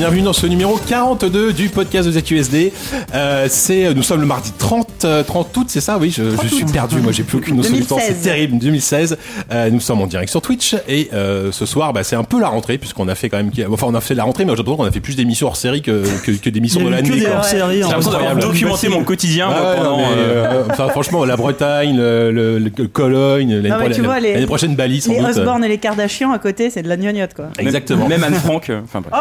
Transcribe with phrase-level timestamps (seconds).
[0.00, 2.72] bienvenue dans ce numéro 42 du podcast de ZQSD.
[3.14, 5.98] Euh, c'est, nous sommes le mardi 30, euh, 30 août, c'est ça?
[5.98, 8.22] Oui, je, je suis perdu, moi j'ai plus aucune notion du temps, c'est 2016.
[8.24, 9.18] terrible, 2016.
[9.52, 12.40] Euh, nous sommes en direct sur Twitch et euh, ce soir, bah, c'est un peu
[12.40, 14.56] la rentrée puisqu'on a fait quand même, enfin on a fait la rentrée, mais j'ai
[14.56, 17.10] l'impression qu'on a fait plus d'émissions hors série que, que, que d'émissions de l'année.
[17.22, 17.42] quoi.
[17.50, 19.96] J'ai l'impression d'avoir documenté mon quotidien Ouais, moi, ouais, pendant.
[19.98, 23.94] mais, euh, euh, enfin, franchement, la Bretagne, le, le, le Cologne, l'année Ah ouais, pro-
[23.94, 25.28] tu vois, les- l'année prochaine Bali sans Les doute.
[25.36, 27.48] Osborne et les Kardashians à côté, c'est de la gnognotte quoi.
[27.58, 28.08] Exactement.
[28.08, 28.70] Même Anne Frank.
[28.70, 29.20] euh, Enfin bref.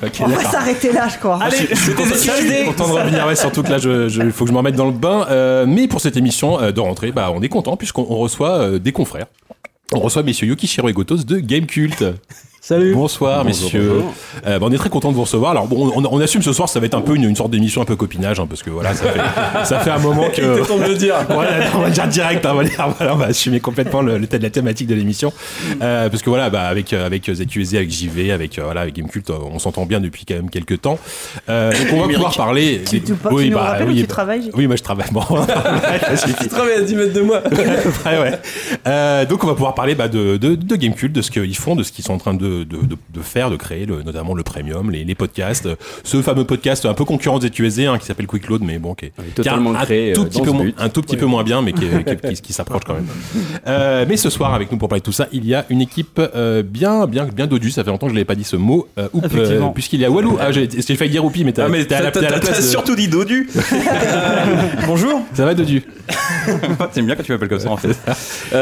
[0.00, 1.38] Ok, On va s'arrêter là, je crois.
[1.42, 4.52] Allez, c'était Je suis content de revenir, ouais, surtout que là, il faut que je
[4.52, 5.26] me remette dans le bain.
[5.28, 8.58] Euh, mais pour cette émission euh, de rentrée, bah, on est content puisqu'on on reçoit
[8.58, 9.26] euh, des confrères.
[9.92, 12.04] On reçoit messieurs Yukishiro et Gotos de Game Cult.
[12.68, 12.92] Salut.
[12.92, 14.02] Bonsoir, messieurs.
[14.46, 15.52] Euh, bah, on est très content de vous recevoir.
[15.52, 17.50] Alors bon, on, on assume ce soir, ça va être un peu une, une sorte
[17.50, 20.66] d'émission un peu copinage, hein, parce que voilà, ça fait, ça fait un moment que.
[20.68, 21.14] temps de le dire.
[21.30, 24.18] Voilà, on va dire direct, hein, on va dire, voilà, on va assumer complètement le,
[24.18, 25.32] le thème- la thématique de l'émission,
[25.80, 28.96] Euh, parce que voilà, bah, avec euh, avec ZQSD, avec JV, avec euh, voilà, avec
[28.96, 30.98] Gamecult, on s'entend bien depuis quand même quelques temps.
[31.48, 32.82] Euh, donc on va pouvoir parler.
[32.84, 34.48] Tu, tu, tu nous rappelles où tu travailles?
[34.50, 35.08] bah, Oui, moi je travaille.
[35.10, 35.22] Bon,
[36.38, 37.40] Tu travailles à 10 mètres de moi.
[37.50, 38.38] ouais, ouais.
[38.86, 41.74] Euh, donc on va pouvoir parler bah, de, de, de Gamecult, de ce qu'ils font,
[41.76, 44.34] de ce qu'ils sont en train de, de, de, de faire, de créer, le- notamment
[44.34, 45.68] le premium, les, les podcasts,
[46.04, 48.94] ce fameux podcast un peu concurrent des ZQSD hein, qui s'appelle Quick Load, mais bon,
[48.94, 50.74] qui est, totalement qui est un, créé, tout petit dans peu ce moins- but.
[50.78, 53.06] un tout petit peu moins bien, mais qui, est- qui, qui- qui s'approche quand même.
[53.66, 55.80] Euh, mais ce soir, avec nous pour parler de tout ça, il y a une
[55.80, 57.70] équipe euh, bien, bien, bien dodue.
[57.70, 58.88] Ça fait longtemps que je l'avais pas dit ce mot.
[58.98, 60.38] Euh, euh, puisqu'il y a Walou.
[60.40, 63.48] Ah, j'ai j'ai failli dire Oupi, mais t'as Ah surtout dit dodu.
[64.86, 65.22] Bonjour.
[65.34, 65.82] Ça va dodu?
[66.92, 67.96] T'aimes bien quand tu m'appelles comme ça en fait.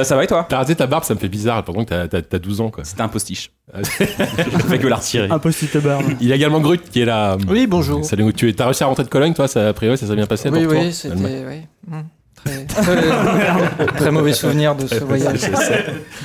[0.05, 0.47] Ça va et toi?
[0.49, 2.71] T'as rasé ta barbe, ça me fait bizarre, pendant que t'as- t'as t'as 12 ans,
[2.71, 2.85] quoi.
[2.85, 3.51] C'était un postiche.
[4.01, 5.29] Je fais que la retirer.
[5.31, 6.05] Un post-it barbe.
[6.21, 7.37] Il y a également Grut qui est là.
[7.49, 8.05] Oui, bonjour.
[8.05, 10.27] Salut, tu as réussi à rentrer de Cologne, toi, ça, a priori, ça s'est bien
[10.27, 11.61] passé Oui, pour toi oui, c'était oui.
[11.87, 12.01] Hmm,
[12.35, 15.41] très, très, très mauvais souvenir de ce voyage.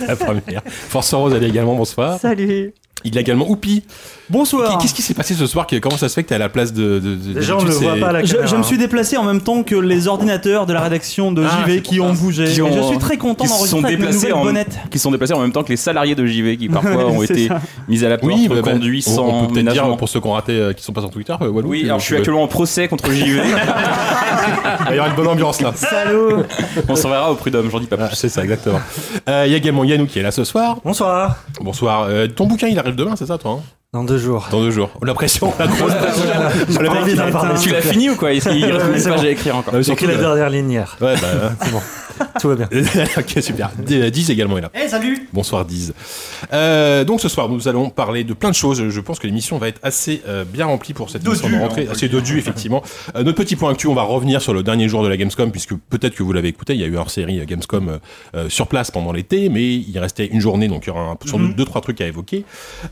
[0.07, 0.61] La première.
[0.65, 2.19] Force Rose, elle est également, bonsoir.
[2.19, 2.73] Salut.
[3.03, 3.83] Il y a également Oupi.
[4.29, 4.77] Bonsoir.
[4.77, 6.71] Qu'est-ce qui s'est passé ce soir Comment ça se fait que t'es à la place
[6.71, 6.99] de.
[6.99, 8.47] de, de Déjà, on d'habitude, le voit pas à la Je, caméra.
[8.47, 11.63] je me suis déplacé en même temps que les ordinateurs de la rédaction de Ah,
[11.65, 12.21] JV c'est qui pour ont ça.
[12.21, 12.45] bougé.
[12.45, 14.43] Qui Et ont- je suis très content qui se sont d'enregistrer avec mes déplacés en-
[14.43, 14.77] bonnettes.
[14.89, 17.33] Qui sont déplacés en même temps que les salariés de JV qui parfois ont C'est
[17.33, 17.59] été ça.
[17.89, 19.97] mis à la porte, Oui, bah, bah, conduits on- sans on peut peut-être dire ménagement.
[19.97, 21.67] pour ceux qui ont raté, euh, qui sont pas sur Twitter, euh, Walou.
[21.69, 23.41] Oui, tu- alors je suis tu- actuellement en procès contre JV.
[24.89, 25.71] Il y aura une bonne ambiance là.
[25.75, 26.43] Salaud.
[26.87, 28.15] On s'en verra au prud'homme, j'en dis pas Ah, plus.
[28.15, 28.79] c'est ça, exactement.
[29.29, 30.77] Euh, Il y a également Yannou qui est là ce soir.
[30.83, 31.37] Bonsoir.
[31.61, 32.05] Bonsoir.
[32.09, 33.63] Euh, ton bouquin, il demain, c'est ça, toi hein
[33.93, 34.47] Dans deux jours.
[34.51, 34.89] Dans deux jours.
[34.99, 35.91] On a l'impression, la grosse
[36.69, 37.59] J'ai pas envie d'en parler.
[37.59, 38.31] Tu l'as fini ou quoi?
[38.31, 40.97] Qu'il reste une page à écrire encore J'ai écrit la dernière ligne hier.
[41.01, 41.81] Ouais, bah, C'est bon.
[42.41, 42.69] Tout va bien.
[43.17, 43.71] ok, super.
[43.77, 44.71] D- Diz également est là.
[44.73, 45.93] Eh, salut Bonsoir Diz.
[46.53, 48.89] Euh, donc ce soir, nous allons parler de plein de choses.
[48.89, 51.87] Je pense que l'émission va être assez euh, bien remplie pour cette émission de rentrée.
[51.91, 52.83] Assez dodu, effectivement.
[53.15, 55.51] Euh, notre petit point actu, on va revenir sur le dernier jour de la Gamescom,
[55.51, 57.97] puisque peut-être que vous l'avez écouté, il y a eu hors série euh, Gamescom euh,
[58.35, 61.17] euh, sur place pendant l'été, mais il restait une journée, donc il y aura un-
[61.27, 62.45] sans doute deux, trois trucs à évoquer.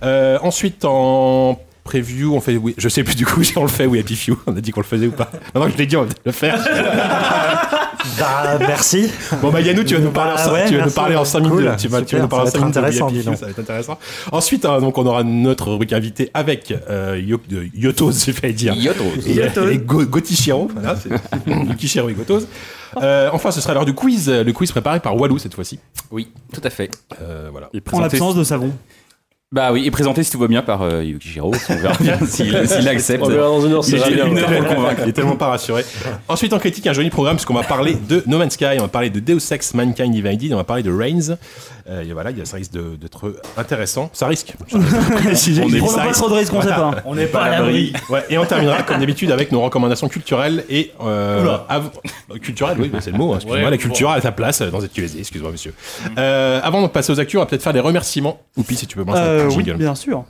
[0.04, 3.70] Euh, ensuite, en preview, on fait, oui, je sais plus du coup si on le
[3.70, 5.30] fait, oui, Happy Few, on a dit qu'on le faisait ou pas.
[5.54, 6.58] Maintenant que je l'ai dit, on va le faire.
[8.18, 9.12] Bah, merci.
[9.42, 11.16] Bon bah Yannou, tu vas nous parler, Bah en, ouais, tu vas nous merci, parler
[11.18, 11.78] en 5 cool, minutes.
[11.80, 12.96] Tu vas, tu vas nous parler en ça 5 va minutes.
[13.02, 13.36] être de Few.
[13.36, 14.00] Ça va être intéressant.
[14.32, 18.54] Ensuite, hein, donc on aura notre rubrique invité avec euh, Yo- de Yotos, j'ai failli
[18.54, 18.74] dire.
[18.74, 19.04] Yotos.
[19.28, 21.10] Et, euh, et Go- Gotichiro, voilà, c'est
[21.70, 22.44] Yukishiro et Gotos.
[23.02, 25.80] Euh, enfin, ce sera l'heure du quiz, le quiz préparé par Walou cette fois-ci.
[26.10, 26.90] Oui, tout à fait.
[27.22, 27.70] Euh, voilà.
[27.74, 28.72] Et En l'absence de savon.
[29.52, 32.56] Bah oui, et présenté si tout va bien par euh, Yukishiro, on verra bien s'il
[32.88, 33.24] accepte.
[33.24, 35.02] On verra dans une heure, va une heure pour le convaincre.
[35.06, 35.84] Il est tellement pas rassuré.
[36.28, 38.88] Ensuite, en critique, un joli programme, puisqu'on va parler de No Man's Sky, on va
[38.90, 41.36] parler de Deus Ex Mankind Divided, on va parler de Reigns.
[41.90, 44.12] Euh, et voilà, il y a- ça risque d'être intéressant.
[44.14, 44.54] Ça risque.
[44.70, 45.50] Ça risque.
[45.64, 46.14] On ça pas risque.
[46.20, 46.92] trop de risques, on sait pas.
[47.06, 47.92] On n'est pas à l'abri.
[48.12, 51.58] Ouais, et on terminera comme d'habitude avec nos recommandations culturelles et euh,
[52.40, 53.32] culturelles, oui, c'est le mot.
[53.34, 55.18] hein, excuse-moi, Ouais, la culture a sa place dans cette QSD.
[55.22, 55.74] Excuse-moi, monsieur.
[56.20, 58.40] Euh, avant de passer aux actus, on va peut-être faire des remerciements.
[58.56, 59.04] Oupi, si tu peux
[59.40, 60.24] Euh, oui, bien sûr.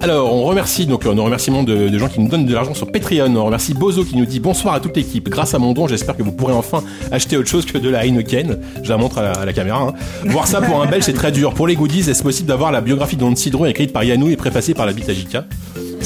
[0.00, 2.72] Alors, on remercie donc euh, nos remerciements de, de gens qui nous donnent de l'argent
[2.72, 3.34] sur Patreon.
[3.34, 5.28] On remercie Bozo qui nous dit bonsoir à toute l'équipe.
[5.28, 8.04] Grâce à mon don, j'espère que vous pourrez enfin acheter autre chose que de la
[8.06, 8.58] Heineken.
[8.84, 9.80] Je la montre à la, à la caméra.
[9.82, 9.94] hein.
[10.26, 11.52] Voir ça pour un Belge, c'est très dur.
[11.52, 14.36] Pour les goodies, est-ce possible d'avoir la biographie de Don Cidro écrite par Yannou et
[14.36, 15.44] préfacée par la Bitajika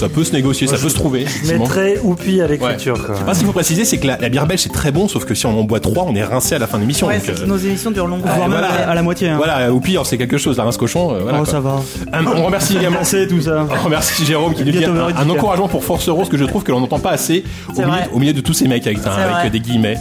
[0.02, 1.20] Ça peut se négocier, ça peut se trouver.
[1.20, 1.62] Je effectivement.
[1.64, 3.04] mettrais Oupi à l'écriture.
[3.06, 3.14] quoi.
[3.26, 5.24] Ah, ce qu'il faut préciser, c'est que la, la bière belge c'est très bon, sauf
[5.24, 7.06] que si on en boit trois, on est rincé à la fin de l'émission.
[7.06, 8.28] Ouais, euh, nos émissions durent longtemps.
[8.30, 8.66] Ah, Voire voilà.
[8.68, 9.28] à à la moitié.
[9.28, 9.36] hein.
[9.36, 11.14] Voilà, ou pire, c'est quelque chose, la rince cochon.
[11.14, 11.52] euh, voilà, Oh, quoi.
[11.52, 11.80] ça va.
[12.14, 12.98] Euh, on remercie également.
[13.28, 13.66] Tout ça.
[13.80, 16.44] On remercie Jérôme qui nous dit Bientôt un, un encouragement pour Force Rose que je
[16.44, 18.08] trouve que l'on n'entend pas assez au milieu, vrai.
[18.12, 19.50] au milieu de tous ces mecs avec, un- avec vrai.
[19.50, 19.96] des guillemets.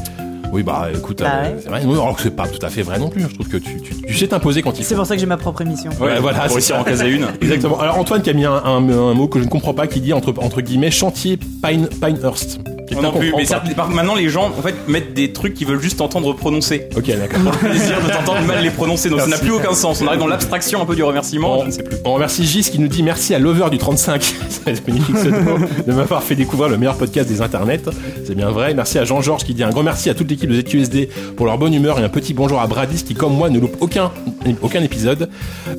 [0.51, 1.55] Oui, bah écoute, Bah euh, ouais.
[1.63, 1.83] c'est vrai.
[1.85, 3.21] Non, alors que c'est pas tout à fait vrai non plus.
[3.21, 4.99] Je trouve que tu, tu, tu sais t'imposer quand il C'est faut.
[5.01, 5.91] pour ça que j'ai ma propre émission.
[5.99, 6.81] Ouais, voilà, pour c'est réussir ça.
[6.81, 7.27] en caser une.
[7.41, 7.79] Exactement.
[7.79, 10.01] Alors Antoine qui a mis un, un- un mot que je ne comprends pas qui
[10.01, 12.59] dit entre, entre guillemets chantier Pine, Pinehurst.
[13.01, 13.45] Non plus, mais
[13.95, 16.89] maintenant les gens en fait mettent des trucs qu'ils veulent juste entendre prononcer.
[16.97, 17.39] Ok, d'accord.
[17.63, 20.01] Le plaisir de t'entendre mal les prononcer, donc ça n'a plus aucun sens.
[20.01, 21.95] On arrive dans l'abstraction un peu du remerciement, je ne sais plus.
[22.03, 25.57] On remercie Gis qui nous dit merci à Lover du 35, c'est magnifique ce nom,
[25.87, 27.79] de m'avoir fait découvrir le meilleur podcast des internets.
[28.25, 28.73] C'est bien vrai.
[28.73, 31.57] Merci à Jean-Georges qui dit un grand merci à toute l'équipe de ZQSD pour leur
[31.57, 34.11] bonne humeur et un petit bonjour à Bradis qui, comme moi, ne loupe aucun,
[34.61, 35.29] aucun épisode.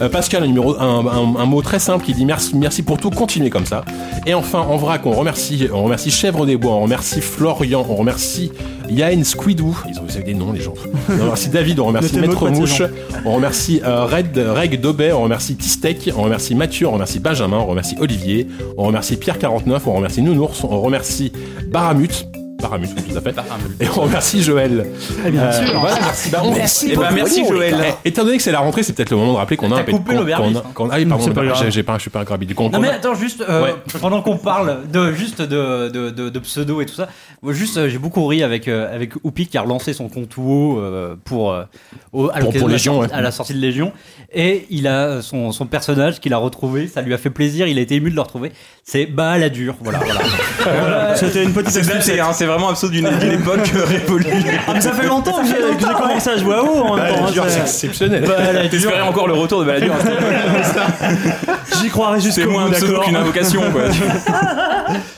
[0.01, 2.99] Euh, Pascal, un, numéro, un, un- un mot très simple qui dit merci, merci pour
[2.99, 3.85] tout, continuez comme ça.
[4.27, 7.95] Et enfin, en vrac, on remercie, on remercie Chèvre des Bois, on remercie Florian, on
[7.97, 8.53] remercie
[8.91, 9.77] Yaen Squidou.
[9.89, 10.75] Ils ont des noms, les gens.
[11.09, 12.83] On remercie David, on remercie Maître Mouche,
[13.25, 17.57] on remercie euh, Red, Reg Dobet, on remercie Tistek, on remercie Mathieu, on remercie Benjamin,
[17.59, 21.33] on remercie Olivier, on remercie Pierre49, on remercie Nounours, on remercie
[21.69, 22.27] Baramut.
[22.63, 23.35] Baramut, oui, tout à fait.
[23.81, 24.87] Et on remercie Joël.
[25.27, 25.79] Eh bien sûr.
[25.81, 26.31] voilà, merci.
[26.31, 27.77] Bah, on- Merci Eh ben, beaucoup, merci, les Joël.
[28.05, 29.81] Eh, Étant donné que c'est la rentrée, c'est peut-être le moment de rappeler qu'on a
[29.81, 31.47] un peu de coupé qu'on- l'aubergiste, qu'on a- qu'on- Ah oui, pardon, C'est pas j'ai-
[31.49, 31.71] grave.
[31.71, 32.55] j'ai pas, je suis pas un grabide.
[32.55, 33.75] Qu'on- Non mais attends juste euh, Ouais.
[34.01, 37.09] pendant qu'on parle de juste de, de, de, de pseudo et tout ça,
[37.43, 40.37] moi juste euh, j'ai beaucoup ri avec euh, avec Oupi qui a relancé son compte
[40.37, 41.65] WoW euh, pour euh,
[42.13, 43.19] au- à, l'occasion pour de la Légion, sortie- ouais.
[43.19, 43.93] à la sortie de Légion
[44.33, 47.67] et il a euh, son, son personnage qu'il a retrouvé, ça lui a fait plaisir,
[47.67, 48.53] il a été ému de le retrouver.
[48.85, 50.21] C'est bah la dure, voilà voilà.
[50.63, 51.17] Voilà.
[51.23, 54.27] C'était une petite C'est daté, hein, c'est vraiment un pseudo d'une d'une époque révolue.
[54.67, 56.97] Ah, mais ça fait longtemps que j'ai que j'ai commencé à jouer à WoW en
[56.97, 57.25] même temps.
[57.27, 58.25] Hein, c'est exceptionnel.
[58.71, 59.95] T'espérais encore le retour de Balladur.
[61.83, 63.05] J'y croirais C'est jusqu'au moins bout, un pseudo d'accord.
[63.07, 63.83] qu'une invocation, quoi.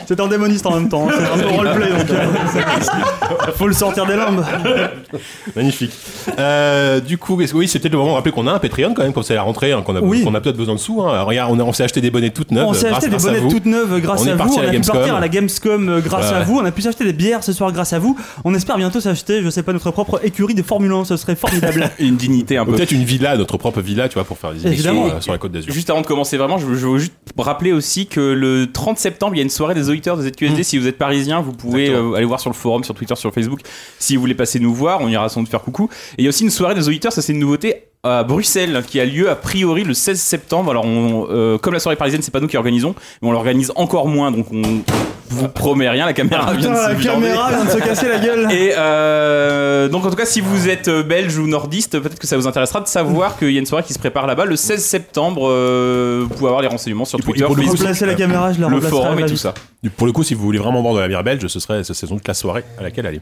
[0.07, 1.07] C'est un démoniste en même temps.
[1.09, 2.11] hein, C'est un peu roleplay donc.
[2.11, 4.45] euh, Faut le sortir des limbes.
[5.57, 5.93] Magnifique.
[6.39, 8.59] Euh, du coup, est-ce que- oui, c'est peut-être le moment de rappeler qu'on a un
[8.59, 10.23] Patreon quand même, comme c'est la rentrée, hein, qu'on a, Oui.
[10.25, 11.01] qu'on a peut-être besoin de sous.
[11.03, 11.13] Hein.
[11.15, 12.67] Alors, regarde, on, a- on s'est acheté des bonnets toutes neuves.
[12.67, 13.51] On s'est grâce- acheté des grâce à bonnettes vous.
[13.51, 14.39] toutes neuves grâce On est à vous.
[14.39, 14.97] parti à la on a pu Gamescom.
[14.99, 16.37] partir à la Gamescom euh, grâce Ouais.
[16.37, 16.59] à vous.
[16.59, 18.19] On a pu s'acheter des bières ce soir grâce à vous.
[18.45, 21.05] On espère bientôt s'acheter, je sais pas, notre propre écurie de Formule 1.
[21.07, 21.91] Ce serait formidable.
[21.99, 22.73] Une dignité un peu.
[22.73, 25.39] Peut-être une villa, notre propre villa, tu vois, pour faire des émissions euh, sur la
[25.39, 25.73] côte d'Azur.
[25.73, 28.99] Juste avant de commencer vraiment, je veux, je veux juste rappeler aussi que le 30
[28.99, 30.63] septembre, il y a une soirée des auditeurs de ZQSD.
[30.63, 33.33] Si vous êtes parisien, vous pouvez euh, aller voir sur le forum, sur Twitter, sur
[33.33, 33.61] Facebook.
[33.99, 35.89] Si vous voulez passer nous voir, on ira sans doute faire coucou.
[36.19, 38.83] Et il y a aussi une soirée des auditeurs, ça c'est une nouveauté à Bruxelles
[38.87, 40.71] qui a lieu a priori le 16 septembre.
[40.71, 43.73] Alors on, euh, comme la soirée parisienne, c'est pas nous qui organisons, mais on l'organise
[43.75, 44.63] encore moins, donc on
[45.31, 46.05] vous promet rien.
[46.07, 47.27] La caméra vient de Putain, se la viander.
[47.29, 48.53] caméra vient de se casser la gueule.
[48.53, 52.27] Et euh, donc en tout cas, si vous êtes euh, belge ou nordiste, peut-être que
[52.27, 54.57] ça vous intéressera de savoir qu'il y a une soirée qui se prépare là-bas le
[54.57, 55.49] 16 septembre.
[55.49, 58.69] euh, vous pouvez avoir les renseignements sur Twitter, pour Facebook, Remplacer la caméra, je la
[58.69, 59.55] le forum et tout ça.
[59.97, 61.95] Pour le coup, si vous voulez vraiment boire de la bière belge, ce serait, ce
[61.95, 63.21] serait sans doute la soirée à laquelle aller.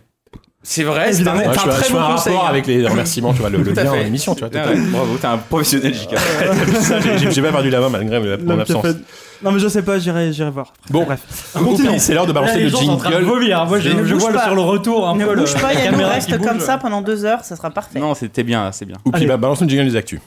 [0.64, 2.32] C'est vrai, c'est un, Ouais, un fais, très bon un conseil.
[2.34, 4.50] rapport avec les remerciements, tu vois, le, le lien à l'émission, tu vois.
[4.54, 6.14] Ah ouais, bravo, t'es un professionnel, JK.
[7.30, 8.82] J'ai- pas perdu la main malgré mon a absence.
[8.86, 8.96] fait-
[9.42, 10.72] Non mais je sais pas, j'irai j'irai voir.
[10.88, 11.20] Bon, bref.
[11.60, 13.28] Oupi, c'est l'heure de balancer les le gens sont en train de jingle.
[13.28, 13.66] vomir.
[13.66, 14.44] Moi je, Ne vois le- pas.
[14.44, 16.78] sur le retour un Ne peu bouge le- pas, il nous qui reste comme ça
[16.78, 17.98] pendant deux heures, ça sera parfait.
[17.98, 18.98] Non, c'était bien, c'est bien.
[19.04, 20.20] Oupi, bah, balance le jingle des actus.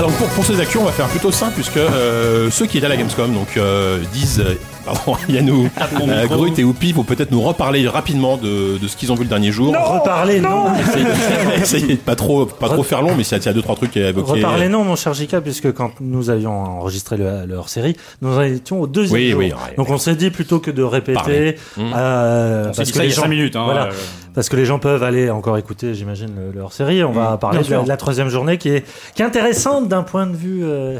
[0.00, 2.86] Alors pour, pour ces actions, on va faire plutôt simple puisque euh, ceux qui étaient
[2.86, 4.42] à la Gamescom donc euh, disent,
[4.84, 5.68] pardon, Yannou,
[6.08, 9.22] euh, Grut et Oupi vont peut-être nous reparler rapidement de, de ce qu'ils ont vu
[9.24, 9.74] le dernier jour.
[9.74, 10.66] Reparler, non.
[10.80, 11.10] Essayez de,
[11.62, 13.96] essayez de pas trop, pas trop faire long, mais s'il y a- deux trois trucs
[13.96, 14.32] à évoquer.
[14.32, 18.42] Reparler, non, mon cher Jika, puisque quand nous avions enregistré le, le hors-série, nous en
[18.42, 19.38] étions au deuxième Oui, jour.
[19.40, 19.74] oui, ouais.
[19.76, 21.56] Donc on s'est dit plutôt que de répéter, Parler.
[21.78, 23.56] Euh, On s'est parce dit que ça il les y a gens, 5 minutes.
[23.56, 23.86] hein, voilà.
[23.86, 23.92] euh,
[24.34, 27.02] parce que les gens peuvent aller encore écouter, j'imagine, le, le hors-série.
[27.02, 28.84] On va parler Bien de la, de la troisième journée qui est,
[29.14, 30.98] qui est intéressante d'un point de vue, euh,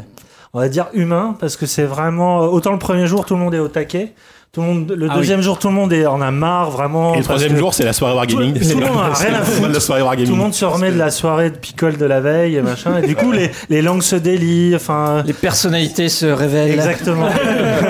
[0.53, 3.53] on va dire humain, parce que c'est vraiment autant le premier jour tout le monde
[3.55, 4.13] est au taquet,
[4.51, 7.13] tout le monde, le Ah deuxième jour tout le monde est en a marre vraiment.
[7.13, 8.53] Et le troisième jour, c'est la soirée Wargaming.
[8.59, 10.15] Tout- tout le monde a rien à foutre.
[10.25, 12.97] Tout le monde se remet de la soirée de picole de la veille et machin.
[13.01, 14.75] Et du coup, les, les langues se délient.
[14.75, 16.73] Enfin, Les personnalités se révèlent.
[16.73, 17.29] exactement.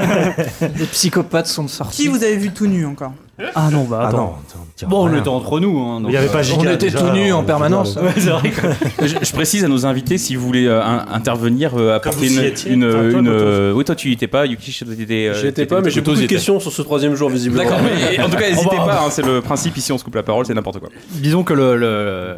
[0.78, 2.04] Les psychopathes sont sortis.
[2.04, 3.14] Qui vous avez vu tout nu encore?
[3.56, 4.18] Ah non, bah Ah attends.
[4.18, 5.80] non, attends, dis Bon, on était entre nous.
[5.80, 6.58] Hein, donc, Il n'y avait pas euh, Giga.
[6.60, 7.96] On était déjà, tout nus en permanence.
[7.96, 11.72] Ouais, c'est vrai que- je, je précise à nos invités si vous voulez euh, intervenir,
[11.78, 12.44] euh, apporter y une.
[12.44, 13.30] étiez, une, enfin, toi, une, Gotos.
[13.32, 15.28] euh, oui, toi tu y étais pas, Yuki, tu étais.
[15.28, 17.64] euh, J'y étais pas, mais j'ai beaucoup y de questions sur ce troisième jour, visiblement.
[17.64, 20.16] D'accord, mais en tout cas, n'hésitez pas, hein, c'est le principe ici, on se coupe
[20.16, 20.90] la parole, c'est n'importe quoi.
[21.12, 22.38] Disons que le, le-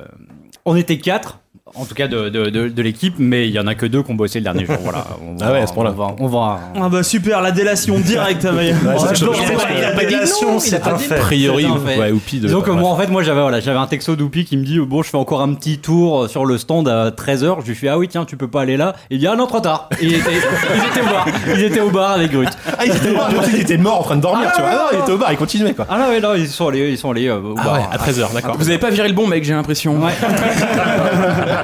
[0.65, 1.39] on était quatre.
[1.75, 4.03] En tout cas de, de, de, de l'équipe, mais il y en a que deux
[4.03, 4.75] qui ont bossé le dernier jour.
[4.83, 5.05] Voilà.
[5.27, 5.91] On va- Ah ouais, à ce point-là.
[5.97, 8.43] On va, on va- Ah bah super, la délation directe.
[8.43, 8.73] Ouais,
[9.15, 11.15] je- pense que la délation, c'est un fait.
[11.15, 11.99] A priori, C'est un fait.
[11.99, 12.47] ouais, Oupi de.
[12.53, 12.67] Bref.
[12.75, 15.09] moi en fait moi j'avais voilà, j'avais un texto d'Oupi qui me dit bon je
[15.09, 18.07] fais encore un petit tour sur le stand à 13h je lui fais ah oui
[18.07, 20.29] tiens tu peux pas aller là il dit ah non trop tard Et il était-
[20.75, 21.25] ils étaient au bar
[21.55, 23.99] ils étaient au bar avec Grut Ah, il était mort, je pensais qu'il était mort
[23.99, 24.69] en train de dormir, tu vois.
[24.71, 25.85] Ah non, il était au bar, il continuait quoi.
[25.89, 27.81] ah là ouais non ils sont allés ils sont allés euh, au Ah bar ouais,
[27.91, 28.55] à 13h, d'accord.
[28.57, 29.97] Vous avez pas viré le bon mec, j'ai l'impression.
[30.03, 30.11] Ouais.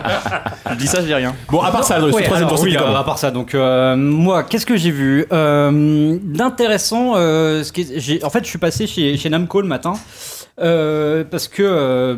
[0.72, 1.36] Je dis ça, je dis rien.
[1.52, 4.44] Bon, à part ça, ce Ouais, troisième alors, oui, à part ça, donc euh, moi,
[4.44, 9.18] qu'est-ce que j'ai vu Euh, D'intéressant, euh, ce qui en fait, je suis passé chez,
[9.18, 9.94] chez Namco le matin
[10.62, 12.16] euh, parce que euh,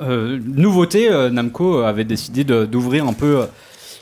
[0.00, 3.40] euh, nouveauté, euh, Namco avait décidé d'ouvrir un peu.
[3.40, 3.46] euh,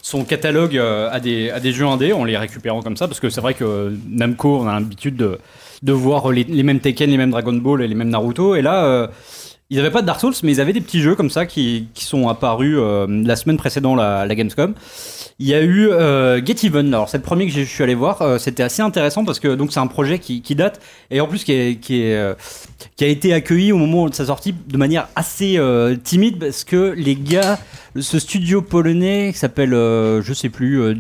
[0.06, 3.20] son catalogue euh, à des, à des jeux indés en les récupérant comme ça parce
[3.20, 5.38] que c'est vrai que Namco on a l'habitude de,
[5.82, 8.60] de voir les, les mêmes Tekken, les mêmes Dragon Ball et les mêmes Naruto et
[8.60, 9.06] là euh,
[9.70, 11.88] ils n'avaient pas de Dark Souls, mais ils avaient des petits jeux comme ça qui,
[11.94, 14.74] sont apparus euh, la semaine précédente la, la Gamescom.
[15.40, 16.94] Il y a eu euh, Get Even.
[16.94, 18.22] Alors c'est le premier que je suis allé voir.
[18.22, 21.26] Euh, C'était assez intéressant parce que donc c'est un projet qui, qui date et en
[21.26, 22.34] plus qui, est, qui, est, euh,
[22.96, 26.62] qui a été accueilli au moment de sa sortie de manière assez euh, timide parce
[26.62, 27.58] que les gars,
[27.98, 30.94] ce studio polonais qui s'appelle euh, je sais plus, euh,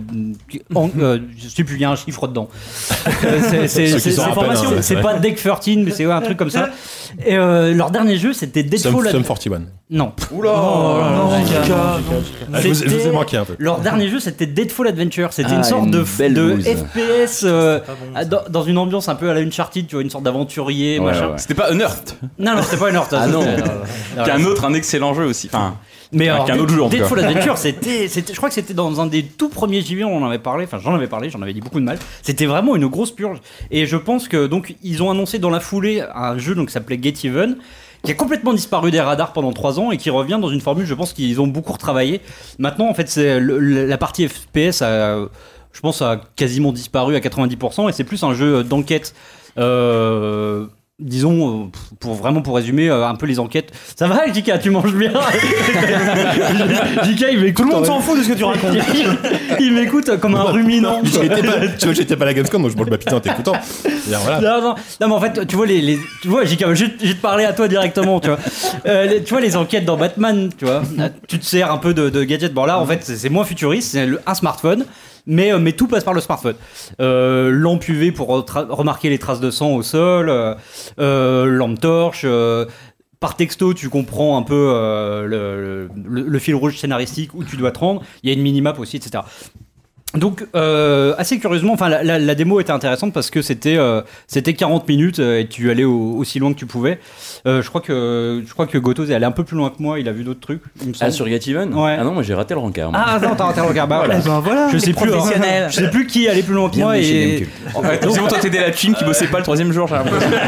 [0.74, 2.48] en- euh, je sais plus, il y a un chiffre dedans.
[3.68, 3.68] C'est-
[4.26, 6.70] hein, c'est pas Deck 13 mais c'est ouais, un truc comme ça.
[7.24, 9.10] Et euh, leur dernier jeu c'était Sum, Deadfall.
[9.10, 9.62] Sum 41.
[9.90, 10.12] Non.
[10.32, 11.40] Oula Ah,
[12.60, 13.54] je, vous, je vous ai C'était- manqué un peu.
[13.58, 15.32] Leur dernier jeu, c'était Deadfall Adventure.
[15.32, 16.64] C'était Ah, une sorte une de, belle de bouse.
[16.64, 17.80] FPS euh,
[18.26, 21.06] dans, dans une ambiance un peu à la Uncharted, tu vois, une sorte d'aventurier, Ouais,
[21.06, 21.28] machin.
[21.28, 21.38] ouais.
[21.38, 23.20] C'était pas Unearthed, Non, non, c'était pas une Horta.
[23.22, 23.42] Ah non.
[23.42, 25.48] euh, qui un autre, un excellent jeu aussi.
[25.52, 25.76] Enfin,
[26.12, 29.00] Mais alors, un autre jeu, en Deadfall Adventure, c'était, c'était, je crois que c'était dans
[29.02, 31.52] un des tout premiers JV, on en avait parlé, enfin j'en avais parlé, j'en avais
[31.52, 31.98] dit beaucoup de mal.
[32.22, 33.38] C'était vraiment une grosse purge.
[33.70, 36.72] Et je pense que donc ils ont annoncé dans la foulée un jeu donc qui
[36.72, 37.56] s'appelait Get Even,
[38.04, 40.86] qui a complètement disparu des radars pendant 3 ans et qui revient dans une formule,
[40.86, 42.20] je pense qu'ils ont beaucoup retravaillé.
[42.58, 45.28] Maintenant, en fait, c'est la partie FPS a,
[45.72, 49.14] je pense, a quasiment disparu à 90% et c'est plus un jeu d'enquête.
[49.58, 50.66] Euh,
[51.00, 51.66] disons, euh,
[51.98, 53.72] pour vraiment pour résumer euh, un peu les enquêtes.
[53.96, 55.12] Ça va, Jika, tu manges bien
[57.04, 57.64] Jika, il m'écoute.
[57.64, 58.76] Tout le monde s'en fout de ce que tu racontes.
[59.60, 61.00] il m'écoute comme un ruminant.
[61.04, 63.20] J'étais pas, tu vois, j'étais pas à la Gamescom, donc je mange ma pizza en
[63.20, 63.54] t'écoutant.
[64.06, 64.40] Voilà.
[64.40, 66.90] Non, non, non, mais en fait, tu vois, les, les- tu vois, Jika, je, vais
[66.90, 68.38] te- je vais te parler à toi directement, tu vois.
[68.86, 70.82] Euh, les- tu vois, les enquêtes dans Batman, tu vois,
[71.28, 72.52] tu te sers un peu de, de gadgets.
[72.54, 74.84] Bon, là, en fait, c'est moins futuriste, c'est un smartphone.
[75.26, 76.56] Mais, euh, mais tout passe par le smartphone.
[77.00, 80.30] Euh, lampe UV pour remarquer les traces de sang au sol,
[80.98, 82.26] euh, lampe torche.
[83.20, 84.72] par texto, tu comprends un peu
[85.26, 88.02] le fil rouge scénaristique où tu dois te rendre.
[88.22, 89.24] Il y a une minimap aussi, etc.
[90.14, 94.00] Donc, euh, assez curieusement, enfin, la, la- la démo était intéressante parce que c'était euh,
[94.28, 96.98] c'était 40 minutes euh, et tu allais au- aussi loin que tu pouvais.
[97.46, 99.82] Euh, je crois que je crois que Gotos est allé un peu plus loin que
[99.82, 99.98] moi.
[99.98, 100.62] Il a vu d'autres trucs.
[100.82, 101.96] Il me Ah, sur Get Even Ouais.
[101.98, 102.92] Ah non, moi j'ai raté le rencard.
[102.92, 103.00] moi.
[103.04, 103.88] Ah non, t'as raté le regard.
[103.88, 104.20] Bah, voilà.
[104.22, 104.68] Eh ben voilà.
[104.72, 105.12] Je sais plus.
[105.12, 105.68] hein.
[105.68, 107.48] Je sais plus qui allait plus loin que moi et Gamecube.
[108.00, 110.30] c'est bon, toi t'étais la thune qui bossait pas le troisième jour, j'ai l'impression.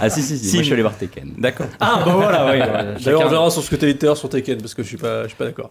[0.00, 0.54] Ah si, si, si, Si.
[0.56, 1.30] moi je suis allé voir Tekken.
[1.38, 1.66] D'accord.
[1.80, 2.44] ah bah voilà.
[2.46, 2.68] Ouais, ouais,
[3.04, 5.22] D'ailleurs, on verra sur ce que t'es littéraire sur Tekken parce que je suis pas,
[5.24, 5.70] je suis pas d'accord.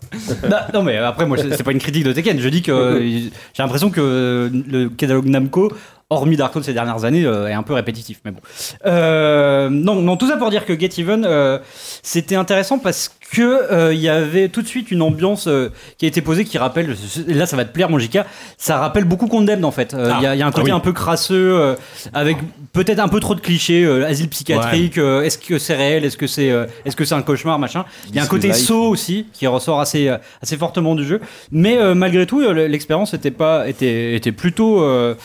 [0.49, 2.71] Bah, non mais après moi c'est c'est pas une critique de Tekken, je dis que
[2.71, 3.31] euh, j'ai
[3.63, 5.71] l'impression que le catalogue Namco
[6.09, 8.39] hormis Dark Souls ces dernières années euh, est un peu répétitif mais bon.
[8.85, 11.59] Euh, non non tout ça pour dire que Get Even euh,
[12.01, 16.05] c'était intéressant parce que euh, il y avait tout de suite une ambiance euh, qui
[16.05, 16.95] a été posée qui rappelle
[17.27, 18.19] là ça va te plaire mon JK,
[18.57, 19.93] ça rappelle beaucoup Condemned en fait.
[19.93, 20.77] Il y, a- il y a un côté Ah oui.
[20.77, 21.75] un peu crasseux euh,
[22.13, 22.37] avec
[22.71, 26.15] peut-être un peu trop de clichés euh, asile psychiatrique, euh, est-ce que c'est réel, est-ce
[26.15, 27.83] que c'est euh, est-ce que c'est un cauchemar machin.
[28.07, 30.09] Il y a un côté saut aussi qui ressort assez
[30.41, 31.19] assez fortement du jeu
[31.51, 35.15] mais euh, malgré tout l'expérience était pas était était plutôt euh,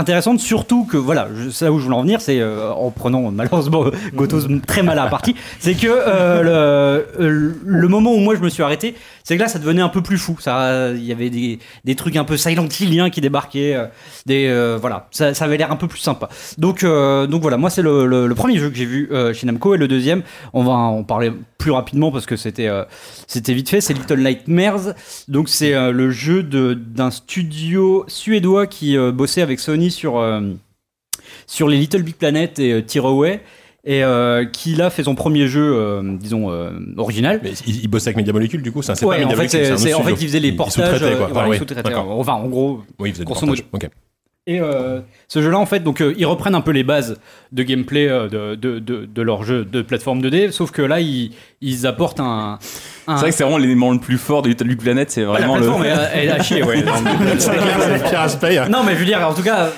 [0.00, 3.30] intéressante surtout que voilà c'est là où je voulais en venir c'est euh, en prenant
[3.30, 8.18] malheureusement Gotos très mal à la partie c'est que euh, le, euh, le moment où
[8.18, 10.36] moi je me suis arrêté c'est que là ça devenait un peu plus fou.
[10.46, 13.86] Il y avait des, des trucs un peu Silent Hilliens qui débarquaient euh,
[14.26, 16.28] des euh, voilà ça, ça avait l'air un peu plus sympa.
[16.58, 19.32] Donc euh, donc voilà moi c'est le, le- le premier jeu que j'ai vu euh,
[19.34, 22.84] chez Namco et le deuxième on va en parler plus rapidement parce que c'était euh,
[23.26, 24.94] c'était vite fait c'est Little Nightmares.
[25.28, 30.40] Donc c'est euh, le jeu d'un studio suédois qui euh, bossait avec Sony sur euh,
[31.46, 33.40] sur les Little Big Planet et euh, Tearaway
[33.84, 37.88] et euh, qui là fait son premier jeu euh, disons euh, original Mais il, il
[37.88, 39.76] bossait avec Media Molecule, du coup, c'est un c'est pas en fait, Molecule, c'est- un
[39.78, 41.26] c'est- autre en fait, il faisait les Il- il portages, sous-traitait, quoi.
[41.28, 41.94] voilà, Ah, il sous-traitait.
[41.94, 43.64] Enfin, en gros, Oui, il faisait des portages.
[44.52, 47.18] Et euh, ce jeu-là, en fait, donc euh, ils reprennent un peu les bases
[47.52, 50.98] de gameplay euh, de, de, de, de leur jeu de plateforme 2D, sauf que là,
[51.00, 51.30] ils,
[51.60, 52.58] ils apportent un.
[53.06, 55.20] un- C'est vrai que c'est vraiment l'élément le plus fort de Little Big Planet, c'est
[55.20, 55.60] la vraiment le.
[55.62, 56.82] plateforme, elle, elle a chier, ouais.
[57.38, 58.68] C'est le pire aspect.
[58.68, 59.68] non, mais je veux dire, en tout cas.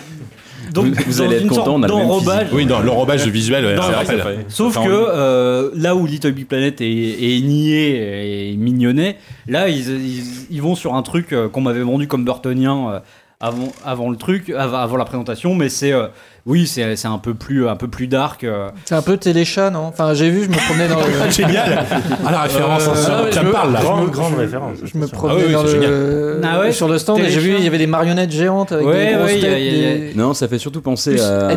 [0.72, 2.46] Donc, Vous- allez être content, on a le même d'enrobage.
[2.52, 4.22] Oui, dans l'enrobage visuel, ouais, ça rappelle.
[4.22, 9.68] fait- Sauf que euh, là où Little Big Planet est, est niais et mignonnet, là
[9.68, 12.98] ils, ils, ils vont sur un truc qu'on m'avait vendu comme burtonien euh,
[13.42, 16.06] avant, avant le truc, avant, avant la présentation, mais c'est euh,
[16.46, 18.44] oui c'est c'est un peu plus un peu plus dark.
[18.44, 18.68] euh.
[18.84, 19.84] C'est un peu téléchat, non?
[19.86, 21.30] Enfin, j'ai vu, je me promenais dans le.
[21.30, 21.84] Génial
[22.26, 23.80] Ah, la référence, Euh, ça, ça me parle là.
[23.80, 24.78] Grande, grande référence.
[24.84, 26.40] Je me promenais Ah oui, dans le...
[26.44, 28.86] Ah ouais sur le stand et j'ai vu, il y avait des marionnettes géantes avec
[28.86, 31.54] Ouais, des ouais, a- a- Non, ça fait surtout penser Plus à, à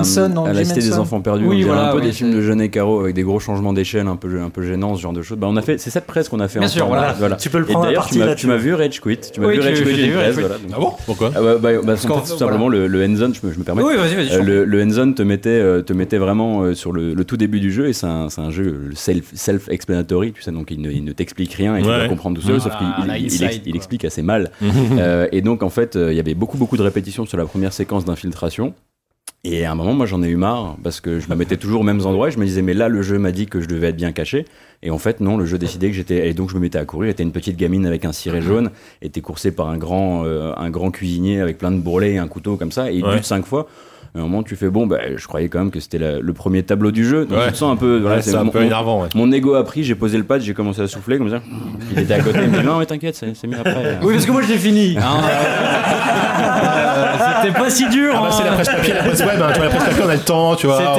[0.53, 0.93] la Cité des.
[0.99, 1.45] Enfants Perdus.
[1.45, 4.15] Oui, voilà, un peu des films de Jeunet Caro avec des gros changements d'échelle, un
[4.15, 5.37] peu, un peu gênants, ce genre de choses.
[5.37, 6.85] Bah, on a fait, c'est cette presse qu'on a fait Bien ensemble.
[6.91, 7.35] sûr, voilà.
[7.35, 9.17] Tu peux le Et prendre d'ailleurs, tu m'as- vu Rage Quit.
[9.33, 10.11] Tu m'as Oui, vu Rage Quit
[10.73, 10.93] Ah bon?
[11.05, 13.83] Pourquoi Ah bah, bah, bah, qu'en- tout simplement, le, me, je me permets.
[13.83, 14.29] Oui, vas-y, vas-y.
[14.83, 17.87] Le, te mettait, euh, te mettait vraiment euh, sur le, le tout début du jeu
[17.87, 21.11] et c'est un, c'est un jeu self, self-explanatory, tu sais, donc il ne, il ne
[21.11, 23.61] t'explique rien et tu dois comprendre tout seul, sauf Voilà, qu'il il, il, inside, ex-
[23.65, 23.77] il quoi.
[23.77, 24.51] explique assez mal.
[24.97, 27.73] Euh, et donc en fait, il y avait beaucoup beaucoup de répétitions sur la première
[27.73, 28.73] séquence d'infiltration.
[29.43, 31.81] Et à un moment, moi, j'en ai eu marre parce que je me mettais toujours
[31.81, 32.29] aux mêmes endroits.
[32.29, 34.11] Et je me disais, mais là, le jeu m'a dit que je devais être bien
[34.11, 34.45] caché.
[34.81, 36.27] Et en fait, non, le jeu décidait que j'étais.
[36.29, 37.11] Et donc, je me mettais à courir.
[37.11, 38.71] J'étais une petite gamine avec un ciré jaune,
[39.03, 42.27] était coursée par un grand, euh, un grand cuisinier avec plein de bourrelets et un
[42.27, 42.91] couteau comme ça.
[42.91, 43.15] Et il Ouais.
[43.17, 43.67] bute cinq fois.
[44.15, 46.19] Et à un moment, tu fais, bon, bah, je croyais quand même que c'était la-
[46.19, 47.25] le premier tableau du jeu.
[47.25, 47.47] Donc, Ouais.
[47.47, 47.99] tu te sens un peu.
[47.99, 49.09] voilà, Ouais, C'est un mon- peu mon- énervant, ouais.
[49.13, 51.41] Mon ego a pris, j'ai posé le pad, j'ai commencé à souffler comme ça.
[51.91, 53.99] Il était à côté, il me dit non mais t'inquiète, c'est c'est mieux après.
[54.03, 54.95] Oui, parce que moi je l'ai fini.
[54.97, 55.17] hein.
[56.39, 58.13] Euh, C'était pas si dur.
[58.15, 58.31] Ah bah, hein.
[58.31, 60.13] c'est la presse papier, la presse web, hein, tu vois, la presse papier, on a
[60.15, 60.77] le temps, tu vois.
[60.79, 60.97] prend-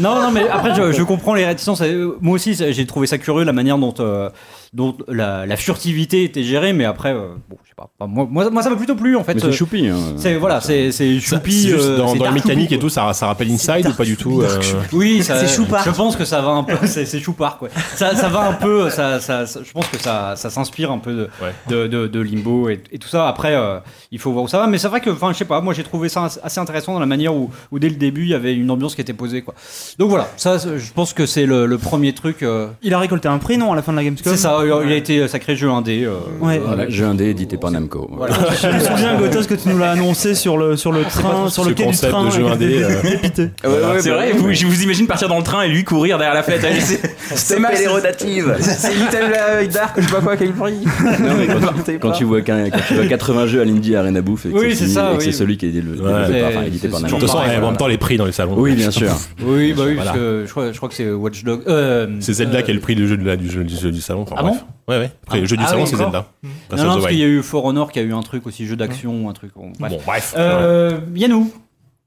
[0.00, 1.80] Non, non, mais après, je, je comprends les réticences.
[1.82, 4.28] Euh, Moi aussi, j'ai trouvé ça curieux, la manière dont, euh,
[4.74, 7.88] dont la, la furtivité était gérée, mais après, euh, bon, je sais pas.
[8.06, 9.34] Moi, moi, moi, ça m'a plutôt plu, en fait.
[9.34, 9.86] Mais c'est choupi.
[9.88, 9.96] Hein.
[10.16, 11.70] C'est voilà, c'est c'est choupi.
[11.72, 14.42] euh, dans, dans la mécanique et tout, ça, ça rappelle Inside ou pas du tout
[14.42, 14.60] euh,
[14.92, 15.84] Oui, C'est choupard.
[15.84, 16.74] Je pense que ça va un peu.
[16.86, 17.68] C'est choupard, quoi.
[17.94, 18.90] Ça, ça va un peu.
[18.90, 21.52] Ça, ça, ça- je pense que ça, ça s'inspire un peu de, Ouais.
[21.68, 23.28] de, de- de Limbo et, et tout ça.
[23.28, 23.78] Après, euh,
[24.10, 24.66] il faut voir où ça va.
[24.66, 25.60] Mais c'est vrai que, enfin, je sais pas.
[25.60, 28.28] Moi, j'ai trouvé ça assez intéressant dans la manière où, où dès le début, il
[28.30, 29.54] y avait une ambiance qui était posée, quoi.
[29.98, 30.28] Donc voilà.
[30.36, 32.42] Ça, je pense que c'est le, le premier truc.
[32.42, 34.32] euh, Il a récolté un prix, non, à la fin de la Gamescom?
[34.32, 34.63] C'est ça.
[34.66, 36.04] Il a été sacré jeu indé.
[36.04, 36.60] euh, Ouais.
[36.64, 38.08] Voilà, jeu indé édité par Namco.
[38.12, 38.34] Voilà.
[38.62, 41.64] Je me souviens, Gotos, que tu nous l'as annoncé sur le, sur le train, sur
[41.64, 42.24] le quai du concept train.
[42.26, 43.48] de jeu indé, euh.
[44.00, 46.42] c'est vrai, vous, je vous imagine partir dans le train et lui courir derrière la
[46.42, 46.60] fête.
[46.80, 47.00] C'est-
[47.34, 50.74] C'est ma les rotatives C'est Little euh, Dark, je sais pas quoi, quel prix.
[51.20, 54.20] Non, mais quand, quand tu vois qu'un- quand tu vois 80 jeux à l'Indie Arena
[54.20, 57.18] Bouffe et que Oui, c'est celui qui est édité par c'est De Namco.
[57.18, 58.54] toute façon, en même temps, les prix dans les salons.
[58.56, 59.10] Oui, bien sûr.
[59.44, 62.70] Oui, bah oui, parce que je crois, que c'est Watch euh, C'est Zelda euh, qui
[62.70, 64.24] est le prix du jeu, du, salon.
[64.36, 64.64] Ah bref.
[64.88, 65.10] Ouais, ouais.
[65.24, 66.26] Après, le jeu du Ah salon, oui, c'est Zelda.
[66.42, 68.66] Non, non, parce qu'il y a eu For Honor qui a eu un truc aussi,
[68.66, 69.52] jeu d'action, un truc.
[69.56, 69.92] bon, bref.
[69.92, 70.34] Bon, bref.
[70.36, 71.50] Euh, Yannou,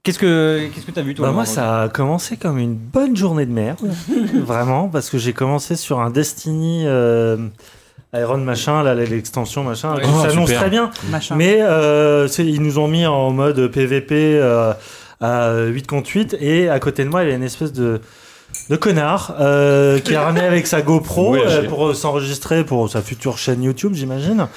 [0.04, 3.16] qu'est-ce que qu'est-ce que t'as vu toi Bah, moi, ça a commencé comme une bonne
[3.16, 3.80] journée de merde,
[4.36, 7.38] vraiment, parce que j'ai commencé sur un Destiny euh,
[8.14, 10.62] Iron machin, là, l'extension machin, Oh, s'annonce super.
[10.62, 10.92] très bien.
[11.10, 11.36] Machin.
[11.36, 14.74] Mais euh, ils nous ont mis en mode PVP euh,
[15.20, 18.00] à 8 contre 8 et à côté de moi il y a une espèce de
[18.70, 23.02] de connard euh, qui a ramené avec sa GoPro Oui, euh, pour s'enregistrer pour sa
[23.02, 24.48] future chaîne YouTube j'imagine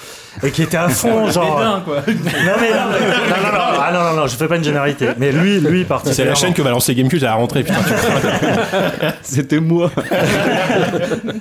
[0.42, 1.96] et qui était à fond genre quoi.
[1.96, 5.30] non mais non, non, non, ah, non, non, non, je fais pas une généralité mais
[5.32, 7.78] lui lui particulièrement C'est la chaîne que va lancer Gamecube à la rentrée, putain.
[9.22, 9.90] C'était moi.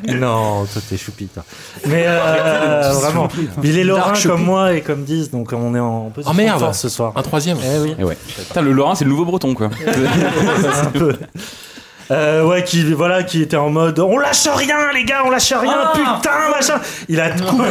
[0.09, 1.43] Non, toi t'es choupi, toi.
[1.87, 3.27] Mais euh, vraiment,
[3.63, 6.59] il est lorrain comme moi et comme 10, donc on est en position Oh, merde.
[6.59, 7.13] de force ce soir.
[7.15, 7.57] Un troisième.
[7.63, 8.17] Eh oui, Et ouais.
[8.47, 9.69] Putain, le Lorrain, c'est le nouveau breton, quoi.
[9.69, 11.15] un peu.
[12.11, 15.53] Euh, ouais, qui voilà, qui était en mode, on lâche rien, les gars, on lâche
[15.53, 16.81] rien, Ah putain, machin.
[17.07, 17.63] Il a coupé,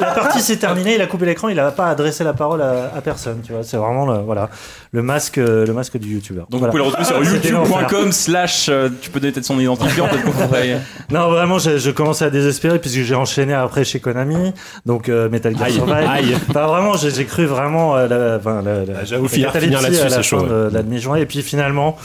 [0.00, 2.90] la partie s'est terminée, il a coupé l'écran, il a pas adressé la parole à,
[2.96, 3.62] à personne, tu vois.
[3.64, 4.48] C'est vraiment le, voilà,
[4.92, 6.46] le masque, le masque du youtubeur.
[6.48, 6.72] Donc Voilà.
[6.72, 10.08] vous pouvez le retrouver sur C'était youtube.com slash euh, tu peux donner peut-être son identifiant
[10.08, 14.54] peut-être Non, vraiment, je, je commençais à désespérer puisque j'ai enchaîné après chez Konami,
[14.86, 15.94] donc euh, Metal Gear Aïe, Survive.
[16.10, 16.36] aïe.
[16.54, 19.82] Bah, vraiment, j'ai j'ai cru vraiment euh, la, enfin, la, la- Ah, j'avoue, la finir-
[19.82, 21.20] là-dessus, à la c'est fin chaud, de, de la demi-journée.
[21.20, 21.96] Et puis finalement,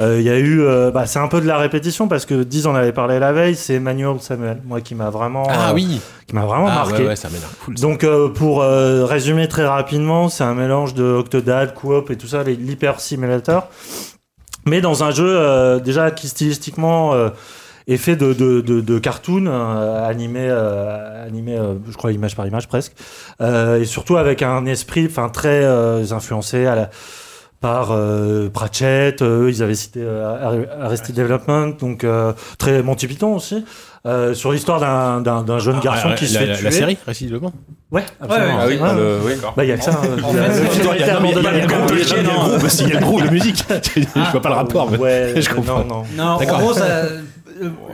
[0.00, 2.66] il y a eu, euh, bah, c'est un peu de la répétition parce que 10
[2.66, 6.00] on avait parlé la veille, c'est Manuel Samuel, moi qui m'a vraiment, Ah euh, oui.
[6.26, 7.02] qui m'a vraiment Ah marqué.
[7.02, 7.28] ouais, ouais, ça
[7.64, 7.76] cool.
[7.78, 7.82] ça.
[7.82, 12.26] Donc euh, pour euh, résumer très rapidement, c'est un mélange de Octodad, Coop et tout
[12.26, 13.68] ça, l'hyper simulator,
[14.66, 17.28] mais dans un jeu euh, déjà qui stylistiquement euh,
[17.88, 22.36] est fait de, de, de, de cartoon euh, animé, euh, animé euh, je crois image
[22.36, 22.92] par image presque,
[23.40, 26.90] euh, et surtout avec un esprit, enfin très euh, influencé à la
[27.62, 33.06] par euh, Pratchett, euh, eux ils avaient cité euh, Arrested Development, donc euh, très Monty
[33.06, 33.64] Python aussi,
[34.04, 36.64] euh, sur l'histoire d'un- jeune garçon Ah, qui se fait la- tuer.
[36.64, 37.52] la série, précisément.
[37.92, 38.64] Ouais, absolument.
[38.66, 38.94] ouais, Ah
[39.24, 39.32] oui.
[39.56, 39.92] Bah, il y a que ça.
[39.92, 40.06] hein.
[40.30, 41.48] Il y a- le c'est- film a été abandonné.
[41.52, 41.92] Il y a le groupe
[42.80, 43.64] il y a le groupe de musique.
[43.96, 44.92] Je vois pas le rapport.
[45.00, 45.84] Ouais, Je comprends.
[45.84, 46.24] Non, non.
[46.24, 47.20] En gros, euh,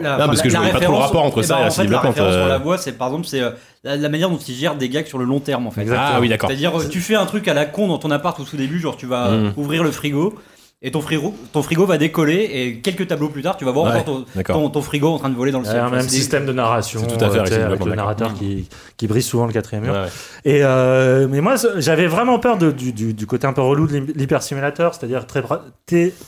[0.00, 1.58] la, Non, parce que je la voyais pas trop le rapport entre eh ça ben,
[1.58, 2.44] et en Arrested fait, la référence euh.
[2.44, 3.50] on la voit, c'est par exemple c'est euh,
[3.84, 5.86] la, la manière dont ils gèrent des gags sur le long terme en fait.
[5.96, 6.48] Ah oui, d'accord.
[6.48, 8.78] C'est-à-dire, euh, tu fais un truc à la con dans ton appart au tout début,
[8.80, 9.52] genre tu vas Mm.
[9.56, 10.34] ouvrir le frigo.
[10.80, 13.86] Et ton frigo, ton frigo va décoller et quelques tableaux plus tard, tu vas voir
[13.86, 14.54] Ouais, encore ton, d'accord.
[14.58, 15.80] ton, ton frigo en train de voler dans le Il y ciel.
[15.82, 18.68] a un même système de narration C'est tout à fait euh, avec le narrateur qui,
[18.96, 19.92] qui brise souvent le quatrième mur.
[19.94, 20.06] Ouais, ouais.
[20.44, 23.88] Et euh, mais moi, j'avais vraiment peur de- du, du- du côté un peu relou
[23.88, 25.42] de l'hypersimulateur, c'est-à-dire très,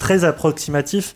[0.00, 1.14] très approximatif.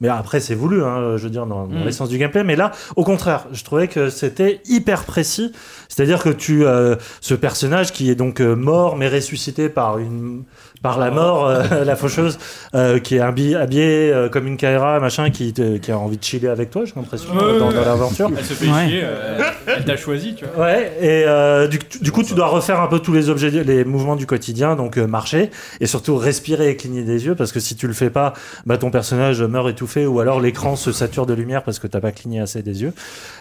[0.00, 1.84] Mais après, c'est voulu, hein, je veux dire, dans, dans Mm.
[1.84, 2.44] l'essence du gameplay.
[2.44, 5.52] Mais là, au contraire, je trouvais que c'était hyper précis.
[5.88, 10.42] C'est-à-dire que tu, euh, ce personnage qui est donc euh, mort, mais ressuscité par une,
[10.82, 12.38] par la mort, euh, la faucheuse,
[12.74, 16.16] euh, qui est habillé, habillé euh, comme une Kaira, machin, qui, te- qui a envie
[16.18, 18.30] de chiller avec toi, j'ai l'impression, Ouais, dans, l'aventure.
[18.36, 18.88] Elle se fait Ouais.
[18.88, 20.64] chier, euh, elle, elle t'a choisi, tu vois.
[20.66, 23.84] Ouais, et euh, du, du coup, tu dois refaire un peu tous les objets, les
[23.84, 27.60] mouvements du quotidien, donc euh, marcher, et surtout respirer et cligner des yeux, parce que
[27.60, 28.32] si tu le fais pas,
[28.66, 32.00] bah, ton personnage meurt étouffé, ou alors l'écran se sature de lumière parce que t'as
[32.00, 32.92] pas cligné assez des yeux.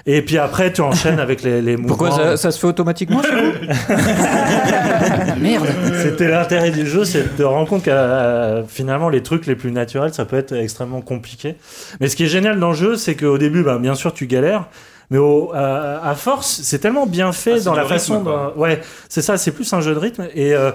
[0.05, 1.87] Et puis après, tu enchaînes avec les, les mouvements.
[1.97, 3.51] Pourquoi ça, ça se fait automatiquement chez vous?
[5.41, 5.65] Merde.
[6.01, 10.13] C'était l'intérêt du jeu, c'est te rendre compte que finalement les trucs les plus naturels,
[10.13, 11.55] ça peut être extrêmement compliqué.
[11.99, 14.27] Mais ce qui est génial dans le jeu, c'est qu'au début, bah, bien sûr, tu
[14.27, 14.65] galères.
[15.11, 18.23] Mais au- à, à force, c'est tellement bien fait Ah, dans la rythme, façon.
[18.23, 18.53] quoi.
[18.57, 20.27] ouais, c'est ça, c'est plus un jeu de rythme.
[20.33, 20.71] Et euh,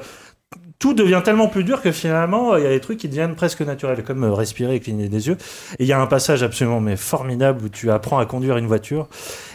[0.78, 3.60] tout devient tellement plus dur que finalement, il y a des trucs qui deviennent presque
[3.62, 5.36] naturels, comme euh, respirer et cligner des yeux.
[5.78, 8.66] Et il y a un passage absolument mais formidable où tu apprends à conduire une
[8.66, 9.08] voiture.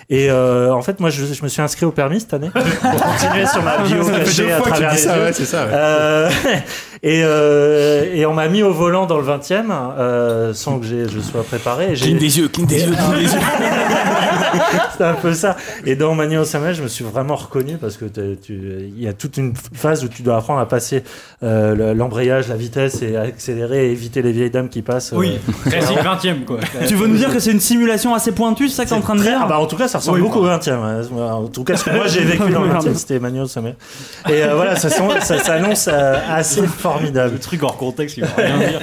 [0.10, 2.62] Et euh, en fait, moi, je, je me suis inscrit au permis cette année pour
[3.02, 5.12] continuer sur ma bio cachée à travers les yeux.
[5.34, 5.63] c'est ça.
[5.63, 6.30] Euh,
[7.04, 9.63] et, euh, et on m'a mis au volant dans le 20 e
[9.98, 11.96] euh, sans que j'ai- je sois préparé.
[11.96, 13.39] J'ai- des yeux, cligne des yeux, cligne des yeux.
[14.98, 15.58] C'est un peu ça.
[15.86, 18.06] Et dans Mania au Samuel, je me suis vraiment reconnu parce que
[18.48, 21.04] il y a toute une phase où tu dois apprendre à passer
[21.44, 25.13] euh, le- l'embrayage, la vitesse et accélérer et éviter les vieilles dames qui passent.
[25.13, 25.38] euh, Oui,
[25.68, 26.60] classique 20 e quoi.
[26.88, 29.02] Tu veux nous dire que c'est une simulation assez pointue, c'est ça que t'es en
[29.02, 29.39] train de dire?
[29.41, 31.76] Ah bah, en tout cas, ça ressemble Oui, beaucoup au 20 e En tout cas,
[31.78, 33.48] ce que moi j'ai vécu dans le 20 e c'était Mania au.
[33.48, 37.34] Et euh, voilà, ça, s'an- ça s'annonce euh, assez formidable.
[37.34, 38.82] Le truc hors contexte, il va rien dire.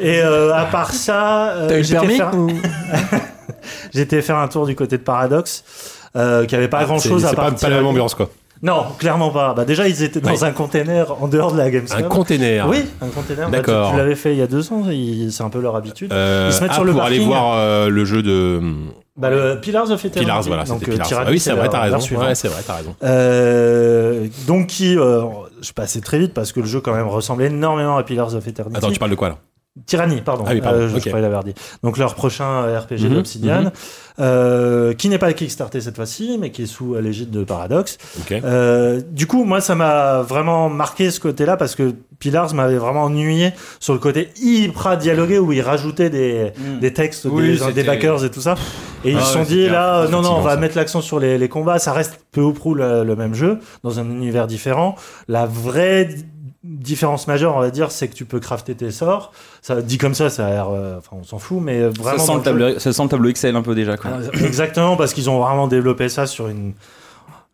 [0.00, 2.50] Et euh, à part ça, euh, T'as eu le j'étais permis faire- ou-
[3.94, 5.64] j'étais faire un tour du côté de Paradox.
[6.16, 8.14] Euh, qui avait pas grand chose à Ah, C'est pas, part pas la même ambiance,
[8.14, 8.30] quoi.
[8.62, 9.52] Non, clairement pas.
[9.52, 10.38] Bah déjà ils étaient dans Oui.
[10.42, 11.98] un container en dehors de la Gamescom.
[12.06, 12.66] Un container.
[12.66, 13.50] Oui, un container.
[13.50, 13.90] Bah, tu- D'accord.
[13.90, 14.82] tu l'avais fait il y a deux ans.
[15.30, 16.10] C'est un peu leur habitude.
[16.14, 18.62] Euh, Ils se mettent ah, sur le pour aller voir euh, le jeu de
[19.16, 20.20] Bah, le Pillars of Eternity.
[20.20, 21.06] Pillars, voilà, Donc, euh, Pillars.
[21.06, 22.00] Tyranny, Ah oui, c'est vrai, leur- t'as leur raison.
[22.00, 22.24] suivant.
[22.26, 22.94] Ouais, c'est vrai, t'as raison.
[23.02, 25.22] Euh, donc qui, euh,
[25.62, 28.46] je passais très vite parce que le jeu quand même ressemble énormément à Pillars of
[28.46, 28.76] Eternity.
[28.76, 29.38] Attends, tu parles de quoi là?
[29.84, 30.44] Tyranny, pardon.
[30.46, 31.02] Ah oui, pardon, Euh, je, ok.
[31.02, 31.54] je croyais l'avoir dit.
[31.82, 33.70] Donc leur prochain RPG Mhm, d'Obsidian, mhm.
[34.20, 37.98] euh, qui n'est pas Kickstarté cette fois-ci, mais qui est sous l'égide de Paradox.
[38.20, 38.32] Ok.
[38.32, 43.02] Euh, du coup, moi, ça m'a vraiment marqué ce côté-là parce que Pillars m'avait vraiment
[43.04, 46.78] ennuyé sur le côté hyper dialogué où ils rajoutaient des, Mm.
[46.80, 48.54] des textes Oui, des, des backers et tout ça.
[49.04, 50.56] Et ils Ah se sont ouais, dit là, euh, non, non, on va ça.
[50.56, 51.78] mettre l'accent sur les, les combats.
[51.78, 54.96] Ça reste peu ou prou le, le même jeu dans un univers différent.
[55.28, 56.08] La vraie
[56.66, 59.32] différence majeure, on va dire, c'est que tu peux crafter tes sorts.
[59.62, 62.02] Ça dit comme ça, ça a l'air, euh, enfin, on s'en fout, mais euh, Ça
[62.02, 62.18] vraiment.
[62.18, 63.96] sent, dans le le jeu- tableau, ça sent le tableau Excel un peu déjà.
[63.96, 64.10] Quoi.
[64.12, 66.72] euh, Exactement, parce qu'ils ont vraiment développé ça sur une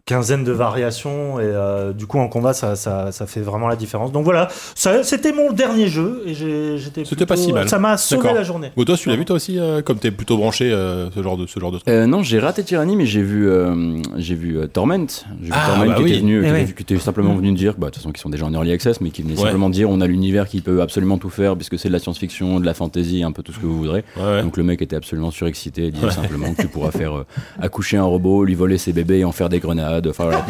[0.04, 3.76] quinzaine de variations et euh, du coup en combat ça, ça, ça fait vraiment la
[3.76, 4.10] différence.
[4.10, 7.68] Donc voilà, ça- c'était mon dernier jeu et j'ai- j'étais C'était pas plutôt- si mal.
[7.68, 8.34] Ça m'a sauvé D'accord.
[8.36, 8.72] la journée.
[8.76, 11.36] Bon, toi, tu l'as vu toi aussi, euh, comme t'es plutôt branché euh, ce genre
[11.36, 11.88] de ce genre de truc?
[11.88, 15.06] Euh, non, j'ai raté Tyranny, mais j'ai vu, euh, j'ai vu euh, Torment.
[15.40, 16.10] J'ai vu Ah, Torment bah qui, oui.
[16.10, 16.62] était venu, Eh qui, ouais.
[16.62, 18.72] était, qui était simplement venu dire, bah, de toute façon, qui sont déjà en early
[18.72, 19.42] access, mais qui venait Ouais.
[19.44, 22.58] simplement dire on a l'univers qui peut absolument tout faire, puisque c'est de la science-fiction,
[22.58, 24.04] de la fantasy, un peu tout ce que vous voudrez.
[24.16, 24.42] Ouais, ouais.
[24.42, 27.26] Donc le mec était absolument surexcité, il disait simplement que tu pourras faire euh,
[27.60, 29.91] accoucher un robot, lui voler ses bébés et en faire des grenades.
[30.08, 30.44] Enfin voilà.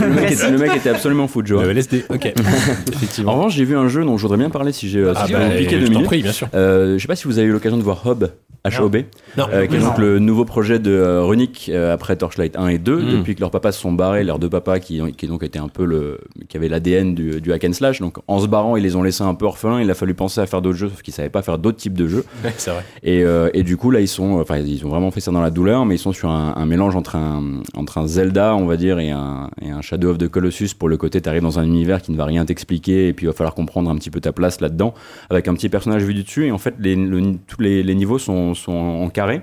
[0.00, 1.62] le, le mec était, le mec était absolument fou de joie.
[1.64, 2.32] Le LSD, ok.
[3.26, 5.32] En revanche, j'ai vu un jeu dont je voudrais bien parler si j'ai Ah si
[5.32, 6.04] bah, je deux minutes.
[6.04, 6.48] prie, bien sûr.
[6.54, 8.30] Euh, je sais pas si vous avez eu l'occasion de voir Hob,
[8.66, 8.96] H-O-B,
[9.38, 12.78] euh, qui est donc le nouveau projet de euh, Runic euh, après Torchlight 1 et
[12.78, 13.18] 2, Mm.
[13.18, 15.58] depuis que leurs papas se sont barrés, leurs deux papas qui, ont- qui donc étaient
[15.58, 18.00] un peu le, qui avaient l'ADN du, du hack and slash.
[18.00, 19.80] Donc en se barrant, ils les ont laissés un peu orphelins.
[19.80, 21.96] Il a fallu penser à faire d'autres jeux, sauf qu'ils savaient pas faire d'autres types
[21.96, 22.24] de jeux.
[22.44, 22.84] Ouais, c'est vrai.
[23.02, 25.40] Et, euh, et du coup, là, ils sont, enfin, ils ont vraiment fait ça dans
[25.42, 27.42] la douleur, mais ils sont sur un, un mélange entre un,
[27.76, 30.88] entre un Zelda, on va dire, et un, et un Shadow of the Colossus pour
[30.88, 33.32] le côté, t'arrives dans un univers qui ne va rien t'expliquer, et puis il va
[33.34, 34.94] falloir comprendre un petit peu ta place là-dedans,
[35.30, 37.94] avec un petit personnage vu du dessus, et en fait, les, le- tous les, les
[37.94, 39.40] niveaux sont, sont en carré.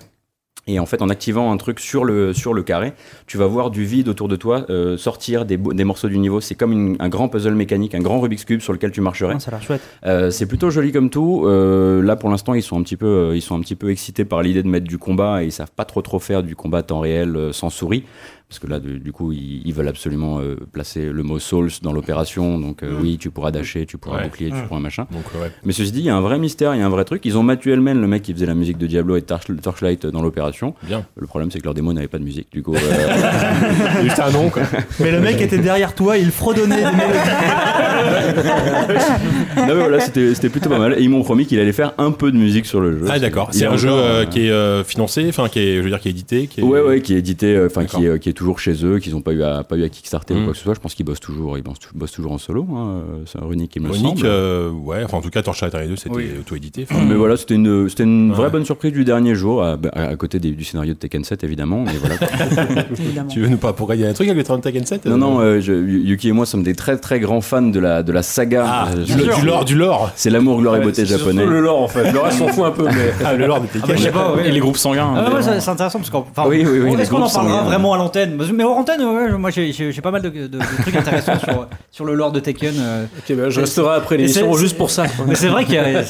[0.70, 2.92] Et en fait, en activant un truc sur le, sur le carré,
[3.26, 6.42] tu vas voir du vide autour de toi euh, sortir des, morceaux du niveau.
[6.42, 9.36] C'est comme une- un grand puzzle mécanique, un grand Rubik's Cube sur lequel tu marcherais.
[9.38, 9.82] Ah, ça a l'air chouette.
[10.06, 11.44] Euh, c'est plutôt joli comme tout.
[11.46, 14.26] Euh, là, pour l'instant, ils sont un petit peu, ils sont un petit peu excités
[14.26, 16.84] par l'idée de mettre du combat et ils savent pas trop trop faire du combat
[16.84, 18.04] temps réel sans souris.
[18.50, 21.70] Parce que là, de- du coup, ils, ils veulent absolument euh, placer le mot Souls
[21.82, 22.58] dans l'opération.
[22.58, 24.24] Donc, euh, oui, tu pourras dasher, tu pourras Ouais.
[24.24, 25.06] bouclier, tu pourras machin.
[25.12, 25.52] Donc, ouais.
[25.66, 27.26] Mais ceci dit, il y a un vrai mystère, il y a un vrai truc.
[27.26, 30.06] Ils ont Matthew Hellman, le mec qui faisait la musique de Diablo et Torch- Torchlight
[30.06, 30.76] dans l'opération.
[30.84, 31.06] Bien.
[31.18, 32.48] Le problème, c'est que leur démo n'avait pas de musique.
[32.54, 32.80] Du coup, euh,
[34.04, 34.62] Juste un nom, quoi.
[35.02, 38.38] Mais le mec était derrière toi, il fredonnait des mélodies.
[39.58, 40.96] non, mais voilà, c'était c'était plutôt pas mal.
[40.98, 43.06] Et ils m'ont promis qu'il allait faire un peu de musique sur le jeu.
[43.10, 43.50] Ah, d'accord.
[43.52, 45.90] C'est est un jeu euh, euh, qui est euh, financé, enfin, qui est, je veux
[45.90, 46.48] dire, qui est édité.
[46.48, 46.64] Qui est...
[46.64, 49.22] Ouais, ouais, qui est édité, enfin, qui, est- qui est toujours chez eux, qu'ils n'ont
[49.22, 50.38] pas eu à, pas eu à Kickstarter Mm.
[50.38, 50.74] ou quoi que ce soit.
[50.76, 52.66] Je pense qu'ils bossent toujours, ils bossent, bossent toujours en solo.
[52.72, 53.02] Hein.
[53.10, 54.22] euh, C'est un Runic, il me Runic, semble.
[54.26, 56.30] euh, ouais, enfin, en tout cas, Torchlight Arena 2, c'était Oui.
[56.40, 56.86] auto-édité.
[57.08, 58.36] Mais voilà, c'était une, c'était une Ouais.
[58.38, 61.24] vraie bonne surprise du dernier jour, à, bah, à côté des- du scénario de Tekken
[61.24, 61.84] 7, évidemment.
[61.86, 62.16] Mais voilà.
[63.00, 63.30] Évidemment.
[63.30, 65.06] Tu veux nous pas pourquoi il y a un truc avec le 30 Tekken 7
[65.06, 68.04] non, non, euh, je- Yuki et moi sommes des très très grands fans de la,
[68.04, 68.66] de la saga.
[68.68, 70.12] Ah, Euh, du, lore, du lore.
[70.16, 71.42] C'est l'amour, gloire et beauté C'est japonais.
[71.42, 72.12] surtout le lore en fait.
[72.12, 73.14] Le reste s'en fout un peu, mais.
[73.26, 73.82] Ah, le lore de Tekken.
[73.88, 74.48] bah, je sais pas, ouais.
[74.48, 75.14] Et les groupes sanguins.
[75.16, 77.98] Ah c'est intéressant parce qu'en Oui, oui, oui, les est-ce qu'on en parlera vraiment à
[77.98, 81.68] l'antenne Mais hors antenne, ouais, moi j'ai- pas mal de, de- de trucs intéressants sur,
[81.92, 82.74] sur le lore de Tekken.
[82.78, 83.06] euh.
[83.20, 85.06] Ok, bah, je resterai après l'émission c'est- juste pour ça.
[85.28, 86.04] Mais c'est vrai qu'il y a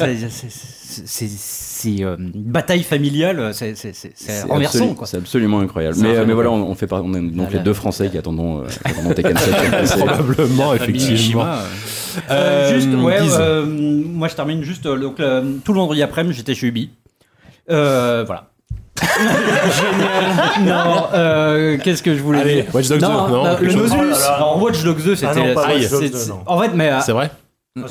[0.87, 3.73] c'est- euh, une bataille familiale, c'est
[4.49, 4.95] renversant.
[5.05, 5.95] C'est absolument incroyable.
[5.97, 6.27] Mais, incroyable.
[6.27, 7.63] mais voilà, on, on fait par- on est donc Ah, les là.
[7.63, 9.55] deux Français qui attendons, euh, attendons Tekken 7.
[9.85, 11.45] C'est- Probablement, effectivement.
[11.45, 11.59] Euh.
[12.31, 15.17] Euh, Euh, juste, ouais, euh, moi je termine juste euh, donc,
[15.63, 16.89] tout le vendredi après-midi, j'étais chez Ubi.
[17.69, 18.49] Euh, voilà.
[19.01, 20.63] Génial.
[20.65, 23.75] Non, euh, qu'est-ce que je voulais Allez, dire Watch Dogs 2, non, le chose.
[23.91, 23.99] Nautilus.
[23.99, 24.27] Oh là là.
[24.35, 25.27] Alors Watch Dogs 2, c'était.
[25.31, 26.39] Ah non, pas c'est- Watch Dogs c'est- 2, c'est- non.
[26.45, 27.31] En fait, mais euh, C'est vrai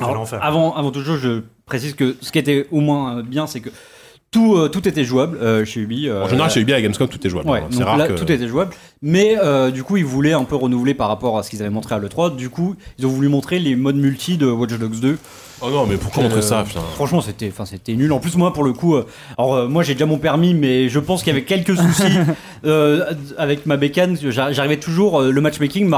[0.01, 3.61] alors, avant, avant toute chose, je précise que ce qui était au moins bien, c'est
[3.61, 3.71] que
[4.33, 6.09] tout, euh, tout était jouable euh, chez Ubi.
[6.09, 7.49] euh, En général, chez Ubi, à Gamescom, tout est jouable.
[7.49, 7.67] Ouais, hein.
[7.71, 8.15] C'est donc rare là, que.
[8.15, 8.73] tout était jouable.
[9.01, 11.71] Mais euh, du coup, ils voulaient un peu renouveler par rapport à ce qu'ils avaient
[11.71, 12.35] montré à l'E3.
[12.35, 15.19] Du coup, ils ont voulu montrer les modes multi de Watch Dogs 2.
[15.63, 18.13] Oh non, mais pourquoi montrer Euh, ça, putain Franchement, c'était, enfin, c'était nul.
[18.13, 19.07] En plus, moi, pour le coup, euh,
[19.39, 22.19] alors euh, moi, j'ai déjà mon permis, mais je pense qu'il y avait quelques soucis
[22.67, 23.05] euh,
[23.39, 24.17] avec ma bécane.
[24.31, 25.89] J'a- J'arrivais toujours, euh, le matchmaking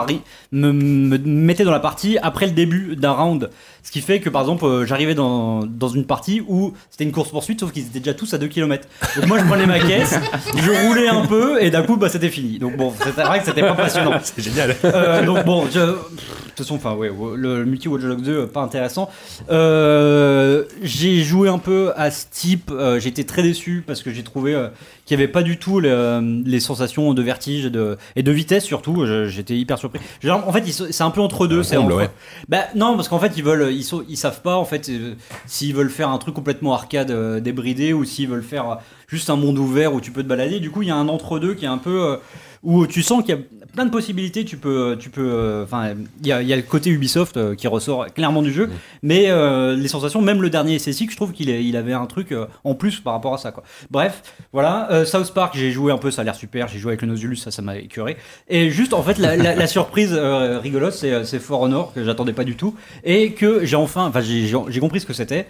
[0.53, 3.51] me, me mettait dans la partie après le début d'un round,
[3.83, 7.13] ce qui fait que par exemple, euh, j'arrivais dans, dans une partie où c'était une
[7.13, 8.87] course poursuite, sauf qu'ils étaient déjà tous à 2 km.
[9.17, 10.19] Donc moi, je prenais ma caisse,
[10.57, 12.59] je roulais un peu, et d'un coup, bah, c'était fini.
[12.59, 14.13] Donc bon, c'était vrai que c'était pas passionnant.
[14.23, 14.77] C'est génial.
[14.85, 18.33] Euh, donc bon, je- de toute façon, enfin ouais, le, le multi Watch Dogs 2
[18.33, 19.09] euh, pas intéressant.
[19.51, 22.71] Euh, j'ai joué un peu à ce type.
[22.71, 24.69] euh, été très déçu parce que j'ai trouvé euh,
[25.07, 28.31] qu'il n'y avait pas du tout le- les sensations de vertige et de, et de
[28.33, 29.07] vitesse surtout.
[29.29, 30.01] J'étais hyper surpris.
[30.23, 31.63] Genre, en fait, c'est un peu entre deux.
[31.63, 32.11] c'est entre- ouais.
[32.49, 35.15] Bah non, parce qu'en fait, ils veulent, ils sont, ils savent pas en fait euh,
[35.47, 38.75] s'ils veulent faire un truc complètement arcade euh, débridé ou s'ils veulent faire euh,
[39.07, 40.61] juste un monde ouvert où tu peux te balader.
[40.61, 42.17] Du coup, il y a un entre deux qui est un peu euh,
[42.63, 43.41] où tu sens qu'il y a
[43.75, 44.45] plein de possibilités.
[44.45, 45.91] Tu peux, tu peux, euh, enfin,
[46.23, 48.71] il y y a le côté Ubisoft euh, qui ressort clairement du jeu,
[49.03, 52.33] mais euh, les sensations, même le dernier SSX, je trouve qu'il il avait un truc
[52.33, 53.63] euh, en plus par rapport à ça, quoi.
[53.91, 54.89] Bref, voilà.
[54.91, 56.69] Euh, South Park, j'ai joué un peu, ça a l'air super.
[56.69, 58.17] J'ai joué avec le Nautilus, ça, ça m'a écœuré.
[58.49, 62.05] Et juste, en fait, la, la- la surprise euh, rigolote, c'est euh, For Honor que
[62.05, 65.47] j'attendais pas du tout et que j'ai enfin, enfin, j'ai compris ce que c'était.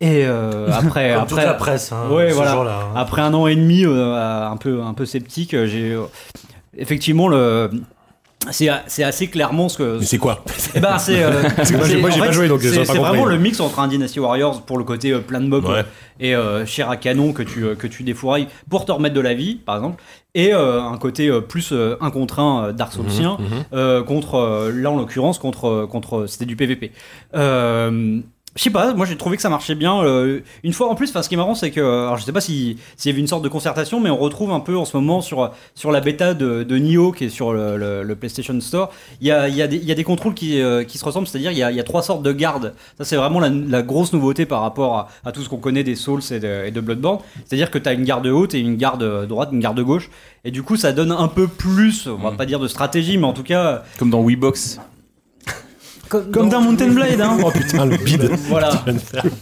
[0.00, 2.52] Et euh, après, Comme après, toute la presse, hein, Ouais, ce voilà.
[2.52, 2.92] jour-là, hein.
[2.96, 4.14] après un an et demi, euh,
[4.48, 6.02] un peu, un peu sceptique, euh, j'ai euh,
[6.78, 7.70] effectivement le.
[8.52, 8.68] C'est
[9.02, 10.00] assez clairement ce que.
[10.00, 10.44] C'est quoi
[10.80, 11.22] ben, c'est.
[11.24, 14.78] euh, moi, j'ai- pas joué, donc c'est- vraiment le mix entre un Dynasty Warriors pour
[14.78, 15.84] le côté euh, plein de mobs Ouais.
[16.20, 19.20] et euh, chair à canon que tu, euh, que tu défourailles pour te remettre de
[19.20, 20.00] la vie, par exemple,
[20.36, 24.96] et euh, un côté plus un contre un Dark Soulsien Mhm, euh, contre, là en
[24.96, 26.92] l'occurrence, contre, contre c'était du PVP.
[28.58, 30.02] Euh, je sais pas, moi j'ai trouvé que ça marchait bien.
[30.02, 32.32] euh, une fois en plus, enfin, ce qui est marrant, c'est que, alors je sais
[32.32, 34.84] pas si- s'il y avait une sorte de concertation, mais on retrouve un peu en
[34.84, 38.16] ce moment sur, sur la bêta de, de Nioh qui est sur le, le- le
[38.16, 38.90] PlayStation Store.
[39.20, 41.26] Il y a, il y a y a des contrôles qui, euh, qui se ressemblent,
[41.28, 42.74] c'est-à-dire il y a, il y a trois sortes de gardes.
[42.98, 45.84] Ça, c'est vraiment la, la grosse nouveauté par rapport à, à tout ce qu'on connaît
[45.84, 47.18] des Souls et de, et de Bloodborne.
[47.46, 50.10] C'est-à-dire que tu as une garde haute et une garde droite, une garde gauche.
[50.44, 53.26] Et du coup, ça donne un peu plus, on va pas dire de stratégie, mais
[53.26, 53.82] en tout cas.
[53.98, 54.80] Comme dans Weebox.
[56.08, 57.36] Comme, dans Mountain Blade, hein.
[57.44, 58.30] Oh putain, le bide.
[58.48, 58.70] Voilà.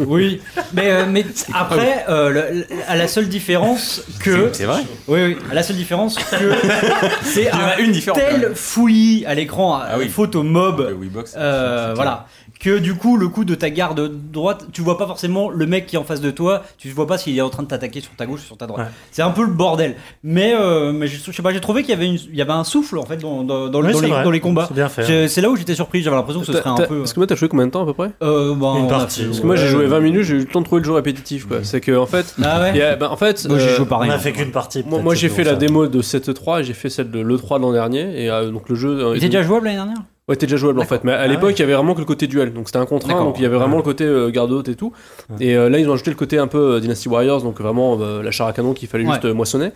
[0.00, 0.40] Oui,
[0.72, 1.24] mais, euh, mais
[1.54, 4.50] après, euh, le- le- à la seule différence que.
[4.52, 4.82] C'est vrai.
[5.08, 6.22] Oui, oui, à la seule différence que
[7.22, 10.08] c'est Il y en a un une différence, quand tel fouillis à l'écran, Ah oui.
[10.08, 10.86] faute au mob.
[10.88, 11.34] Le Weebox.
[11.36, 12.26] Euh, voilà
[12.58, 15.86] que du coup le coup de ta garde droite, tu vois pas forcément le mec
[15.86, 18.00] qui est en face de toi, tu vois pas s'il est en train de t'attaquer
[18.00, 18.86] sur ta gauche ou sur ta droite.
[18.86, 18.92] Ouais.
[19.10, 19.96] C'est un peu le bordel.
[20.22, 22.42] Mais, euh, mais je, je sais pas, j'ai trouvé qu'il y avait une- il y
[22.42, 24.64] avait un souffle en fait dans, dans, dans, Oui, dans les, dans les combats.
[24.68, 25.02] C'est bien fait.
[25.04, 26.98] J'ai- C'est là où j'étais surpris, j'avais l'impression que ce serait un peu.
[27.00, 28.10] Parce que moi, t'as joué combien de temps à peu près?
[28.22, 29.20] Euh, bah, Une on a partie.
[29.20, 30.86] fait- Parce que moi, j'ai joué 20 minutes, j'ai eu le temps de trouver le
[30.86, 31.46] jeu répétitif.
[31.46, 31.58] quoi.
[31.62, 32.34] C'est que, en fait.
[32.42, 34.10] Ah ouais il y a- bah, en fait, Moi, j'ai euh, joué On pareil.
[34.10, 34.82] a fait qu'une partie.
[34.86, 37.72] moi, j'ai fait la démo de 7.3 et j'ai fait celle de l'E3 de l'an
[37.72, 38.24] dernier.
[38.24, 38.88] Et euh, donc le jeu.
[38.90, 39.98] euh, Il était déjà jouable l'année dernière?
[40.28, 41.04] Ouais, t'es déjà jouable en fait.
[41.04, 42.52] Mais à l'époque, il y avait vraiment que le côté duel.
[42.52, 43.26] Donc c'était un contre un, D'accord.
[43.26, 44.92] donc il y avait vraiment le côté euh, garde haute et tout.
[45.38, 47.96] Et euh, là, ils ont ajouté le côté un peu euh, Dynasty Warriors, donc vraiment
[47.96, 49.70] la char à canon qu'il fallait juste moissonner.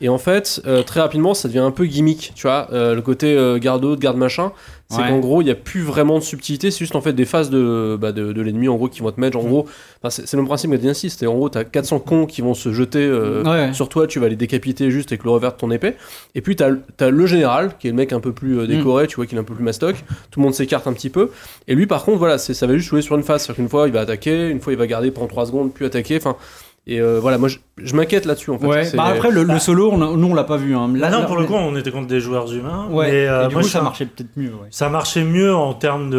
[0.00, 2.68] Et en fait, euh, très rapidement, ça devient un peu gimmick, tu vois.
[2.72, 4.52] Euh, le côté euh, garde haute, garde machin,
[4.90, 5.08] c'est Ouais.
[5.08, 6.70] qu'en gros, il y a plus vraiment de subtilité.
[6.70, 9.10] C'est juste en fait des phases de, bah, de, de l'ennemi en gros qui vont
[9.10, 9.36] te mettre.
[9.38, 9.66] En gros,
[10.02, 11.08] enfin, c'est le même principe que Dynasty.
[11.10, 13.72] C'était en gros, t'as 400 cons qui vont se jeter euh, Ouais.
[13.72, 15.94] sur toi, tu vas les décapiter juste avec le revers de ton épée.
[16.34, 19.06] Et puis t'as as le général, qui est le mec un peu plus euh, décoré,
[19.06, 19.96] tu vois, qu'il est un peu plus mastoc.
[20.30, 21.30] Tout le monde s'écarte un petit peu.
[21.68, 23.42] Et lui, par contre, voilà, c'est- ça va juste jouer sur une phase.
[23.42, 25.84] C'est-à-dire qu'une fois, il va attaquer, une fois, il va garder pendant 3 secondes, puis
[25.86, 26.16] attaquer.
[26.18, 26.36] Enfin,
[26.86, 28.66] et euh, voilà, moi, je, je m'inquiète là-dessus en fait.
[28.66, 30.74] Ouais, bah après le, le solo, on a- nous on l'a pas vu.
[30.76, 30.88] Hein.
[30.94, 32.86] Là, non, là, pour le coup, on était contre des joueurs humains.
[32.90, 34.50] Ouais, mais, euh, et du moi, coup ça marchait peut-être mieux.
[34.50, 34.68] Ouais.
[34.70, 36.10] Ça marchait mieux en termes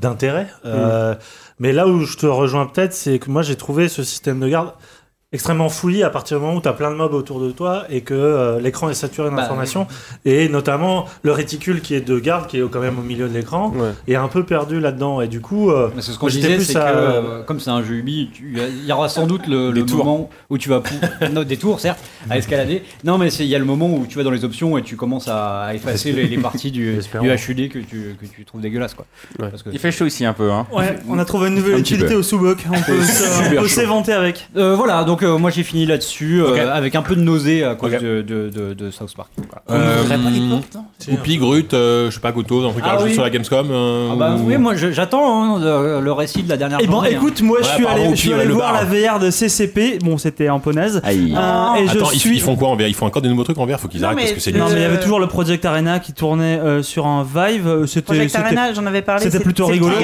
[0.00, 0.48] d'intérêt.
[0.64, 1.14] Euh,
[1.60, 4.48] Mais là où je te rejoins peut-être, c'est que moi j'ai trouvé ce système de
[4.48, 4.72] garde
[5.32, 7.84] extrêmement fouillis à partir du moment où tu as plein de mobs autour de toi
[7.90, 9.86] et que euh, l'écran est saturé d'informations
[10.24, 13.34] et notamment le réticule qui est de garde qui est quand même au milieu de
[13.34, 13.90] l'écran Ouais.
[14.08, 16.46] est un peu perdu là-dedans et du coup euh, Mais c'est ce qu'on Moi, j'étais
[16.46, 19.26] disait, plus c'est que à- euh, comme c'est un jeu Ubi, il y aura sans
[19.26, 20.82] doute le, le moment où tu vas
[21.30, 22.82] non, des tours certes à escalader.
[23.04, 24.82] Non mais c'est- il y a le moment où tu vas dans les options et
[24.82, 28.94] tu commences à, effacer les, les parties du, HUD que tu, que tu trouves dégueulasse
[28.94, 29.04] quoi.
[29.38, 29.50] Ouais.
[29.50, 30.50] Parce que- Il fait chaud ici un peu.
[30.50, 30.66] Hein.
[30.72, 32.64] Ouais, on a trouvé une nouvelle Un utilité au sous-boc.
[32.72, 34.48] On peut s'éventer avec.
[34.56, 37.74] Euh, voilà donc euh, moi j'ai fini là-dessus euh, avec un peu de nausée à
[37.74, 39.30] cause de, de, de, de South Park.
[39.36, 39.62] Voilà.
[39.70, 40.02] Euh,
[40.98, 43.14] c'est- Oupi, Grut, euh, je sais pas, Goto, un truc à Ah rajouter oui.
[43.14, 43.68] sur la Gamescom.
[43.70, 46.94] euh, Ah bah ou- oui moi j'attends hein, le, récit de la dernière Et bon,
[46.94, 47.12] journée, hein.
[47.16, 48.84] écoute, moi je suis allé, je suis voir bar.
[48.84, 49.98] la VR de CCP.
[50.02, 50.48] Bon, c'était.
[50.48, 51.34] Aïe.
[51.36, 52.36] Euh, et Attends, je ils, suis.
[52.36, 54.04] ils font quoi en VR Ils font encore des nouveaux trucs en VR Faut qu'ils
[54.04, 56.60] arrêtent parce que c'est Non, mais il y avait toujours le Project Arena qui tournait
[56.82, 57.86] sur un Vive.
[57.86, 58.02] C'était.
[58.02, 59.22] Project Arena, j'en avais parlé.
[59.22, 59.94] c'était plutôt rigolo,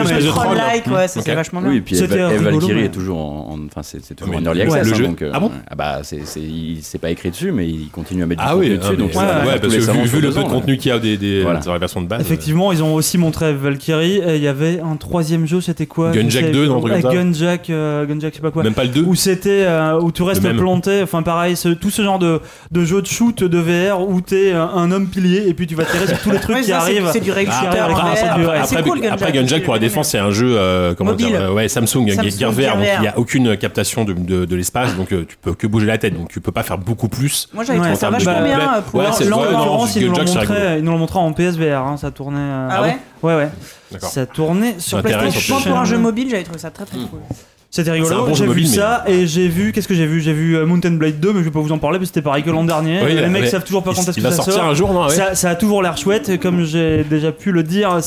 [1.07, 1.70] c'était vachement bien.
[1.70, 4.88] Oui, et puis Valkyrie est toujours en, en- enfin c'est toujours en early access.
[4.98, 7.66] le jeu- donc, euh, Ah bon bah c'est c'est il- c'est pas écrit dessus, mais
[7.68, 8.90] il continue à mettre du Ah contenu oui, dessus.
[8.92, 11.42] ah, donc ouais, parce que vu, le peu de contenu qu'il y a des, des,
[11.42, 11.60] Voilà.
[11.60, 12.20] dans la version de base.
[12.20, 14.20] Effectivement, ils ont aussi montré Valkyrie.
[14.26, 16.10] Et il y avait un troisième jeu, c'était quoi?
[16.12, 18.62] Gunjack Je sais- 2, non, Gunjack, euh, Gunjack, je sais pas quoi.
[18.62, 21.90] Même pas le 2 Où c'était, euh, où tu restes planté, enfin pareil, ce- tout
[21.90, 22.40] ce genre de,
[22.70, 25.74] de jeu de shoot de VR où t'es un, un homme pilier et puis tu
[25.74, 27.08] vas tirer sur tous les trucs qui arrivent.
[27.12, 27.68] C'est du Ah, réussite
[29.10, 29.64] après, Gunjack.
[29.64, 32.86] Pour la défense, c'est un jeu, euh, comment dire, euh, ouais, Samsung, Gear VR, donc
[32.96, 35.87] il n'y a aucune captation de, de, de l'espace, donc euh, tu peux que bouger
[35.87, 37.48] la tête, donc tu peux pas faire beaucoup plus.
[37.52, 38.59] Moi, j'avais Ouais, trouvé ça vachement bien.
[38.76, 39.50] euh, pour- Ouais, c'est- ils nous l'ont
[40.24, 40.76] montré, rigolo.
[40.78, 42.38] ils nous l'ont montré en PSVR, hein, ça tournait.
[42.38, 43.50] euh, Ah ouais Ouais, ouais.
[44.00, 45.61] Ça tournait sur PlayStation.
[45.61, 47.20] pour un jeu mobile, j'avais trouvé ça très très cool.
[47.74, 48.26] C'était rigolo.
[48.26, 49.72] bon J'ai vu ça et j'ai vu.
[49.72, 50.20] Qu'est-ce que j'ai vu?
[50.20, 52.14] J'ai vu euh, Mountain Blade 2, mais je vais pas vous en parler parce que
[52.14, 53.00] c'était pareil que l'an dernier.
[53.04, 54.64] Oui, les mecs savent toujours pas quand est-ce que va ça sortir sort.
[54.66, 55.10] un jour, non ouais.
[55.16, 57.98] Ça, ça a toujours l'air chouette, et comme j'ai déjà pu le dire,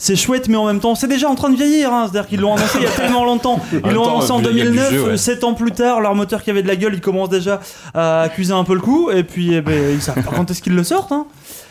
[0.00, 1.92] c'est chouette, mais en même temps, c'est déjà en train de vieillir.
[1.92, 2.08] hein.
[2.10, 3.60] C'est-à-dire qu'ils l'ont annoncé il y a tellement longtemps.
[3.72, 5.16] Ils l'ont annoncé en vu la gueule du 2009, jeu, ouais.
[5.16, 7.60] 7 ans plus tard, leur moteur qui avait de la gueule, il commence déjà
[7.94, 10.60] à accuser un peu le coup, et puis eh ben, ils savent pas quand est-ce
[10.60, 11.12] qu'ils le sortent.
[11.12, 11.26] hein.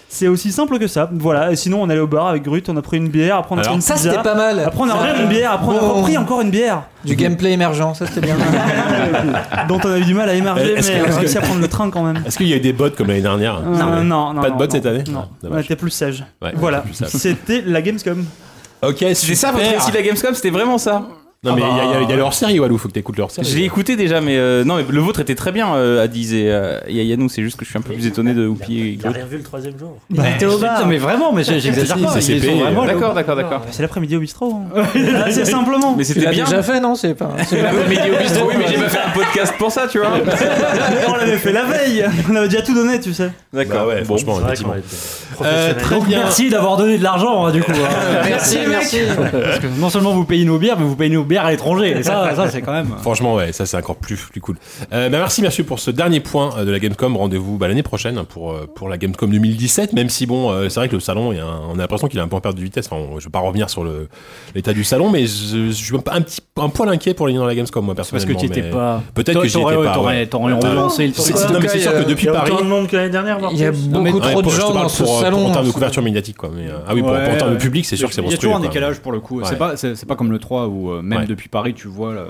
[0.09, 1.09] C'est aussi simple que ça.
[1.11, 3.55] Voilà, et sinon on allait au bar avec Grut, on a pris une bière, après
[3.55, 4.09] on a Alors, pris une Ça, pizza.
[4.11, 4.59] c'était pas mal.
[4.65, 5.93] Après on a repris une bière, après on a Bon.
[5.95, 6.83] repris encore une bière.
[7.03, 8.35] Du gameplay émergent, ça c'était bien.
[9.67, 11.41] dont on a eu du mal à émerger, mais que- on a réussi que- à
[11.41, 12.23] prendre le train quand même.
[12.25, 14.51] Est-ce qu'il y a eu des bots comme l'année dernière Euh, non, non, Pas de
[14.53, 14.71] non, bots non.
[14.71, 16.23] cette année Non, Ah, on était plus sage.
[16.41, 18.23] Ouais, voilà, c'était la Gamescom.
[18.83, 21.03] Ok, C'est ça votre récit de la Gamescom, c'était vraiment ça
[21.43, 23.29] Non, mais il y a- y y a leur série, Walou, faut que t'écoutes leur
[23.29, 23.47] série.
[23.47, 26.33] Je l'ai écouté déjà, mais euh, non, mais le vôtre était très bien, euh, Adiz
[26.33, 27.29] et, euh, Yannou.
[27.29, 29.15] C'est juste que je suis un peu plus étonné de Whoopi et Il a Grut.
[29.17, 29.97] rien vu le troisième jour.
[30.09, 32.19] Bah, putain, mais vraiment, mais j'ai- j'exagère pas.
[32.19, 33.61] c'est au- D'accord, d'accord, d'accord.
[33.71, 34.61] C'est l'après-midi au bistrot.
[34.75, 34.83] hein.
[35.15, 35.95] Ah, c'est simplement.
[35.95, 36.43] Mais c'était bien.
[36.45, 37.31] déjà fait, non C'est pas.
[37.47, 40.09] c'est L'après-midi au bistrot, oui, mais j'ai pas fait un podcast pour ça, tu vois.
[41.07, 42.03] On l'avait fait la veille.
[42.31, 43.29] On avait déjà tout donné, tu sais.
[43.53, 44.17] Bah ouais, Bon.
[44.17, 44.73] franchement, effectivement.
[45.43, 46.19] Euh, très bien.
[46.19, 47.71] Merci d'avoir donné de l'argent, hein, du coup.
[47.71, 48.21] hein.
[48.27, 48.97] Merci, merci.
[49.31, 51.91] Parce que non seulement vous payez nos bières, mais vous payez nos bières à l'étranger.
[51.97, 52.87] Et ça, ça c'est quand même.
[53.01, 54.55] Franchement, ouais, ça c'est encore plus, plus cool.
[54.93, 57.15] Euh, bah, merci, merci pour ce dernier point euh, de la Gamescom.
[57.15, 59.93] Rendez-vous bah, l'année prochaine hein, pour, euh, pour la Gamescom 2017.
[59.93, 61.77] Même si, bon, euh, c'est vrai que le salon, il y a un- on a
[61.77, 62.87] l'impression qu'il a un peu en perte de vitesse.
[62.91, 63.85] Enfin, on- je vais pas revenir sur
[64.55, 67.27] l'état du salon, mais je, je suis un, peu- un petit un poil inquiet pour
[67.27, 68.41] les dans la Gamescom, moi, Parce personnellement.
[68.41, 69.01] que tu étais pas.
[69.13, 69.93] Peut-être que j'y étais pas.
[70.29, 71.37] T'aurais relancé le C'est- truc.
[71.37, 72.63] c'est- non, mais c'est sûr que depuis Il y a Paris.
[72.63, 75.21] monde que l'année dernière, Il y a beaucoup trop de gens dans ce pour, euh,
[75.21, 75.47] salon.
[75.47, 76.49] en termes de couverture médiatique, quoi.
[76.55, 78.49] Euh, ah oui, en termes de public, c'est sûr que c'est Il y a monstrueux.
[78.51, 79.41] toujours un décalage pour le coup.
[79.43, 81.27] C'est pas, c'est c'est pas comme le 3 où euh, même même Ouais.
[81.27, 82.13] depuis Paris, tu vois.
[82.13, 82.25] là.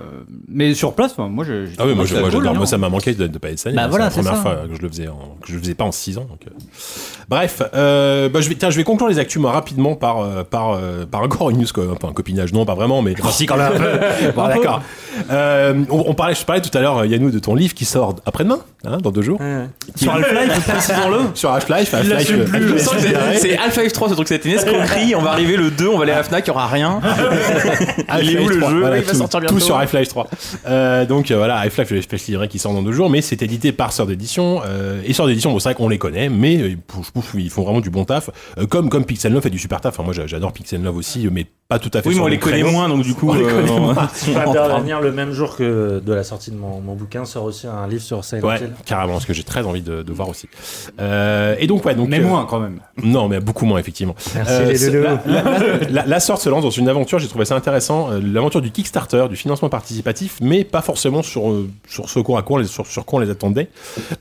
[0.48, 1.66] Mais sur place, enfin, moi, je.
[1.66, 2.54] j'ai Ah oui, moi, moi cool, hein.
[2.54, 4.42] Moi, ça m'a manqué de ne pas être Bah c'est voilà, la c'est première ça.
[4.42, 6.28] fois que je le faisais, en- que je le faisais pas en 6 ans.
[6.30, 6.52] donc, euh.
[7.30, 10.44] Bref, euh, bah, je vais, tiens, je vais conclure les actus moi, rapidement par euh,
[10.44, 11.86] par euh, par encore une news, quoi.
[11.92, 14.32] Enfin, un copinage, non, pas vraiment, mais si quand même un peu.
[14.36, 14.82] Bon, d'accord.
[15.32, 18.16] Euh, on, on parlait, je parlais tout à l'heure, Yannou, de ton livre qui sort
[18.26, 19.40] après-demain, hein, dans deux jours.
[19.96, 21.18] Sur Half-Life, précisons-le.
[21.34, 22.32] Sur Half-Life, Half-Life.
[22.32, 25.14] euh, c'est- C'est Half-Life 3 ce truc, c'était une escroquerie.
[25.16, 27.02] On va arriver le 2, on va aller à la Fnac, il y aura rien.
[28.22, 29.56] Il est où le 3, jeu voilà, Il va tout, sortir bientôt.
[29.56, 30.28] tout sur Half-Life 3.
[30.68, 33.42] Euh, donc euh, voilà, Half-Life, le espèce livré qui sort dans deux jours, mais c'est
[33.42, 34.62] édité par Sœur d'édition.
[34.66, 37.50] Euh, et Sœur d'édition, bon, c'est vrai qu'on les connaît, mais euh, je trouve qu'ils
[37.50, 38.30] font vraiment du bon taf.
[38.58, 39.94] Euh, comme, comme Pixel Love fait du super taf.
[39.96, 42.26] Enfin, moi, j'a- j'adore Pixel Love aussi, mais pas tout à fait Oui, mais on
[42.26, 42.72] le les connaît créneau.
[42.72, 43.30] moins, donc du coup.
[43.30, 44.08] On les euh, connaît on- moins.
[44.26, 47.68] Je intervenir le même jour que de la sortie de mon, mon bouquin sort aussi
[47.68, 48.70] un livre sur Silent Ouais, Hill.
[48.86, 50.48] carrément, parce que j'ai très envie de, de voir aussi.
[51.02, 52.08] Euh, et donc, ouais, donc.
[52.08, 52.80] Mais euh, moins quand même.
[53.04, 54.16] Non, mais beaucoup moins, effectivement.
[54.34, 57.44] Merci, Euh, les la, la- la- la sorte se lance dans une aventure, j'ai trouvé
[57.44, 62.10] ça intéressant, euh, l'aventure du Kickstarter, du financement participatif, mais pas forcément sur, euh, sur
[62.10, 63.70] ce quoi, à quoi on les, sur, sur quoi on les attendait,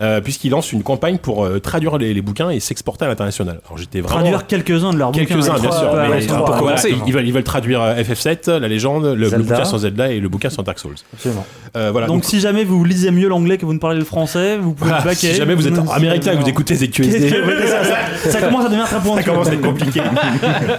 [0.03, 3.61] euh, puisqu'il lance une campagne pour euh, traduire les, les bouquins et s'exporter à l'international.
[3.66, 4.18] Alors j'étais vraiment...
[4.22, 5.24] Traduire quelques-uns de leurs bouquins.
[5.26, 5.92] Quelques-uns, bien Trois, sûr.
[6.11, 7.05] mais pour commencer, Voilà.
[7.07, 10.28] ils, veulent, veulent traduire euh, FF7, la légende, le, le bouquin sur Zelda et le
[10.28, 10.95] bouquin sur Dark Souls.
[11.14, 11.47] Absolument.
[11.76, 12.07] Euh, voilà.
[12.07, 14.91] Donc, si jamais vous lisez mieux l'anglais que vous ne parlez le français, vous pouvez
[14.95, 15.28] Ah, le baquer.
[15.32, 17.37] si jamais vous êtes américain et que vous écoutez ZQSD, ça,
[17.84, 19.24] ça- ça commence à devenir très ça pointu.
[19.24, 20.01] commence à être compliqué.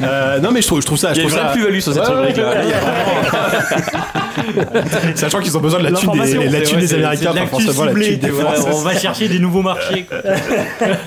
[0.02, 1.46] Euh, non mais je trouve, je trouve ça, Il y je a trouve ça.
[1.54, 2.54] plus-value sur cette rubrique là.
[5.16, 7.94] Sachant qu'ils ont besoin de la thune des, la thune des Américains, pas forcément la
[7.94, 8.70] thune des Français.
[8.74, 10.06] On va chercher des nouveaux marchés.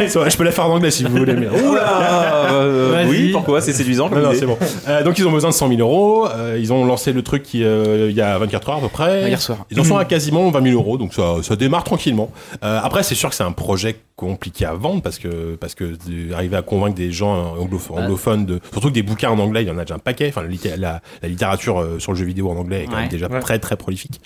[0.01, 1.35] Je peux la faire en anglais si vous voulez.
[1.35, 3.05] Oula.
[3.09, 4.59] Oui, pourquoi C'est séduisant Non, non, c'est bon.
[5.05, 6.27] Donc ils ont besoin de 100 000 euros.
[6.29, 8.89] Euh, ils ont lancé le truc qui, euh, il y a 24 heures à peu
[8.89, 9.29] près.
[9.29, 9.59] Hier soir.
[9.71, 12.31] Ils en sont à quasiment 20 000 euros, donc ça, ça démarre tranquillement.
[12.65, 15.95] Euh, après, c'est sûr que c'est un projet compliqué à vendre parce que parce que
[16.35, 19.69] arriver à convaincre des gens anglo- anglophones de surtout que des bouquins en anglais, il
[19.69, 20.27] y en a déjà un paquet.
[20.29, 23.05] Enfin, la, litté- la- la littérature sur le jeu vidéo en anglais est quand même
[23.05, 23.09] Ouais.
[23.09, 23.41] déjà Ouais.
[23.41, 24.21] très très prolifique.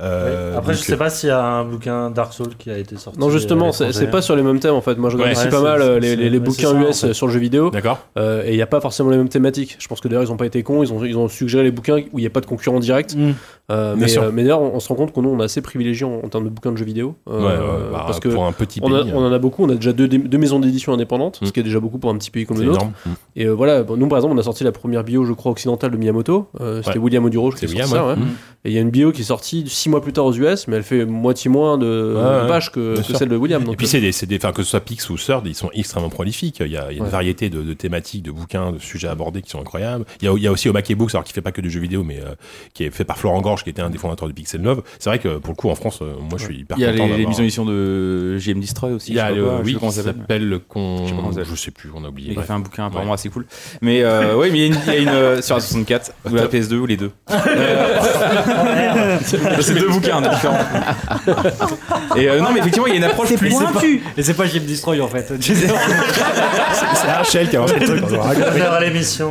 [0.00, 2.78] Euh, Après, je donc, sais pas s'il y a un bouquin Dark Souls qui a
[2.78, 3.18] été sorti.
[3.18, 4.94] Non, justement, c'est pas sur les mêmes thèmes en fait.
[4.96, 7.12] Moi, je regarde Ouais, aussi ouais, pas mal les, bouquins ça, en US fait.
[7.14, 7.70] sur le jeu vidéo.
[7.70, 7.98] D'accord.
[8.18, 9.76] Euh, et il n'y a pas forcément les mêmes thématiques.
[9.80, 11.98] Je pense que d'ailleurs, ils ont pas été Ils ont, ils ont suggéré les bouquins
[12.12, 13.14] où il n'y a pas de concurrent direct.
[13.14, 13.32] Mm.
[13.70, 16.04] Euh, mais euh, mais d'ailleurs, on, on se rend compte qu'on on est assez privilégié
[16.04, 17.14] en, en termes de bouquins de jeux vidéo.
[17.28, 19.38] Euh, Ouais, ouais, bah, parce que pour un petit on, a- pays, on en a
[19.38, 19.64] beaucoup.
[19.64, 21.46] On a déjà deux, deux maisons d'édition indépendantes, Mm.
[21.46, 22.84] ce qui est déjà beaucoup pour un petit pays comme le nôtre.
[22.86, 23.10] Mm.
[23.36, 25.96] Et voilà, nous par exemple, on a sorti la première bio, je crois, occidentale de
[25.96, 26.48] Miyamoto.
[26.82, 26.98] C'était Ouais.
[26.98, 28.02] William Oduro a sorti William, ça.
[28.04, 28.10] ouais.
[28.10, 28.16] ouais.
[28.16, 28.28] Mm.
[28.64, 30.68] Et il y a une bio qui est sortie six mois plus tard aux US,
[30.68, 32.14] mais elle fait moitié moins de
[32.48, 33.62] pages que, celle de William.
[33.72, 36.60] Et puis c'est des, que ce soit Pix ou Third, ils sont extrêmement prolifiques.
[36.60, 39.08] Il y a, il y a une variété de, de thématiques, de bouquins, de sujets
[39.08, 40.04] abordés qui sont incroyables.
[40.20, 41.70] Il y a, il y a aussi Omake Books, alors qui fait pas que du
[41.70, 42.20] jeu vidéo, mais
[42.74, 44.82] qui est fait par Florent Gorge, qui était un des fondateurs de Pixel Love.
[44.98, 46.86] C'est vrai que pour le coup en France, euh, moi je suis hyper Il y
[46.86, 49.10] a content les, les mises en édition de GM Destroy aussi.
[49.10, 50.14] Il y a le, oui, qui s'appelle.
[50.16, 52.32] s'appelle le con, Je je sais plus, on a oublié.
[52.32, 53.46] Il a fait un bouquin apparemment assez cool.
[53.82, 55.60] Mais euh, ouais, mais il y a une, il y a une, euh, sur la
[55.60, 57.10] 64 ou la PS2 ou les deux.
[58.90, 59.18] Euh,
[59.60, 60.58] c'est deux bouquins différents.
[62.16, 64.02] Et euh, non, mais effectivement, il y a une approche plus pointu.
[64.16, 65.32] Et c'est pas Jim Destroy en fait.
[65.40, 68.02] C'est Rachel qui a lancé le truc.
[68.04, 68.50] on va raconter.
[68.50, 69.30] Faire à l'émission.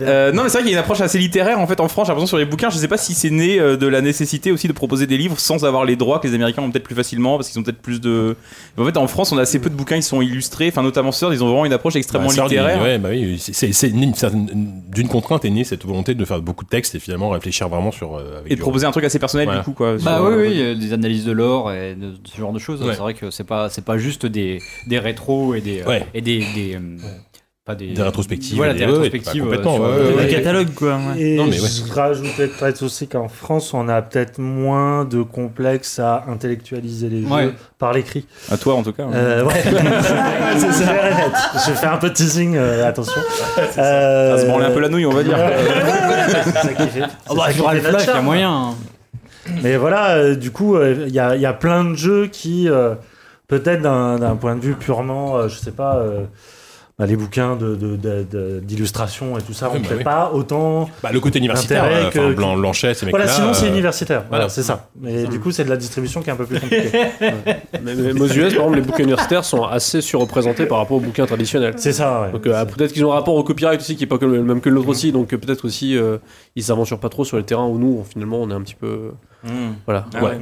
[0.00, 1.88] Euh, non, mais c'est vrai qu'il y a une approche assez littéraire en fait en
[1.88, 2.06] France.
[2.06, 2.70] J'ai l'impression sur les bouquins.
[2.70, 5.38] Je sais pas si c'est né euh, de la nécessité aussi de proposer des livres
[5.38, 7.82] sans avoir les droits que les Américains ont peut-être plus facilement parce qu'ils ont peut-être
[7.82, 8.36] plus de.
[8.76, 10.68] Mais en fait, en France, on a assez peu de bouquins qui sont illustrés.
[10.68, 12.80] Enfin, notamment Sœur, ils ont vraiment une approche extrêmement Bah, littéraire.
[12.82, 16.94] ouais, bah oui, c'est- d'une contrainte est née cette volonté de faire beaucoup de textes
[16.94, 19.60] et finalement réfléchir vraiment sur euh, avec Et de proposer un truc assez personnel Voilà.
[19.60, 19.96] du coup quoi.
[19.96, 22.82] Bah sur- oui, oui, euh, des analyses de l'or et de, ce genre de choses.
[22.82, 22.92] Ouais.
[22.92, 26.06] C'est vrai que c'est pas, c'est pas juste des, des rétros et des, Ouais.
[26.14, 26.78] et des, des,
[27.68, 29.46] pas des, Des rétrospectives, Voilà, des- des ouais, ouais, rétrospectives.
[29.46, 30.28] euh, sur, ouais, euh, ouais, Le ouais.
[30.28, 30.94] catalogue, quoi.
[30.96, 31.20] ouais.
[31.20, 31.68] Et Non, mais ouais.
[31.86, 37.22] je rajouterais peut-être aussi qu'en France, on a peut-être moins de complexes à intellectualiser les
[37.22, 37.50] jeux Ouais.
[37.78, 38.26] par l'écrit.
[38.50, 39.04] À toi en tout cas.
[39.12, 39.52] Euh, ouais.
[40.58, 40.92] c'est ça.
[41.66, 43.20] Je fais un peu de teasing, euh, attention.
[43.78, 45.36] Euh, À se branler un peu la nouille, on va dire.
[46.44, 47.02] c'est ça qui fait.
[47.28, 48.24] C'est bah, ça qui sur fait Half-Life, notre il y a charme.
[48.24, 48.50] moyen.
[48.52, 48.74] hein.
[49.62, 52.94] Mais voilà, euh, du coup, euh, il y, y a plein de jeux qui, euh,
[53.46, 55.96] peut-être d'un point de vue purement, euh, je sais pas,
[56.98, 59.96] bah, les bouquins de- de- de- de- d'illustration et tout ça, Oui, on bah peut
[59.98, 60.02] oui.
[60.04, 60.90] pas autant.
[61.02, 63.08] Bah, le côté universitaire, euh, que- Blanc, Blanchet, ces.
[63.08, 64.22] Voilà, sinon c'est euh, universitaire.
[64.28, 64.48] Voilà, voilà.
[64.48, 64.88] c'est ça.
[65.00, 66.90] Mais du coup, c'est de la distribution qui est un peu plus compliquée.
[67.82, 71.00] Mais, mais aux US, par exemple, les bouquins universitaires sont assez surreprésentés par rapport aux
[71.00, 71.74] bouquins traditionnels.
[71.76, 72.32] c'est ça, ouais.
[72.32, 74.60] Donc euh, peut-être qu'ils ont un rapport au copyright aussi qui est pas le même
[74.60, 76.18] que l'autre aussi, donc euh, peut-être aussi euh,
[76.56, 79.12] ils s'aventurent pas trop sur les terrains où nous finalement on est un petit peu
[79.86, 80.06] voilà.
[80.14, 80.38] Ah Ouais.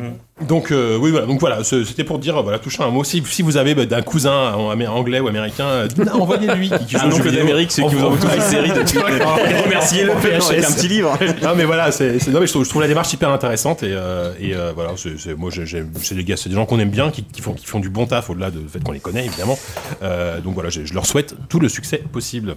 [0.47, 1.27] Donc euh, oui voilà.
[1.27, 1.65] Donc voilà.
[1.65, 3.05] C'était pour dire voilà toucher un mot.
[3.05, 7.07] Si, si vous avez bah, d'un cousin anglais ou américain euh, envoyez-lui qui, qui joue
[7.07, 8.81] Un oncle d'Amérique, celui qui vous envoie toutes les séries de
[9.65, 11.19] Remerciez-le avec un petit livre.
[11.43, 13.83] non mais voilà c'est c'est- non, mais je, trouve, je trouve la démarche hyper intéressante
[13.83, 16.79] et, euh, et euh, voilà c'est c'est- moi c'est des gars c'est des gens qu'on
[16.79, 19.01] aime bien qui, qui font qui font du bon taf au-delà du fait qu'on les
[19.01, 19.59] connaît évidemment.
[20.03, 22.57] Euh, donc voilà je, je leur souhaite tout le succès possible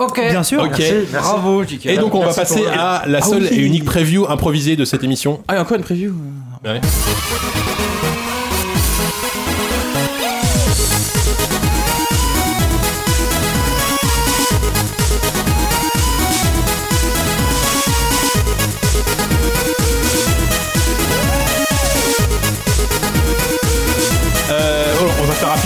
[0.00, 0.20] Ok.
[0.30, 0.62] Bien sûr.
[0.62, 0.70] Ok.
[0.78, 1.28] Merci, merci.
[1.28, 1.86] Bravo, JK.
[1.86, 3.48] Et donc on va passer à la Ah seule oui.
[3.52, 5.40] et unique preview improvisée de cette émission.
[5.46, 6.12] Ah, et encore une preview
[6.64, 6.80] Ouais.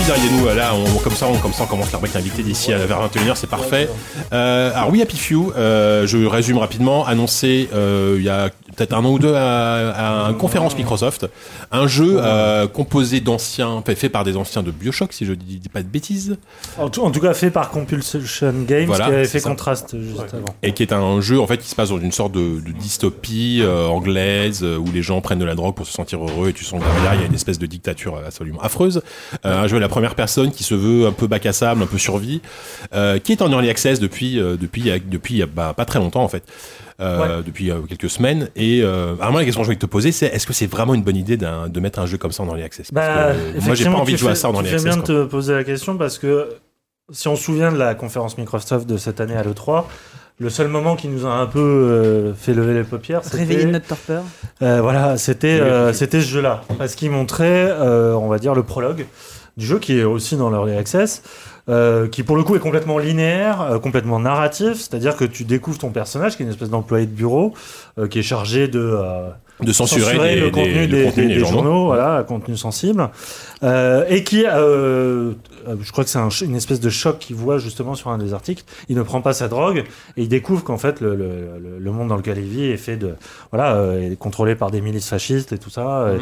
[0.07, 0.55] Rapide, hein, Yannou.
[0.55, 3.07] Là, on, comme ça, on, comme ça, on commence la rubrique invité d'ici à vers
[3.07, 3.89] 21h, c'est parfait.
[4.33, 5.53] Euh, alors oui, Happy Few.
[5.55, 7.05] euh, je résume rapidement.
[7.05, 11.27] Annoncé euh, il y a peut-être un an ou deux à, à une conférence Microsoft,
[11.71, 15.69] un jeu euh, composé d'anciens, fait, par des anciens de Bioshock, si je dis, dis
[15.69, 16.37] pas de bêtises,
[16.77, 18.19] En tout, en tout cas, fait par Compulsion
[18.67, 19.49] Games, Voilà, qui avait fait ça.
[19.49, 20.55] Contrast juste avant.
[20.63, 22.71] et qui est un jeu en fait qui se passe dans une sorte de, de
[22.71, 26.49] dystopie euh, anglaise euh, où les gens prennent de la drogue pour se sentir heureux
[26.49, 29.01] et tu sens que derrière il y a une espèce de dictature absolument affreuse.
[29.45, 31.81] Euh, un jeu à la première personne qui se veut un peu bac à sable,
[31.83, 32.41] un peu survie,
[33.23, 36.43] qui est en early access depuis depuis depuis bah, pas très longtemps en fait.
[37.01, 38.49] Euh, depuis euh, quelques semaines.
[38.55, 40.65] Et euh, alors moi la question que je voulais te poser c'est est-ce que c'est
[40.67, 42.89] vraiment une bonne idée de mettre un jeu comme ça en early access?
[42.89, 44.69] Parce Bah, que, euh, moi j'ai pas effectivement, envie de jouer à ça en early
[44.69, 46.51] access bien de te poser la question parce que
[47.11, 49.83] si on se souvient de la conférence Microsoft de cette année à l'E3,
[50.39, 53.65] le seul moment qui nous a un peu euh, fait lever les paupières, c'était Réveiller
[53.65, 54.23] notre torpeur.
[54.61, 56.61] Euh, voilà, c'était euh, c'était ce jeu-là.
[56.77, 59.05] Parce qu'il montrait, euh, on va dire, le prologue
[59.57, 61.23] du jeu qui est aussi dans l'Early Access,
[61.69, 65.77] euh, qui pour le coup est complètement linéaire, euh, complètement narratif, c'est-à-dire que tu découvres
[65.79, 67.53] ton personnage qui est une espèce d'employé de bureau
[67.97, 68.79] euh, qui est chargé de...
[68.79, 69.29] euh,
[69.61, 71.61] de censurer, des- le contenu des, contenu des- des des journaux.
[71.63, 73.09] journaux, voilà, contenu sensible,
[73.63, 75.31] euh, et qui, euh,
[75.69, 78.17] euh, je crois que c'est un une espèce de choc qu'il voit justement sur un
[78.17, 78.65] des articles.
[78.89, 79.85] Il ne prend pas sa drogue
[80.17, 82.97] et il découvre qu'en fait le, le, le- monde dans lequel il vit est fait
[82.97, 83.15] de,
[83.53, 86.09] voilà, euh, est contrôlé par des milices fascistes et tout ça.
[86.13, 86.19] Et,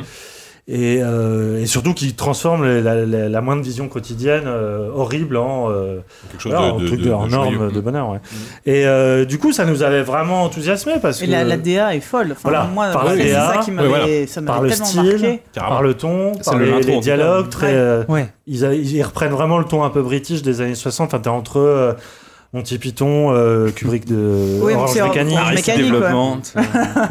[0.70, 5.98] euh, et surtout qui transforme la, la- la moindre vision quotidienne euh, horrible en euh,
[6.32, 8.10] Quelque chose voilà, de- en de- truc de- en norme de bonheur.
[8.12, 8.20] Ouais.
[8.66, 11.96] Et euh, du coup, ça nous avait vraiment enthousiasmé parce Et que la, la DA
[11.96, 12.30] est folle.
[12.32, 14.28] Enfin, Voilà, moi, par la DA, ça qui ouais, m'avait voilà.
[14.28, 15.42] ça par le tellement style, marqué.
[15.54, 17.68] Par le ton, par le les, les dialogues très.
[17.68, 17.74] Ouais.
[17.76, 18.28] euh, Ouais.
[18.48, 21.08] ils, a- ils reprennent vraiment le ton un peu british des années 60.
[21.14, 21.92] Enfin, t'es entre euh,
[22.54, 25.66] Monty Python, euh, Kubrick de Oui, Orange Mécanique.
[25.66, 26.38] Développement.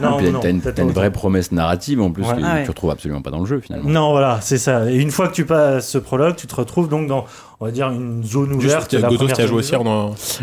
[0.00, 2.36] Non, Puis non, t'as une, vraie promesse narrative en plus Ouais.
[2.36, 2.62] que Ah ouais.
[2.62, 3.88] tu retrouves absolument pas dans le jeu finalement.
[3.90, 4.88] Non, voilà, c'est ça.
[4.88, 7.24] Et une fois que tu passes ce prologue, tu te retrouves donc dans,
[7.58, 8.92] on va dire, une zone ouverte.
[8.92, 9.84] Juste, la Gotos, première tu as joué aussi en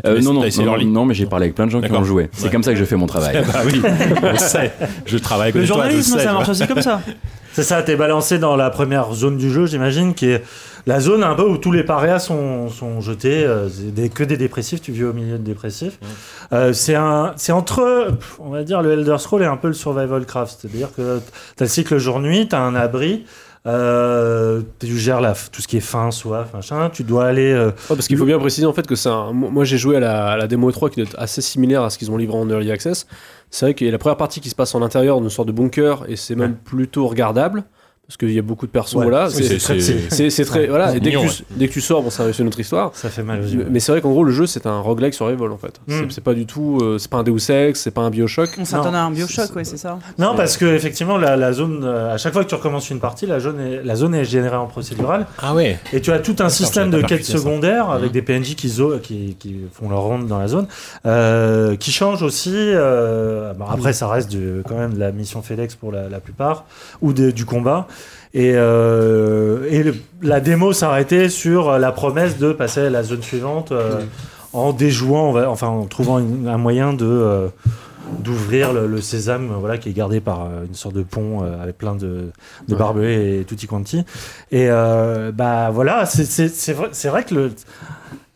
[0.05, 2.29] Euh, non, non, non, non, mais j'ai parlé avec plein de gens qui ont joué.
[2.33, 2.51] C'est Ouais.
[2.51, 3.41] comme ça que je fais mon travail.
[3.53, 3.81] bah oui,
[4.33, 4.73] je sais.
[5.05, 6.99] Je travaille Le avec toi, je journalisme, ça marche aussi comme ça.
[7.53, 10.43] C'est ça, t'es balancé dans la première zone du jeu, j'imagine, qui est
[10.89, 14.23] la zone un peu où tous les parias sont, sont jetés, euh, c'est des, que
[14.23, 15.99] des dépressifs, tu vis au milieu de dépressifs.
[16.51, 19.75] Euh, c'est un, c'est entre, on va dire, le Elder Scroll et un peu le
[19.75, 21.19] Survival Craft, c'est-à-dire que
[21.55, 23.25] t'as le cycle jour-nuit, t'as un abri,
[23.67, 27.51] euh, tu gères la, tout ce qui est faim, soif, machin, tu dois aller...
[27.53, 29.31] euh, parce qu'il faut bien préciser en fait que c'est un.
[29.31, 31.91] Moi j'ai joué à la, à la démo 3 qui doit être assez similaire à
[31.91, 33.05] ce qu'ils ont livré en early access.
[33.51, 35.49] C'est vrai qu'il y a la première partie qui se passe en intérieur d'une sorte
[35.49, 37.63] de bunker et c'est même plutôt regardable
[38.09, 38.95] parce qu'il y a beaucoup de persos.
[38.95, 40.65] Ouais, voilà, oui, c'est- très-.
[40.67, 42.89] Voilà, et dès, que tu, dès que tu sors, bon, ça c'est une autre histoire.
[42.95, 43.67] ça fait mal aux yeux.
[43.69, 45.79] Mais c'est vrai qu'en gros, le jeu c'est un roguelike survival en fait.
[45.87, 46.09] C'est- Mm.
[46.09, 46.79] C'est pas du tout.
[46.81, 48.49] euh, c'est pas un Deus Ex, c'est pas un Bioshock.
[48.57, 49.99] On s'attendait à un Bioshock, ouais, c'est ça.
[50.17, 52.99] Non, parce que effectivement, la, la zone, euh, à chaque fois que tu recommences une
[52.99, 55.27] partie, la zone est, la zone est générée en procédural.
[55.37, 55.77] Ah ouais.
[55.93, 58.13] Et tu as tout un système de quêtes secondaires avec Mhm.
[58.13, 60.65] des PNJ qui, zo- qui, qui font leur ronde dans la zone,
[61.05, 62.55] euh, qui changent aussi.
[63.69, 66.65] après, ça reste du- quand même de la mission FedEx pour la, la plupart,
[67.01, 67.87] ou de- du combat.
[68.33, 73.23] Et, euh, et le- la démo s'arrêtait sur la promesse de passer à la zone
[73.23, 74.01] suivante euh,
[74.53, 77.47] en déjouant, enfin en trouvant une- un moyen de euh,
[78.19, 81.93] d'ouvrir le, le sésame, voilà, qui est gardé par une sorte de pont avec plein
[81.95, 82.29] de,
[82.67, 84.03] de barbelés et tutti quanti.
[84.51, 86.05] Et bah voilà,
[86.73, 87.51] vrai, c'est vrai que le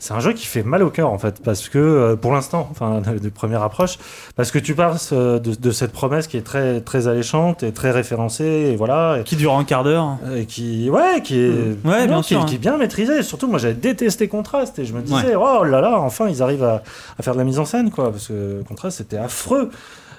[0.03, 2.67] c'est un jeu qui fait mal au cœur en fait, parce que euh, pour l'instant,
[2.71, 3.97] enfin de, première approche,
[4.35, 7.71] parce que tu passes euh, de, de cette promesse qui est très très alléchante et
[7.71, 10.17] très référencée et voilà, et, Qui dure un quart d'heure.
[10.35, 11.53] et qui ouais qui est
[11.85, 12.45] Ouais, non, bien qui, sûr, hein.
[12.45, 13.23] qui est bien maîtrisé.
[13.23, 16.65] Surtout moi j'avais détesté Contrast et je me disais oh là là, enfin ils arrivent
[16.65, 16.83] à,
[17.17, 19.69] à faire de la mise en scène quoi, parce que Contrast c'était affreux.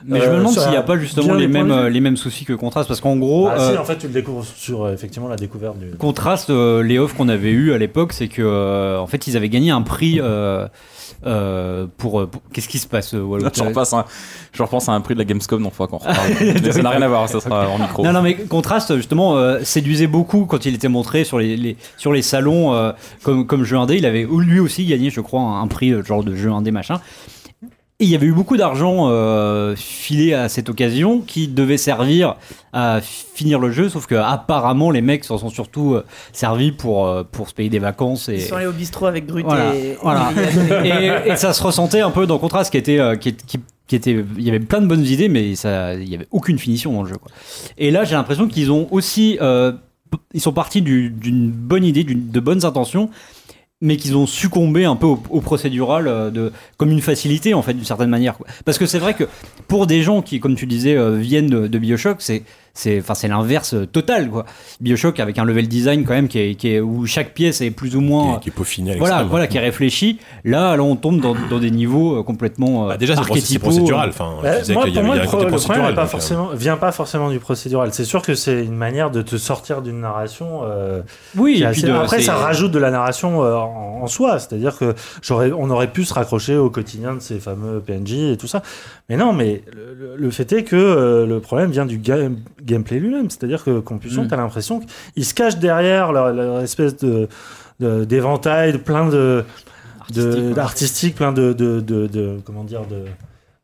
[0.06, 2.00] Mais je Euh, me demande sur s'il n'y a pas justement les mêmes, euh, les
[2.00, 2.88] mêmes soucis que Contrast.
[2.88, 5.36] Parce qu'en gros, Ah, euh, si, en fait tu le découvres sur euh, effectivement la
[5.36, 5.90] découverte du.
[5.96, 9.36] Contrast, euh, les offres qu'on avait eues à l'époque, c'est que euh, en fait ils
[9.36, 10.66] avaient gagné un prix euh,
[11.26, 14.04] euh, pour, euh, pour- Qu'est-ce qui se passe, euh, Walou Je repasse un-
[14.52, 15.98] je repense à un prix de la Gamescom, donc faut qu'on
[16.72, 18.04] ça n'a rien à voir, ça sera en micro.
[18.04, 21.76] Non, non, mais Contrast, justement, euh, séduisait beaucoup quand il était montré sur les, les-
[21.96, 22.92] sur les salons euh,
[23.22, 23.96] comme, comme jeu indé.
[23.96, 26.70] Il avait lui aussi gagné, je crois, un, un prix euh, genre de jeu indé
[26.70, 27.00] machin.
[28.04, 32.36] Il y avait eu beaucoup d'argent euh, filé à cette occasion qui devait servir
[32.72, 37.06] à finir le jeu, sauf que apparemment les mecs s'en sont surtout euh, servis pour,
[37.06, 38.28] euh, pour se payer des vacances.
[38.28, 39.96] Et, Ils sont allés au bistrot avec Grut voilà, et.
[40.02, 40.30] voilà.
[40.84, 43.60] et, et ça se ressentait un peu dans le contraste qui était, qui, est- qui-
[43.86, 46.58] qui était, il y avait plein de bonnes idées, mais ça, il y avait aucune
[46.58, 47.16] finition dans le jeu.
[47.16, 47.30] Quoi.
[47.76, 49.38] Et là, j'ai l'impression qu'ils ont aussi,
[50.32, 53.10] ils sont partis du- d'une bonne idée, de bonnes intentions,
[53.80, 57.74] mais qu'ils ont succombé un peu au, procédural euh, de, comme une facilité en fait
[57.74, 58.38] d'une certaine manière.
[58.64, 59.24] Parce que c'est vrai que
[59.68, 62.42] pour des gens qui, comme tu disais, euh, viennent de, de Bioshock, c'est
[62.74, 64.44] c'est enfin c'est l'inverse euh, total quoi.
[64.80, 67.70] Bioshock avec un level design quand même qui est, qui est où chaque pièce est
[67.70, 70.18] plus ou moins Qui est- qui est peaufiné à voilà voilà qui est réfléchi.
[70.44, 74.08] Là là on tombe dans, dans des niveaux euh, complètement euh, Bah, déjà, c'est procédural.
[74.10, 77.30] Enfin, Bah, moi, pour moi, le, pro- le problème pas euh, forcément, vient pas forcément
[77.30, 77.90] du procédural.
[77.92, 80.60] C'est sûr que c'est une manière de te sortir d'une narration.
[80.64, 81.02] euh,
[81.36, 84.38] Oui, et puis assez- de- après, ça rajoute de la narration euh, en, en soi.
[84.38, 88.36] C'est-à-dire que j'aurais, on aurait pu se raccrocher au quotidien de ces fameux PNJ et
[88.36, 88.62] tout ça.
[89.10, 92.30] Mais non, mais le, le- le fait est que euh, le problème vient du ga-
[92.62, 93.28] gameplay lui-même.
[93.28, 94.28] C'est-à-dire que Compulsion, Mm.
[94.28, 94.80] tu as l'impression
[95.14, 97.28] qu'ils se cachent derrière leur, leur espèce de,
[97.80, 99.44] d'éventail, de plein de,
[100.56, 103.04] Artistique, plein de, comment dire, de,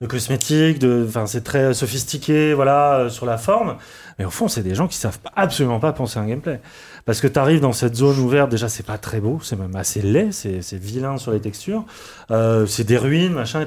[0.00, 3.76] de cosmétiques, de, enfin, c'est très sophistiqué, voilà, euh, sur la forme.
[4.18, 6.60] Mais au fond, c'est des gens qui savent absolument pas penser un gameplay.
[7.04, 9.74] Parce que tu arrives dans cette zone ouverte, déjà, c'est pas très beau, c'est même
[9.76, 11.84] assez laid, c'est, vilain sur les textures.
[12.30, 13.66] Euh, c'est des ruines, machin.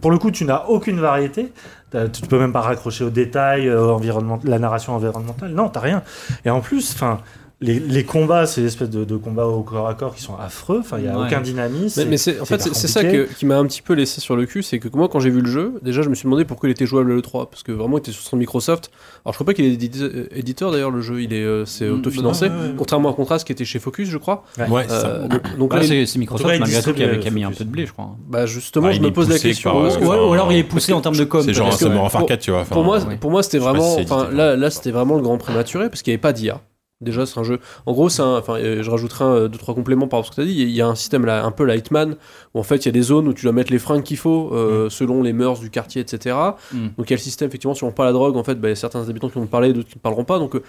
[0.00, 1.52] pour le coup, tu n'as aucune variété.
[1.92, 5.50] Tu peux même pas raccrocher aux détails, euh, environnement, la narration environnementale.
[5.50, 6.02] Non, t'as rien.
[6.44, 7.18] Et en plus, enfin.
[7.62, 10.78] Les, les combats, c'est l'espèce de, de combats au corps à corps qui sont affreux.
[10.80, 11.26] Enfin, il y a Ouais.
[11.26, 12.00] aucun dynamisme.
[12.02, 14.34] Mais, mais c'est, en fait, c'est, ça que- qui m'a un petit peu laissé sur
[14.34, 16.46] le cul, c'est que moi, quand j'ai vu le jeu, déjà, je me suis demandé
[16.46, 18.90] pourquoi il était jouable le 3, parce que vraiment, il était sur son Microsoft.
[19.26, 21.86] Alors, je crois pas qu'il est euh, éditeur d'ailleurs, le jeu, il est, euh, c'est
[21.86, 22.74] Mm, autofinancé, ouais, ouais.
[22.78, 24.42] contrairement à Contrast qui était chez Focus, je crois.
[24.56, 24.86] Ouais.
[24.90, 27.30] Euh, donc- donc Ah, là, il- c'est, Microsoft malgré tout qui, avait- distribue qui a
[27.30, 28.16] mis un peu de blé, je crois.
[28.26, 29.70] bah justement, Ah, je me pose la question.
[29.72, 31.42] par, parce que- ou, alors il est poussé en termes de com.
[31.44, 32.64] C'est genre un Summer of pour- Arcade, tu vois.
[32.64, 33.16] pour moi, ouais.
[33.16, 33.98] pour moi, c'était vraiment,
[34.32, 36.62] là, c'était vraiment le grand prématuré parce qu'il n'y avait pas d'IA.
[37.00, 37.60] Déjà, c'est un jeu.
[37.86, 40.32] En gros, c'est un, enfin, euh, je rajouterai un, deux trois compléments par rapport à
[40.32, 40.60] ce que tu as dit.
[40.62, 42.16] Il y a un système là, un peu la Hitman
[42.54, 44.18] où en fait il y a des zones où tu dois mettre les fringues qu'il
[44.18, 46.36] faut euh, selon les mœurs du quartier, etc.
[46.72, 46.78] Mm.
[46.98, 48.68] Donc il y a le système effectivement si on parle la drogue, en fait, bah,
[48.68, 50.38] il y a certains habitants qui vont parler, d'autres qui ne parleront pas.
[50.38, 50.62] Donc euh,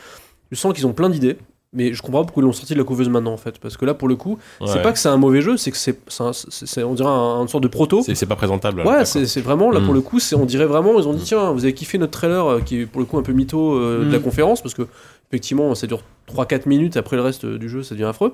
[0.51, 1.37] je sens qu'ils ont plein d'idées.
[1.73, 3.57] Mais je comprends pas pourquoi ils l'ont sorti de la couveuse maintenant en fait.
[3.57, 4.81] Parce que là pour le coup, c'est Ouais.
[4.81, 7.41] pas que c'est un mauvais jeu, c'est que c'est, c'est c'est- c'est- on dirait un,
[7.41, 8.01] une sorte de proto.
[8.05, 8.81] C'est c'est pas présentable.
[8.81, 9.95] Ouais, c'est c'est vraiment là pour Mm.
[9.95, 12.45] le coup, c'est on dirait vraiment ils ont dit tiens, vous avez kiffé notre trailer
[12.45, 14.21] euh, qui est pour le coup un peu mytho euh, de la Mm.
[14.21, 14.81] conférence parce que
[15.31, 16.01] effectivement ça dure
[16.33, 18.33] 3-4 minutes après le reste euh, du jeu ça devient affreux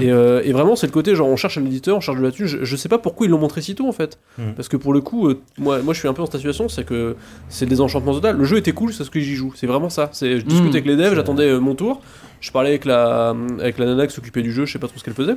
[0.00, 2.22] et, euh, et vraiment c'est le côté genre on cherche un éditeur on cherche de
[2.22, 4.52] la thune je, je sais pas pourquoi ils l'ont montré si tôt en fait Mm.
[4.56, 6.68] parce que pour le coup euh, moi, moi je suis un peu dans cette situation
[6.68, 7.16] c'est que
[7.48, 9.90] c'est le désenchantement total le jeu était cool c'est ce que j'y joue c'est vraiment
[9.90, 10.68] ça je discutais Mm.
[10.70, 12.00] avec les devs j'attendais euh, mon tour
[12.40, 14.98] je parlais avec la avec la nana qui s'occupait du jeu je sais pas trop
[14.98, 15.36] ce qu'elle faisait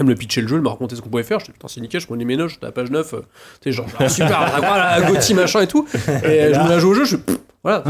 [0.00, 1.38] elle me pitchait le jeu, elle m'a raconté ce qu'on pouvait faire.
[1.38, 3.14] Je dis putain, c'est nickel, je prenais mes notes, j'étais à la page 9.
[3.14, 3.18] euh,
[3.60, 5.86] tu sais, genre, genre, super, la Gauthier machin et tout.
[5.94, 7.82] Et euh, je me la joue au jeu, je pff, voilà.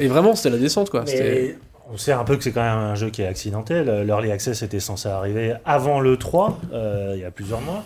[0.00, 1.02] Et vraiment, c'était la descente quoi.
[1.06, 1.56] C'était-
[1.92, 4.04] on sait un peu que c'est quand même un jeu qui est accidentel.
[4.06, 7.84] L'Early Access était censé arriver avant le 3, euh, il y a plusieurs mois.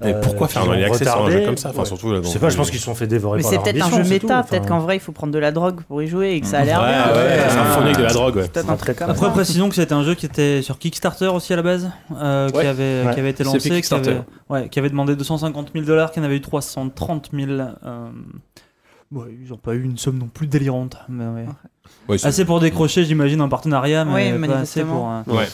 [0.00, 1.84] Mais Euh, pourquoi faire un early access sur un jeu comme ça Enfin, Ouais.
[1.84, 3.58] surtout là, Je sais pas, je pense qu'ils se sont fait dévorer Mais par c'est
[3.58, 6.08] peut-être un jeu méta, peut-être qu'en vrai il faut prendre de la drogue pour y
[6.08, 7.04] jouer et que ça a l'air Ouais, bien.
[7.14, 8.48] ouais, Euh, c'est un de la drogue, ouais.
[8.48, 9.30] Peut-être un truc comme Après, ça.
[9.32, 11.88] précisons que c'était un jeu qui était sur Kickstarter aussi à la base,
[12.20, 12.66] euh, qui, Ouais.
[12.66, 13.14] avait, Ouais.
[13.14, 16.24] qui avait été lancé, qui avait, ouais, qui avait demandé 250 000 dollars, qui en
[16.24, 17.50] avait eu 330 000.
[17.52, 18.08] euh,
[19.12, 20.96] ouais, ils n'ont pas eu une somme non plus délirante.
[21.08, 21.46] Mais ouais.
[22.08, 25.48] Ouais, Assez pour décrocher, j'imagine, un partenariat, mais Oui, pas assez pour euh, Ouais.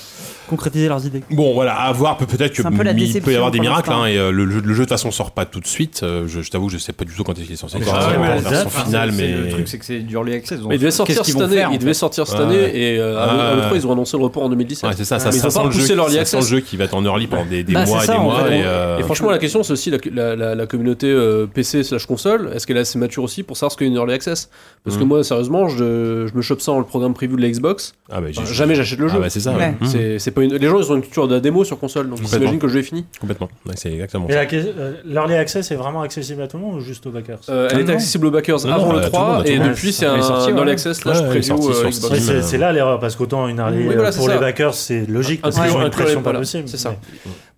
[0.49, 1.23] concrétiser leurs idées.
[1.31, 2.17] Bon, voilà, à voir.
[2.17, 3.93] peut- Peut-être que C'est un peu la il peut y avoir des miracles.
[3.93, 6.01] hein, et euh, le, jeu, le jeu de toute façon sort pas tout de suite.
[6.03, 8.19] Euh, je je t'avoue, je sais pas du tout quand est-ce qu'il est censé sortir.
[8.19, 10.59] ouais, version finale, C'est- mais Le truc, c'est que c'est du early access.
[10.61, 13.05] donc Mais il devait sortir cette année, faire, il devait sortir cette année et à
[13.05, 13.13] Ouais.
[13.19, 14.89] à l'E3 ils ont annoncé le report en 2017.
[14.89, 17.85] Ouais, c'est ça, ça, sent le jeu, qui va être en early pendant des, Bah,
[17.85, 18.99] mois et des mois.
[18.99, 21.15] Et, franchement, la question c'est aussi la, communauté
[21.53, 22.53] PC slash console.
[22.55, 24.49] Est-ce qu'elle est assez mature aussi pour savoir ce qu'est une early access?
[24.85, 25.09] Parce que Mhm.
[25.09, 27.95] moi, sérieusement, je, je me chope ça dans le programme prévu de la Xbox.
[28.11, 29.21] ah, bah, Enfin, jamais j'achète le Ah, jeu.
[29.21, 29.59] bah, c'est ça, Ouais.
[29.59, 29.75] ouais.
[29.81, 29.87] Mhm.
[29.89, 30.55] C'est c'est pas une...
[30.57, 32.67] Les gens ils ont une culture de la démo sur console, donc ils s'imaginent que
[32.67, 33.05] le jeu est fini.
[33.21, 33.49] Complètement.
[33.67, 34.39] Ouais, c'est exactement Et ça.
[34.39, 37.11] la que- euh, l'Early Access est vraiment accessible à tout le monde ou juste aux
[37.11, 37.39] backers?
[37.49, 37.95] Euh, Ah elle était non.
[37.99, 39.59] accessible aux backers Non, avant non, le à tout le 3 monde, à tout et
[39.59, 43.47] depuis c'est est un early access slash est preview euh, c'est là l'erreur parce qu'autant
[43.49, 43.85] une early
[44.17, 46.69] pour les backers c'est logique parce qu'ils ont une pression pas possible.
[46.69, 46.95] c'est ça.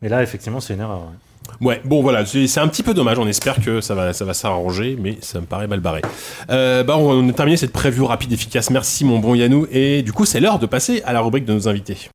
[0.03, 1.03] Mais là effectivement c'est une erreur.
[1.61, 1.81] Ouais.
[1.85, 3.19] Bon voilà, c'est c'est un petit peu dommage.
[3.19, 6.03] On espère que ça va, ça va s'arranger, mais ça me paraît mal barré.
[6.51, 8.71] Euh, bah, on a terminé cette preview rapide, efficace.
[8.71, 9.67] Merci mon bon Yannou.
[9.71, 12.09] Et du coup, c'est l'heure de passer à la rubrique de nos invités.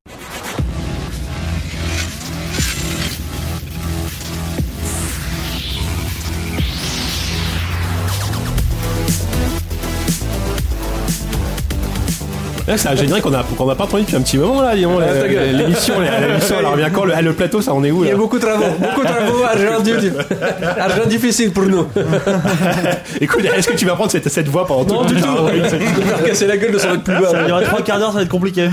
[12.66, 14.74] Là, c'est un générique qu'on a, qu'on a pas entendu depuis un petit moment là.
[14.74, 18.16] L'émission, l'émission, elle revient quand le, le plateau, ça en est où Il y a
[18.16, 21.86] beaucoup de travaux, beaucoup de travaux, argent, argent difficile pour nous.
[23.20, 25.26] Écoute, est-ce que tu vas prendre cette, cette voix pendant Non, tout du le tout.
[25.26, 27.30] temps Je vais faire casser la gueule de son être plus bas.
[27.44, 28.68] Il y aura trois quarts d'heure, ça va être compliqué.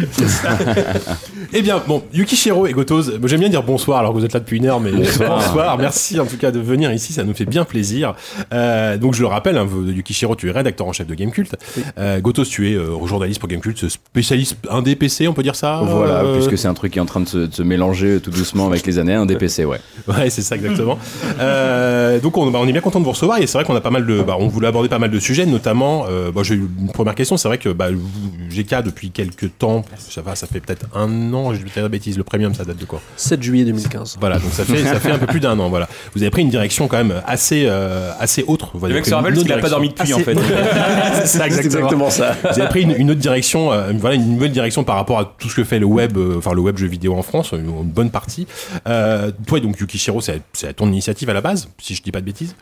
[1.53, 4.39] Eh bien, bon, Yukishiro et Gotoz, j'aime bien dire bonsoir alors que vous êtes là
[4.39, 5.77] depuis une heure, mais bonsoir.
[5.77, 8.15] Merci en tout cas de venir ici, ça nous fait bien plaisir.
[8.53, 11.55] Euh, donc je le rappelle, hein, Yukishiro, tu es rédacteur en chef de Gamecult.
[11.99, 13.49] Euh, Gotoz, tu es euh, journaliste pour
[13.87, 16.99] Gamecult, spécialiste indé PC, on peut dire ça Voilà, Euh, puisque c'est un truc qui
[16.99, 19.65] est en train de se, de se mélanger tout doucement avec les années, un DPC,
[19.65, 19.79] ouais.
[20.07, 20.97] Ouais, c'est ça exactement.
[21.39, 23.75] euh, donc on, bah, on est bien content de vous recevoir et c'est vrai qu'on
[23.75, 26.05] a pas mal de, bah, on voulait aborder pas mal de sujets, notamment.
[26.09, 28.09] Euh, bah, j'ai eu une première question, c'est vrai que bah, vous-
[28.49, 31.89] GK depuis quelques temps, ça va, ça fait peut-être un an, je vais dire la
[31.89, 33.01] bêtise, le premium ça date de quoi?
[33.15, 34.17] 7 juillet 2015.
[34.19, 35.69] Voilà, donc ça fait ça fait un peu plus d'un an.
[35.69, 38.71] Voilà, vous avez pris une direction quand même assez euh, assez autre.
[38.73, 39.69] Vous Le avez mec se rappelle qu'il a pas direction.
[39.69, 40.35] dormi depuis en fait.
[41.25, 41.55] c'est exactement.
[41.87, 42.35] exactement ça.
[42.43, 45.49] Vous avez pris une, une autre direction, voilà, une nouvelle direction par rapport à tout
[45.49, 47.83] ce que fait le web, euh, enfin le web jeu vidéo en France, une, une
[47.83, 48.47] bonne partie.
[48.87, 52.21] Euh, toi, donc Yukishiro, c'est à ton initiative à la base, si je dis pas
[52.21, 52.55] de bêtises.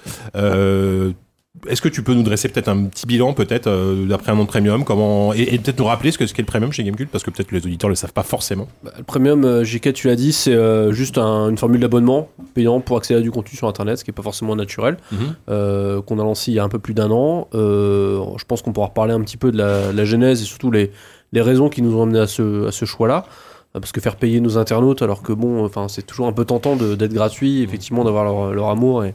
[1.68, 4.44] Est-ce que tu peux nous dresser peut-être un petit bilan, peut-être euh, d'après un nom
[4.46, 6.82] de premium, comment et, et peut-être nous rappeler ce que ce qu'est le premium chez
[6.86, 8.70] Gamecube, parce que peut-être que les auditeurs le savent pas forcément.
[8.84, 12.30] Bah, le premium, euh, JK, tu l'as dit, c'est euh, juste un- une formule d'abonnement
[12.54, 15.18] payant pour accéder à du contenu sur Internet, ce qui n'est pas forcément naturel, Mhm.
[15.50, 17.50] euh, qu'on a lancé il y a un peu plus d'un an.
[17.54, 20.92] Je pense qu'on pourra reparler un petit peu de la, la genèse et surtout les,
[21.34, 23.26] les raisons qui nous ont amené à ce, à ce choix-là.
[23.74, 26.76] Parce que faire payer nos internautes, alors que bon, enfin, c'est toujours un peu tentant
[26.78, 29.14] d'être gratuit, effectivement, d'avoir leur, leur amour et,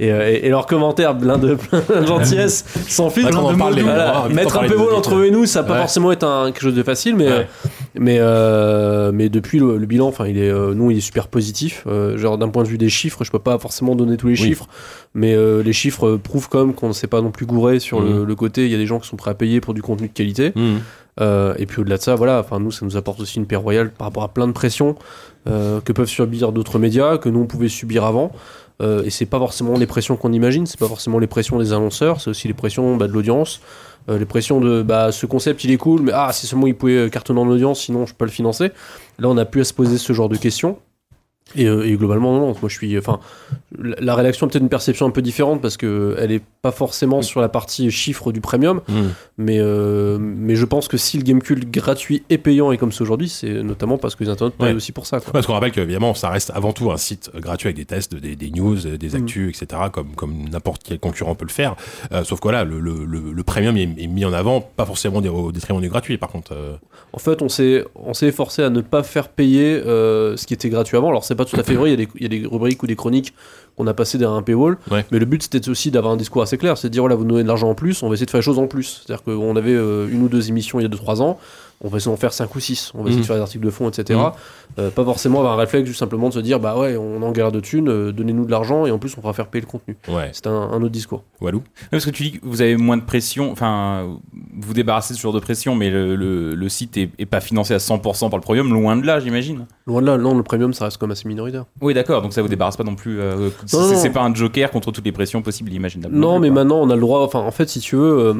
[0.00, 1.54] et, euh, et- et leurs commentaires plein de,
[1.88, 3.30] plein de gentillesse, sans filtre.
[3.30, 5.74] Ouais, en parle, Voilà, mettre un paywall des entre eux et nous, ça va pas
[5.74, 5.80] Ouais.
[5.80, 7.46] forcément être un, quelque chose de facile, mais, Ouais.
[7.98, 11.28] mais, euh, mais depuis le, le bilan, enfin, il est, euh, nous, il est super
[11.28, 11.84] positif.
[11.86, 14.40] Euh, genre d'un point de vue des chiffres, je peux pas forcément donner tous les
[14.40, 14.48] Oui.
[14.48, 14.66] chiffres,
[15.14, 15.34] mais
[15.64, 18.24] les chiffres prouvent comme qu'on ne s'est pas non plus gouré sur le, Mhm.
[18.24, 18.64] le côté.
[18.66, 20.52] Il y a des gens qui sont prêts à payer pour du contenu de qualité.
[21.20, 23.56] Euh, et puis au-delà de ça, voilà, enfin nous, ça nous apporte aussi une paix
[23.56, 24.94] royale par rapport à plein de pressions
[25.46, 28.30] que peuvent subir d'autres médias, que nous on pouvait subir avant.
[28.80, 31.72] Euh, et c'est pas forcément les pressions qu'on imagine, c'est pas forcément les pressions des
[31.72, 33.60] annonceurs, c'est aussi les pressions bah, de l'audience,
[34.08, 36.76] euh, les pressions de bah, ce concept il est cool, mais ah si seulement il
[36.76, 38.70] pouvait euh, cartonner en audience, sinon je peux pas le financer.
[39.18, 40.78] Là on a pu à se poser ce genre de questions.
[41.56, 42.98] Et, euh, et globalement, non, non, moi je suis.
[42.98, 43.20] Enfin,
[43.78, 47.22] la rédaction a peut-être une perception un peu différente parce que elle est pas forcément
[47.22, 48.80] sur la partie chiffre du premium,
[49.38, 53.02] mais, euh, mais je pense que si le Gamecube gratuit et payant est comme c'est
[53.02, 55.20] aujourd'hui, c'est notamment parce que les internautes payent aussi pour ça.
[55.20, 55.32] Quoi.
[55.32, 58.36] Parce qu'on rappelle qu'évidemment, ça reste avant tout un site gratuit avec des tests, des,
[58.36, 59.14] des news, des Mm.
[59.16, 61.76] actus, etc., comme, comme n'importe quel concurrent peut le faire.
[62.12, 64.84] Euh, sauf que voilà, le, le, le, le premium est, est mis en avant, pas
[64.84, 66.52] forcément au détriment du gratuit, par contre.
[66.52, 66.74] euh.
[67.14, 70.68] En fait, on s'est on s'est efforcé à ne pas faire payer ce qui était
[70.68, 71.08] gratuit avant.
[71.08, 71.88] Alors, c'est pas tout à fait vrai.
[71.88, 73.32] Il y, a des, il y a des rubriques ou des chroniques
[73.76, 74.76] qu'on a passé derrière un paywall.
[74.90, 75.06] Ouais.
[75.10, 76.76] Mais le but, c'était aussi d'avoir un discours assez clair.
[76.76, 78.30] C'est de dire, voilà, vous nous donnez de l'argent en plus, on va essayer de
[78.30, 79.02] faire les choses en plus.
[79.06, 81.38] C'est-à-dire qu'on avait euh, une ou deux émissions il y a 2-3 ans.
[81.80, 82.90] On va essayer d'en faire 5 ou 6.
[82.94, 83.22] On va essayer Mhm.
[83.22, 84.18] de faire des articles de fond, etc.
[84.18, 84.30] Mhm.
[84.80, 87.30] Euh, pas forcément avoir un réflexe, juste simplement de se dire, bah ouais, on en
[87.30, 89.70] galère de thunes, euh, donnez-nous de l'argent et en plus, on fera faire payer le
[89.70, 89.96] contenu.
[90.08, 90.30] Ouais.
[90.32, 91.22] C'est un, un autre discours.
[91.40, 94.08] Walou Ouais, Parce que tu dis que vous avez moins de pression, enfin,
[94.60, 97.40] vous débarrassez de ce genre de pression, mais le, le- le site est, est pas
[97.40, 99.66] financé à 100% par le premium, loin de là, j'imagine.
[99.86, 101.64] Loin de là, non, le premium, ça reste comme assez minoritaire.
[101.80, 103.20] Oui, d'accord, donc ça vous débarrasse pas non plus.
[103.20, 103.94] euh, c'est- Non, non.
[103.96, 106.14] c'est pas un joker contre toutes les pressions possibles imaginables.
[106.14, 107.20] Non, plus, mais maintenant on a le droit.
[107.20, 108.34] Enfin, en fait, si tu veux, euh,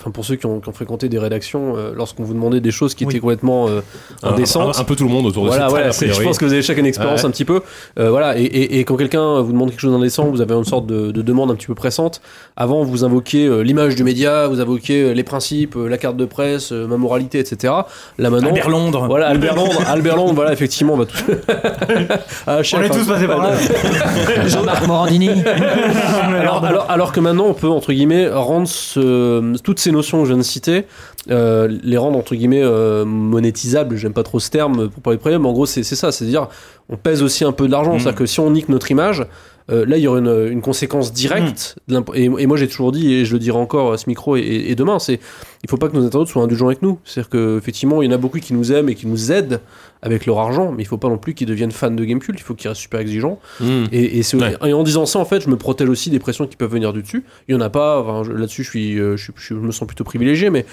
[0.00, 3.04] enfin pour ceux qui ont, qui ont fréquenté des rédactions, lorsqu'on vous des choses qui
[3.04, 3.12] Oui.
[3.12, 3.80] étaient complètement euh,
[4.22, 4.76] un, indécentes.
[4.76, 6.22] un- un peu tout le monde autour de voilà, cette voilà, table, a c'est- je
[6.22, 7.26] pense que vous avez chacun une expérience Ouais.
[7.28, 7.60] un petit peu.
[7.98, 10.64] Euh, voilà, et, et- et quand quelqu'un vous demande quelque chose d'indécent, vous avez une
[10.64, 12.20] sorte de, de demande un petit peu pressante.
[12.56, 16.16] Avant, vous invoquiez euh, l'image du média, vous invoquiez euh, les principes, euh, la carte
[16.16, 17.72] de presse, euh, ma moralité, etc.
[18.18, 19.06] Là maintenant, Albert Londres.
[19.08, 21.16] voilà, Albert Londres, Albert Londres, voilà, effectivement, on va tout.
[22.46, 22.90] Ah, chef, On est hein.
[22.98, 23.50] tous passés par là.
[24.46, 25.30] Jean-Marc Morandini.
[26.40, 30.24] alors, alors, alors que maintenant, on peut, entre guillemets, rendre ce- toutes ces notions que
[30.24, 30.84] je viens de citer,
[31.30, 33.96] euh, les rendre, entre guillemets, euh, monétisables.
[33.96, 36.12] J'aime pas trop ce terme pour parler de premium, mais en gros, c'est c'est ça.
[36.12, 36.48] C'est-à-dire,
[36.88, 37.94] on pèse aussi un peu de l'argent.
[37.96, 37.98] Mm.
[38.00, 39.26] C'est-à-dire que si on nique notre image,
[39.70, 41.76] euh, là, il y aurait une, une conséquence directe.
[41.88, 44.36] l'imp- Et, et moi, j'ai toujours dit, et je le dirai encore à ce micro
[44.36, 45.20] et, demain, c'est
[45.62, 46.98] il faut pas que nos internautes soient indulgents avec nous.
[47.04, 49.60] C'est-à-dire qu'effectivement, il y en a beaucoup qui nous aiment et qui nous aident
[50.02, 52.34] avec leur argent, mais il faut pas non plus qu'ils deviennent fans de Gamecube.
[52.36, 53.38] Il faut qu'ils restent super exigeants.
[53.60, 53.84] Mmh.
[53.90, 54.72] Et, Ouais.
[54.74, 57.00] en disant ça, en fait, je me protège aussi des pressions qui peuvent venir du
[57.00, 57.24] dessus.
[57.48, 58.02] Il y en a pas.
[58.02, 60.66] enfin, Là-dessus, je suis, euh, je suis- je me sens plutôt privilégié, mais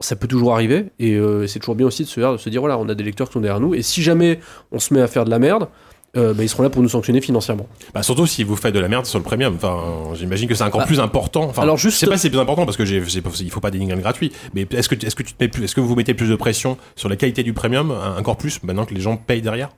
[0.00, 0.86] ça peut toujours arriver.
[0.98, 3.04] Et euh, c'est toujours bien aussi de se, de se dire voilà, on a des
[3.04, 3.74] lecteurs qui sont derrière nous.
[3.74, 4.40] Et si jamais
[4.72, 5.68] on se met à faire de la merde,
[6.16, 7.66] euh, bah, ils seront là pour nous sanctionner financièrement.
[7.92, 9.54] Bah, surtout si vous faites de la merde sur le premium.
[9.56, 11.42] Enfin, j'imagine que c'est encore Bah, plus important.
[11.44, 13.02] Enfin, alors je juste- sais pas si c'est plus important parce que j'ai,
[13.40, 14.32] il faut pas dénigrer le gratuit.
[14.54, 16.36] Mais est-ce que, est-ce que tu te mets plus, est-ce que vous mettez plus de
[16.36, 19.70] pression sur la qualité du premium, encore plus maintenant que les gens payent derrière?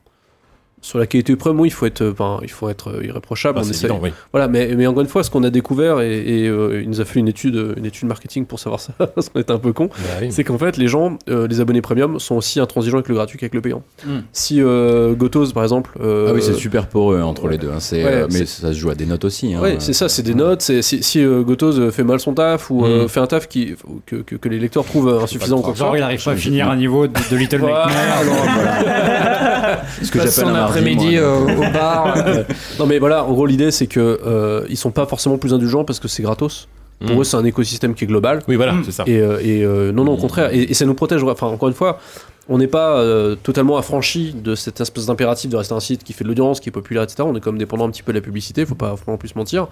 [0.83, 3.59] Sur la qualité premium, oui, il faut être, euh, enfin, il faut être euh, irréprochable.
[3.59, 4.09] Bah, on évident, oui.
[4.33, 6.99] Voilà, mais, mais encore une fois, ce qu'on a découvert, et, et, euh, il nous
[7.01, 9.73] a fait une étude, une étude marketing pour savoir ça, parce qu'on était un peu
[9.73, 10.31] con, Bah oui.
[10.31, 13.37] c'est qu'en fait, les gens, euh, les abonnés premium, sont aussi intransigeants avec le gratuit
[13.37, 13.83] qu'avec le payant.
[14.05, 14.09] Mm.
[14.33, 15.91] Si euh, Gotos, par exemple.
[16.01, 17.69] euh, Ah oui, c'est super pour eux entre les deux.
[17.69, 17.79] hein.
[17.79, 19.53] C'est, ouais, euh, mais c'est- ça se joue à des notes aussi.
[19.53, 19.61] hein.
[19.61, 20.63] Ouais, c'est ça, c'est des notes.
[20.63, 23.47] c'est- Si, si euh, Gotos euh, fait mal son taf ou euh, fait un taf
[23.47, 23.75] qui,
[24.07, 26.75] que, que, que les lecteurs trouvent euh, insuffisant Genre, il arrive pas à finir un
[26.75, 27.91] niveau de, de Little Nightmares.
[30.01, 31.37] Ce que j'appelle un après-midi moi.
[31.37, 32.13] au, au bar.
[32.27, 32.43] euh,
[32.79, 35.83] Non mais voilà, en gros l'idée c'est que euh, ils sont pas forcément plus indulgents
[35.83, 36.67] parce que c'est gratos.
[37.05, 37.19] Pour Mm.
[37.21, 38.41] eux c'est un écosystème qui est global.
[38.47, 39.03] Oui, voilà, c'est ça.
[39.07, 41.23] Et, euh, et, euh, non non au contraire et, et ça nous protège.
[41.23, 41.99] Enfin encore une fois,
[42.47, 46.13] on n'est pas euh, totalement affranchi de cette espèce d'impératif de rester un site qui
[46.13, 47.23] fait de l'audience, qui est populaire, etc.
[47.25, 48.65] On est comme dépendant un petit peu de la publicité.
[48.65, 49.67] Faut pas, faut pas en plus mentir.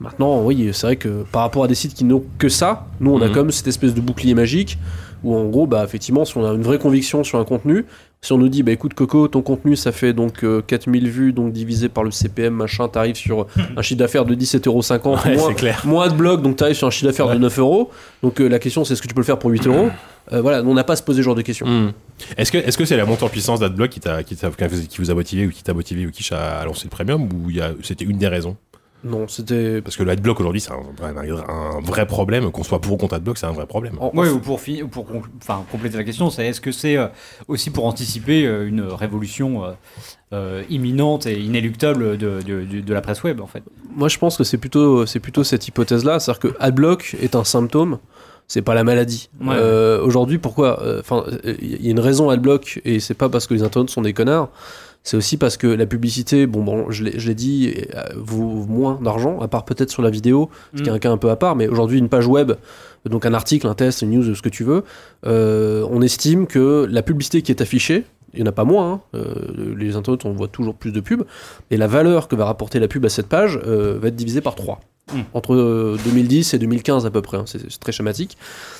[0.00, 3.12] Maintenant, oui, c'est vrai que par rapport à des sites qui n'ont que ça, nous
[3.12, 4.76] on a comme cette espèce de bouclier magique
[5.22, 7.86] où en gros, bah effectivement, si on a une vraie conviction sur un contenu,
[8.22, 11.32] si on nous dit, bah écoute Coco, ton contenu ça fait donc euh, 4000 vues,
[11.34, 13.46] donc divisé par le CPM, machin, t'arrives sur
[13.76, 17.28] un chiffre d'affaires de 17,50€, Ouais, moins, de blogs, donc t'arrives sur un chiffre d'affaires
[17.28, 17.90] de 9 euros.
[18.22, 19.90] Donc euh, la question c'est est-ce que tu peux le faire pour 8 euros
[20.32, 21.66] Euh, Voilà, on n'a pas à se poser ce genre de questions.
[21.66, 21.92] Hmm.
[22.38, 24.36] Est-ce que c'est la montée en puissance d'Adblock qui qui,
[24.88, 27.50] qui vous a motivé ou qui t'a motivé ou qui à lancer le premium ou
[27.60, 28.56] a- c'était une des raisons?
[29.04, 29.82] Non, c'était.
[29.82, 31.12] Parce que le Adblock aujourd'hui c'est un, vrai-
[31.48, 33.96] un vrai problème qu'on soit pour ou contre Adblock c'est un vrai problème.
[34.00, 34.58] en- Ouais, ou pour,
[34.90, 35.06] pour
[35.42, 37.08] enfin, compléter la question, c'est est-ce que c'est euh,
[37.46, 39.72] aussi pour anticiper euh, une révolution euh,
[40.32, 43.62] euh, imminente et inéluctable de, de, de- de la presse web en fait?
[43.94, 47.44] Moi, je pense que c'est plutôt, c'est plutôt cette hypothèse-là, c'est-à-dire que adblock est un
[47.44, 47.98] symptôme,
[48.48, 49.28] c'est pas la maladie.
[49.40, 49.54] Ouais.
[49.56, 53.46] Euh, Aujourd'hui, pourquoi Enfin, il y a une raison à adblock, et c'est pas parce
[53.46, 54.48] que les internautes sont des connards.
[55.04, 58.64] C'est aussi parce que la publicité, bon, bon je l'ai je l'ai dit, euh, vaut
[58.66, 60.96] moins d'argent, à part peut-être sur la vidéo, ce qui est Mm.
[60.96, 62.52] un cas un peu à part, mais aujourd'hui, une page web,
[63.08, 64.82] donc un article, un test, une news, ce que tu veux,
[65.26, 68.92] euh, on estime que la publicité qui est affichée, il n'y en a pas moins,
[68.92, 71.24] hein, euh, les internautes, on voit toujours plus de pubs,
[71.70, 74.40] et la valeur que va rapporter la pub à cette page euh, va être divisée
[74.40, 74.80] par 3.
[75.12, 75.20] Mm.
[75.34, 78.38] Entre euh, 2010 et 2015 à peu près, hein, c'est très schématique.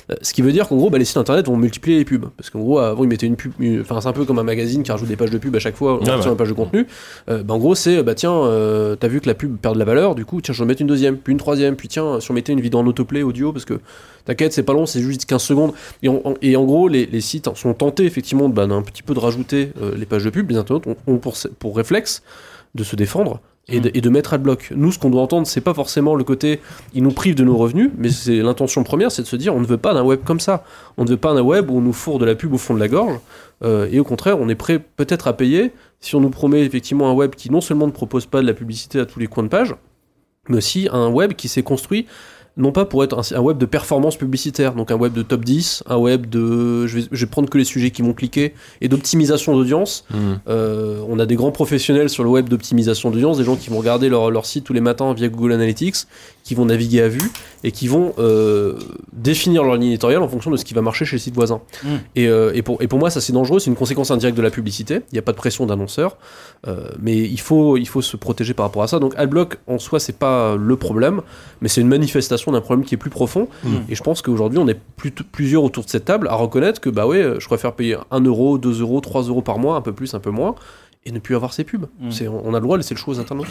[0.09, 2.25] Euh, ce qui veut dire qu'en gros, bah, les sites internet vont multiplier les pubs.
[2.35, 3.51] Parce qu'en gros, avant, ils mettaient une pub,
[3.81, 5.75] enfin, c'est un peu comme un magazine qui rajoute des pages de pub à chaque
[5.75, 6.27] fois, Ah sur ouais.
[6.31, 6.87] une page de contenu.
[7.29, 9.79] Euh, bah, en gros, c'est, bah tiens, euh, t'as vu que la pub perd de
[9.79, 11.89] la valeur, du coup, tiens, je vais en mettre une deuxième, puis une troisième, puis
[11.89, 13.79] tiens, si on mettait une vidéo en autoplay audio, parce que
[14.25, 15.73] t'inquiète, c'est pas long, c'est juste 15 secondes.
[16.01, 19.03] Et en, en- et en gros, les, les sites sont tentés, effectivement, bah, d'un petit
[19.03, 20.49] peu de rajouter euh, les pages de pub.
[20.49, 22.23] Les internautes ont, ont pour, pour réflexe
[22.73, 23.41] de se défendre.
[23.67, 24.71] Et de, et de mettre adblock.
[24.75, 26.61] Nous, ce qu'on doit entendre, c'est pas forcément le côté
[26.93, 29.59] ils nous privent de nos revenus, mais c'est l'intention première, c'est de se dire on
[29.59, 30.63] ne veut pas d'un web comme ça.
[30.97, 32.75] On ne veut pas d'un web où on nous fourre de la pub au fond
[32.75, 33.19] de la gorge.
[33.63, 37.09] Euh, et au contraire, on est prêt peut-être à payer si on nous promet effectivement
[37.09, 39.43] un web qui non seulement ne propose pas de la publicité à tous les coins
[39.43, 39.73] de page,
[40.47, 42.05] mais aussi un web qui s'est construit
[42.57, 45.43] non pas pour être un, un web de performance publicitaire, donc un web de top
[45.43, 48.53] 10, un web de je vais, je vais prendre que les sujets qui vont cliquer
[48.81, 50.05] et d'optimisation d'audience.
[50.11, 50.35] Hmm.
[50.47, 53.79] Euh, on a des grands professionnels sur le web d'optimisation d'audience, des gens qui vont
[53.79, 55.95] regarder leur, leur site tous les matins via Google Analytics,
[56.45, 57.31] qui vont naviguer à vue
[57.63, 58.77] et qui vont euh,
[59.11, 61.59] définir leur ligne éditoriale en fonction de ce qui va marcher chez le site voisin.
[61.83, 61.87] Mm.
[62.15, 64.43] Et, euh, et, pour, et pour moi, ça c'est dangereux, c'est une conséquence indirecte de
[64.43, 65.01] la publicité.
[65.11, 66.17] Il n'y a pas de pression d'annonceur,
[66.67, 68.99] euh, mais il faut, il faut se protéger par rapport à ça.
[68.99, 71.23] Donc Adblock en soi, c'est pas le problème,
[71.61, 73.49] mais c'est une manifestation d'un problème qui est plus profond.
[73.63, 73.69] Mm.
[73.89, 76.91] Et je pense qu'aujourd'hui, on est plus- plusieurs autour de cette table à reconnaître que
[76.91, 79.93] bah ouais, je préfère payer 1 euro, 2 euros, 3 euros par mois, un peu
[79.93, 80.53] plus, un peu moins,
[81.05, 81.87] et ne plus avoir ces pubs.
[81.99, 82.09] Mm.
[82.43, 83.47] On a le droit de laisser le choix aux internautes.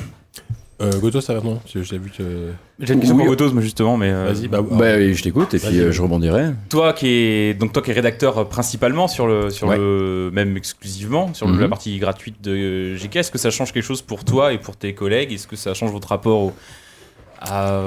[0.83, 2.51] Euh, Goto ça va non J'ai vu que
[2.81, 3.23] J'ai une question Oui.
[3.25, 5.93] pour Gotos, moi justement, mais euh, vas-y bah, Bah, oui, je t'écoute et puis euh,
[5.93, 6.47] je rebondirai.
[6.69, 9.77] toi qui est donc toi qui est rédacteur euh, principalement sur le sur Ouais.
[9.79, 11.61] le même exclusivement sur le- Mhm.
[11.61, 14.77] la partie gratuite de GK, est-ce que ça change quelque chose pour toi et pour
[14.77, 15.33] tes collègues?
[15.33, 16.53] Est-ce que ça change votre rapport au,
[17.51, 17.79] à,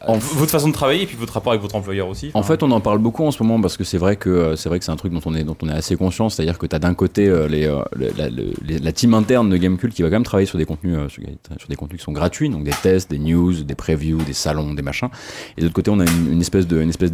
[0.00, 2.40] à En- votre façon de travailler et puis votre rapport avec votre employeur aussi En
[2.40, 4.56] Enfin, fait, on en parle beaucoup en ce moment parce que c'est vrai que euh,
[4.56, 6.58] c'est vrai que c'est un truc dont on est dont on est assez conscient, c'est-à-dire
[6.58, 9.48] que tu as d'un côté euh, les, euh, le- la, le- les- la team interne
[9.50, 11.22] de Gamecult qui va quand même travailler sur des contenus euh, sur,
[11.58, 14.74] sur des contenus qui sont gratuits, donc des tests, des news, des previews, des salons,
[14.74, 15.08] des machins.
[15.56, 17.10] Et de l'autre côté, on a une, une espèce de une espèce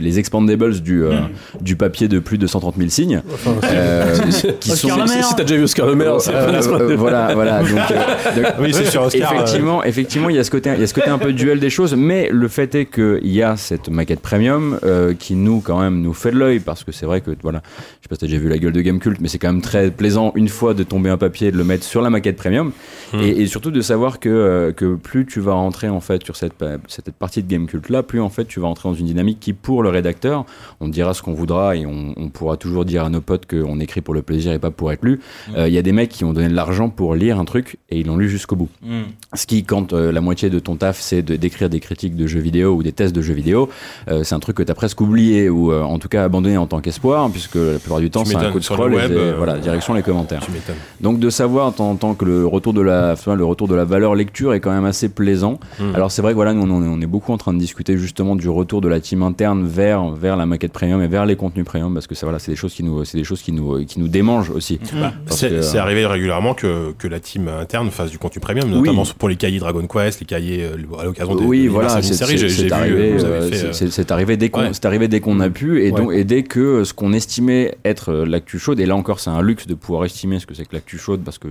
[0.00, 1.20] les expandables du euh,
[1.60, 3.22] du papier de plus de 130 000 signes
[3.64, 4.16] euh,
[4.60, 5.24] qui sont Maire.
[5.24, 7.60] Si t'as déjà vu Oscar Le Maire, c'est Euh, euh, euh, voilà, voilà.
[7.62, 9.32] Donc, euh, donc, Oui, c'est sur Oscar.
[9.32, 11.32] euh, effectivement, effectivement, il y a ce côté, il y a ce côté un peu
[11.32, 15.34] duel des choses, mais le fait est qu'il y a cette maquette premium euh, qui
[15.34, 18.08] nous, quand même, nous fait de l'œil parce que c'est vrai que, voilà, je sais
[18.08, 20.32] pas si t'as déjà vu la gueule de Gamecult, mais c'est quand même très plaisant
[20.34, 22.72] une fois de tomber un papier et de le mettre sur la maquette premium
[23.12, 23.20] Hmm.
[23.20, 26.34] et, et surtout de savoir que, euh, que plus tu vas rentrer en fait sur
[26.34, 26.54] cette,
[26.88, 29.52] cette partie de Gamecult là, plus en fait tu vas rentrer dans une dynamique qui,
[29.52, 30.46] pour le rédacteur,
[30.80, 33.80] on dira ce qu'on voudra et on, on pourra toujours dire à nos potes qu'on
[33.80, 35.20] écrit pour le plaisir et pas pour être lu.
[35.56, 37.76] Euh, Il y a des mecs qui ont donné de l'argent pour lire un truc
[37.90, 38.70] et ils l'ont lu jusqu'au bout.
[38.82, 39.02] hmm.
[39.34, 42.40] Ce qui, quand euh, la moitié de ton taf, de d'écrire des critiques de jeux
[42.40, 43.68] vidéo ou des tests de jeux vidéo,
[44.08, 46.66] euh, c'est un truc que t'as presque oublié ou euh, en tout cas abandonné en
[46.66, 49.10] tant qu'espoir, puisque la plupart du temps Tu c'est un coup de scroll et web,
[49.12, 50.40] c'est- euh, voilà direction les commentaires.
[50.46, 50.52] Tu.
[51.00, 53.84] Donc de savoir en tant que le retour de la enfin, le retour de la
[53.84, 55.58] valeur lecture est quand même assez plaisant.
[55.80, 55.94] Mm.
[55.94, 57.98] Alors c'est vrai que voilà nous on est, on est beaucoup en train de discuter
[57.98, 61.36] justement du retour de la team interne vers vers la maquette premium et vers les
[61.36, 63.50] contenus premium parce que ça voilà c'est des choses qui nous c'est des choses qui
[63.52, 64.78] nous qui nous démangent aussi.
[64.94, 68.68] Bah, Parce c'est euh, arrivé régulièrement que, que la team interne fasse du contenu premium,
[68.68, 72.02] notamment pour les cahiers Dragon Quest, les cahiers euh, à l'occasion des oui, des voilà,
[72.02, 74.68] c'est arrivé, euh, fait, euh, arrivé dès qu'on Ouais.
[74.72, 76.00] c'est arrivé dès qu'on a pu et, Ouais.
[76.00, 79.30] donc, et dès que ce qu'on estimait être euh, l'actu chaude et là encore c'est
[79.30, 81.48] un luxe de pouvoir estimer ce que c'est que l'actu chaude parce que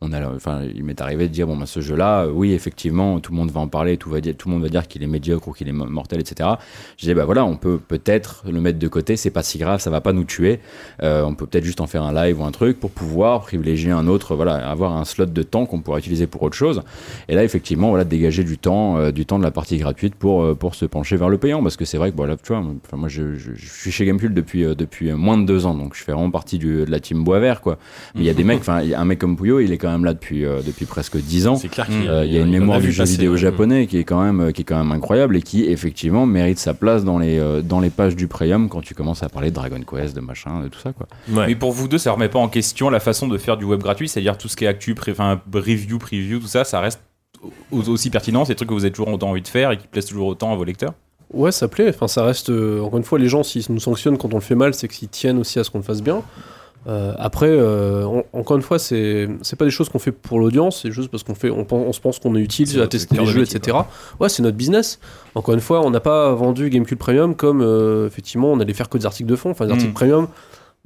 [0.00, 3.20] on a enfin il m'est arrivé de dire bon bah ce jeu là oui effectivement
[3.20, 5.02] tout le monde va en parler tout va dire tout le monde va dire qu'il
[5.02, 6.48] est médiocre ou qu'il est mo- mortel etc.
[6.96, 9.80] Je disais bah voilà on peut peut-être le mettre de côté c'est pas si grave
[9.80, 10.60] ça va pas nous tuer
[11.02, 13.90] Euh, on peut peut-être juste en faire un live ou un truc pour pouvoir privilégier
[13.90, 16.82] un autre voilà avoir un slot de temps qu'on pourra utiliser pour autre chose
[17.28, 20.42] et là effectivement voilà dégager du temps euh, du temps de la partie gratuite pour
[20.42, 22.62] euh, pour se pencher vers le payant parce que c'est vrai que voilà tu vois
[22.92, 25.94] moi je, je, je suis chez Gamecube depuis euh, depuis moins de deux ans donc
[25.94, 27.78] je fais vraiment partie du, de la team bois vert quoi
[28.14, 29.72] mais il y a des mecs enfin il y a un mec comme Puyo il
[29.72, 32.32] est quand même là depuis euh, depuis presque dix ans C'est clair qu'il Euh, il
[32.32, 33.38] y a une mémoire du jeu passer, vidéo ouais.
[33.38, 36.74] japonais qui est quand même qui est quand même incroyable et qui effectivement mérite sa
[36.74, 39.54] place dans les euh, dans les pages du premium quand tu commences à parler de
[39.54, 41.46] Dragon Quest de machin de tout ça quoi Ouais.
[41.48, 43.80] Mais pour vous deux, ça remet pas en question la façon de faire du web
[43.80, 45.14] gratuit, c'est-à-dire tout ce qui est actu, pré-
[45.52, 47.00] review, preview, tout ça, ça reste
[47.72, 49.86] aussi pertinent, c'est des trucs que vous avez toujours autant envie de faire et qui
[49.86, 50.92] plaisent toujours autant à vos lecteurs.
[51.32, 51.88] Ouais, ça plaît.
[51.88, 52.50] Enfin, ça reste.
[52.50, 54.88] euh, encore une fois, les gens, s'ils nous sanctionnent quand on le fait mal, c'est
[54.88, 56.22] qu'ils tiennent aussi à ce qu'on le fasse bien.
[56.86, 60.38] Euh, après, euh, en- encore une fois, c'est c'est pas des choses qu'on fait pour
[60.38, 63.24] l'audience, c'est juste parce qu'on fait, on, se pense qu'on est utile à tester les
[63.24, 63.78] jeux, métier, etc.
[64.20, 64.98] Ouais, c'est notre business.
[65.34, 67.62] Encore une fois, on n'a pas vendu Gamecube Premium comme
[68.06, 69.76] effectivement on allait faire que des articles de fond, enfin des Mm.
[69.76, 70.28] articles premium.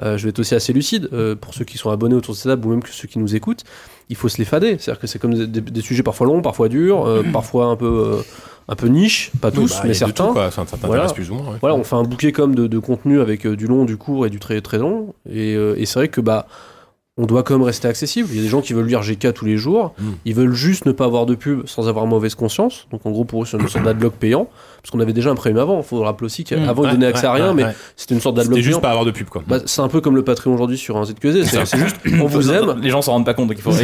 [0.03, 2.39] Euh, je vais être aussi assez lucide euh, pour ceux qui sont abonnés autour de
[2.39, 3.65] cette table ou même que ceux qui nous écoutent.
[4.11, 6.41] Il faut se les fader, c'est-à-dire que c'est comme des, des- des sujets parfois longs,
[6.41, 8.19] parfois durs, euh, parfois un peu
[8.71, 10.27] un peu niche, pas tous, bah, mais certains.
[10.27, 10.51] tout, quoi.
[10.51, 11.07] Ça, ça Voilà.
[11.13, 11.53] plus ou moins.
[11.53, 11.59] ouais.
[11.61, 14.27] Voilà, on fait un bouquet comme de, de contenu avec euh, du long, du court
[14.27, 15.15] et du très très long.
[15.29, 16.47] Et, euh, et c'est vrai que bah
[17.19, 18.29] on doit quand même rester accessible.
[18.31, 19.93] Il y a des gens qui veulent lire GK tous les jours.
[19.99, 20.05] Mm.
[20.25, 22.87] Ils veulent juste ne pas avoir de pub sans avoir mauvaise conscience.
[22.93, 24.49] Donc en gros pour eux c'est une sorte d'adblock payant.
[24.81, 25.79] Parce qu'on avait déjà un premium avant.
[25.79, 26.87] Il faut rappeler aussi qu'avant Mm.
[26.87, 27.75] ils donnaient Ouais, accès à rien, ouais, mais ouais.
[27.97, 28.81] c'était une sorte d'adblock C'était juste payant.
[28.83, 29.43] pas avoir de pub, quoi.
[29.47, 31.45] Bah, c'est un peu comme le Patreon aujourd'hui sur un ZQSD.
[31.45, 32.77] C'est c'est juste on vous aime.
[32.81, 33.73] Les gens s'en rendent pas compte, donc il faut.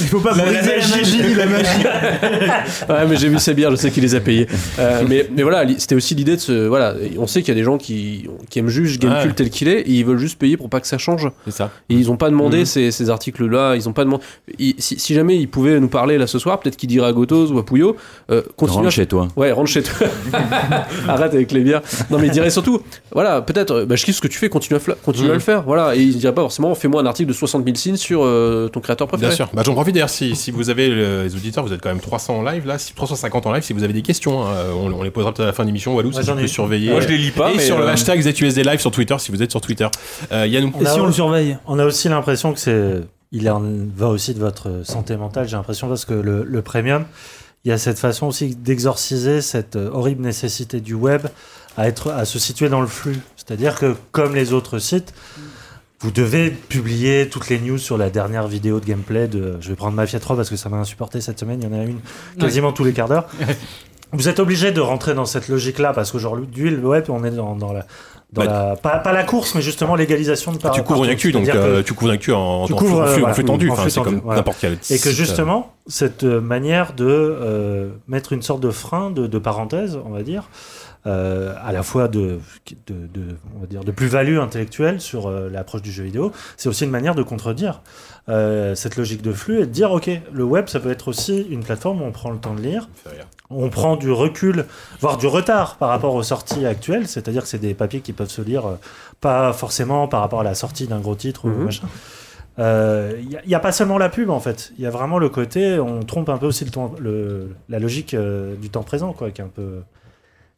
[0.00, 1.68] Il faut pas briser la magie, la magie.
[2.88, 4.46] Ouais, mais j'ai vu ces bières, je sais qu'il les a payées.
[4.78, 6.66] Euh, mais, mais voilà, c'était aussi l'idée de se.
[6.66, 9.34] Voilà, on sait qu'il y a des gens qui, qui aiment juste Gamecube Ouais.
[9.34, 11.11] tel qu'il est et ils veulent juste payer pour pas que ça change.
[11.44, 11.70] C'est ça.
[11.88, 12.64] Et ils ont pas demandé Mhm.
[12.66, 14.22] ces, ces articles-là, ils ont pas demandé.
[14.58, 17.12] ils- si, si jamais ils pouvaient nous parler là ce soir, peut-être qu'ils diraient à
[17.12, 17.96] Gotos ou à Pouillot,
[18.30, 20.06] euh, continue rentre à- chez toi Ouais, rentre chez toi.
[21.08, 21.82] Arrête avec les bières.
[22.10, 22.82] Non, mais il dirait surtout,
[23.12, 25.28] voilà, peut-être, euh, bah, je kiffe ce que tu fais, continue à, fla- continue à
[25.30, 25.34] Mhm.
[25.34, 25.62] le faire.
[25.62, 28.68] Voilà, et il dirait pas forcément, fais-moi un article de 60 000 signes sur euh,
[28.68, 29.28] ton créateur préféré.
[29.30, 29.48] Bien sûr.
[29.52, 32.00] Bah, J'en profite d'ailleurs, si, si vous avez le- les auditeurs, vous êtes quand même
[32.00, 34.92] 300 en live là, si- 350 en live, si vous avez des questions, hein, on,
[34.92, 35.94] on les posera peut-être à la fin de l'émission.
[35.94, 36.90] Walou, Moi, si ai surveiller.
[36.90, 39.16] Moi, je les lis pas, Et mais, sur le euh, hashtag ZUSD Live sur Twitter,
[39.18, 39.86] si vous êtes sur Twitter.
[40.32, 43.00] Euh, Yann, Et si on le surveille On a aussi l'impression que c'est,
[43.30, 43.62] il en
[43.94, 45.48] va aussi de votre santé mentale.
[45.48, 47.04] J'ai l'impression parce que le, le premium,
[47.64, 51.22] il y a cette façon aussi d'exorciser cette euh, horrible nécessité du web
[51.76, 53.18] à être, à se situer dans le flux.
[53.36, 55.14] C'est-à-dire que comme les autres sites,
[56.00, 59.58] vous devez publier toutes les news sur la dernière vidéo de gameplay de.
[59.60, 61.60] Je vais prendre Mafia 3 parce que ça m'a insupporté cette semaine.
[61.62, 62.00] Il y en a une
[62.40, 63.28] quasiment tous les quarts d'heure.
[64.12, 67.56] Vous êtes obligé de rentrer dans cette logique-là parce qu'aujourd'hui, le web, on est dans,
[67.56, 67.86] dans la.
[68.32, 71.10] Dans Bah, la pas, pas la course, mais justement l'égalisation de par tu couvres une
[71.10, 73.34] actu, donc euh, tu couvres une actu en, tu en couvres, flux, en euh, en
[73.34, 73.68] flux voilà, tendu.
[73.68, 74.38] en Enfin, c'est comme voilà.
[74.40, 74.72] n'importe quel.
[74.90, 79.26] Et que euh, justement, cette euh, manière de euh, mettre une sorte de frein, de,
[79.26, 80.48] de parenthèse, on va dire,
[81.06, 82.38] euh, à la fois de,
[82.86, 86.70] de, de- on va dire, de plus-value intellectuelle sur euh, l'approche du jeu vidéo, c'est
[86.70, 87.82] aussi une manière de contredire
[88.30, 91.44] euh, cette logique de flux et de dire, ok, le web, ça peut être aussi
[91.50, 92.88] une plateforme où on prend le temps de lire.
[93.56, 94.66] On prend du recul,
[95.00, 98.30] voire du retard par rapport aux sorties actuelles, c'est-à-dire que c'est des papiers qui peuvent
[98.30, 98.74] se lire euh,
[99.20, 101.64] pas forcément par rapport à la sortie d'un gros titre ou Mhm.
[101.64, 101.88] machin.
[102.58, 105.78] Il n'y a, pas seulement la pub en fait, il y a vraiment le côté,
[105.80, 109.30] on trompe un peu aussi le temps, le, la logique euh, du temps présent quoi,
[109.30, 109.82] qui est un peu,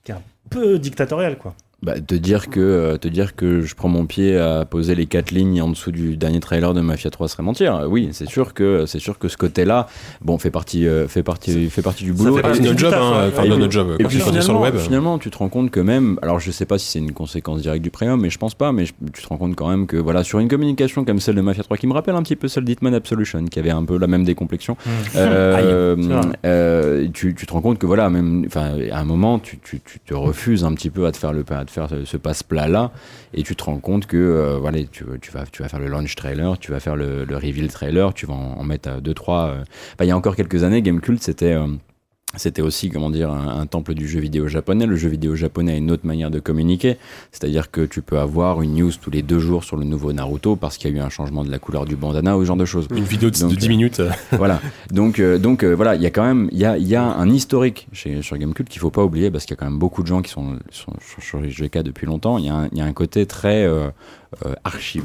[0.03, 1.55] qui est un peu dictatorial quoi.
[1.85, 5.05] Bah, te dire que euh, te dire que je prends mon pied à poser les
[5.07, 7.77] quatre lignes en dessous du dernier trailer de Mafia 3 serait mentir.
[7.77, 9.87] Euh, Oui, c'est sûr que c'est sûr que ce côté-là,
[10.23, 12.37] bon, fait partie euh, fait partie fait partie du boulot.
[12.37, 13.29] fait partie C'est Et- notre job, fait, hein, ouais.
[13.29, 13.97] Et puis- notre job.
[13.99, 14.77] Et puis fais sur le finalement, web.
[14.79, 17.61] finalement, tu te rends compte que même, alors je sais pas si c'est une conséquence
[17.61, 19.87] directe du premium, mais je pense pas, mais je- tu te rends compte quand même
[19.87, 22.37] que voilà, sur une communication comme celle de Mafia 3, qui me rappelle un petit
[22.37, 24.77] peu celle d'Hitman Absolution, qui avait un peu la même décomplexion,
[25.17, 25.97] euh,
[26.47, 29.81] euh, tu, tu te rends compte que voilà, même, enfin, à un moment, tu, tu,
[29.85, 32.69] tu te refuses un petit peu à te faire le, te faire ce, ce passe-plat
[32.69, 32.93] là,
[33.35, 36.15] et tu te rends compte que euh, voilà, tu, vas, tu vas faire le launch
[36.15, 39.49] trailer, tu vas faire le, reveal trailer, tu vas en, mettre euh, deux trois.
[39.49, 39.61] euh.
[39.95, 41.67] Enfin, il y a encore quelques années, Gamecult c'était euh,
[42.37, 44.87] c'était aussi, comment dire, un, un temple du jeu vidéo japonais.
[44.87, 46.97] Le jeu vidéo japonais a une autre manière de communiquer.
[47.33, 50.57] C'est-à-dire que tu peux avoir une news tous les deux jours sur le nouveau Naruto
[50.57, 52.57] parce qu'il y a eu un changement de la couleur du bandana ou ce genre
[52.57, 52.87] de choses.
[52.91, 54.01] Une vidéo de, Donc, de 10 euh, minutes.
[54.01, 54.61] euh, voilà.
[54.91, 57.03] Donc, euh, donc euh, voilà, il y a quand même, il y a, y a
[57.05, 59.79] un historique chez, sur Gamecult qu'il faut pas oublier parce qu'il y a quand même
[59.79, 62.39] beaucoup de gens qui sont, sont sur, sur les GK depuis longtemps.
[62.39, 63.89] Il y, a un- il y a un côté très euh,
[64.65, 65.05] archive.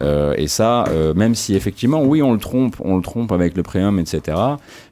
[0.00, 3.56] Euh, et ça, euh, même si effectivement, oui, on le trompe, on le trompe avec
[3.56, 4.36] le premium, etc.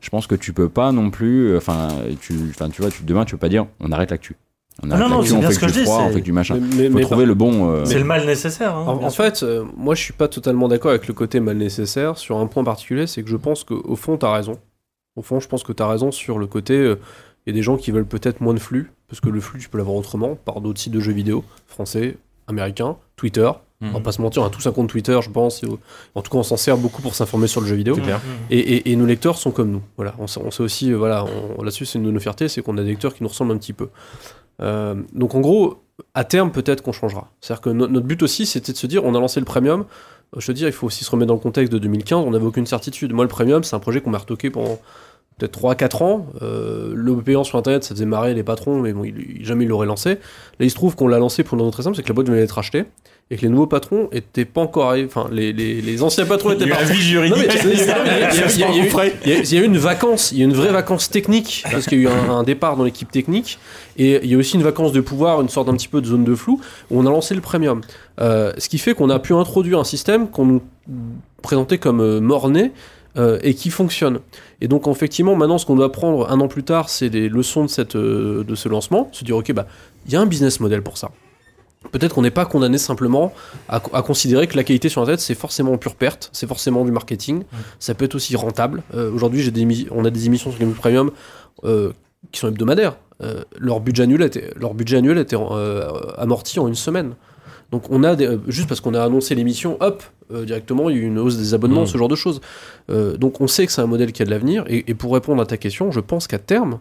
[0.00, 1.88] Je pense que tu peux pas non plus, euh, enfin,
[2.20, 4.36] tu, enfin, tu vois, tu, demain, tu peux pas dire, on arrête l'actu.
[4.82, 6.02] On Ah arrête non, non, on bien fait ce que que du je dis, froid,
[6.02, 6.59] on c'est- fait que du machin.
[6.61, 7.70] Mais- Faut mais trouver par- le bon.
[7.70, 8.74] euh, C'est le mal nécessaire.
[8.76, 12.18] hein, En, fait, euh, moi je suis pas totalement d'accord avec le côté mal nécessaire
[12.18, 14.59] sur un point particulier, c'est que je pense qu'au fond t'as raison.
[15.16, 16.74] Au fond, je pense que t'as raison sur le côté.
[16.74, 16.96] euh,
[17.46, 19.61] Il y a des gens qui veulent peut-être moins de flux, parce que le flux
[19.61, 22.16] tu peux l'avoir autrement, par d'autres sites de jeux vidéo, français,
[22.48, 23.48] américains, Twitter.
[23.82, 25.62] On va pas se mentir, on a tous un compte Twitter, je pense.
[25.62, 25.66] et
[26.14, 27.94] en tout cas, on s'en sert beaucoup pour s'informer sur le jeu vidéo.
[27.96, 28.20] Clair.
[28.50, 29.82] Et, et- et nos lecteurs sont comme nous.
[29.96, 31.26] Voilà, on sait, on sait aussi, euh, voilà,
[31.58, 33.58] là-dessus, c'est une de nos fiertés, c'est qu'on a des lecteurs qui nous ressemblent un
[33.58, 33.88] petit peu.
[34.62, 35.82] Euh, donc en gros,
[36.14, 37.30] à terme, peut-être qu'on changera.
[37.40, 39.80] C'est-à-dire que no- notre but aussi, c'était de se dire, on a lancé le premium.
[40.34, 42.24] Euh, Je te dis, il faut aussi se remettre dans le contexte de 2015.
[42.26, 43.12] On n'avait aucune certitude.
[43.12, 44.78] Moi, le premium, c'est un projet qu'on m'a retoqué pendant
[45.38, 46.26] peut-être 3-4 ans.
[46.42, 49.68] Euh, le payant sur Internet, ça faisait marrer les patrons, mais bon, il- jamais il
[49.68, 50.14] l'aurait lancé.
[50.14, 50.18] Là,
[50.60, 52.26] il se trouve qu'on l'a lancé pour une raison très simple, c'est que la boîte
[52.28, 52.84] venait d'être achetée
[53.30, 55.08] et que les nouveaux patrons étaient pas encore arrivés.
[55.08, 56.76] Enfin, les, les- les anciens patrons étaient pas.
[56.84, 57.26] il y a-
[58.54, 58.88] il y a- eu-
[59.24, 61.10] il y a- il y a eu une vacance, il y a une vraie vacance
[61.10, 63.58] technique, parce qu'il y a eu un, un départ dans l'équipe technique,
[63.96, 66.06] et il y a aussi une vacance de pouvoir, une sorte d'un petit peu de
[66.06, 66.60] zone de flou,
[66.90, 67.80] où on a lancé le premium.
[68.20, 70.62] Euh, ce qui fait qu'on a pu introduire un système qu'on nous
[71.42, 72.70] présentait comme euh, mort-né,
[73.16, 74.20] euh, et qui fonctionne.
[74.60, 77.64] Et donc effectivement, maintenant, ce qu'on doit prendre un an plus tard, c'est les leçons
[77.64, 79.66] de, cette, euh, de ce lancement, se dire, ok, bah,
[80.06, 81.10] il y a un business model pour ça.
[81.93, 83.32] Peut-être qu'on n'est pas condamné simplement
[83.68, 86.84] à, à considérer que la qualité sur Internet, c'est forcément en pure perte, c'est forcément
[86.84, 87.43] du marketing,
[87.78, 88.82] ça peut être aussi rentable.
[88.95, 89.51] Euh, Aujourd'hui,
[89.91, 91.11] on a des émissions sur Game Premium
[91.64, 91.93] euh,
[92.32, 92.97] qui sont hebdomadaires.
[93.22, 95.37] Euh, leur, budget annuel était, leur budget annuel était
[96.18, 97.14] amorti en une semaine.
[97.72, 101.01] Donc on a des- juste parce qu'on a annoncé l'émission, hop, euh, directement il y
[101.01, 102.41] a eu une hausse des abonnements, ce genre de choses.
[102.91, 104.64] Euh, donc on sait que c'est un modèle qui a de l'avenir.
[104.68, 106.78] Et, et pour répondre à ta question, je pense qu'à terme,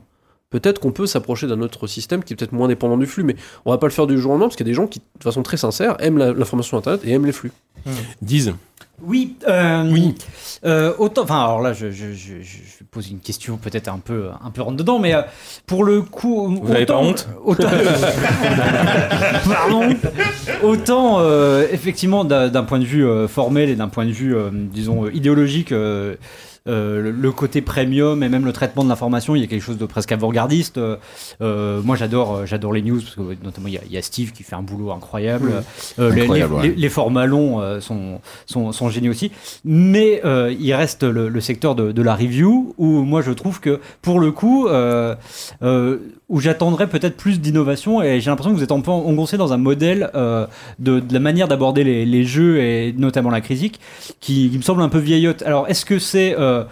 [0.50, 3.36] peut-être qu'on peut s'approcher d'un autre système qui est peut-être moins dépendant du flux, mais
[3.66, 4.88] on va pas le faire du jour au lendemain parce qu'il y a des gens
[4.88, 7.52] qui, de façon très sincère, aiment la- l'information internet et aiment les flux.
[8.22, 8.54] Disent.
[9.04, 10.16] Oui, euh, Oui.
[10.66, 11.24] euh, autant.
[11.24, 14.62] Enfin, alors là, je, je, je, je pose une question peut-être un peu, un peu
[14.62, 15.22] rentre dedans, mais euh,
[15.68, 17.68] pour le coup, Vous avez pas honte Autant,
[19.46, 19.90] pardon.
[20.64, 24.50] Autant, euh, effectivement, d'un point de vue euh, formel et d'un point de vue, euh,
[24.54, 25.74] disons, euh, idéologique.
[26.68, 29.78] Euh, le, côté premium et même le traitement de l'information, il y a quelque chose
[29.78, 30.78] de presque avant-gardiste.
[30.78, 30.96] Euh,
[31.42, 34.32] euh, moi, j'adore, euh, j'adore les news parce que notamment il y, y a Steve
[34.32, 35.52] qui fait un boulot incroyable.
[36.00, 36.68] Euh, les- Incroyable, les, ouais.
[36.70, 39.32] les- les formats longs euh, sont, sont, sont géniaux aussi.
[39.64, 43.60] Mais euh, il reste le, le secteur de, de la review où moi je trouve
[43.60, 45.16] que pour le coup, euh,
[45.64, 45.98] euh,
[46.30, 49.54] où j'attendrais peut-être plus d'innovation et j'ai l'impression que vous êtes un peu engoncé dans
[49.54, 50.48] un modèle euh,
[50.80, 53.80] de, de la manière d'aborder les, les jeux et notamment la critique
[54.20, 55.44] qui, qui me semble un peu vieillotte.
[55.44, 56.64] Alors est-ce que c'est euh,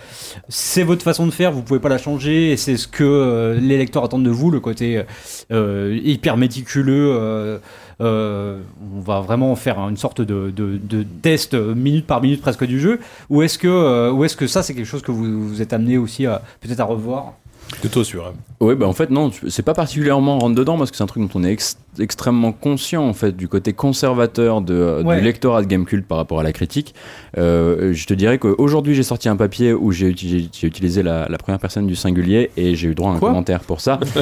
[0.49, 3.59] c'est votre façon de faire, vous pouvez pas la changer et c'est ce que euh,
[3.59, 5.03] les lecteurs attendent de vous, le côté
[5.51, 7.11] euh, hyper méticuleux.
[7.15, 7.57] euh,
[8.01, 8.59] euh,
[8.95, 12.79] on va vraiment faire une sorte de, de, de test minute par minute presque du
[12.79, 15.61] jeu ou est-ce que euh, ou est-ce que ça c'est quelque chose que vous, vous
[15.61, 16.25] êtes amené aussi
[16.61, 17.33] peut-être à revoir?
[17.79, 18.25] Plutôt sûr.
[18.27, 18.33] hein.
[18.59, 21.23] Oui, bah en fait, non, c'est pas particulièrement rentre dedans parce que c'est un truc
[21.23, 25.17] dont on est ex- extrêmement conscient en fait du côté conservateur de, Ouais.
[25.19, 26.93] du lectorat de Gamecult par rapport à la critique.
[27.37, 31.27] Euh, je te dirais qu'aujourd'hui, j'ai sorti un papier où j'ai uti- j'ai utilisé la,
[31.29, 33.99] la première personne du singulier et j'ai eu droit à un Quoi commentaire pour ça.
[34.15, 34.19] on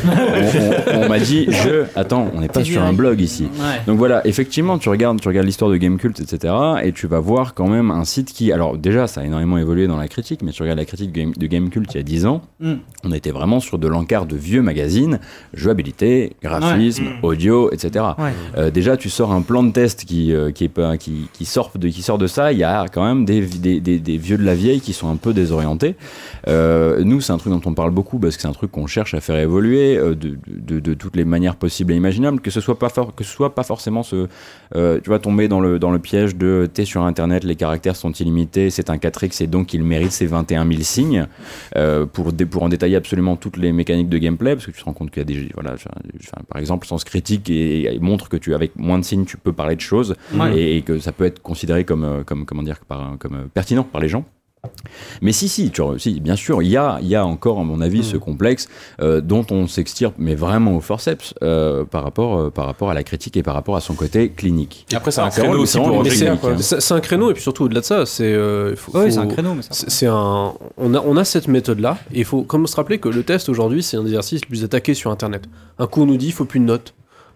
[1.00, 1.84] on- on m'a dit, je.
[1.96, 3.44] Attends, on n'est pas sur un blog ici.
[3.44, 3.82] Ouais.
[3.88, 6.54] Donc voilà, effectivement, tu regardes, tu regardes l'histoire de Gamecult, etc.
[6.84, 9.88] Et tu vas voir quand même un site qui, alors déjà, ça a énormément évolué
[9.88, 12.04] dans la critique, mais tu regardes la critique de Game- de Gamecult il y a
[12.04, 12.74] 10 ans, Mm.
[13.04, 15.20] on était vraiment sur de l'encart de vieux magazines,
[15.54, 18.06] jouabilité, graphisme, audio, etc.
[18.18, 18.32] Ouais.
[18.58, 21.46] Euh, déjà, tu sors un plan de test qui, euh, qui, est pas, qui, qui,
[21.46, 24.18] sort de, qui sort de ça, il y a quand même des, des, des, des
[24.18, 25.96] vieux de la vieille qui sont un peu désorientés.
[26.48, 28.88] Euh, nous, c'est un truc dont on parle beaucoup parce que c'est un truc qu'on
[28.88, 32.50] cherche à faire évoluer euh, de, de, de toutes les manières possibles et imaginables, que
[32.52, 34.28] ce soit pas, for- que ce soit pas forcément ce,
[34.76, 37.96] euh, tu vas tomber dans le, dans le piège de t'es sur internet, les caractères
[37.96, 41.28] sont illimités, c'est un 4x et donc il mérite ses 21 000 signes
[42.14, 42.32] pour,
[42.64, 45.20] en détailler absolument toutes les mécaniques de gameplay parce que tu te rends compte qu'il
[45.20, 45.76] y a des voilà
[46.50, 49.54] par exemple Sens Critique et, et montre que tu avec moins de signes tu peux
[49.54, 50.58] parler de choses Ouais.
[50.58, 54.02] et, et que ça peut être considéré comme comme comment dire par, comme pertinent par
[54.02, 54.26] les gens
[55.22, 57.64] Mais si, si, tu, si, bien sûr, il y a, il y a encore, à
[57.64, 58.68] mon avis, ce complexe
[59.02, 62.94] euh, dont on s'extirpe, mais vraiment au forceps, euh, par, rapport, euh, par rapport à
[62.94, 64.86] la critique et par rapport à son côté clinique.
[64.92, 66.38] Et après, c'est un créneau aussi pour c'est hein.
[66.60, 69.54] c'est- un créneau et puis surtout au-delà de ça, c'est euh, Ouais, c'est un créneau,
[69.56, 69.70] mais ça.
[69.72, 72.76] c'est c'est un on a on a cette méthode là et il faut comme se
[72.76, 75.44] rappeler que le test aujourd'hui c'est un exercice le plus attaqué sur internet.
[75.80, 76.94] Un coup on nous dit il faut plus de notes,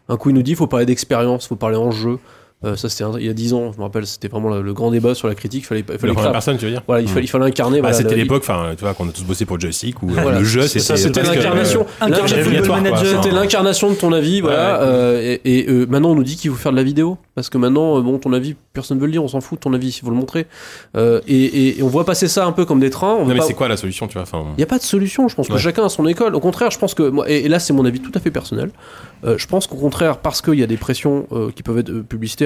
[0.10, 2.18] un coup il nous dit il faut parler d'expérience, il faut parler en jeu.
[2.64, 4.74] Euh, ça c'était il y a 10 ans, je me rappelle, c'était vraiment le, le
[4.74, 7.02] grand débat sur la critique, il fallait La fallait créer- personne, tu veux dire voilà,
[7.02, 9.24] il fallait il fallait incarner Ah, voilà, c'était l'époque, enfin, tu vois, qu'on a tous
[9.26, 10.40] bossé pour joystick où euh, Voilà.
[10.40, 11.86] le jeu, c'était l'incarnation.
[12.02, 12.08] euh.
[12.26, 14.80] C'était l'incarnation de ton avis, voilà.
[14.80, 14.88] Ouais, ouais.
[14.90, 17.18] euh, et et, maintenant, on nous dit qu'il faut faire de la vidéo.
[17.36, 19.74] Parce que maintenant, bon, ton avis, personne veut le lire, on s'en fout de ton
[19.74, 20.48] avis, il faut le montrer.
[20.98, 23.14] Et, et- et on voit passer ça un peu comme des trains.
[23.16, 24.84] On Non, mais pas- c'est quoi la solution, tu vois il n'y a pas de
[24.84, 26.34] solution, je pense que chacun a son école.
[26.36, 28.72] Au contraire, je pense que, moi, et, là c'est mon avis tout à fait personnel,
[29.26, 32.04] je pense qu'au contraire, parce qu'il y a des pressions qui peuvent être euh,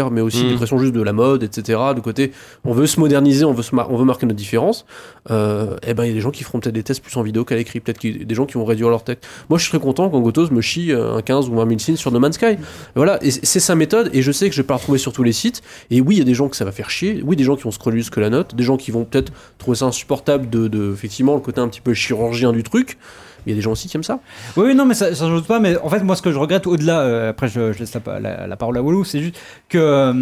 [0.10, 0.50] mais aussi Mm.
[0.50, 2.32] des pressions juste de la mode, etc., de côté,
[2.64, 4.86] on veut se moderniser, on veut, se on veut marquer notre différence,
[5.32, 7.22] euh, et ben il y a des gens qui feront peut-être des tests plus en
[7.24, 9.28] vidéo qu'à l'écrit, peut-être des gens qui vont réduire leur texte.
[9.50, 11.96] Moi je serais content quand Gotos me chie euh, un 15 ou 20 000 signes
[11.98, 12.56] sur No Man's Sky.
[12.96, 15.12] Voilà, et c'est- sa méthode, et je sais que je vais pas la retrouver sur
[15.14, 15.62] tous les sites,
[15.92, 17.56] et oui, il y a des gens que ça va faire chier, oui, des gens
[17.56, 20.68] qui vont scroller jusque la note, des gens qui vont peut-être trouver ça insupportable de,
[20.68, 22.98] de, effectivement, le côté un petit peu chirurgien du truc,
[23.46, 24.20] il y a des gens aussi qui aiment ça.
[24.58, 25.60] Oui, oui, non, mais ça, ça ne doute pas.
[25.60, 28.20] Mais en fait, moi, ce que je regrette au-delà, euh, après, je, je laisse la,
[28.20, 29.36] la- la parole à Walou, c'est juste
[29.70, 29.78] que.
[29.78, 30.14] euh,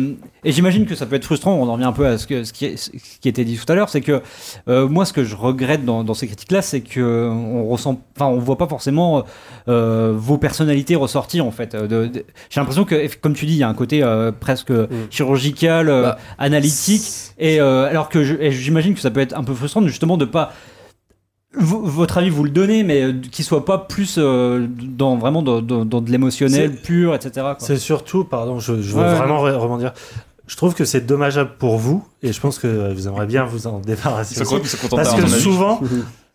[0.44, 2.44] et j'imagine que ça peut être frustrant, on en revient un peu à ce, que,
[2.44, 2.90] ce, qui, ce
[3.22, 4.22] qui était dit tout à l'heure, c'est que
[4.70, 8.00] euh, moi, ce que je regrette dans, dans ces critiques-là, c'est que on ressent.
[8.16, 9.24] Enfin, on voit pas forcément
[9.68, 11.76] vos personnalités ressortir, en fait.
[12.50, 14.04] J'ai l'impression que, comme tu dis, il y a un côté
[14.40, 14.72] presque
[15.10, 17.04] chirurgical, euh, Bah, analytique.
[17.40, 20.54] Et alors que j'imagine que ça peut être un peu frustrant, justement, de pas v-
[21.54, 25.62] votre avis vous le donnez mais euh, qu'il soit pas plus euh, dans vraiment dans,
[25.62, 27.46] dans- dans de l'émotionnel pur etc.
[27.60, 29.16] C'est surtout, pardon, je, je veux Ouais.
[29.16, 29.94] vraiment re- rebondir.
[30.46, 33.68] Je trouve que c'est dommageable pour vous et je pense que vous aimeriez bien vous
[33.68, 34.36] en débarrasser.
[34.40, 34.56] Ils sont aussi.
[34.56, 35.82] con- ils sont contents Parce que souvent,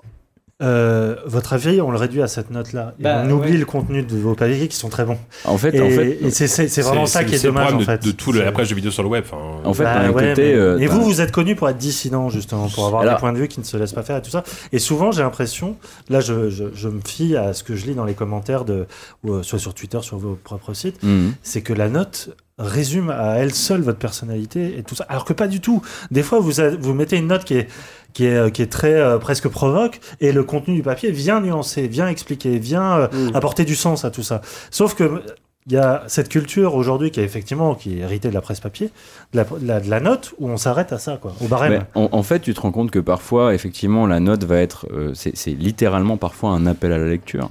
[0.63, 2.95] euh, votre avis, on le réduit à cette note-là.
[2.99, 3.59] Et Bah, on oublie ouais.
[3.59, 5.19] le contenu de vos papiers qui sont très bons.
[5.45, 8.11] En fait, Et, en fait, et c'est- vraiment ça qui est le dommage en de-
[8.13, 9.25] tout le- la presse de vidéo sur le web.
[9.27, 11.57] enfin, en fait, Bah d'un ouais, côté, mais- euh, et t'as- vous, vous êtes connu
[11.57, 13.93] pour être dissident, justement, pour avoir Alors- des points de vue qui ne se laissent
[13.93, 14.45] pas faire et tout ça.
[14.73, 15.77] Et souvent, j'ai l'impression,
[16.09, 18.87] là, je, je, je me fie à ce que je lis dans les commentaires, de,
[19.25, 21.33] ou, euh, soit sur Twitter, sur vos propres sites, Mhm.
[21.43, 25.05] c'est que la note résume à elle seule votre personnalité et tout ça.
[25.09, 25.83] Alors que pas du tout.
[26.11, 27.69] Des fois, vous, vous mettez une note qui est,
[28.13, 31.89] qui est, qui est très euh, presque provoque et le contenu du papier vient nuancer,
[31.89, 33.37] vient expliquer, vient euh, Mm.
[33.37, 34.41] apporter du sens à tout ça.
[34.71, 35.23] Sauf que
[35.67, 38.59] il y a cette culture aujourd'hui qui est effectivement qui est héritée de la presse
[38.61, 38.91] papier,
[39.33, 41.85] de la, de la, de la note où on s'arrête à ça, quoi, au barème.
[41.95, 44.87] En, en fait, tu te rends compte que parfois, effectivement, la note va être.
[44.93, 47.51] euh, c'est littéralement parfois un appel à la lecture.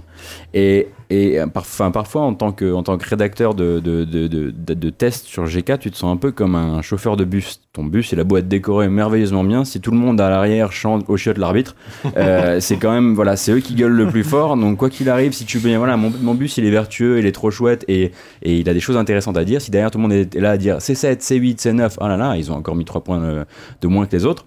[0.54, 4.90] Et, et par- enfin, parfois, en tant que, en tant que rédacteur de, de, de,
[4.90, 7.62] tests sur GK, tu te sens un peu comme un chauffeur de bus.
[7.74, 9.64] Ton bus, il a beau être décoré merveilleusement bien.
[9.66, 11.76] Si tout le monde à l'arrière chante au chiotte l'arbitre,
[12.18, 13.14] euh, c'est quand même.
[13.16, 14.58] Voilà, c'est eux qui gueulent le plus fort.
[14.58, 15.76] Donc, quoi qu'il arrive, si tu veux.
[15.78, 18.01] Voilà, mon, mon bus, il est vertueux, il est trop chouette et,
[18.42, 19.62] et il a des choses intéressantes à dire.
[19.62, 21.98] Si derrière tout le monde est là à dire c'est 7, c'est 8, c'est 9,
[22.00, 23.46] ah là là, ils ont encore mis 3 points euh,
[23.82, 24.46] de moins que les autres.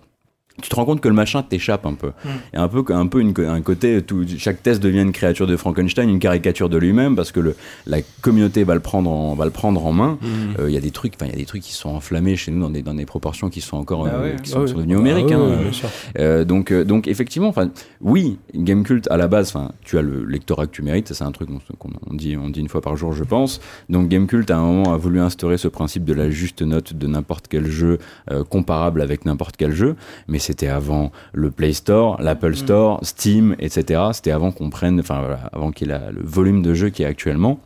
[0.63, 2.13] Tu te rends compte que le machin t'échappe un peu.
[2.53, 5.49] Y a un peu, un peu une, un côté, tout, chaque test devient une créature
[5.49, 7.57] de Frankenstein, une caricature de lui-même, parce que le,
[7.87, 10.17] la communauté va le prendre en, va le prendre en main.
[10.61, 12.37] Euh, Il y a des trucs, enfin, il y a des trucs qui sont enflammés
[12.37, 14.37] chez nous dans des, dans des proportions qui sont encore, Ah euh, ouais.
[14.43, 15.33] qui sont, Ah sont devenues homériques.
[15.33, 15.59] Ah hein.
[15.65, 15.89] ouais.
[16.21, 17.71] Euh, donc, euh, donc effectivement, enfin,
[18.01, 21.33] oui, Gamecult à la base, enfin, tu as le lectorat que tu mérites, c'est un
[21.33, 23.61] truc qu'on qu'on- on dit, on dit une fois par jour, je pense.
[23.89, 27.07] Donc Gamecult à un moment a voulu instaurer ce principe de la juste note de
[27.09, 27.99] n'importe quel jeu
[28.31, 29.97] euh, comparable avec n'importe quel jeu,
[30.29, 34.01] mais c'était avant le Play Store, l'Apple Store, Steam, etc.
[34.12, 36.91] C'était avant qu'on prenne, enfin voilà, avant qu'il y ait la- le volume de jeux
[36.91, 37.59] qui est actuellement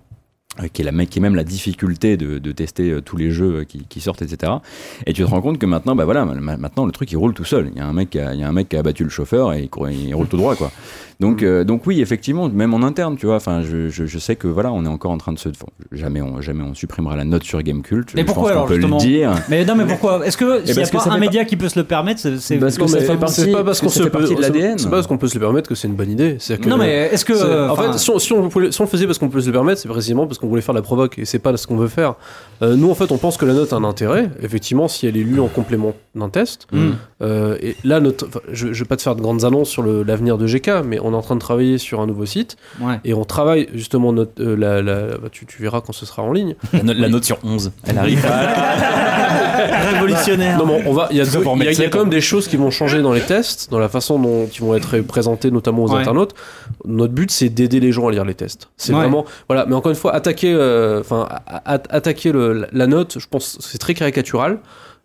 [0.62, 3.30] euh, qui est, la, qui est même la difficulté de, de tester euh, tous les
[3.30, 4.52] jeux euh, qui, qui sortent, etc.
[5.06, 7.34] Et tu te rends compte que maintenant, bah voilà, ma- maintenant le truc il roule
[7.34, 7.70] tout seul.
[7.72, 9.04] Il y a un mec qui a, il y a un mec qui a abattu
[9.04, 10.72] le chauffeur et il, il roule tout droit, quoi.
[11.20, 13.36] Donc, euh, donc oui, effectivement, même en interne, tu vois.
[13.36, 15.48] Enfin, je, je, je sais que voilà, on est encore en train de se.
[15.48, 18.12] enfin, jamais, on, jamais on supprimera la note sur Gamecult.
[18.14, 19.32] Mais je pourquoi pense alors, peut justement le dire.
[19.48, 20.24] mais non mais pourquoi?
[20.24, 22.76] Est-ce que s'il n'y a pas un média qui peut se le permettre c'est Parce
[22.76, 24.52] que Non, ça mais fait partie- c'est pas parce qu'on se fait partie de c'est-
[24.52, 24.78] l'ADN.
[24.78, 26.38] C'est pas parce qu'on peut se le permettre que c'est une bonne idée.
[26.66, 29.52] Non mais est-ce que en fait, si on, le faisait parce qu'on peut se le
[29.52, 31.88] permettre, c'est précisément parce qu'on voulait faire la provoque et c'est pas ce qu'on veut
[31.88, 32.14] faire.
[32.62, 35.16] Euh, nous, en fait, on pense que la note a un intérêt, effectivement, si elle
[35.16, 36.66] est lue en complément d'un test.
[36.72, 36.90] Mm.
[37.22, 40.38] Euh, et là, notre, je, je vais pas te faire de grandes annonces sur l'avenir
[40.38, 43.00] de GK, mais on est en train de travailler sur un nouveau site ouais.
[43.04, 46.22] et on travaille justement notre, euh, la, la- bah, tu, tu verras quand ce sera
[46.22, 46.54] en ligne.
[46.72, 48.24] La, no- la note sur 11, elle arrive.
[49.92, 50.58] Révolutionnaire.
[50.58, 52.56] Non, mais on va, il y a, deux- y y quand même des choses qui
[52.56, 55.92] vont changer dans les tests, dans la façon dont ils vont être présentés, notamment aux
[55.92, 56.00] Ouais.
[56.00, 56.34] internautes.
[56.84, 58.68] Notre but, c'est d'aider les gens à lire les tests.
[58.76, 59.00] C'est Ouais.
[59.00, 59.66] vraiment, voilà.
[59.66, 61.28] Mais encore une fois, attaquer, euh, enfin,
[61.64, 64.58] attaquer le- la note, je pense, que c'est très caricatural.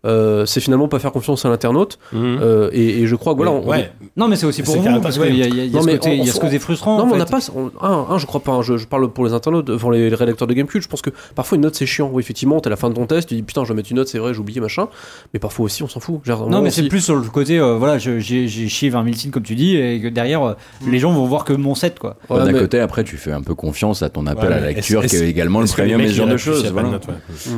[0.06, 1.98] Euh, c'est finalement pas faire confiance à l'internaute.
[2.12, 2.40] Mhm.
[2.42, 3.92] Euh, et, et je crois que voilà, on- ouais.
[4.18, 5.76] Non, mais c'est aussi pour vous, parce qu'il y a, il y a- il y
[5.76, 6.98] a Non, ce côté, on- il y a ce on- côté frustrant.
[6.98, 7.40] Non, en mais on n'a pas.
[7.56, 8.52] on- un, un, je crois pas.
[8.54, 10.82] hein, je, je parle pour les internautes, pour les rédacteurs de Gamecube.
[10.82, 12.10] Je pense que parfois une note c'est chiant.
[12.14, 13.90] Oui, effectivement, t'es à la fin de ton test, tu dis putain, je vais mettre
[13.92, 14.88] une note, c'est vrai, j'ai oublié machin.
[15.34, 16.20] Mais parfois aussi, on s'en fout.
[16.24, 19.16] Genre, Non, mais c'est plus sur le côté, euh, voilà, j'ai j'ai chié 20 000
[19.16, 20.54] signes comme tu dis, et que derrière, euh,
[20.88, 22.18] les gens vont voir que mon set, quoi.
[22.30, 24.60] Ouais, D'un mais- côté, après, tu fais un peu confiance à ton appel Ouais, à
[24.60, 26.64] la lecture, qui est également le premium ce genre de choses.
[26.72, 26.84] ouais.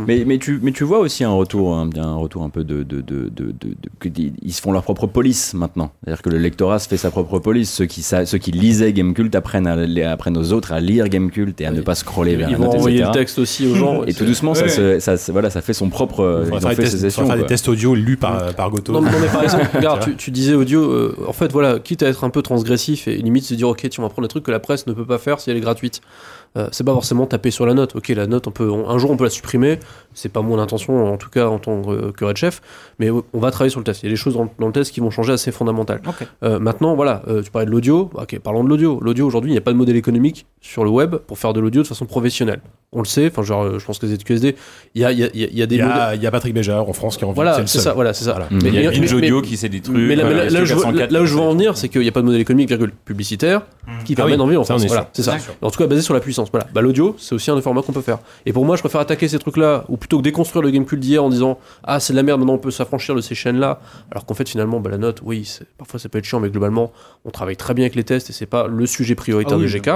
[0.07, 2.83] Mais, mais, tu, mais tu vois aussi un retour, un, un retour un peu de,
[2.83, 3.53] de, de, de,
[4.41, 5.91] ils se font leur propre police maintenant.
[6.03, 7.71] C'est-à-dire que le lectorat se fait sa propre police.
[7.71, 11.07] Ceux qui, sa- ceux qui lisaient Gamecult apprennent, à, les- apprennent aux autres à lire
[11.07, 13.11] Gamecult et à ne pas scroller vers Ils la vont note, envoyer etc.
[13.13, 14.03] le texte aussi aux gens.
[14.03, 16.43] Et tout doucement, ça, se- ça, se- voilà, ça fait son propre.
[16.47, 17.27] Il Ils faire, fait des ses tests, il faudra sessions.
[17.27, 18.91] faire des tests audio lus par, par Goto.
[18.93, 22.03] Non, non, mais par exemple, regarde, tu, tu disais audio, euh, en fait, voilà, quitte
[22.03, 24.43] à être un peu transgressif et limite se dire, ok, tu vas prendre des trucs
[24.43, 26.01] que la presse ne peut pas faire si elle est gratuite.
[26.57, 27.95] Euh, c'est pas forcément taper sur la note.
[27.95, 29.79] Ok, la note, on peut, on- un jour on peut la supprimer.
[30.13, 32.61] C'est pas mon intention, en tout cas en tant que, que red chef.
[32.99, 34.03] Mais on va travailler sur le test.
[34.03, 36.01] Il y a des choses dans, dans le test qui vont changer assez fondamentales.
[36.43, 38.09] Euh, maintenant, voilà, euh, tu parlais de l'audio.
[38.13, 38.99] Ok, parlons de l'audio.
[39.01, 41.59] L'audio aujourd'hui, il n'y a pas de modèle économique sur le web pour faire de
[41.59, 42.61] l'audio de façon professionnelle.
[42.93, 43.27] On le sait.
[43.27, 45.57] Enfin, genre, euh, je pense que y a, il y a- il y a- il
[45.57, 45.99] y a des Il y, modèles.
[45.99, 48.23] a, il y a Patrick Béja en France qui en Voilà, c'est ça, voilà, c'est
[48.23, 48.31] ça.
[48.31, 48.47] Voilà.
[48.51, 49.95] Il y a mais- Audio mais- qui sait des trucs.
[49.97, 51.75] mais là, mais là- là où je, veux- 404, là où je veux en venir,
[51.77, 53.63] c'est qu'il n'y a pas de modèle économique, virgule, publicitaire,
[54.05, 54.85] qui Ah permet oui, d'en vivre en France.
[54.85, 55.35] Voilà, c'est ça.
[55.61, 56.44] En tout cas, basé sur la puissance.
[56.51, 56.67] Voilà.
[56.73, 58.19] Bah, l'audio, c'est aussi un des formats qu'on peut faire.
[58.45, 61.23] Et pour moi, je préfère attaquer ces trucs-là, ou plutôt que déconstruire le Gamecube d'hier
[61.23, 63.79] en disant Ah, c'est de la merde, maintenant on peut s'affranchir de ces chaînes-là.
[64.11, 66.49] Alors qu'en fait, finalement, bah, la note, oui, c'est- parfois ça peut être chiant, mais
[66.49, 66.91] globalement,
[67.25, 69.63] on travaille très bien avec les tests et c'est pas le sujet prioritaire Ah oui,
[69.65, 69.89] de GK.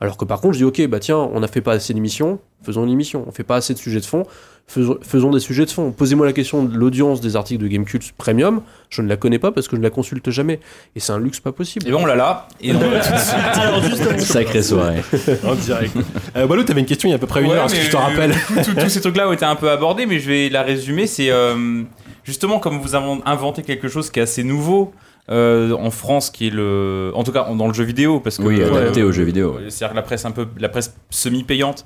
[0.00, 2.38] Alors que par contre, je dis Ok, bah tiens, on n'a fait pas assez d'émissions,
[2.62, 3.24] faisons une émission.
[3.26, 4.24] On fait pas assez de sujets de fond,
[4.66, 5.92] faisons, faisons des sujets de fond.
[5.92, 8.62] Posez-moi la question de l'audience des articles de Gamecube Premium.
[8.90, 10.60] Je ne la connais pas parce que je ne la consulte jamais.
[10.94, 11.86] Et c'est un luxe pas possible.
[11.88, 12.48] Et bon, on l'a là.
[12.60, 13.36] Et on va tout de suite.
[13.54, 15.02] Alors justement, Sacrée soirée.
[15.44, 15.96] En direct.
[16.36, 17.74] Euh, Walou, t'avais une question il y a à peu près une Ouais, heure, est-ce
[17.74, 18.34] que mais, tu te rappelles
[18.64, 21.06] Tous tous ces trucs-là ont été un peu abordés, mais je vais la résumer.
[21.06, 21.82] C'est euh,
[22.24, 24.92] justement comme vous avez inventé quelque chose qui est assez nouveau.
[25.30, 28.42] Euh, en France, qui est le, en tout cas dans le jeu vidéo, parce que
[28.44, 29.58] Oui, euh, adapté au jeu vidéo.
[29.68, 31.84] C'est-à-dire que la presse un peu, la presse semi-payante.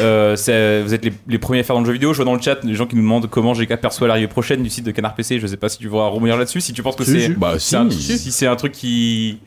[0.00, 2.12] euh, c'est- vous êtes les, les premiers à faire dans le jeu vidéo.
[2.12, 4.62] Je vois dans le chat des gens qui nous demandent comment GK perçoit l'arrivée prochaine
[4.62, 5.38] du site de Canard PC.
[5.38, 6.60] Je sais pas si tu vas rebondir là-dessus.
[6.60, 7.28] Si tu penses que c'est.
[7.38, 7.58] Bah,
[7.92, 9.38] si c'est un truc qui,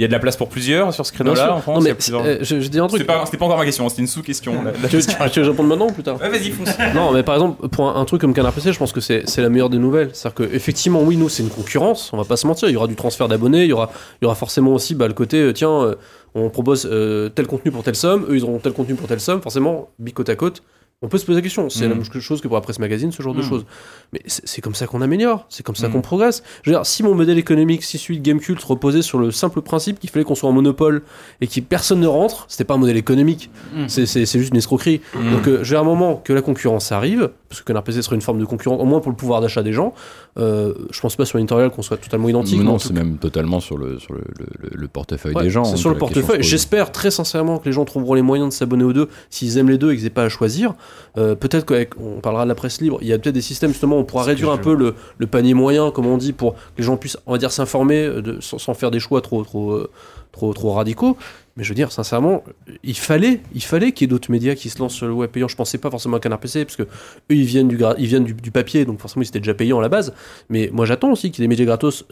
[0.00, 1.76] il y a de la place pour plusieurs sur ce créneau-là en France.
[1.76, 3.02] Non, mais plusieurs- euh, je, je dis un truc.
[3.02, 4.54] C'était pas, encore ma question, c'était une sous-question.
[4.88, 6.70] Tu veux, que je réponde maintenant ou plus tard Ouais, vas-y, fonce.
[6.94, 9.24] Non, mais par exemple, pour un, un truc comme Canard PC, je pense que c'est
[9.36, 10.08] la meilleure des nouvelles.
[10.14, 12.70] C'est-à-dire que effectivement, oui, nous, c'est une concurrence, on va pas se mentir.
[12.70, 13.90] Il y aura du transfert d'abonnés, il y aura,
[14.22, 15.94] il y aura forcément aussi bah, le côté, euh, tiens, euh,
[16.34, 19.20] on propose euh, tel contenu pour telle somme, eux, ils auront tel contenu pour telle
[19.20, 19.42] somme.
[19.42, 20.62] Forcément, bi côte à côte.
[21.02, 21.88] On peut se poser la question, c'est Mm.
[21.88, 23.48] la même chose que pour la presse magazine, ce genre de Mm.
[23.48, 23.64] choses.
[24.12, 25.92] Mais c'est comme ça qu'on améliore, c'est comme ça Mm.
[25.92, 26.42] qu'on progresse.
[26.62, 29.62] Je veux dire, si mon modèle économique, si celui de Gamecult reposait sur le simple
[29.62, 31.00] principe qu'il fallait qu'on soit en monopole
[31.40, 33.88] et que personne ne rentre, c'était pas un modèle économique, Mm.
[33.88, 35.00] c'est juste une escroquerie.
[35.14, 35.30] Mm.
[35.32, 38.20] Donc euh, j'ai un moment que la concurrence arrive, parce que Canard PC serait une
[38.22, 39.94] forme de concurrence, au moins pour le pouvoir d'achat des gens.
[40.38, 42.62] Euh, je pense pas sur l'éditorial qu'on soit totalement identique.
[42.62, 45.64] Non, c'est même totalement sur le, sur le, le- le portefeuille Ouais, des gens.
[45.64, 46.42] C'est hein, sur le portefeuille.
[46.42, 49.68] J'espère très sincèrement que les gens trouveront les moyens de s'abonner aux deux s'ils aiment
[49.70, 50.74] les deux et qu'ils n'aient pas à choisir.
[51.18, 52.98] Euh, peut-être qu'on parlera de la presse libre.
[53.02, 55.26] Il y a peut-être des systèmes justement où on pourra réduire un peu le, le
[55.26, 58.36] panier moyen, comme on dit, pour que les gens puissent, on va dire, s'informer euh,
[58.40, 59.80] sans, sans faire des choix trop, trop,
[60.32, 61.16] trop, trop radicaux.
[61.60, 62.42] Mais je veux dire, sincèrement,
[62.82, 65.28] il fallait, il fallait qu'il y ait d'autres médias qui se lancent sur le web
[65.28, 65.46] payant.
[65.46, 66.88] Je pensais pas forcément à Canard PC, parce que eux,
[67.28, 69.78] ils viennent du, gra- ils viennent du, du papier, donc forcément, ils étaient déjà payants
[69.78, 70.14] à la base.
[70.48, 72.06] Mais moi, j'attends aussi qu'il y ait des médias gratos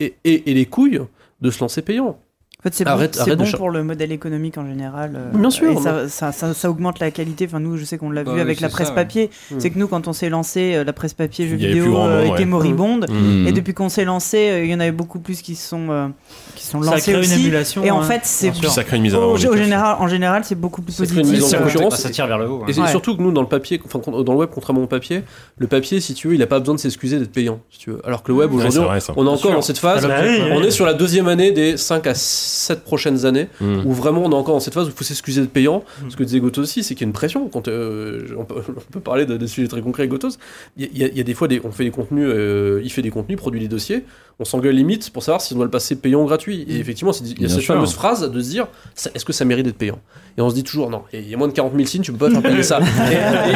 [0.00, 1.00] et, les couilles
[1.40, 2.18] de se lancer payant.
[2.58, 5.12] En fait, c'est bon, Arrête- de bon pour le modèle économique en général.
[5.16, 7.46] euh, Bien sûr, Et ça, ça, ça- ça augmente la qualité.
[7.46, 8.94] Enfin, nous, je sais qu'on l'a Bah vu avec la presse ouais.
[8.94, 9.30] papier.
[9.50, 9.54] Mm.
[9.60, 12.32] C'est que nous, quand on s'est lancé, euh, la presse papier jeux vidéo euh, était
[12.40, 12.44] ouais.
[12.44, 13.06] moribonde.
[13.10, 13.46] Mhm.
[13.48, 16.08] Et depuis qu'on s'est lancé, euh, il y en avait beaucoup plus qui sont, euh,
[16.70, 17.84] sont ça lancés crée une émulation.
[17.84, 19.56] Et en hein, fait, c'est ça crée une mise au, au classes.
[19.56, 21.26] général, en général, c'est beaucoup plus Ça positif.
[21.26, 21.96] mise en euh, concurrence.
[21.96, 22.64] Ça tire vers le haut.
[22.68, 22.88] Et Ouais.
[22.88, 25.22] surtout que nous, dans le papier, enfin, dans le web, contrairement au papier,
[25.58, 27.90] le papier, si tu veux, il a pas besoin de s'excuser d'être payant, si tu
[27.90, 28.00] veux.
[28.06, 29.12] Alors que le web, aujourd'hui, ça.
[29.16, 29.50] on est encore sûr.
[29.52, 30.06] dans cette phase.
[30.06, 30.66] Bah oui, On oui.
[30.66, 33.82] est sur la deuxième année des 5 à 7 prochaines années Mm.
[33.86, 35.82] où vraiment on est encore dans cette phase où il faut s'excuser d'être payant.
[36.08, 37.48] Ce que disait Gotos aussi, c'est qu'il y a une pression.
[37.48, 40.38] Quand, euh, on, peut, on peut parler de, de sujets très concrets avec Gotos.
[40.76, 43.10] Il y, a- y des fois, des, on fait des contenus, euh, il fait des
[43.10, 44.04] contenus, produit des dossiers.
[44.38, 46.64] On s'engueule limite pour savoir si on doit le passer payant ou gratuit.
[46.68, 47.74] Et effectivement, c'est- il y a Bien cette sûr.
[47.74, 48.66] fameuse phrase de se dire
[49.14, 49.98] est-ce que ça mérite d'être payant?
[50.38, 52.12] Et on se dit toujours non, il y a moins de 40 000 signes, tu
[52.12, 52.78] peux pas faire payer ça.
[52.80, 52.84] et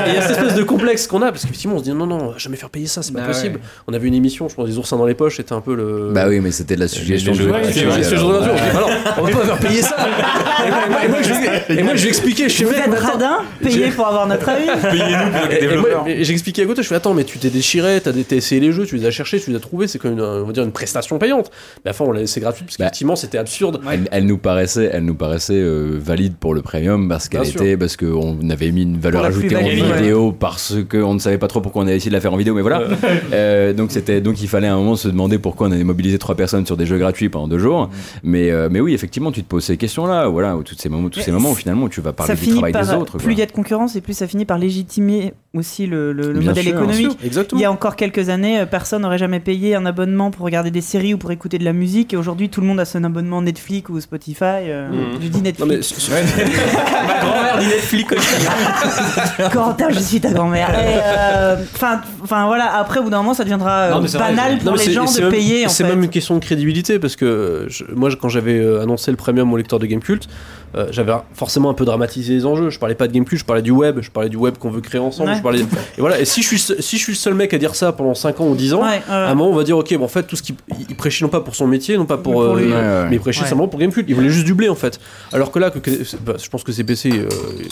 [0.09, 2.07] il y a cette espèce de complexe qu'on a parce qu'effectivement, on se dit non,
[2.07, 3.55] non, jamais faire payer ça, c'est pas Bah possible.
[3.57, 3.61] ouais.
[3.87, 6.11] On avait une émission, je pense, des oursins dans les poches, c'était un peu le.
[6.13, 8.03] Bah oui, mais c'était de la suggestion les de Ouais, c'est vrai.
[9.19, 9.97] On va pas faire payer ça.
[10.67, 11.29] Et moi, et moi, je,
[11.75, 14.49] lui- moi, je lui ai expliqué, je suis Vous mec, radin, payé pour avoir notre
[14.49, 14.67] avis.
[14.83, 18.73] Payez-nous pour expliqué à côté, je fais attends, mais tu t'es déchiré, t'as essayé les
[18.73, 20.53] jeux, tu les as cherchés, tu les as trouvés, c'est quand même une, on va
[20.53, 21.51] dire une prestation payante.
[21.85, 22.85] Mais enfin, on l'a laissé gratuite parce Bah.
[22.85, 23.81] qu'effectivement c'était absurde.
[23.91, 27.63] Elle, elle nous paraissait, elle nous paraissait euh, valide pour le premium parce qu'elle sûr.
[27.63, 29.75] était, parce qu'on avait mis une valeur ajoutée en ouais.
[29.75, 32.37] vidéo parce qu'on ne savait pas trop pourquoi on avait essayé de la faire en
[32.37, 32.83] vidéo, mais voilà.
[33.33, 36.19] Euh, donc c'était, donc il fallait à un moment se demander pourquoi on avait mobilisé
[36.19, 37.89] trois personnes sur des jeux gratuits pendant deux jours.
[38.23, 41.21] Mais, euh, mais oui, effectivement, tu te poses ces questions-là, voilà, tous ces moments, tous
[41.21, 43.19] ces moments où finalement tu vas parler ça du finit travail par, des autres.
[43.19, 46.33] plus il y a de concurrence et plus ça finit par légitimer aussi le, le-
[46.33, 47.19] le Bien modèle sûr, économique.
[47.53, 50.81] Il y a encore quelques années, personne n'aurait jamais payé un abonnement pour regarder des
[50.81, 52.13] séries ou pour écouter de la musique.
[52.15, 54.45] Et aujourd'hui, tout le monde a son abonnement Netflix ou Spotify.
[54.45, 55.21] euh, Mhm.
[55.23, 56.11] Je dis Non mais Netflix.
[56.11, 59.49] Ma grand-mère dit Netflix aussi.
[59.53, 60.71] Corentin, je suis ta grand-mère.
[60.75, 62.77] Euh, Enfin, enfin voilà.
[62.77, 65.05] Après, au bout d'un moment, ça deviendra euh, Non, vrai, banal pour Non, les gens
[65.13, 65.69] de même- payer.
[65.69, 69.17] C'est même une question de crédibilité parce que je- moi, quand j'avais euh, annoncé le
[69.17, 70.29] premium au lecteur de Gamecult,
[70.77, 72.71] euh, j'avais forcément un peu dramatisé les enjeux.
[72.71, 74.81] Je parlais pas de Gamecult, je parlais du web, je parlais du web qu'on veut
[74.81, 75.31] créer ensemble.
[75.31, 75.37] Ouais.
[75.37, 75.61] Je parlais...
[75.61, 76.21] Et voilà.
[76.21, 78.41] Et si je suis si je suis le seul mec à dire ça pendant 5
[78.41, 80.25] ans ou 10 ans, Ouais, à un moment on va dire ok, bon, en fait
[80.25, 80.55] tout ce qu'il
[80.89, 82.67] il prêchait non pas pour son métier, non pas pour, Mais pour euh, lui.
[82.73, 83.07] Ouais, ouais.
[83.11, 83.47] mais il prêchait Ouais.
[83.49, 84.05] simplement pour Gamecult.
[84.09, 85.01] Il voulait juste du blé en fait.
[85.33, 85.91] Alors que là, que, que-
[86.25, 87.29] bah, je pense que ces PC, euh,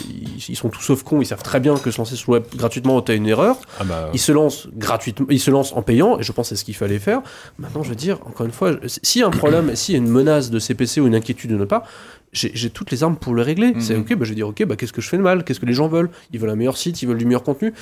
[0.09, 2.39] ils, ils sont tous sauf cons, ils savent très bien que se lancer sur le
[2.39, 3.57] web gratuitement, t'as une erreur.
[3.81, 6.55] Ah bah, Il se lance gratuitement, il se lance en payant, et je pense que
[6.55, 7.21] c'est ce qu'il fallait faire.
[7.59, 8.73] Maintenant, je veux dire, encore une fois,
[9.03, 11.51] s'il y a un problème, s'il y a une menace de CPC ou une inquiétude
[11.51, 11.85] de notre part,
[12.33, 13.75] j'ai toutes les armes pour le régler.
[13.79, 15.45] C'est ok, bah, je vais dire, ok, bah, qu'est-ce que je fais de mal?
[15.45, 16.11] Qu'est-ce que les gens veulent?
[16.33, 17.75] Ils veulent un meilleur site, ils veulent du meilleur contenu.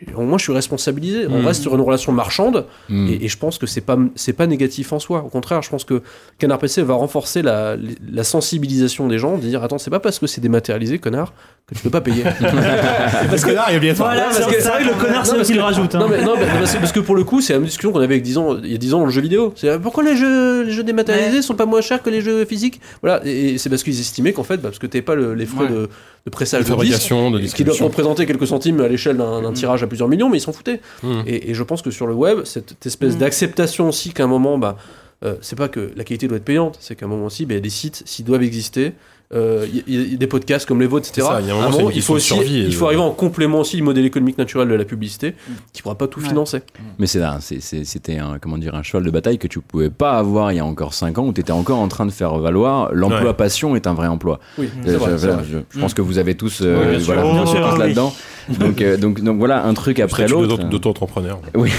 [0.00, 1.26] Et Au moins, je suis responsabilisé.
[1.28, 1.46] On Mhm.
[1.46, 3.08] reste sur une relation marchande, Mm.
[3.08, 5.22] et, et je pense que c'est pas c'est pas négatif en soi.
[5.22, 6.02] Au contraire, je pense que
[6.38, 7.76] Canard PC va renforcer la,
[8.10, 11.34] la sensibilisation des gens, de dire attends, c'est pas parce que c'est dématérialisé, connard,
[11.66, 12.24] que tu peux pas payer.
[13.30, 14.10] parce que là, il est obligatoire.
[14.12, 15.94] Voilà, parce c'est que- C'est vrai que le connard, c'est Non, eux qui le rajoute.
[15.94, 15.98] hein.
[16.00, 17.92] Non mais, non, mais parce, que, parce que pour le coup, c'est la même discussion
[17.92, 19.52] qu'on avait avec 10 ans, il y a 10 ans dans le jeu vidéo.
[19.56, 22.80] C'est pourquoi les jeux, les jeux dématérialisés sont pas moins chers que les jeux physiques?
[23.02, 25.34] Voilà, et, et c'est parce qu'ils estimaient qu'en fait, bah, parce que t'avais pas le-
[25.34, 25.68] les frais Ouais.
[25.70, 25.88] de,
[26.26, 26.78] de pressage de de disques,
[27.08, 30.28] fabrication, de qui doivent représenter quelques centimes à l'échelle d'un d'un tirage à plusieurs millions,
[30.28, 30.80] mais ils s'en foutaient.
[31.02, 31.20] Mm.
[31.26, 33.18] Et, et je pense que sur le web, cette espèce Mm.
[33.18, 34.76] d'acceptation aussi qu'à un moment, bah,
[35.24, 37.54] euh, c'est pas que la qualité doit être payante, c'est qu'à un moment aussi, bah,
[37.54, 38.92] il y a des sites, s'ils doivent exister,
[39.34, 41.26] euh, y, y a des podcasts comme les vôtres, etc.
[41.26, 42.74] Ça, il y a un À moment, c'est une il question faut aussi, survie il
[42.74, 45.34] faut de- arriver en complément aussi du modèle économique naturel de la publicité,
[45.72, 46.28] qui pourra pas tout Ouais.
[46.28, 46.58] financer.
[46.98, 50.18] Mais c'est là, c'était un, comment dire, un cheval de bataille que tu pouvais pas
[50.18, 52.36] avoir il y a encore 5 ans où tu étais encore en train de faire
[52.38, 53.34] valoir l'emploi Ouais.
[53.34, 54.38] passion est un vrai emploi.
[54.58, 55.44] Oui, Euh, vrai, je, c'est vrai.
[55.50, 57.14] je- je pense que vous avez tous, euh, Oui, bien sûr.
[57.14, 57.78] voilà, oui.
[57.78, 58.14] là-dedans.
[58.58, 60.56] donc, euh, donc, donc voilà, un truc après l'autre.
[60.56, 61.40] d'auto- d'auto-entrepreneur.
[61.54, 61.70] Oui.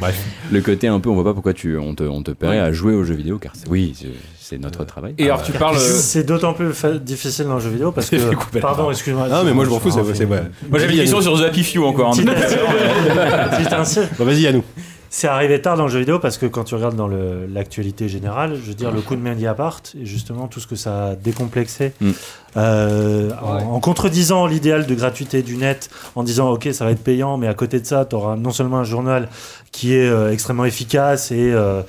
[0.00, 0.24] Bref.
[0.52, 2.72] Le côté un peu, on voit pas pourquoi tu, on te, on te paierait à
[2.72, 3.94] jouer aux jeux vidéo, car c'est- oui,
[4.50, 5.14] c'est- notre travail.
[5.18, 5.76] Et alors tu parles.
[5.76, 8.58] euh, C'est d'autant plus fa- difficile dans le jeu vidéo parce que.
[8.60, 9.28] Pardon, excuse-moi.
[9.32, 10.44] Ah, mais moi, je m'en fous, c'est- c'est vrai.
[10.68, 12.14] Moi j'avais une question sur The Happy Few encore.
[12.14, 12.22] hein.
[14.18, 14.64] Bon, vas-y, à nous.
[15.12, 18.08] C'est arrivé tard dans le jeu vidéo parce que quand tu regardes dans le- l'actualité
[18.08, 21.14] générale, je veux dire, le coup de Mediapart et justement tout ce que ça a
[21.16, 22.10] décomplexé Mm.
[22.56, 27.02] euh, en, en contredisant l'idéal de gratuité du net, en disant ok, ça va être
[27.02, 29.28] payant, mais à côté de ça, tu auras non seulement un journal
[29.72, 31.50] qui est euh, extrêmement efficace et.
[31.52, 31.82] euh,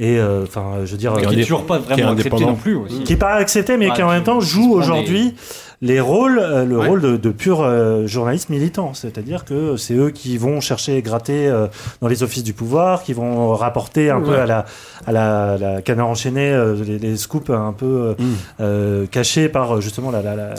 [0.00, 1.82] et euh, enfin, je veux dire, Qui est euh, Qui indé- est toujours pas qui
[1.84, 2.52] est vraiment accepté indépendant.
[2.52, 3.04] non plus aussi.
[3.04, 5.34] qui est pas accepté, mais Ouais, qui en même temps joue aujourd'hui
[5.82, 6.88] les rôles, euh, le Ouais.
[6.88, 8.92] rôle de, de pur euh, journaliste militant.
[8.94, 11.68] C'est-à-dire que c'est eux qui vont chercher et gratter euh,
[12.02, 14.64] dans les offices du pouvoir, qui vont rapporter un peu à la,
[15.06, 18.24] à la, la canard enchaîné euh, les, les scoops un peu euh, Mm.
[18.60, 20.54] euh, cachés par euh, justement la, la, la-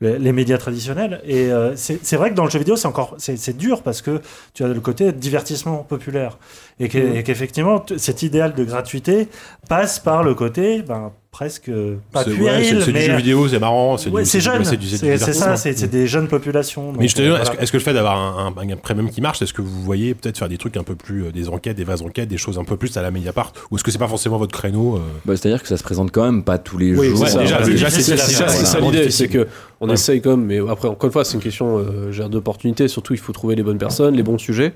[0.00, 1.20] les les médias traditionnels.
[1.24, 4.02] Et euh, c'est c'est vrai que dans le jeu vidéo, c'est encore c'est dur parce
[4.02, 4.20] que
[4.54, 6.38] tu as le côté divertissement populaire
[6.80, 9.28] et et qu'effectivement cet idéal de gratuité
[9.68, 11.70] passe par le côté ben, presque
[12.12, 13.96] pas C'est ouais, puéril, c'est- c'est du jeu vidéo, c'est marrant.
[13.98, 16.06] C'est Ouais, du- c'est jeune, c'est du- c'est c'est du c'est ça, c'est c'est des
[16.06, 16.86] jeunes populations.
[16.86, 17.62] Mais donc, justement, euh, est-ce que, voilà.
[17.62, 20.14] est-ce que le fait d'avoir un, un, un premium qui marche, est-ce que vous voyez
[20.14, 22.58] peut-être faire des trucs un peu plus, euh, des enquêtes, des vraies enquêtes, des choses
[22.58, 25.00] un peu plus à la Mediapart Ou est-ce que c'est pas forcément votre créneau euh
[25.26, 27.20] Bah, C'est-à-dire que ça se présente quand même pas tous les Oui, jours.
[27.20, 29.46] ouais, ça, déjà, ouais, déjà, c'est ça l'idée, c'est que
[29.80, 29.94] on Ouais.
[29.94, 32.88] essaye comme, mais après encore une fois c'est une question euh, gère d'opportunité.
[32.88, 34.72] Surtout il faut trouver les bonnes personnes, les bons sujets.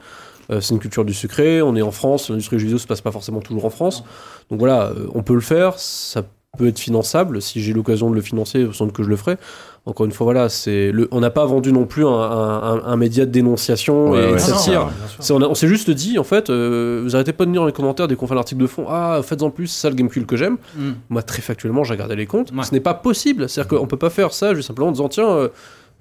[0.51, 1.61] Euh, c'est une culture du secret.
[1.63, 4.05] On est en France, l'industrie du jeu vidéo se passe pas forcément toujours en France.
[4.51, 5.79] Donc voilà, euh, on peut le faire.
[5.79, 6.23] Ça
[6.59, 9.39] peut être finançable si j'ai l'occasion de le financer, sans que je le ferai.
[9.87, 12.83] Encore une fois, voilà, c'est le, on n'a pas vendu non plus un, un- un-
[12.85, 14.91] un média de dénonciation Ouais, et ouais, de satire.
[15.19, 17.73] C'est- on s'est juste dit, en fait, euh, vous arrêtez pas de dire dans les
[17.73, 20.27] commentaires dès qu'on fait l'article de fond, ah, faites en plus, c'est ça le Gamecube
[20.27, 20.59] que j'aime.
[20.77, 20.91] Mm.
[21.09, 22.53] Moi, très factuellement, j'ai regardé les comptes.
[22.53, 22.65] Ouais.
[22.65, 23.49] Ce n'est pas possible.
[23.49, 25.49] C'est-à-dire qu'on peut pas faire ça juste simplement en disant, tiens, euh,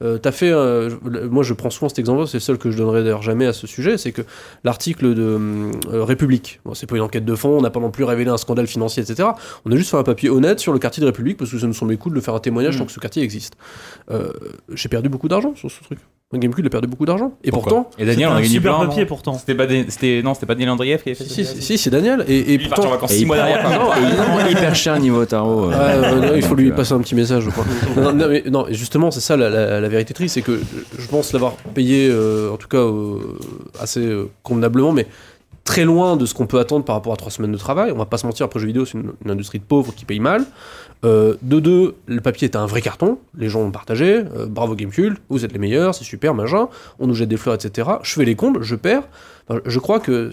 [0.01, 0.89] euh, t'as fait, euh,
[1.29, 3.53] moi je prends souvent cet exemple, c'est le seul que je donnerai d'ailleurs jamais à
[3.53, 4.21] ce sujet, c'est que
[4.63, 5.37] l'article de
[5.91, 8.29] euh, République, bon, c'est pas une enquête de fond, on n'a pas non plus révélé
[8.29, 9.29] un scandale financier, etc.
[9.65, 11.67] On a juste fait un papier honnête sur le quartier de République parce que ça
[11.67, 12.79] nous semblait cool de faire un témoignage Mm.
[12.79, 13.53] tant que ce quartier existe.
[14.11, 14.29] Euh,
[14.73, 15.99] J'ai perdu beaucoup d'argent sur ce truc.
[16.33, 17.33] Gamecube a perdu beaucoup d'argent.
[17.43, 18.85] Et Pourquoi pourtant, Et Daniel, on a un gagné super plein.
[18.87, 19.33] papier non pourtant.
[19.33, 21.61] C'était pas, des- c'était non, c'était pas Daniel Andrieff qui avait fait si, ça si,
[21.61, 22.23] si, c'est Daniel.
[22.25, 23.61] Et, et Il est parti en vacances Et 6 il mois derrière.
[23.69, 25.71] prend hyper cher niveau tarot.
[25.73, 26.21] Euh.
[26.21, 27.65] non, il faut lui passer un petit message, je crois.
[27.97, 30.59] non, non, mais, non, justement, c'est ça la, la- la vérité triste, c'est que
[30.97, 33.19] je pense l'avoir payé, euh, en tout cas, euh,
[33.79, 35.07] assez euh, convenablement, mais
[35.63, 37.91] très loin de ce qu'on peut attendre par rapport à trois semaines de travail.
[37.91, 40.19] On va pas se mentir, après jeux vidéo, c'est une, industrie de pauvres qui paye
[40.19, 40.45] mal.
[41.03, 45.45] De deux, le papier est un vrai carton, les gens ont partagé, bravo Gamecult, vous
[45.45, 46.67] êtes les meilleurs, c'est super, machin,
[46.99, 47.89] on nous jette des fleurs, etc.
[48.03, 49.03] Je fais les comptes, je perds.
[49.65, 50.29] Je crois que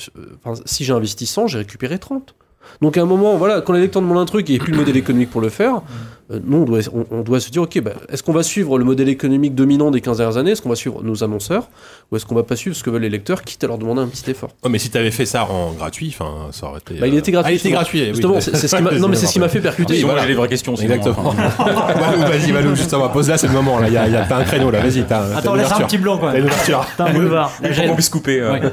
[0.67, 2.35] si j'ai investi 100, j'ai récupéré 30.
[2.81, 4.65] Donc à un moment, voilà, quand les lecteurs demandent un truc et il n'y a
[4.65, 5.83] plus de modèle économique pour le faire,
[6.31, 8.79] euh, nous, on doit, on, on doit se dire, ok, bah, est-ce qu'on va suivre
[8.79, 10.51] le modèle économique dominant des 15 dernières années?
[10.53, 11.69] Est-ce qu'on va suivre nos annonceurs?
[12.11, 14.01] Ou est-ce qu'on va pas suivre ce que veulent les lecteurs, quitte à leur demander
[14.01, 16.95] un petit effort Oh, mais si t'avais fait ça en gratuit, enfin, ça aurait été.
[16.95, 17.49] bah, Il euh, était gratuit.
[17.49, 17.81] Ah, il était justement.
[17.83, 18.07] gratuit.
[18.07, 19.93] Justement, c'est c'est ce qui m'a non, mais c'est ce qui m'a fait percuter.
[19.95, 20.23] Oui, voilà.
[20.23, 20.75] j'ai les vraies questions.
[20.75, 21.35] Exactement.
[21.35, 23.79] Walou, vas-y, Walou, justement, pose là, c'est le moment.
[23.79, 25.37] Là, y a, y a- t'as un créneau là, vas-y, t'as.
[25.37, 26.87] Attends, laisse un petit blanc quand T'as une ouverture.
[26.97, 27.53] T'as un boulevard.
[27.53, 28.43] Pour qu'on puisse couper.
[28.43, 28.61] ouais.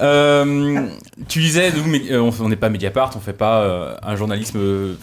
[0.00, 0.86] Euh,
[1.28, 4.94] tu disais, nous, euh, on n'est pas Mediapart, on fait pas euh, un journalisme euh,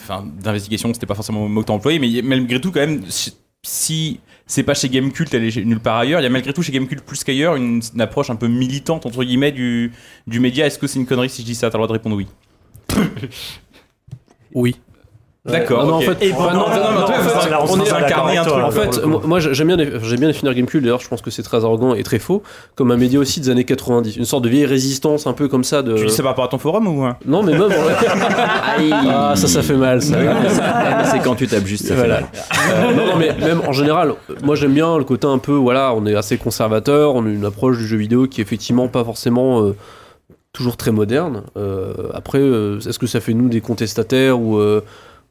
[0.42, 3.36] d'investigation, c'était pas forcément le mot que t'as employé, mais malgré tout, quand même, si-
[3.64, 6.64] si c'est pas chez Gamecult, elle est nulle part ailleurs, il y a malgré tout
[6.64, 9.92] chez Gamecult plus qu'ailleurs une, une approche un peu militante, entre guillemets, du,
[10.26, 10.66] du média.
[10.66, 11.70] Est-ce que c'est une connerie si je dis ça?
[11.70, 12.28] T'as le droit de répondre oui.
[14.54, 14.76] Oui.
[15.48, 15.86] D'accord.
[15.86, 17.64] Non, en fait, Et enfin, bon, non, non, non, non, mais en non, fait, là,
[17.68, 21.00] on est incarné un truc, En fait, moi, j'aime bien, j'aime bien définir Gamecube, d'ailleurs
[21.00, 22.44] je pense que c'est très arrogant et très faux,
[22.76, 24.18] comme un média aussi des années 90.
[24.18, 25.96] Une sorte de vieille résistance un peu comme ça de...
[25.98, 27.18] Tu dis ça par rapport à ton forum ou hein?
[27.26, 27.70] Non mais même...
[28.94, 30.18] Ah ça ça fait mal ça.
[31.06, 32.26] C'est quand tu tapes juste, ça fait mal.
[32.70, 34.14] Euh, non, non, mais même en général,
[34.44, 37.46] moi j'aime bien le côté un peu, voilà, on est assez conservateur, on a une
[37.46, 39.76] approche du jeu vidéo qui est effectivement pas forcément euh,
[40.54, 41.44] toujours très moderne.
[41.56, 44.82] Euh, après, euh, est-ce que ça fait nous des contestataires ou, euh,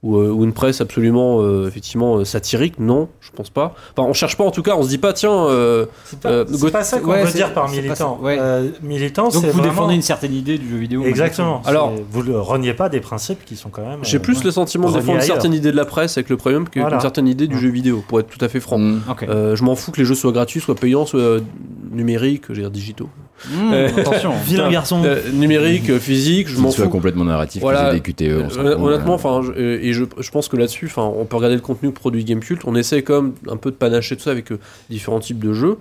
[0.07, 3.75] ou, euh, ou une presse absolument euh, effectivement euh, satirique Non, je pense pas.
[3.97, 5.47] Enfin, on cherche pas en tout cas, on se dit pas, tiens.
[5.47, 7.95] euh, C'est pas, Euh, pas ça qu'on ouais, veut dire par militant.
[8.19, 8.37] ça, ouais.
[8.41, 9.65] Euh, militant, Donc c'est vous vraiment...
[9.71, 11.05] défendez une certaine idée du jeu vidéo.
[11.05, 11.61] Exactement.
[11.67, 14.01] Alors- vous ne reniez pas des principes qui sont quand même.
[14.03, 16.37] J'ai euh, plus le sentiment de défendre une certaine idée de la presse avec le
[16.37, 16.97] premium que- Voilà.
[16.97, 17.61] qu'une certaine idée du Mm.
[17.61, 18.79] jeu vidéo, pour être tout à fait franc.
[18.79, 19.01] Mm.
[19.29, 21.39] Euh, je m'en fous que les jeux soient gratuits, soient payants, soient
[21.91, 23.09] numériques, je veux dire digitaux.
[23.51, 24.33] Mmh, Euh, attention.
[24.45, 25.03] Vilain garçon.
[25.05, 26.89] Euh, numérique, euh, physique, je m'en fous.
[26.89, 27.93] complètement narratif, Voilà.
[27.93, 28.47] des QTE.
[28.59, 31.61] on Honnêtement, enfin, je- et je, je pense que là-dessus, enfin, on peut regarder le
[31.63, 32.63] contenu que produit Gamecult.
[32.65, 34.59] On essaie comme un peu de panacher tout ça avec euh,
[34.91, 35.77] différents types de jeux.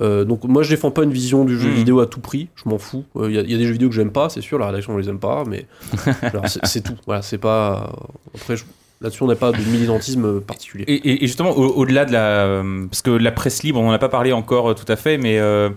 [0.00, 1.74] Euh, donc moi, je défends pas une vision du jeu Mhm.
[1.74, 2.48] vidéo à tout prix.
[2.54, 3.04] Je m'en fous.
[3.24, 4.58] Il y, a- y a des jeux vidéo que j'aime pas, c'est sûr.
[4.58, 5.66] La rédaction, on les aime pas, mais
[6.46, 6.94] c'est c'est tout.
[7.06, 7.90] Voilà, c'est pas.
[8.34, 8.64] Après, je-
[9.00, 10.84] là-dessus, on n'a pas de militantisme particulier.
[10.86, 12.62] Et, et- et justement, au- au-delà de la.
[12.90, 15.38] Parce que la presse libre, on n'en a pas parlé encore tout à fait, mais
[15.40, 15.70] euh,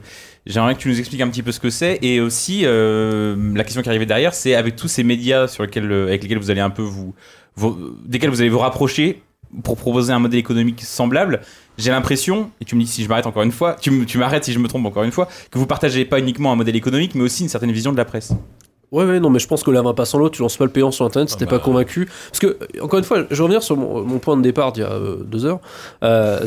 [0.45, 1.99] j'aimerais que tu nous expliques un petit peu ce que c'est.
[2.01, 5.91] Et aussi, euh, la question qui arrivait derrière, c'est avec tous ces médias sur lesquels,
[5.91, 7.13] euh, avec lesquels vous allez un peu vous.
[8.05, 9.23] desquels vous allez vous rapprocher
[9.63, 11.41] pour proposer un modèle économique semblable,
[11.77, 14.53] j'ai l'impression, et tu me dis si je m'arrête encore une fois, tu m'arrêtes si
[14.53, 17.23] je me trompe encore une fois, que vous partagez pas uniquement un modèle économique, mais
[17.23, 18.33] aussi une certaine vision de la presse.
[18.91, 20.35] Ouais, ouais, non, mais je pense que l'un va pas sans l'autre.
[20.35, 21.51] Tu lances pas le payant sur internet si Ah t'es bah.
[21.51, 22.09] pas convaincu.
[22.29, 24.81] Parce que, encore une fois, je vais revenir sur mon, mon point de départ d'il
[24.81, 25.59] y a euh, deux heures.
[26.03, 26.45] Euh,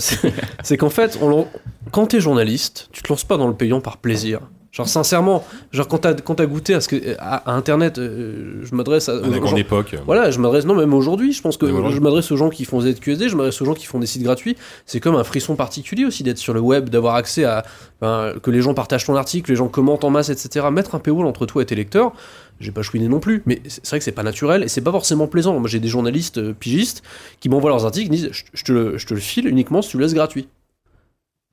[0.62, 1.47] c'est qu'en fait, on,
[1.91, 4.41] quand t'es journaliste, tu te lances pas dans le payant par plaisir.
[4.74, 8.60] Genre, sincèrement, genre, quand t'as quand t'as goûté à, ce que, à, à internet, euh,
[8.64, 9.18] je m'adresse à.
[9.18, 9.94] À la grande époque.
[10.05, 12.80] voilà, je m'adresse, non, même aujourd'hui, je pense que je m'adresse aux gens qui font
[12.80, 14.56] ZQSD, je m'adresse aux gens qui font des sites gratuits.
[14.84, 17.64] C'est comme un frisson particulier aussi d'être sur le web, d'avoir accès à.
[18.01, 20.66] enfin, que les gens partagent ton article, les gens commentent en masse, etc.
[20.72, 22.12] Mettre un paywall entre toi et tes lecteurs,
[22.59, 24.90] j'ai pas chouiné non plus, mais c'est vrai que c'est pas naturel et c'est pas
[24.90, 25.56] forcément plaisant.
[25.60, 27.05] Moi, j'ai des journalistes euh, pigistes
[27.38, 29.82] qui m'envoient leurs articles, ils disent je, je te le, je te le file uniquement
[29.82, 30.48] si tu le laisses gratuit.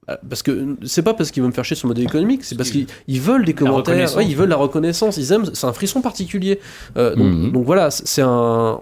[0.10, 2.44] Euh, Parce que c'est pas parce qu'ils veulent me faire chier sur le modèle économique,
[2.44, 5.68] c'est parce qu'ils ils veulent des commentaires, ouais, ils veulent la reconnaissance, ils aiment, c'est
[5.68, 6.60] un frisson particulier.
[6.98, 7.52] Euh, donc, Mhm.
[7.52, 8.80] donc voilà, c'est un,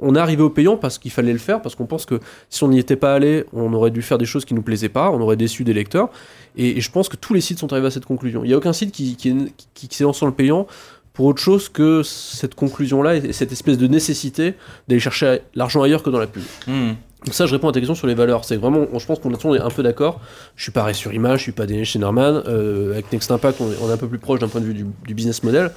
[0.00, 2.18] on, est arrivé au payant parce qu'il fallait le faire, parce qu'on pense que
[2.50, 4.88] si on n'y était pas allé, on aurait dû faire des choses qui nous plaisaient
[4.88, 6.08] pas, on aurait déçu des lecteurs.
[6.56, 8.42] Et, et je pense que tous les sites sont arrivés à cette conclusion.
[8.42, 9.36] Il y a aucun site qui, qui,
[9.74, 10.66] qui, qui s'est lancé dans le payant
[11.12, 14.54] pour autre chose que cette conclusion-là et cette espèce de nécessité
[14.88, 16.42] d'aller chercher l'argent ailleurs que dans la pub.
[16.66, 16.92] Hmm.
[17.32, 18.44] Ça, je réponds à ta question sur les valeurs.
[18.44, 20.20] C'est vraiment, je pense qu'on est un peu d'accord.
[20.54, 22.42] Je suis pareil sur Image, je suis pas Denis Schneiderman.
[22.46, 25.14] Euh, avec Next Impact, on est, un peu plus proche d'un point de vue du
[25.14, 25.72] business model.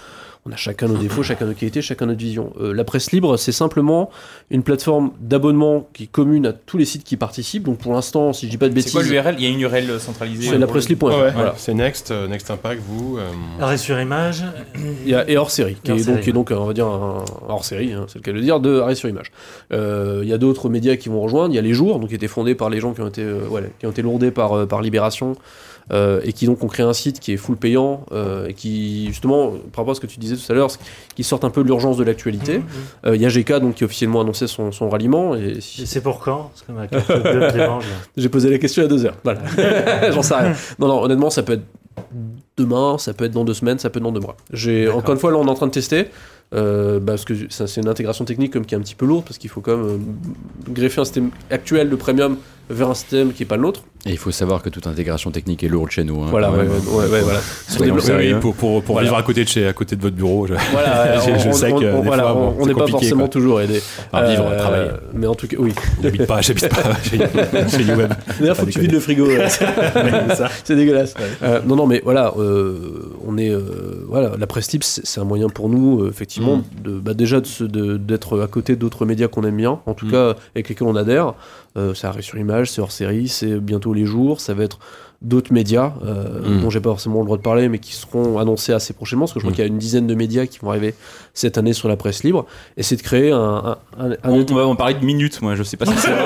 [0.46, 2.54] On a chacun nos défauts, chacun nos qualités, chacun notre vision.
[2.62, 4.10] Euh, la presse libre, c'est simplement
[4.50, 7.64] une plateforme d'abonnement qui est commune à tous les sites qui participent.
[7.64, 9.50] Donc pour l'instant, si je dis pas de C'est bêtises, quoi l'URL Il y a
[9.50, 10.50] une URL centralisée.
[10.50, 11.08] c'est la presse libre.
[11.10, 11.32] Ouais, ouais.
[11.32, 11.54] Voilà.
[11.58, 13.18] C'est Next, euh, Next Impact, vous.
[13.18, 13.30] euh,
[13.60, 14.44] Arrêt sur image.
[15.04, 16.88] Il y a et hors série, qui, est donc, qui est donc, on va dire,
[16.88, 19.32] un hors série, hein, c'est le cas de le dire, de arrêt sur image.
[19.74, 21.54] Euh, Il y a d'autres médias qui vont rejoindre.
[21.54, 23.22] Il y a les jours, donc qui étaient fondés par les gens qui ont été,
[23.24, 25.36] euh, ouais, qui ont été lourdés par, euh, par Libération.
[25.92, 29.08] Euh, et qui donc ont créé un site qui est full payant euh, et qui
[29.08, 30.70] justement par rapport à ce que tu disais tout à l'heure
[31.16, 32.62] qui sortent un peu de l'urgence de l'actualité
[33.06, 35.84] Euh, il y a GK donc qui a officiellement annoncé son, son ralliement et si-
[35.84, 36.52] Et c'est pour quand?
[38.18, 39.18] J'ai posé la question a deux heures.
[39.24, 39.42] Voilà.
[40.12, 40.54] J'en sais rien.
[40.80, 41.64] Non, non, honnêtement, ça peut être
[42.58, 44.36] demain, ça peut être dans deux semaines, ça peut être dans deux mois.
[44.54, 46.08] J'ai encore une fois là, on est en train de tester.
[46.54, 49.24] euh, bah, parce que c'est une intégration technique comme qui est un petit peu lourde
[49.26, 49.98] parce qu'il faut quand même euh,
[50.74, 52.38] greffer un système actuel de premium
[52.70, 53.82] vers un système qui est pas le nôtre.
[54.06, 56.22] Et il faut savoir que toute intégration technique est lourde chez nous.
[56.24, 56.70] hein, Voilà, ouais, même.
[56.70, 57.40] ouais, ouais, voilà.
[58.18, 59.08] Oui, pour, pour, pour Voilà.
[59.10, 60.48] vivre à côté de chez, à côté de votre bureau.
[60.48, 63.22] Je, Voilà, je, je on- sais que on- voilà, fois, bon, on n'est pas forcément
[63.26, 63.28] quoi.
[63.30, 63.82] toujours aidé.
[64.14, 64.90] À vivre, à travailler.
[65.14, 65.74] Mais en tout cas, oui.
[66.02, 67.18] J'habite pas, j'habite pas chez,
[67.84, 68.14] YouWeb.
[68.40, 69.26] D'ailleurs, faut que tu vides le frigo.
[69.28, 69.48] ouais.
[70.64, 71.14] c'est dégueulasse.
[71.44, 75.26] Euh, non, non, mais voilà, euh, on est, euh, voilà, la presse libre, c'est un
[75.26, 76.64] moyen pour nous, euh, effectivement, Mm.
[76.84, 79.94] de, bah, déjà de se- de- d'être à côté d'autres médias qu'on aime bien, en
[79.94, 80.12] tout Mm.
[80.12, 81.34] cas avec lesquels on adhère.
[81.78, 84.80] Euh, ça arrive sur image, c'est hors série, c'est bientôt les jours, ça va être
[85.22, 86.62] d'autres médias euh, Mm.
[86.62, 89.34] dont j'ai pas forcément le droit de parler, mais qui seront annoncés assez prochainement, parce
[89.34, 89.56] que je crois Mm.
[89.56, 90.96] qu'il y a une dizaine de médias qui vont arriver
[91.34, 92.46] cette année sur la presse libre,
[92.78, 95.42] et c'est de créer un, un, un- un- On, on va en parler de minutes,
[95.42, 96.10] moi je sais pas si c'est.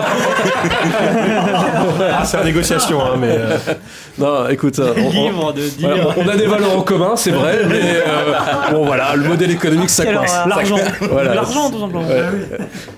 [2.16, 3.28] Ah, c'est la négociation, hein, mais.
[3.30, 3.58] euh,
[4.18, 6.14] Non, écoute, euh, on, on- Livre de voilà, dire.
[6.18, 9.90] on a des valeurs en commun, c'est vrai, mais euh, bon voilà, le modèle économique
[9.90, 10.32] ça coince.
[10.48, 10.78] L'argent.
[11.12, 11.36] Voilà.
[11.36, 12.08] L'argent, tout simplement.
[12.08, 12.24] Ouais.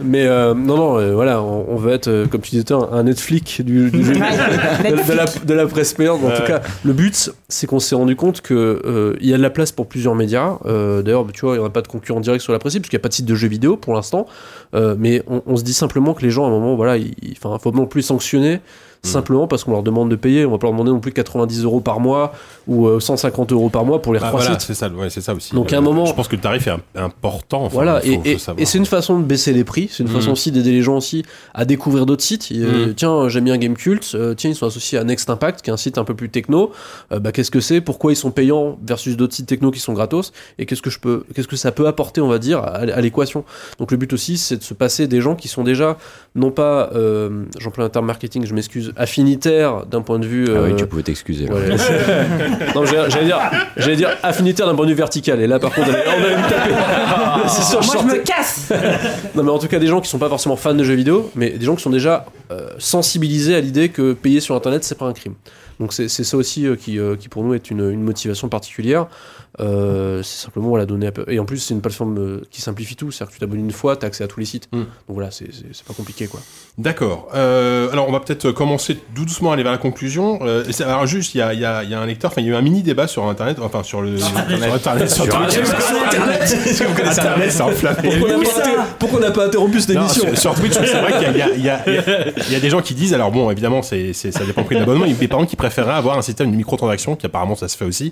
[0.03, 3.03] Mais euh, non, non, euh, voilà, on, on veut être, comme tu disais, un, un
[3.03, 5.84] Netflix du, du jeu- de, de la, de la presse
[6.33, 8.53] En tout cas, le but, c'est qu'on s'est rendu compte que
[8.85, 10.57] euh, y a de la place pour plusieurs médias.
[10.65, 12.83] Euh, D'ailleurs, tu vois, il n'y aura pas de concurrent direct sur la presse, libre,
[12.83, 14.27] parce qu'il n'y a pas de site de jeux vidéo pour l'instant.
[14.73, 17.37] Euh, mais on, on se dit simplement que les gens, à un moment, voilà, il
[17.37, 18.59] faut non plus sanctionner.
[19.05, 21.63] Simplement parce qu'on leur demande de payer, on va pas leur demander non plus 90
[21.63, 22.33] euros par mois
[22.67, 24.67] ou euh, 150 euros par mois pour les ah, trois voilà, sites.
[24.67, 25.53] c'est ça, ouais, c'est ça aussi.
[25.53, 27.63] Donc, à Euh, un moment- Je pense que le tarif est im- important.
[27.65, 30.15] enfin, Voilà, faut- et, faut c'est une façon de baisser les prix, c'est une Mhm.
[30.15, 31.23] façon aussi d'aider les gens aussi
[31.53, 32.49] à découvrir d'autres sites.
[32.51, 32.93] Euh.
[32.95, 35.77] Tiens, j'aime bien Gamecult, euh, tiens, ils sont associés à Next Impact, qui est un
[35.77, 36.71] site un peu plus techno.
[37.11, 37.81] Euh, bah, qu'est-ce que c'est?
[37.81, 40.31] Pourquoi ils sont payants versus d'autres sites techno qui sont gratos?
[40.59, 43.01] Et qu'est-ce que je peux, qu'est-ce que ça peut apporter, on va dire, à, à
[43.01, 43.43] l'équation?
[43.79, 45.97] Donc le but aussi, c'est de se passer des gens qui sont déjà,
[46.35, 50.45] non pas, euh, j'emploie un terme marketing, je m'excuse, affinitaires d'un point de vue.
[50.49, 51.49] Ah oui, euh, tu pouvais t'excuser.
[51.49, 51.69] Ouais.
[52.75, 53.39] non, j'allais dire,
[53.77, 55.39] j'allais dire affinitaire d'un point de vue vertical.
[55.41, 57.47] Et là, par contre, on allait me taper.
[57.47, 58.71] C'est sûr, Moi, je me casse
[59.35, 61.31] non mais en tout cas des gens qui sont pas forcément fans de jeux vidéo,
[61.35, 64.97] mais des gens qui sont déjà euh, sensibilisés à l'idée que payer sur internet c'est
[64.97, 65.35] pas un crime.
[65.79, 68.49] Donc c'est c'est ça aussi euh, qui, euh, qui pour nous est une, une motivation
[68.49, 69.07] particulière.
[69.59, 71.23] Euh, c'est simplement voilà donner un peu...
[71.27, 73.71] et en plus c'est une plateforme euh, qui simplifie tout, c'est-à-dire que tu t'abonnes une
[73.71, 74.67] fois, t'as accès à tous les sites.
[74.73, 74.79] Mm.
[74.79, 75.47] Donc voilà c'est
[75.87, 76.39] pas compliqué quoi.
[76.77, 77.29] D'accord.
[77.33, 80.39] Euh, alors, on va peut-être commencer tout doucement à aller vers la conclusion.
[80.41, 82.41] Euh, alors, juste, il y a, il y a- il y a un lecteur, enfin,
[82.41, 84.17] il y a eu un mini débat sur Internet, enfin, sur le.
[84.17, 85.09] Sur Internet.
[85.09, 86.57] Sur Internet.
[86.97, 88.09] Connaissez Internet, c'est enflammé.
[88.19, 90.73] Pourquoi on n'a pas, inter- pourquoi on n'a pas interrompu cette émission sur, sur Twitch,
[90.73, 93.81] c'est vrai qu'il y a, il y, a, des gens qui disent, alors bon, évidemment,
[93.81, 96.21] c'est, c'est- ça dépend du prix de l'abonnement, mais par exemple, qui préféreraient avoir un
[96.21, 98.11] système de microtransactions, qui apparemment ça se fait aussi,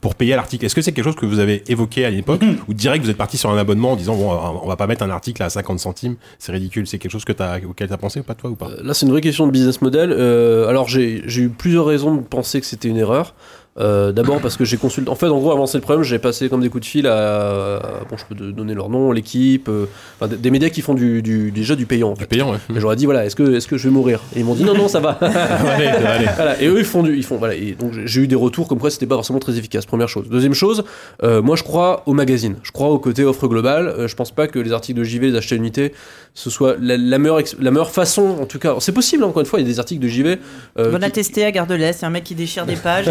[0.00, 0.64] pour payer à l'article.
[0.70, 3.16] Est-ce que c'est quelque chose que vous avez évoqué à l'époque, ou direct vous êtes
[3.16, 4.30] parti sur un abonnement en disant, bon,
[4.62, 7.32] on va pas mettre un article à 50 centimes, c'est ridicule, c'est quelque chose que
[7.32, 8.68] t'as, auquel t'as pensé ou pas toi ou pas?
[8.68, 10.12] Euh, Là, c'est une vraie question de business model.
[10.12, 13.34] Euh, alors, j'ai j'ai eu plusieurs raisons de penser que c'était une erreur.
[13.78, 15.08] Euh, D'abord parce que j'ai consulté.
[15.10, 17.06] En fait, en gros, avant c'est le problème, j'ai passé comme des coups de fil
[17.06, 17.76] à.
[17.76, 17.80] à-
[18.10, 19.86] Bon, je peux donner leur nom, l'équipe, euh,
[20.16, 22.10] enfin, des- des médias qui font du, du- déjà du payant.
[22.10, 22.58] En Du payant, ouais.
[22.74, 24.64] Et j'aurais dit voilà, est-ce que, est-ce que je vais mourir Et ils m'ont dit
[24.64, 25.10] non, non, ça va.
[25.20, 26.26] allez, allez.
[26.34, 27.54] Voilà, et eux ils font du, ils font voilà.
[27.54, 29.86] Et donc j'ai- eu des retours comme quoi c'était pas forcément très efficace.
[29.86, 30.28] Première chose.
[30.28, 30.82] Deuxième chose,
[31.22, 32.56] euh, moi je crois au magazine.
[32.64, 33.86] Je crois au côté offre globale.
[33.86, 35.94] Euh, je pense pas que les articles de JV, les achats unités,
[36.34, 38.36] ce soit la, la meilleure ex- la meilleure façon.
[38.40, 39.24] En tout cas, c'est possible.
[39.24, 40.38] encore une fois, il y a des articles de JV.
[40.78, 43.06] euh, Bon, qui- à tester à Gare de l'Est, un mec qui déchire des pages.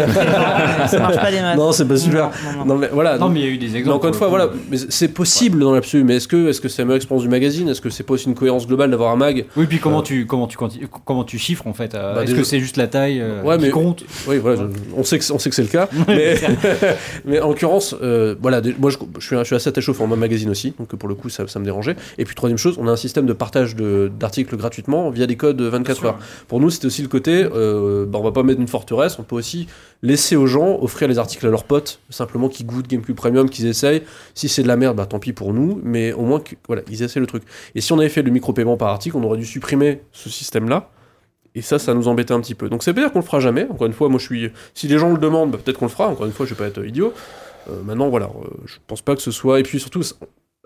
[0.86, 1.56] ça marche pas des masses.
[1.58, 2.24] Non, c'est pas super.
[2.44, 2.64] Non, non, non.
[2.66, 3.18] Non mais voilà.
[3.18, 3.96] Non, donc- mais il y a eu des exemples.
[3.96, 4.48] encore une fois, voilà,
[4.88, 6.04] c'est possible dans l'absolu.
[6.04, 7.68] Mais est-ce que, est-ce que c'est la meilleure expérience du magazine?
[7.68, 9.44] Est-ce que c'est pas aussi une cohérence globale d'avoir un mag?
[9.56, 10.56] Oui, puis comment Euh, tu comment tu
[11.04, 13.42] comment tu chiffres en fait euh, Bah, Est-ce déjà- que c'est juste la taille euh,
[13.42, 14.04] Ouais, qui mais- compte?
[14.26, 14.62] Oui, voilà,
[14.96, 15.88] on sait que, on sait que c'est le cas.
[16.08, 16.36] mais,
[17.24, 20.16] mais en l'occurrence, euh, voilà, moi je, je suis, je suis assez attaché au format
[20.16, 21.96] magazine aussi, donc pour le coup ça, ça me dérangeait.
[22.18, 25.36] Et puis troisième chose, on a un système de partage de- d'articles gratuitement via des
[25.36, 26.18] codes 24 heures.
[26.48, 29.22] Pour nous, c'était aussi le côté, euh, bah, on va pas mettre une forteresse, on
[29.22, 29.66] peut aussi
[30.02, 33.66] laisser aux gens offrir les articles à leurs potes, simplement qui goûtent GameCube Premium, qu'ils
[33.66, 34.02] essayent.
[34.34, 36.82] Si c'est de la merde, bah tant pis pour nous, mais au moins que, voilà,
[36.90, 37.42] ils essaient le truc.
[37.74, 40.90] Et si on avait fait le micro-paiement par article, on aurait dû supprimer ce système-là.
[41.56, 42.68] Et ça, ça nous embêtait un petit peu.
[42.68, 43.66] Donc c'est pas dire qu'on le fera jamais.
[43.70, 44.50] Encore une fois, moi je suis.
[44.72, 46.06] Si les gens le demandent, bah, peut-être qu'on le fera.
[46.06, 47.12] Encore une fois, je vais pas être idiot.
[47.68, 49.58] Euh, maintenant, voilà, euh, je pense pas que ce soit.
[49.58, 50.02] Et puis surtout,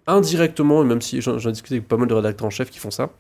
[0.07, 2.91] indirectement, et même si j'en discuté avec pas mal de rédacteurs en chef qui font
[2.91, 3.11] ça,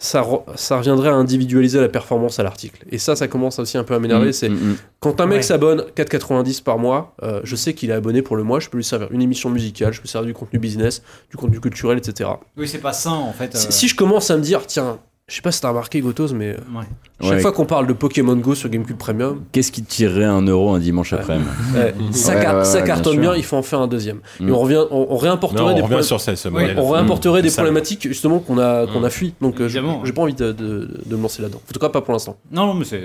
[0.00, 2.84] ça, re- ça reviendrait à individualiser la performance à l'article.
[2.90, 4.28] Et ça, ça commence aussi un peu à m'énerver.
[4.28, 4.76] Mm, c'est mm, mm.
[5.00, 5.42] quand un mec Ouais.
[5.42, 8.76] s'abonne 4,90 par mois, euh, je sais qu'il est abonné pour le mois, je peux
[8.76, 11.98] lui servir une émission musicale, je peux lui servir du contenu business, du contenu culturel,
[11.98, 12.30] etc.
[12.56, 13.56] Oui, c'est pas sain en fait.
[13.56, 13.70] Si, euh.
[13.72, 16.48] si je commence à me dire, tiens, je sais pas si t'as remarqué Gotos, mais
[16.48, 16.84] euh, Ouais.
[17.20, 17.40] chaque Ouais.
[17.40, 20.78] fois qu'on parle de Pokémon Go sur GameCube Premium, Qu'est-ce qui tirerait un euro un
[20.78, 23.80] dimanche après-midi ouais, ça, Ouais, car- ouais, ça bien cartonne bien, il faut en faire
[23.80, 24.20] un deuxième.
[24.40, 24.48] Mm.
[24.48, 26.78] Et on, revient, on, on réimporterait Non, des on revient problèmes- sur ce, ce modèle.
[26.78, 29.04] on réimporterait des Ça, problématiques justement qu'on a, qu'on Mm.
[29.04, 29.34] a fui.
[29.40, 29.80] Donc euh, j'ai
[30.12, 31.60] pas envie de, de- de me lancer là-dedans.
[31.68, 32.36] En tout cas, pas pour l'instant.
[32.50, 33.02] Non, non, mais c'est.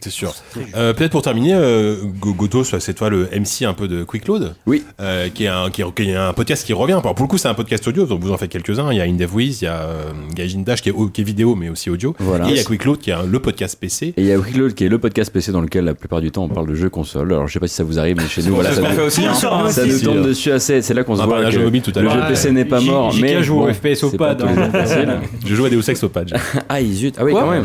[0.00, 0.34] c'est- sûr.
[0.74, 4.02] Euh, Peut-être pour terminer, euh, Go- Goto, soit c'est toi le MC un peu de
[4.02, 4.54] Quick Load.
[4.66, 4.82] Oui.
[5.00, 6.94] Euh, qui, est un, qui, est, qui est un podcast qui revient.
[6.94, 8.90] Alors, pour le coup, c'est un podcast audio, donc vous en faites quelques-uns.
[8.90, 9.86] Il y a InDevWiz, il y a
[10.34, 12.14] Gaijin Dash qui est, au- qui est vidéo, mais aussi audio.
[12.18, 12.46] Voilà.
[12.48, 14.06] Et il y a Quick Load qui est le podcast PC.
[14.08, 16.30] Et il y a Wickload qui est le podcast PC dans lequel la plupart du
[16.30, 17.32] temps on parle de jeux console.
[17.32, 18.94] Alors je sais pas si ça vous arrive, mais chez nous, voilà, ça, ce qu'on
[18.94, 19.34] nous- aussi, hein.
[19.68, 20.82] ça nous tombe dessus assez.
[20.82, 22.14] C'est là qu'on se voit que jeu mobile tout à le l'heure.
[22.14, 22.28] jeu Ouais.
[22.28, 25.20] PC n'est pas mort, mais joue au FPS au pad, hein.
[25.46, 26.32] Je joue à Deus Ex au pad.
[26.68, 27.14] Ah, zut.
[27.18, 27.64] Ah oui, quand même.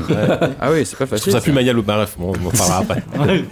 [0.61, 1.31] Ah oui, c'est pas facile.
[1.31, 1.81] ça plus maniable.
[1.81, 3.03] Bah, bref, bon, on en parlera après.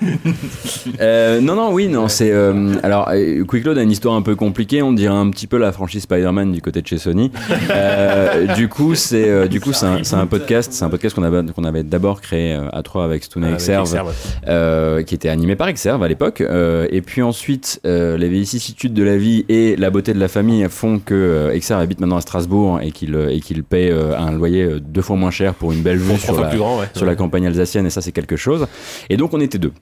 [1.00, 2.32] Euh, non, non, oui, non, c'est.
[2.32, 4.82] euh, alors, euh, Quick Load a une histoire un peu compliquée.
[4.82, 7.32] On dirait un petit peu la franchise Spider-Man du côté de chez Sony.
[7.70, 11.16] Euh, du coup, c'est euh, du coup c'est un, c'est un podcast, c'est un podcast
[11.16, 14.16] qu'on avait qu'on avait d'abord créé euh, à trois avec Stone et Exerve,
[14.48, 16.42] euh, qui était animé par Exerve à l'époque.
[16.42, 20.28] Euh, et puis ensuite, euh, les vicissitudes de la vie et la beauté de la
[20.28, 23.90] famille font que euh, Exerve habite maintenant à Strasbourg et qu'il euh, et qu'il paie
[23.92, 26.88] euh, un loyer euh, deux fois moins cher pour une belle vue la, grand, ouais.
[26.96, 28.68] sur la campagne alsacienne et ça c'est quelque chose.
[29.10, 29.74] Et donc on était deux.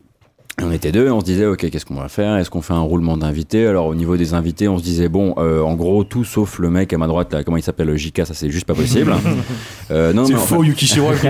[0.61, 2.35] On était deux, on se disait ok qu'est-ce qu'on va faire?
[2.37, 3.65] Est-ce qu'on fait un roulement d'invités?
[3.65, 6.69] Alors au niveau des invités, on se disait bon, euh, en gros tout sauf le
[6.69, 7.95] mec à ma droite là, comment il s'appelle?
[7.95, 9.13] JK, ça c'est juste pas possible.
[9.91, 11.11] Euh, non, C'est faux, fait- Yukishiro.
[11.13, 11.25] Est-ce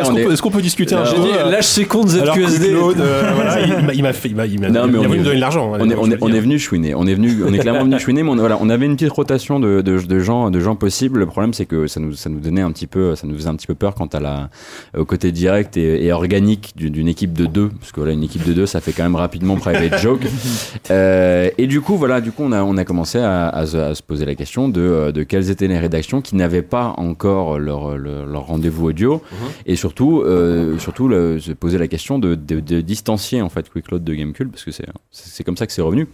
[0.00, 2.72] on qu'on est- peut- discuter un peu euh, lâche ses comptes ZQSD.
[2.72, 3.60] Euh, voilà,
[3.94, 5.40] il m'a- fait, il m'a, il m'a, Non, mais il on est- me donner de
[5.40, 5.72] l'argent.
[5.74, 6.36] hein, on est, je on est, on dire.
[6.36, 6.94] est venu chouiner.
[6.96, 9.12] On est venu, on est clairement venu chouiner, mais on, voilà, on avait une petite
[9.12, 11.20] rotation de, de, de gens, de gens possibles.
[11.20, 13.48] Le problème, c'est que ça nous, ça nous donnait un petit peu, ça nous faisait
[13.48, 14.48] un petit peu peur quant à la,
[14.98, 18.53] au côté direct et, et organique d'une équipe de deux, parce que une équipe de
[18.54, 20.22] deux, ça fait quand même rapidement private joke.
[20.90, 23.76] Euh, et du coup, voilà, du coup, on a, on a commencé à, à se-
[23.76, 26.94] à se poser la question de, euh, de quelles étaient les rédactions qui n'avaient pas
[26.98, 29.22] encore leur, leur, leur rendez-vous audio,
[29.64, 33.70] et surtout, euh, surtout le- se poser la question de, de, de distancier en fait
[33.70, 36.06] Quick Load de Gamecube, parce que c'est c'est comme ça que c'est revenu.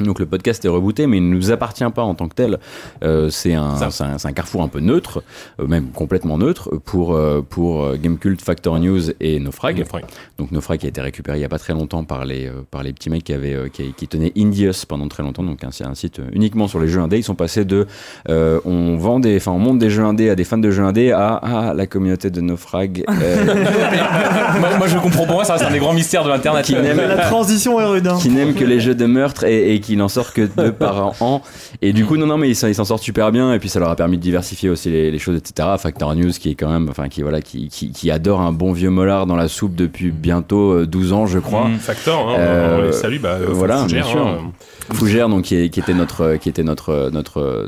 [0.00, 2.58] Donc le podcast est rebooté, mais il ne nous appartient pas en tant que tel.
[3.02, 5.22] Euh, c'est un, c'est un, c'est un carrefour un peu neutre,
[5.60, 9.78] euh, même complètement neutre, pour, euh, pour euh, Gamecult, Factor News et Nofrag.
[9.78, 10.04] Nofrag.
[10.38, 12.62] Donc Nofrag qui a été récupéré il y a pas très longtemps par les, euh,
[12.70, 15.62] par les petits mecs qui, avaient, euh, qui, qui tenaient Indius pendant très longtemps, donc
[15.64, 17.18] un, c'est un site uniquement sur les jeux indés.
[17.18, 17.86] Ils sont passés de
[18.28, 20.82] euh, on vend des, enfin on monte des jeux indés à des fans de jeux
[20.84, 23.44] indés à ah, la communauté de Nofrag euh,
[24.60, 26.64] moi, moi, je comprends pour moi, ça reste un des grands mystères de l'internet.
[26.64, 28.06] qui n'aime La transition est rude.
[28.06, 28.18] hein.
[28.20, 31.14] qui n'aime que les jeux de meurtre et, et qui n'en sort que deux par
[31.22, 31.42] an.
[31.82, 33.52] Et du coup, non, non, mais ils s'en sortent super bien.
[33.54, 35.68] Et puis, ça leur a permis de diversifier aussi les, les choses, etc.
[35.78, 38.72] Factor News, qui est quand même, enfin, qui, voilà, qui, qui, qui adore un bon
[38.72, 41.68] vieux mollard dans la soupe depuis bientôt euh, 12 ans, je crois.
[41.68, 41.76] Mm.
[41.78, 44.26] Factor, hein, Euh, on les salue, bah, euh, voilà, bien sûr.
[44.26, 44.52] hein.
[44.94, 47.66] Fougère, donc qui, est- qui était notre, qui était notre, notre,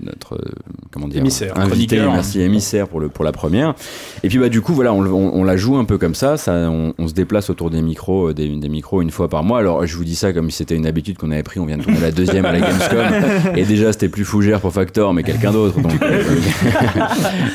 [0.00, 0.38] notre,
[0.92, 1.58] comment dire, Émissaire.
[1.58, 2.12] invité, Chroniqueur.
[2.12, 3.74] merci émissaire pour le pour la première.
[4.22, 6.36] Et puis bah du coup voilà, on, on, on la joue un peu comme ça,
[6.36, 9.42] ça, on, on se déplace autour des micros, euh, des, des micros une fois par
[9.44, 9.58] mois.
[9.58, 11.78] Alors je vous dis ça comme si c'était une habitude qu'on avait pris, on vient
[11.78, 15.22] de tourner la deuxième à la Gamescom, et déjà c'était plus Fougère pour Factor, mais
[15.22, 15.80] quelqu'un d'autre.
[15.80, 16.22] Donc, euh,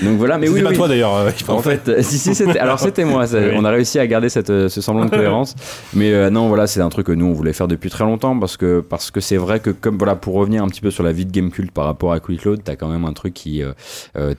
[0.03, 0.75] donc voilà, mais oui, pas oui.
[0.75, 1.15] toi d'ailleurs.
[1.15, 3.27] euh, En fait, euh, si, si, c'était, alors c'était moi.
[3.27, 3.53] ça- Oui.
[3.55, 5.55] On a réussi à garder cette, ce semblant de cohérence.
[5.93, 8.57] Mais non, voilà, c'est un truc que nous on voulait faire depuis très longtemps parce
[8.57, 11.11] que parce que c'est vrai que comme voilà, pour revenir un petit peu sur la
[11.11, 13.73] vie de Gamecult par rapport à Quick Load, t'as quand même un truc qui, euh,
[14.17, 14.33] euh,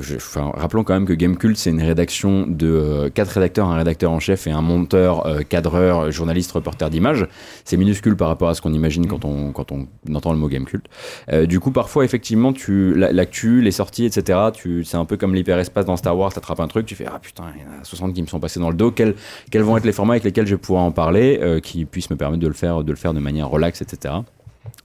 [0.00, 3.76] je- enfin, rappelons quand même que Gamecult c'est une rédaction de euh, quatre rédacteurs, un
[3.76, 7.26] rédacteur en chef et un monteur, euh, cadreur, journaliste, reporter d'image.
[7.64, 10.48] C'est minuscule par rapport à ce qu'on imagine quand on quand on entend le mot
[10.48, 10.84] Gamecult.
[11.32, 15.16] Euh, du coup, parfois, effectivement, tu, la- l'actu, les sorties, etc., tu, c'est un peu
[15.16, 17.80] comme l'hyperespace dans Star Wars, t'attrapes un truc, tu fais Ah putain, il y en
[17.80, 19.14] a 60 qui me sont passés dans le dos, quels,
[19.50, 22.10] quels vont être les formats avec lesquels je vais pouvoir en parler, euh, qui puissent
[22.10, 24.07] me permettre de le faire, de le faire de manière relaxe, etc.
[24.08, 24.22] Yeah.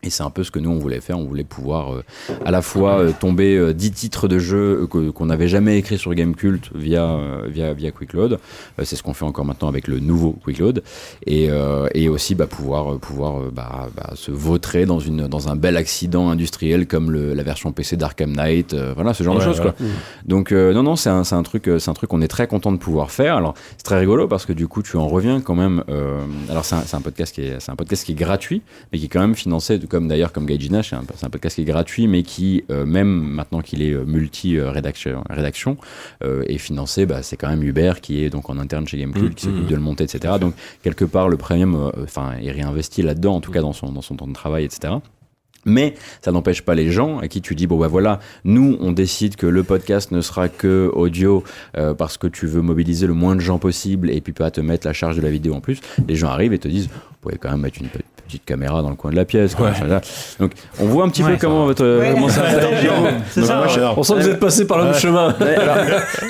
[0.04, 1.18] Et c'est un peu ce que nous on voulait faire.
[1.18, 2.04] On voulait pouvoir euh,
[2.46, 5.78] à la fois euh, tomber euh, 10 titres de jeux euh, que- qu'on n'avait jamais
[5.78, 7.18] écrits sur Gamecult via,
[7.48, 8.40] via, via Quickload.
[8.84, 10.84] C'est ce qu'on fait encore maintenant avec le nouveau Quickload.
[11.26, 11.50] Et,
[11.94, 16.30] et aussi bah, pouvoir, pouvoir bah, bah, se vautrer dans, une, dans un bel accident
[16.30, 18.76] industriel comme le- la version PC d'Arkham Knight.
[18.96, 19.60] voilà, ce genre de choses.
[19.60, 19.72] ouais.
[19.78, 19.88] Quoi.
[20.26, 22.72] Donc non, non, c'est un, c'est un truc, c'est un truc qu'on est très content
[22.72, 23.38] de pouvoir faire.
[23.38, 25.84] Alors c'est très rigolo parce que du coup tu en reviens quand même.
[26.50, 28.62] alors c'est un, podcast qui est, c'est un podcast qui est gratuit,
[28.92, 31.30] mais qui est quand même financé financé, comme d'ailleurs comme Gaijina, c'est un, c'est un
[31.30, 35.78] podcast qui est gratuit, mais qui, euh, même maintenant qu'il est euh, multi-rédaction, rédaction,
[36.24, 39.24] euh, est financé, bah, c'est quand même Hubert qui est donc en interne chez Gamecube,
[39.24, 40.36] Mm, qui s'occupe mm, de le monter, etc.
[40.40, 40.54] Donc,
[40.84, 44.02] quelque part, le premium, euh, enfin, est réinvesti là-dedans, en tout cas dans son, dans
[44.02, 44.96] son temps de travail, etc.
[45.66, 48.92] Mais ça n'empêche pas les gens à qui tu dis bon bah voilà nous on
[48.92, 51.42] décide que le podcast ne sera que audio
[51.78, 54.60] euh, parce que tu veux mobiliser le moins de gens possible et puis pas te
[54.60, 57.16] mettre la charge de la vidéo en plus les gens arrivent et te disent vous
[57.22, 57.88] pouvez quand même mettre une
[58.26, 59.72] petite caméra dans le coin de la pièce quoi,
[60.40, 61.38] donc on voit un petit peu Ouais.
[61.40, 61.84] comment votre
[62.14, 62.88] comment ça interagit.
[62.88, 65.34] Moi, je- On sent que vous êtes passé par le même chemin.
[65.40, 65.76] Alors,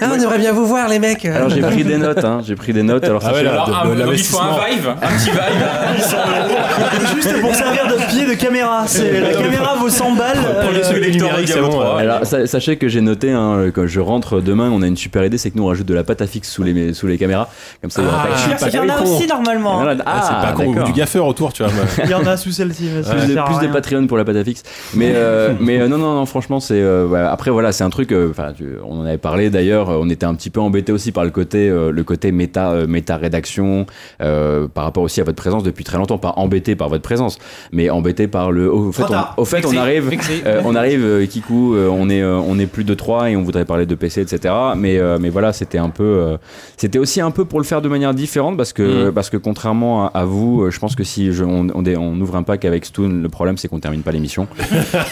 [0.02, 1.26] Ah, on aimerait bien vous voir, les mecs.
[1.26, 3.68] alors, j'ai pris des notes hein, j'ai pris des notes alors Ah ça là, Alors,
[3.68, 4.60] de- un- de donc il faut un l'investissement.
[4.70, 7.14] vibe, un petit vibe.
[7.16, 8.86] Juste pour servir de pied de caméra.
[9.24, 10.38] La caméra vaut 100 balles.
[10.64, 11.82] Pour les euh, souris numériques, c'est bon.
[11.82, 14.98] euh, Alors, sa- sachez que j'ai noté, hein, quand je rentre demain, on a une
[14.98, 17.08] super idée, c'est que nous on rajoute de la pâte à fixe sous les, sous
[17.08, 17.50] les caméras.
[17.82, 19.82] Comme ça, il y aura Ah, pas Il y en a aussi normalement.
[20.06, 21.72] Ah, c'est pas con, du gaffeur autour, tu vois.
[22.04, 22.88] Il y en a sous celle-ci.
[22.88, 23.04] plus
[23.46, 23.72] plus de rien.
[23.74, 24.64] Patreon pour la pâte à fixe.
[24.94, 26.80] Mais, euh, mais euh, non, non, non, franchement, c'est.
[26.82, 28.12] euh, ouais, après, voilà, c'est un truc.
[28.12, 29.90] euh, Enfin, tu- on en avait parlé d'ailleurs.
[29.90, 32.88] On était un petit peu embêté aussi par le côté, euh, le côté méta, euh,
[32.88, 33.86] méta rédaction,
[34.22, 36.18] euh, par rapport aussi à votre présence depuis très longtemps.
[36.18, 37.38] Pas embêté par votre présence,
[37.72, 38.72] mais embêté par le.
[38.72, 39.04] Au fait,
[39.38, 40.10] on, au fait, on arrive.
[40.46, 43.36] euh, on arrive, euh, Kikou, euh, on est, euh, on est plus de trois et
[43.36, 44.54] on voudrait parler de PC, etc.
[44.76, 46.38] Mais, euh, mais voilà, c'était un peu, euh,
[46.78, 50.06] c'était aussi un peu pour le faire de manière différente parce que, parce que contrairement
[50.08, 52.86] à, à vous, je pense que si je- on, on, on ouvre un pack avec
[52.86, 54.48] Stoon, le problème c'est qu'on termine pas l'émission.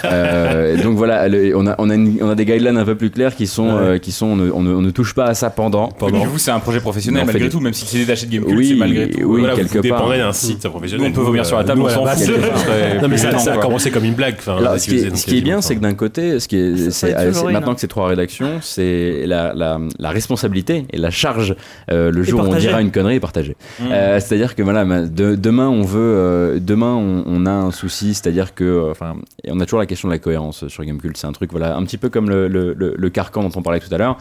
[0.05, 2.95] Euh, donc voilà, le- on a, on a, une- on a des guidelines un peu
[2.95, 5.25] plus claires qui sont, euh, qui sont, on ne, on ne- on ne touche pas
[5.25, 5.89] à ça pendant.
[6.01, 8.57] Oui, mais vous, c'est un projet professionnel malgré tout, même si c'est détaché de Gamecube,
[8.57, 9.19] Oui, c'est malgré tout.
[9.23, 10.09] oui, Voilà, quelque vous part.
[10.09, 11.07] d'un site professionnel.
[11.09, 12.29] On peut vomir sur la table, nous, on s'en fout.
[13.01, 14.35] Non, mais ça, a commencé comme une blague.
[14.47, 16.57] Alors, ce qui, est, utilisé, ce qui est bien, c'est que d'un côté, ce qui
[16.57, 17.13] est, c'est,
[17.51, 17.73] maintenant hein.
[17.75, 21.55] que c'est trois rédactions, c'est la, la, la responsabilité et la charge
[21.91, 23.55] euh, le jour où on dira une connerie est partagée.
[23.79, 23.83] Mm.
[23.91, 25.99] Euh, c'est-à-dire que voilà, ma- de- demain on veut,
[26.51, 29.15] euh, demain on, a un souci, c'est-à-dire que, euh, enfin,
[29.47, 31.17] on a toujours la question de la cohérence sur Gamecult.
[31.17, 33.97] C'est un truc, voilà, un petit peu comme le, carcan dont on parlait tout à
[33.97, 34.17] l'heure.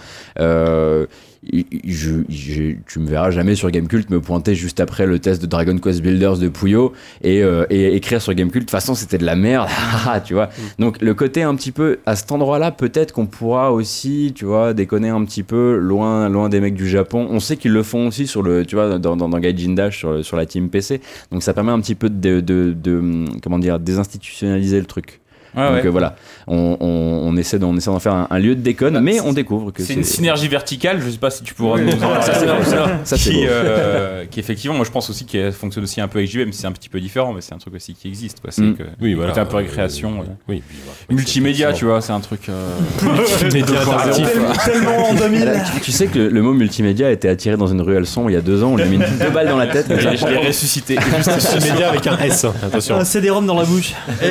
[1.43, 5.47] Je, je- tu me verras jamais sur Gamecult me pointer juste après le test de
[5.47, 6.93] Dragon Quest Builders de Puyo
[7.23, 8.57] et, euh, et écrire sur Gamecult.
[8.61, 9.69] De toute façon, c'était de la merde,
[10.27, 10.51] tu vois.
[10.79, 14.75] Donc le côté un petit peu à cet endroit-là, peut-être qu'on pourra aussi, tu vois,
[14.75, 17.27] déconner un petit peu loin, loin des mecs du Japon.
[17.31, 19.97] On sait qu'ils le font aussi sur le, tu vois, dans, dans, dans Gaijin Dash
[19.99, 21.01] sur, sur la team PC.
[21.33, 25.21] Donc ça permet un petit peu de, de, de- comment dire, désinstitutionnaliser le truc.
[25.57, 25.87] Ouais, Donc ouais.
[25.87, 26.17] euh, voilà,
[26.47, 26.87] on, on,
[27.29, 30.05] on essaie d'en faire un, un lieu de déconne, mais on découvre que C'est une
[30.05, 33.01] synergie verticale, je sais pas si tu pourras nous en Ça, ça.
[33.05, 36.19] Ça, c'est qui, euh, qui effectivement, moi je pense aussi qu'elle fonctionne aussi un peu
[36.19, 38.09] avec JV, même si c'est un petit peu différent, mais c'est un truc aussi qui
[38.09, 38.41] existe.
[38.41, 38.51] quoi.
[38.53, 38.77] C'est Mm.
[38.77, 39.31] que Oui, voilà.
[39.31, 40.63] côté un peu récréation, euh, Oui.
[41.11, 42.49] multimédia, tu vois, c'est un truc.
[42.49, 42.71] euh,
[43.53, 44.29] Média interactif.
[44.65, 45.45] Tellement en 2000.
[45.45, 45.53] Là,
[45.83, 48.37] tu, sais que le, mot multimédia a été attiré dans une ruelle sombre il y
[48.37, 49.87] a deux ans, on lui a mis une- deux balles dans la tête.
[49.89, 50.97] je l'ai- ressuscité.
[51.71, 52.97] Média avec un S, attention.
[52.97, 53.93] Un CD-ROM dans la bouche.
[54.23, 54.29] Et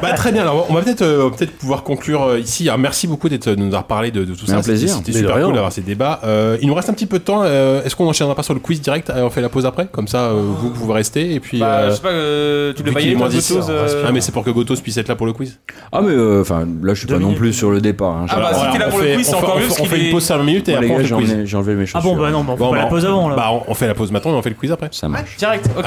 [0.00, 2.68] bah, très bien, alors on va peut-être euh, peut-être pouvoir conclure euh, ici.
[2.68, 4.56] Alors, merci beaucoup d'être de nous avoir parlé de, de tout ça.
[4.56, 4.88] un plaisir.
[4.96, 6.20] C'était- super cool d'avoir ces débats.
[6.24, 7.42] Euh, il nous reste un petit peu de temps.
[7.44, 9.10] euh, Est-ce qu'on enchaînera pas sur le quiz direct?
[9.10, 11.34] Euh, On fait la pause après Comme ça, euh, vous pouvez rester.
[11.34, 11.58] Et puis.
[11.60, 13.70] Bah, euh, je sais pas, euh, tu le qu'il est baillais, moins toi, 10, Gotos,
[13.70, 15.58] euh, Ah, mais c'est pour que Gotos puisse être là pour le quiz.
[15.92, 18.10] Ah mais euh, enfin là je suis pas non plus sur le départ.
[18.16, 18.26] hein.
[18.30, 19.66] Ah bah, si t'es là on pour le fait- quiz, c'est on fait- encore mieux
[19.80, 21.30] On fait une pause 5 minutes et après on fait j'ai le quiz.
[21.30, 22.14] enlevé, j'ai enlevé mes Ah chaussures.
[22.14, 23.36] bon, bah non, bah, on fait la pause avant là.
[23.36, 24.88] Bah, on- fait la pause maintenant et on fait le quiz après.
[24.92, 25.36] Ça marche.
[25.36, 25.84] Direct, ok.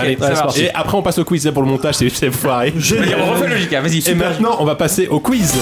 [0.58, 2.72] Et après, on passe au quiz pour le montage, c'est foiré.
[2.76, 3.98] Vas-y, on refait le JK, vas-y.
[4.10, 5.54] Et maintenant, on va passer au quiz.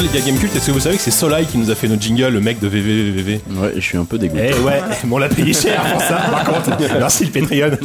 [0.00, 2.28] Lydia Gamecult, est-ce que vous savez que c'est Solai qui nous a fait notre jingle,
[2.28, 4.50] le mec de VVVVV Ouais, je suis un peu dégoûté.
[4.56, 6.70] Eh ouais, mais on l'a payé cher pour ça, par contre.
[6.98, 7.76] Merci le Patreon.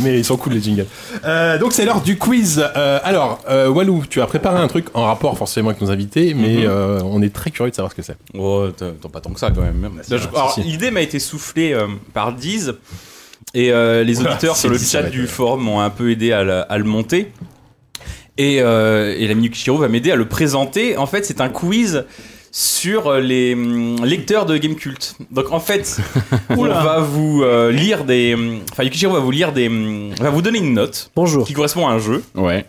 [0.00, 0.86] Mais ils sont cool les jingles.
[1.24, 2.64] Euh, donc c'est l'heure du quiz.
[2.76, 6.34] Euh, alors, euh, Walou, tu as préparé un truc en rapport forcément avec nos invités,
[6.34, 6.64] mais Mhm.
[6.66, 8.16] euh, on est très curieux de savoir ce que c'est.
[8.36, 9.82] Oh, t'as t'as pas tant que ça quand même.
[9.82, 10.58] Là, je- alors.
[10.64, 12.74] L'idée m'a été soufflée euh, par Diz
[13.54, 16.42] et euh, les auditeurs sur le chat du forum m'ont un peu aidé à
[16.78, 17.30] le monter.
[18.42, 20.96] Et, euh, et l'ami va m'aider à le présenter.
[20.96, 22.06] En fait, c'est un quiz
[22.52, 25.14] sur les hum, lecteurs de Gamecult.
[25.30, 25.98] Donc en fait,
[26.48, 28.32] on va vous euh, lire des.
[28.32, 29.68] hum, Enfin, Yukishiro va vous lire des.
[29.68, 31.46] hum, va vous donner une note Bonjour.
[31.46, 32.24] qui correspond à un jeu.
[32.34, 32.64] Ouais.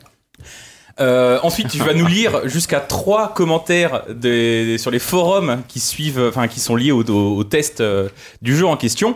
[0.99, 5.79] Euh, ensuite, tu vas nous lire jusqu'à trois commentaires des- des- sur les forums qui
[5.79, 8.09] suivent, enfin qui sont liés au, au- au test euh,
[8.41, 9.15] du jeu en question.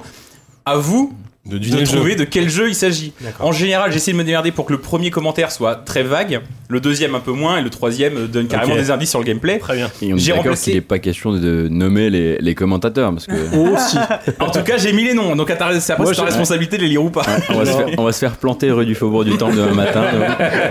[0.65, 1.13] À vous
[1.45, 1.83] De de jeu.
[1.83, 3.13] trouver de quel jeu il s'agit.
[3.39, 6.79] En général, j'essaie de me démerder pour que le premier commentaire soit très vague Le
[6.79, 9.59] deuxième un peu moins et le troisième euh, donne carrément des indices sur le gameplay.
[9.59, 9.91] Très bien.
[10.01, 13.33] Et on est remplacé- qu'il n'est pas question de nommer les, les commentateurs parce que
[13.73, 13.97] Aussi.
[14.39, 15.35] En tout cas, j'ai mis les noms.
[15.35, 17.21] Donc à ta- c'est après Moi, c'est ta responsabilité de les lire ou pas.
[17.49, 19.73] on va, se faire, on va se faire planter rue du Faubourg du Temple demain
[19.73, 20.01] matin.
[20.13, 20.23] donc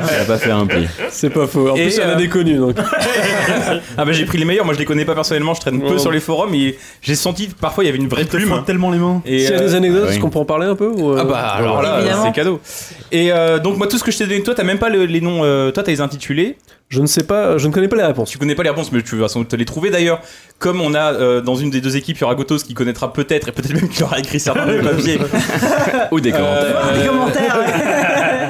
[0.08, 0.88] ça va pas faire un pli.
[1.08, 1.70] C'est pas faux.
[1.70, 2.56] En Et, plus, il y en a euh, des connus.
[2.56, 2.76] Donc.
[3.96, 4.64] Ah bah j'ai pris les meilleurs.
[4.64, 5.54] Moi je les connais pas personnellement.
[5.54, 8.08] Je traîne peu sur les forums et j'ai senti que parfois il y avait une
[8.08, 8.62] vraie plume.
[8.66, 9.22] Tellement les mains.
[9.24, 11.18] Et S'il y a euh, des anecdotes, qu'on peut en parler un peu ou, euh,
[11.20, 12.60] Ah bah alors là c'est cadeau.
[13.12, 15.04] Et euh, donc moi tout ce que je t'ai donné, toi t'as même pas le-
[15.06, 16.56] les noms, euh, toi t'as les intitulés.
[16.94, 18.30] Je ne sais pas, je ne connais pas les réponses.
[18.30, 20.20] Tu connais pas les réponses, mais tu vas sans doute te les trouver d'ailleurs.
[20.60, 23.12] Comme on a euh, dans une des deux équipes, il y aura Gotos qui connaîtra
[23.12, 25.18] peut-être et peut-être même qu'il aura écrit certains des papiers.
[26.12, 26.80] Ou des commentaires.
[26.92, 27.58] Euh, Des commentaires,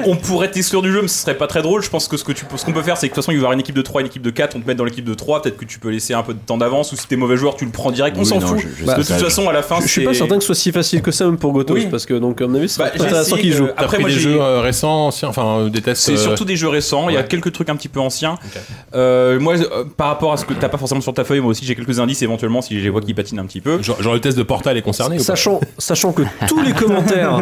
[0.05, 1.81] on pourrait t'exclure du jeu, mais ce serait pas très drôle.
[1.81, 3.31] Je pense que ce que tu, ce qu'on peut faire, c'est que de toute façon,
[3.31, 4.55] il va y avoir une équipe de 3, une équipe de 4.
[4.55, 5.41] On te met dans l'équipe de 3.
[5.41, 6.91] Peut-être que tu peux laisser un peu de temps d'avance.
[6.91, 8.15] Ou si t'es mauvais joueur, tu le prends direct.
[8.17, 8.59] On Oui, s'en non, fout.
[8.59, 10.47] je- je de toute façon, à la fin, Je suis c'est- pas certain que ce
[10.47, 11.87] soit si facile que ça même pour Gotos Oui.
[11.89, 13.67] parce que donc à mon avis, c'est Bah, intéressant qu'il joue.
[13.77, 16.03] Après, moi, des j'ai- jeux euh, récents, anciens, enfin des tests.
[16.03, 18.34] C'est surtout des jeux récents, il y a quelques trucs un petit peu anciens.
[18.93, 21.51] Euh, moi, euh, par rapport à ce que t'as pas forcément sur ta feuille, moi
[21.51, 23.81] aussi j'ai quelques indices éventuellement si je les vois qui patinent un petit peu.
[23.81, 27.41] Genre, genre le test de Portal est concerné Sachant, sachant que tous les commentaires,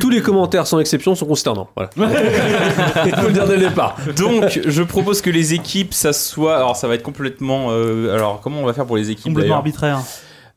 [0.00, 1.68] tous les commentaires sans exception sont consternants.
[1.76, 1.90] Voilà.
[3.06, 3.96] Il faut le dire dès le départ.
[4.16, 6.56] Donc, je propose que les équipes, ça soit.
[6.56, 7.68] Alors, ça va être complètement.
[7.70, 10.00] euh, alors, comment on va faire pour les équipes Complètement arbitraire.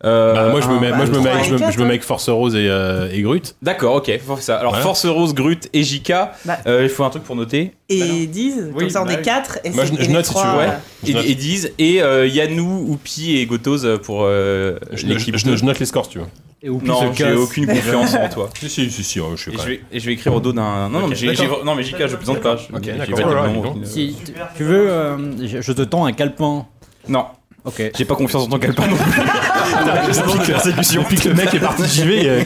[0.06, 1.74] Euh, Bah, moi je me mets, moi je me trois mets, et je me, quatre,
[1.74, 3.42] je me mets avec Force Rose et, euh, et Grut.
[3.62, 4.58] D'accord, ok, faut faire ça.
[4.58, 4.84] Alors, Voilà.
[4.86, 6.14] Force Rose, Grut et JK,
[6.46, 6.58] Bah.
[6.68, 7.74] euh, il faut un truc pour noter.
[7.90, 9.22] Et 10, Oui, comme ça on bah est oui.
[9.24, 10.68] 4 et Moi, c'est je- je et les note si tu trois, veux, ouais.
[10.68, 11.26] euh, Je note.
[11.26, 15.36] Et, et 10, et euh, Yanou, Oupi et Gotos pour euh, Je, l'équipe.
[15.38, 16.26] je- je- je note les scores si tu veux.
[16.62, 18.50] Et au Non, j'ai aucune confiance en toi.
[18.60, 19.64] Si, si, si, si, ouais, je sais Et pas.
[19.64, 20.88] je, vais, et je vais écrire au dos d'un.
[20.90, 21.58] Non, mais j'ai- d'accord.
[21.60, 22.56] j'ai- non, mais JK, je plaisante pas.
[22.58, 23.16] Je- Ok, j'ai d'accord.
[23.16, 23.66] pas dit Voilà, non, dis donc.
[23.72, 26.66] aucune- Si tu, tu veux, euh, je, je te tends un calepin.
[27.08, 27.26] Non,
[27.66, 27.92] Ok.
[27.98, 29.22] j'ai pas confiance en ton calepin non plus.
[31.00, 32.46] Depuis que le mec est parti à faire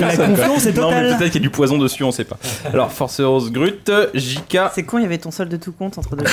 [0.00, 1.16] La confiance est Non, mais totale.
[1.18, 2.36] peut-être qu'il y a du poison dessus, on sait pas.
[2.72, 5.98] Alors, Force Rose, Grut, JK C'est con, il y avait ton solde de tout compte
[5.98, 6.24] entre deux.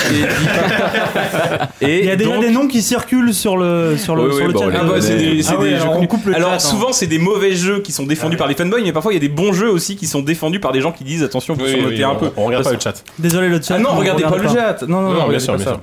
[1.80, 1.98] et.
[2.00, 4.66] Il y a déjà des noms qui circulent sur le sur le le chat.
[4.74, 6.58] Ah bah, c'est des- Ah alors jeux on coupe le Alors chat, hein.
[6.58, 9.18] souvent c'est des mauvais jeux qui sont défendus par les fanboys, mais parfois il y
[9.18, 11.66] a des bons jeux aussi qui sont défendus par des gens qui disent attention, vous
[11.66, 12.30] surnotez un peu.
[12.36, 13.02] On regarde pas le chat.
[13.18, 13.74] Désolé le chat.
[13.76, 14.82] Ah non, on regardez pas le chat.
[14.82, 15.80] Non, non, non, Non, bien regardez sûr, bien sûr.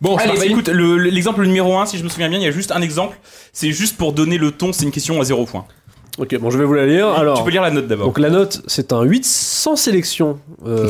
[0.00, 2.38] Bon, c'est Allez, bah écoute, le- le- l'exemple numéro 1, si je me souviens bien,
[2.38, 3.16] il y a juste un exemple.
[3.52, 5.64] C'est juste pour donner le ton, c'est une question à 0 point.
[6.18, 7.08] Ok, bon, je vais vous la lire.
[7.08, 8.06] Alors, tu peux lire la note d'abord.
[8.06, 10.38] donc la note, c'est un 8 sans sélection.
[10.66, 10.88] Euh,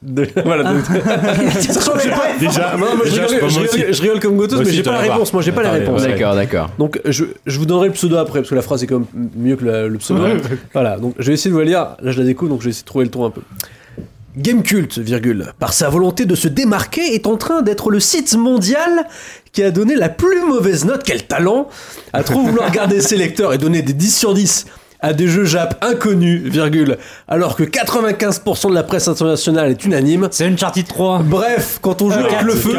[0.00, 0.72] de- voilà.
[0.74, 0.84] donc-
[2.38, 3.76] Déjà, Non, moi, je, déjà, rigole, je- je moi aussi.
[3.76, 5.32] rigole- je rigole comme Gotos, mais j'ai je pas la réponse.
[5.32, 6.02] Moi, j'ai pas la réponse.
[6.02, 6.70] D'accord, d'accord.
[6.78, 9.30] Donc je, je vous donnerai le pseudo après parce que la phrase est quand même
[9.36, 10.24] mieux que la- le pseudo.
[10.72, 11.96] Voilà, donc je vais essayer de vous la lire.
[12.00, 13.40] Là je la découvre donc je vais essayer de trouver le ton un peu.
[14.36, 19.06] Gamecult, virgule, par sa volonté de se démarquer, est en train d'être le site mondial
[19.52, 21.68] qui a donné la plus mauvaise note, quel talent,
[22.12, 24.66] à trop vouloir garder ses lecteurs et donner des 10 sur 10
[24.98, 26.98] à des jeux Jap inconnus, virgule,
[27.28, 30.28] alors que 95% de la presse internationale est unanime.
[30.32, 31.20] C'est Uncharted 3.
[31.24, 32.76] Bref, quand on joue avec le feu,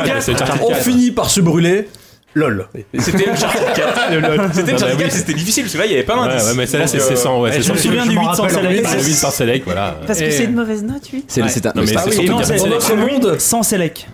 [0.61, 1.87] on finit par se brûler.
[2.35, 2.67] LOL.
[2.99, 4.11] C'était Uncharted 4.
[4.11, 4.49] le lol.
[4.53, 6.45] C'était Uncharted 4, c'était difficile parce que là il y avait pas Ouais, d'indice.
[6.47, 7.39] ouais, mais celle-là, c'est euh.
[7.39, 8.87] Ouais, c'est Je me souviens du 8 sans rappelle, select.
[8.87, 9.95] C'est 8 par select, voilà.
[10.05, 11.45] Parce que c'est une mauvaise note, 8 C'est un.
[11.45, 12.95] Non, mais c'est- select.
[12.97, 13.35] monde.
[13.39, 14.07] Sans select.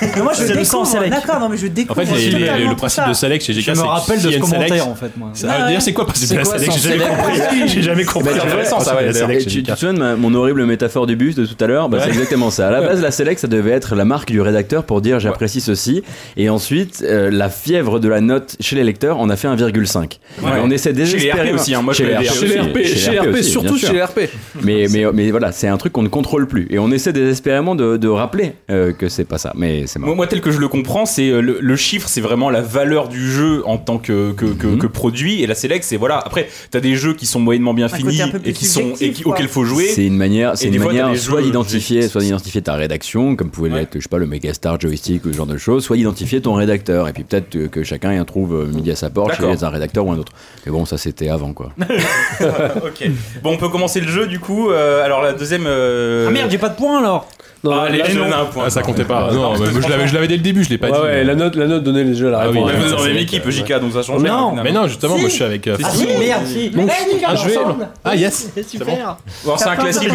[0.00, 0.66] Mais moi je le découvre.
[0.66, 1.10] sans select.
[1.10, 3.82] D'accord, non mais je En fait, le principe de select chez GK, Je me c'est
[3.82, 5.30] rappelle de ce commentaire en fait, moi.
[5.68, 7.68] Dire c'est quoi parce que C'est la quoi, select sans J'ai jamais select compris.
[7.68, 8.30] J'ai jamais compris.
[8.34, 11.46] C'est intéressant, ça, ouais, La select Tu, te souviens mon horrible métaphore du bus de
[11.46, 12.68] tout à l'heure bah, C'est exactement ça.
[12.68, 15.60] À la base, la Select, ça devait être la marque du rédacteur pour dire j'apprécie
[15.60, 16.02] ceci.
[16.36, 19.98] Et ensuite, euh, la fièvre de la note chez les lecteurs, on a fait 1,5.
[20.42, 20.48] Ouais.
[20.48, 21.50] Et on essaie Chez les désespérément.
[21.50, 23.26] RP aussi, hein, moi, je Chez les RP Chez les aussi, RP, chez les RP,
[23.34, 24.20] aussi, surtout chez les RP.
[24.62, 26.66] Mais, mais, mais voilà, c'est un truc qu'on ne contrôle plus.
[26.70, 29.52] Et on essaie désespérément de, de rappeler euh, que c'est pas ça.
[29.54, 29.98] Mais c'est.
[29.98, 32.62] Moi, moi, tel que je le comprends, c'est euh, le, le chiffre, c'est vraiment la
[32.62, 34.78] valeur du jeu en tant que, que, que, Mhm.
[34.78, 35.42] que produit.
[35.42, 36.18] Et la select, c'est voilà.
[36.18, 39.48] Après, t'as des jeux qui sont moyennement bien finis et qui sont et qui, auxquels
[39.48, 39.84] faut jouer.
[39.88, 43.90] C'est une manière, c'est une manière soit d'identifier, soit d'identifier ta rédaction, comme pouvait l'être,
[43.96, 47.08] je sais pas, le Megastar joystick ou ce genre de choses, soit d'identifier ton rédacteur.
[47.08, 49.64] Et puis peut-être euh, que chacun y en trouve euh, midi à sa porte chez
[49.64, 50.32] un rédacteur ou un autre.
[50.66, 51.70] Mais bon, ça c'était avant quoi.
[51.80, 53.10] ok.
[53.42, 54.70] Bon, on peut commencer le jeu du coup.
[54.70, 55.64] Euh, alors la deuxième.
[55.66, 57.28] euh, Ah merde, j'ai pas de points alors
[57.64, 58.64] Non, Ah, donne un point.
[58.66, 59.28] Ah, ça comptait pas.
[59.30, 61.00] Ah, Non, mais je l'avais je l'avais dès le début, je l'ai pas Ouais, dit.
[61.02, 62.70] ouais, la note, la note donnait déjà la Ah oui, réponse.
[62.70, 64.62] Ouais, vous êtes dans même équipe, JK, donc ça change Non, rien.
[64.62, 65.20] Mais non, justement, Si.
[65.20, 65.66] moi je suis avec.
[65.68, 66.70] Ah si, merde, si.
[66.70, 66.88] Donc,
[67.26, 67.56] Ah, je vais.
[68.04, 68.50] Ah, yes.
[68.66, 70.10] Super Alors, c'est un classique.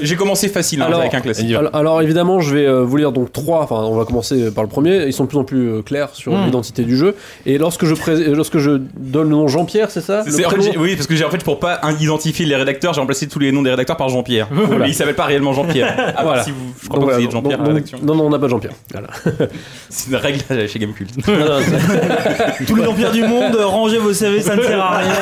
[0.00, 1.54] J'ai commencé facile hein, avec un classique.
[1.72, 3.62] Alors, évidemment, je vais euh, vous lire donc trois.
[3.62, 5.06] Enfin, on va commencer par le premier.
[5.06, 6.44] Ils sont de plus en plus euh, clairs sur Hmm.
[6.44, 7.14] l'identité du jeu.
[7.46, 10.22] Et lorsque je pré- lorsque je donne le nom Jean-Pierre, c'est ça?
[10.78, 13.50] Oui, parce que j'ai en fait pour pas identifier les rédacteurs, j'ai remplacé tous les
[13.52, 14.48] noms des rédacteurs par Jean-Pierre.
[14.78, 16.14] Mais il s'appelle pas réellement Jean-Pierre.
[16.16, 16.44] À Voilà.
[16.82, 17.98] Je crois Donc, pas que vous ayez Jean-Pierre à la rédaction.
[18.02, 18.72] Non, non, on n'a pas Jean-Pierre.
[18.92, 19.08] Voilà.
[19.90, 21.10] C'est une règle chez Gamecult.
[22.66, 25.12] Tous les empires du monde, rangez vos CV, ça ne sert à rien.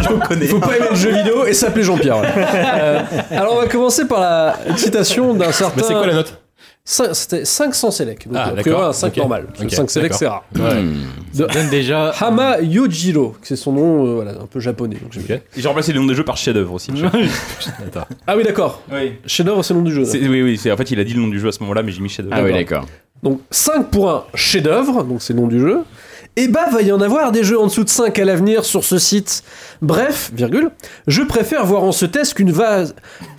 [0.00, 0.46] Je connais.
[0.46, 2.22] faut pas aimer le jeu vidéo et s'appeler Jean-Pierre.
[2.22, 3.00] Euh,
[3.30, 5.74] alors, on va commencer par la citation d'un certain.
[5.76, 6.41] Mais c'est quoi la note?
[6.84, 8.26] C'était 500 select.
[8.26, 8.84] Donc, Ah, a priori, d'accord.
[8.88, 9.16] un 5 Ok.
[9.18, 9.44] normal.
[9.46, 10.44] Parce que Ok, 5 select, c'est rare.
[10.56, 10.82] Ouais.
[11.32, 12.08] De donne déjà.
[12.20, 14.96] Hama Yojiro, c'est son nom, euh, voilà, un peu japonais.
[15.00, 15.16] donc.
[15.30, 16.90] Et j'ai remplacé le nom des jeux par chef-d'œuvre aussi.
[18.26, 18.82] Ah oui, d'accord.
[18.92, 19.12] Oui.
[19.26, 20.04] Chef-d'œuvre, c'est le nom du jeu.
[20.04, 21.60] C'est- Oui, oui, c'est- en fait, il a dit le nom du jeu à ce
[21.60, 22.36] moment-là, mais j'ai mis chef-d'œuvre.
[22.38, 22.84] Ah oui, d'accord.
[23.22, 25.82] Donc 5 pour un chef-d'œuvre, donc c'est le nom du jeu.
[26.36, 28.84] Et bah, va y en avoir des jeux en dessous de 5 à l'avenir sur
[28.84, 29.42] ce site.
[29.82, 30.70] Bref, virgule,
[31.06, 32.84] je préfère voir en ce test qu'une va-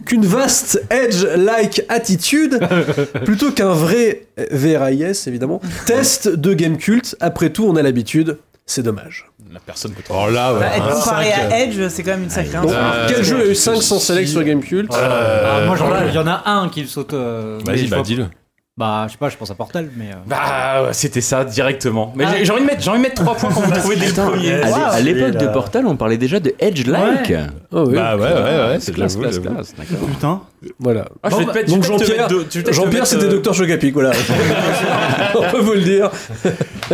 [0.06, 2.60] qu'une vaste edge-like attitude
[3.26, 7.16] plutôt qu'un vrai euh, VRIS, évidemment, test de game cult.
[7.20, 8.38] Après tout, on a l'habitude.
[8.68, 9.26] C'est dommage.
[9.52, 10.60] La personne peut Alors là, ouais.
[10.60, 13.38] Bah, être un comparé à Edge, c'est quand même une sacrée Donc, Euh, quel jeu
[13.42, 16.44] a eu je- 500 select sur Game Cult Euh, Ah, moi, il y en a
[16.46, 17.14] un qui me saute.
[17.14, 18.28] euh, Vas-y, bah dis-le.
[18.76, 20.08] Bah, je sais pas, je pense à Portal, mais.
[20.10, 22.12] euh, Bah, ouais, c'était ça directement.
[22.16, 22.34] Mais Ah.
[22.36, 24.08] j'ai- j'ai envie de mettre, j'ai envie de mettre 3 points quand vous trouvez des
[24.08, 24.52] Putain, premiers.
[24.52, 25.48] à l'é- à l'époque de.
[25.48, 27.34] Portal, on parlait déjà de Edge-like.
[27.72, 27.94] Oh oui.
[27.94, 29.54] Bah ouais, ouais, ouais, C'est c'est classe, classe, j'avoue.
[29.54, 29.76] classe.
[29.78, 30.08] D'accord.
[30.10, 30.42] Putain.
[30.80, 31.06] Voilà.
[31.22, 32.64] Ah, je vais te mettre- je Donc vais peut-être te Jean-Pierre, mettre deux- je vais
[32.64, 34.12] peut-être te Jean-Pierre, mettre, c'était euh, Dr Chocapic, voilà.
[35.36, 36.10] On peut vous le dire.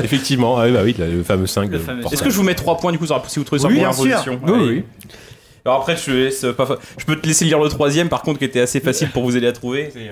[0.03, 2.13] Effectivement, ah oui, bah oui, le le fameux 5 de fameux- Portal.
[2.17, 3.75] Est-ce que je vous mets 3 points du coup sur- si vous trouvez sur Oui,
[3.75, 4.37] bien sûr.
[4.45, 4.83] Oui, oui.
[5.65, 8.21] Alors après, je, te laisse pas fa- je peux te laisser lire le troisième, par
[8.21, 9.89] contre, qui était assez facile pour vous aider à trouver.
[9.93, 10.11] C'est-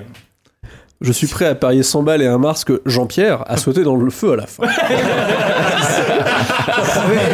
[0.99, 3.95] Je suis prêt à parier 100 balles et un Mars que Jean-Pierre a sauté dans
[3.95, 4.63] le feu à la fin.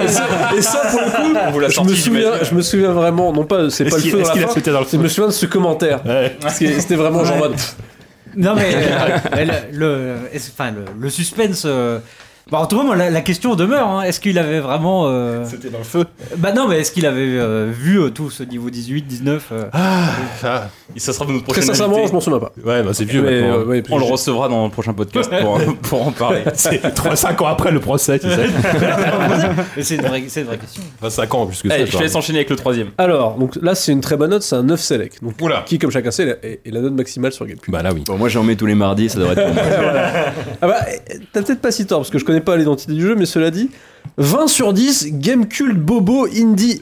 [0.03, 0.25] et, ça,
[0.57, 3.69] et ça, pour le coup, vous je me, souviens, je me souviens vraiment, non pas,
[3.69, 5.45] c'est pas le feu à la fin, dans le c'est- je me souviens de ce
[5.45, 6.01] commentaire.
[6.05, 6.35] Ouais.
[6.49, 7.55] C'était vraiment genre en mode,
[8.35, 8.75] Non mais
[9.37, 10.15] euh, le,
[10.99, 11.63] le suspense.
[11.65, 11.99] euh,
[12.51, 13.87] Bah, en tout cas, moi, la, la question demeure.
[13.87, 14.01] hein.
[14.03, 15.05] Est-ce qu'il avait vraiment.
[15.07, 16.05] euh, C'était dans le feu.
[16.37, 19.63] Bah non, mais est-ce qu'il avait euh, vu euh, tout ce niveau 18, 19 euh,
[19.71, 22.09] Ah, Et ça sera notre très prochaine sincèrement, invité.
[22.09, 22.51] je m'en souviens pas.
[22.63, 23.59] ouais, bah c'est vieux Mais, maintenant.
[23.59, 26.43] euh, ouais, On le recevra dans le prochain podcast pour, pour en parler.
[26.53, 26.81] C'est
[27.15, 28.45] 5 ans après le procès, tu sais.
[29.77, 30.83] mais C'est une, vraie- c'est une vraie question.
[30.99, 31.75] Enfin, 5 ans en plus que ça.
[31.75, 32.89] Allez, je te laisse enchaîner avec le troisième.
[32.97, 35.23] Alors, donc là, c'est une très bonne note, c'est un 9 select.
[35.23, 35.63] Donc, Oula.
[35.65, 37.71] qui, comme chacun sait, est, est la note maximale sur Gamecube.
[37.71, 38.03] Bah là, oui.
[38.05, 39.63] Bon, moi j'en mets tous les mardis, ça devrait être moi.
[40.61, 40.77] Ah bah,
[41.09, 43.25] eh, t'as peut-être pas si tort, parce que je connais pas l'identité du jeu, mais
[43.25, 43.69] cela dit,
[44.17, 46.81] 20 sur 10, Game Cult Bobo Indie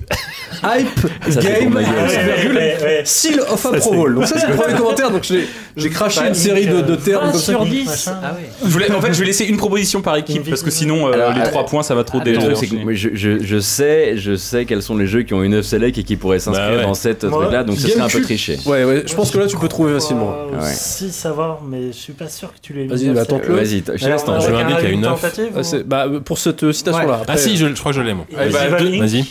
[0.64, 2.22] Hype Ça, Game, ça.
[2.24, 2.60] virgule,
[3.06, 4.16] Seal of Approval.
[4.16, 7.28] Donc ça, c'est le premier commentaire, donc j'ai j'ai craché une série de, de termes
[7.28, 7.52] 20 comme ça.
[7.54, 8.50] sur 10 Ah ouais.
[8.66, 11.14] Je voulais, en fait, je vais laisser une proposition par équipe parce que sinon, euh,
[11.14, 12.68] Alors, les euh, 3 points, ça va trop déranger.
[12.92, 15.98] je, je, je sais, je sais quels sont les jeux qui ont une 9 select
[15.98, 16.84] et qui pourraient s'inscrire Bah ouais.
[16.84, 18.58] dans cette truc-là, donc ce serait un peu triché.
[18.66, 20.36] Ouais, ouais, je pense que là, tu peux trouver facilement.
[20.54, 20.60] Euh.
[20.74, 22.90] Si savoir, mais je suis pas sûr que tu l'aies mis.
[22.90, 23.56] Vas-y, neuf, bah, tente-le.
[23.56, 23.82] Vas-y, je
[24.26, 24.42] tenter.
[24.42, 26.72] je avec m'indique un- à une tentative Ah, bah, pour cette
[27.12, 27.24] euh.
[27.28, 28.26] Ah si, je, je crois que je l'ai, moi.
[28.32, 29.26] Vas-y.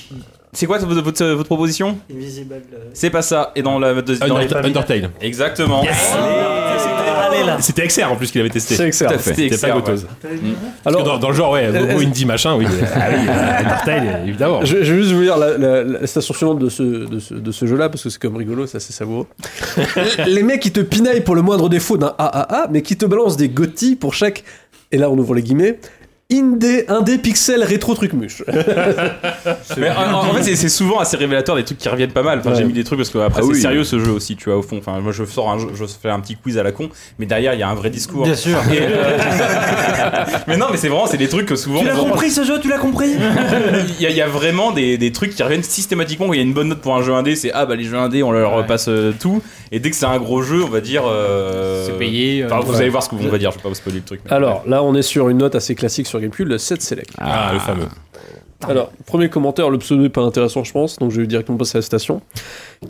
[0.52, 2.54] C'est quoi votre, votre, votre proposition Invisible.
[2.74, 3.52] euh, C'est pas ça.
[3.54, 4.30] Et dans la deuxième.
[4.32, 4.66] Undertale.
[4.66, 5.10] Undertale.
[5.20, 5.82] Exactement.
[5.82, 7.58] Allez là.
[7.60, 8.74] C'était XR en plus qu'il avait testé.
[8.74, 9.10] C'est excellent.
[9.12, 9.30] Tout à fait.
[9.34, 9.92] C'était pas excellent, Gotos.
[10.24, 10.38] ouais.
[10.84, 12.66] Alors, dans, dans le genre, ouais, euh, Bobo euh, Indie machin, oui.
[12.68, 14.64] Ah oui, euh, Undertale, évidemment.
[14.64, 17.34] Je, je vais juste vous lire la, la- la station suivante de ce, de ce,
[17.34, 19.26] de ce jeu-là, parce que c'est comme rigolo, c'est assez savoureux.
[20.26, 23.36] Les mecs qui te pinaillent pour le moindre défaut d'un AAA, mais qui te balancent
[23.36, 24.42] des GOTY pour chaque,
[24.90, 25.78] et là on ouvre les guillemets,
[26.32, 28.42] indé, indé pixel rétro truc muche.
[29.76, 32.38] Mais en, en fait, c'est- c'est souvent assez révélateur des trucs qui reviennent pas mal.
[32.40, 32.56] Enfin, Ouais.
[32.56, 33.60] j'ai mis des trucs parce que après Ah c'est oui.
[33.60, 34.78] sérieux ce jeu aussi, tu vois au fond.
[34.78, 36.88] Enfin, moi je sors un jeu, je fais un petit quiz à la con,
[37.18, 38.24] mais derrière il y a un vrai discours.
[38.24, 38.58] Bien sûr.
[38.72, 39.18] Et, euh,
[40.46, 41.80] mais non, mais c'est vraiment c'est des trucs que souvent.
[41.80, 43.10] Tu l'as vraiment- compris ce jeu, tu l'as compris?
[43.98, 46.26] Il y, a- il y a vraiment des, des trucs qui reviennent systématiquement.
[46.26, 47.84] Où il y a une bonne note pour un jeu indé, c'est ah bah les
[47.84, 48.56] jeux indés on leur Ouais.
[48.58, 49.42] repasse euh, tout.
[49.72, 51.02] Et dès que c'est un gros jeu, on va dire.
[51.06, 52.42] euh, C'est payé.
[52.42, 52.78] euh, Enfin, vous ouais.
[52.80, 53.50] allez voir ce que on va dire.
[53.50, 54.20] Je vais pas vous spoiler le truc.
[54.24, 57.10] mais- Alors là on est sur une note assez classique sur Gamecube, le 7 select.
[57.18, 57.86] Ah, le fameux.
[58.68, 61.76] Alors, premier commentaire, le pseudo est pas intéressant je pense, donc je vais directement passer
[61.76, 62.20] à la station.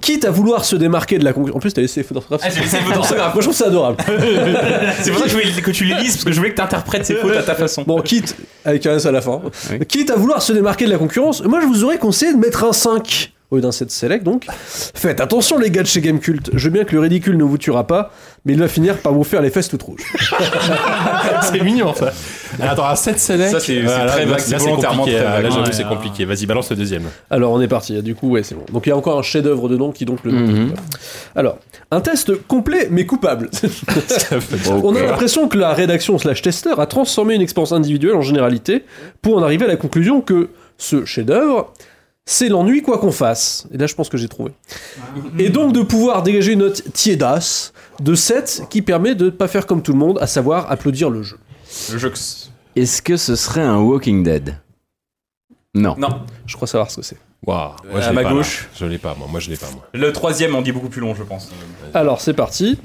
[0.01, 1.57] Quitte à vouloir se démarquer de la concurrence.
[1.57, 2.41] En plus t'as laissé les d'orthographe.
[2.45, 3.35] Ah, j'ai laissé les d'orthographe.
[3.35, 3.97] Moi je trouve ça adorable.
[5.01, 6.57] c'est pour ça que je voulais que tu les lises parce que je voulais que
[6.57, 7.85] tu interprètes ces fautes à ta façon.
[7.87, 9.41] Bon, quitte, avec un S à la fin,
[9.71, 9.87] Oui.
[9.87, 12.65] quitte à vouloir se démarquer de la concurrence, moi je vous aurais conseillé de mettre
[12.65, 14.47] un 5 au lieu d'un 7 select donc.
[14.95, 17.59] Faites attention les gars de chez Gamecult, je veux bien que le ridicule ne vous
[17.59, 18.13] tuera pas,
[18.45, 20.05] mais il va finir par vous faire les fesses toutes rouges.
[21.43, 22.13] c'est mignon ça.
[22.61, 23.51] Alors, attends, un 7 select.
[23.53, 25.19] Ça, c'est- Voilà, très là, vague, là, c'est c'est volontairement compliqué.
[25.19, 25.51] très Là, vague.
[25.51, 25.95] j'avoue, Ouais, c'est alors.
[25.97, 26.25] compliqué.
[26.25, 27.03] Vas-y, balance le deuxième.
[27.31, 28.65] Alors on est parti, du coup ouais c'est bon.
[28.73, 30.33] Donc il y a encore un chef d'œuvre dedans qui donc le...
[30.33, 30.75] Mhm.
[31.37, 31.59] Alors,
[31.91, 33.51] un test complet mais coupable.
[34.83, 38.85] On a l'impression que la rédaction slash testeur a transformé une expérience individuelle en généralité
[39.23, 40.49] pour en arriver à la conclusion que
[40.79, 41.73] ce chef-d'œuvre,
[42.27, 43.67] c'est l'ennui quoi qu'on fasse.
[43.73, 44.53] Et là, je pense que j'ai trouvé.
[45.39, 49.49] Et donc de pouvoir dégager une note tiédasse de 7 qui permet de ne pas
[49.49, 51.39] faire comme tout le monde, à savoir applaudir le jeu.
[51.93, 52.13] Le jeu.
[52.77, 54.57] Est-ce que ce serait un Walking Dead?
[55.75, 55.97] Non.
[55.99, 56.23] Non.
[56.47, 57.19] Je crois savoir ce que c'est.
[57.47, 57.73] Waouh.
[57.95, 58.35] À ma pas, là.
[58.35, 58.69] gauche.
[58.75, 59.27] Je l'ai pas, moi.
[59.31, 59.89] Moi, je l'ai pas, moi.
[59.95, 61.51] Le troisième en dit beaucoup plus long, je pense.
[61.95, 62.79] Alors, c'est parti.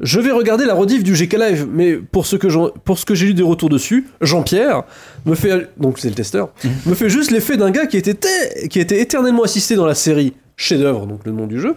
[0.00, 3.06] Je vais regarder la rediff du GK Live, mais pour ce que j'en- pour ce
[3.06, 4.82] que j'ai eu des retours dessus, Jean-Pierre
[5.24, 6.50] me fait donc c'est le testeur
[6.84, 8.14] me fait juste l'effet d'un gars qui était
[8.68, 11.74] qui était éternellement assisté dans la série chef-d'œuvre, donc le nom du jeu,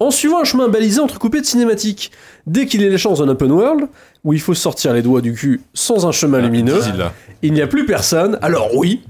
[0.00, 2.10] en suivant un chemin balisé entrecoupé de cinématiques.
[2.48, 3.86] Dès qu'il est les chances d'un open world,
[4.26, 7.12] où il faut sortir les doigts du cul sans un chemin lumineux, difficile, là.
[7.42, 8.38] il n'y a plus personne.
[8.42, 9.00] Alors oui,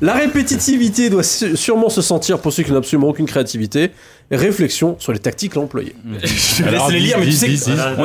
[0.00, 3.90] la répétitivité doit sûrement se sentir pour ceux qui n'ont absolument aucune créativité.
[4.32, 5.92] Réflexion sur les tactiques à employer.
[6.22, 7.96] Je vais Alors, laisser les lire, mais tu sais, Ah,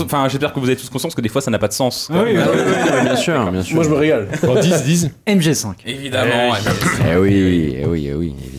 [0.00, 2.06] enfin, j'espère que vous avez tous conscience que des fois ça n'a pas de sens.
[2.10, 2.22] quoi.
[2.22, 3.74] Oui, oui, bien sûr, bien sûr.
[3.74, 4.26] Moi je me régale.
[4.42, 5.10] Bon, 10, 10.
[5.26, 5.74] MG5.
[5.84, 6.50] Évidemment.
[6.52, 6.58] ouais.
[7.12, 8.55] Eh oui, eh oui, eh oui, évidemment.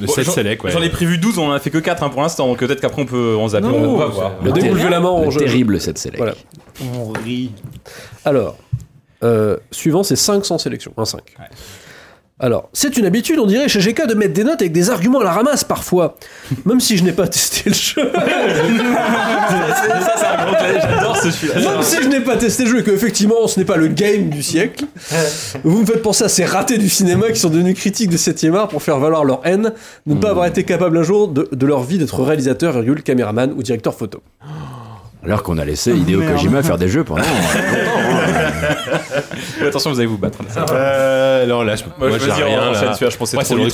[0.00, 0.70] Le Bon, 7 j'en- select, ouais.
[0.70, 2.80] J'en ai prévu 12, on en a fait que 4 hein, pour l'instant, donc peut-être
[2.80, 4.32] qu'après on peut en zapper, on va voir.
[4.44, 6.18] Le dès que vous levez la main, on terrible cette select.
[6.18, 6.34] Voilà.
[6.94, 7.50] On rit.
[8.24, 8.56] Alors,
[9.24, 10.92] euh, suivant, c'est 5 sans sélection.
[10.96, 11.20] Un 5.
[12.40, 15.18] Alors, c'est une habitude, on dirait, chez GK de mettre des notes avec des arguments
[15.18, 16.14] à la ramasse parfois.
[16.66, 18.12] Même si je n'ai pas testé le jeu.
[18.14, 21.52] ça, c'est un gros clavier, j'adore ce film.
[21.54, 23.88] Même si je n'ai pas testé le jeu et que effectivement ce n'est pas le
[23.88, 24.84] game du siècle,
[25.64, 28.54] vous me faites penser à ces ratés du cinéma qui sont devenus critiques de 7ème
[28.54, 29.72] art pour faire valoir leur haine
[30.06, 33.02] de ne pas avoir été capable un jour de, de leur vie d'être réalisateur, virgule,
[33.02, 34.22] caméraman ou directeur photo.
[35.24, 36.32] Alors qu'on a laissé Hideo merde.
[36.34, 37.22] Kojima faire des jeux pendant.
[39.66, 40.38] Attention, vous allez vous battre.
[40.72, 42.94] Euh, non, là, je, Moi, je j'ai veux dire, rien, là.
[42.94, 43.66] celui-là, je pensais Ouais, trop c'est le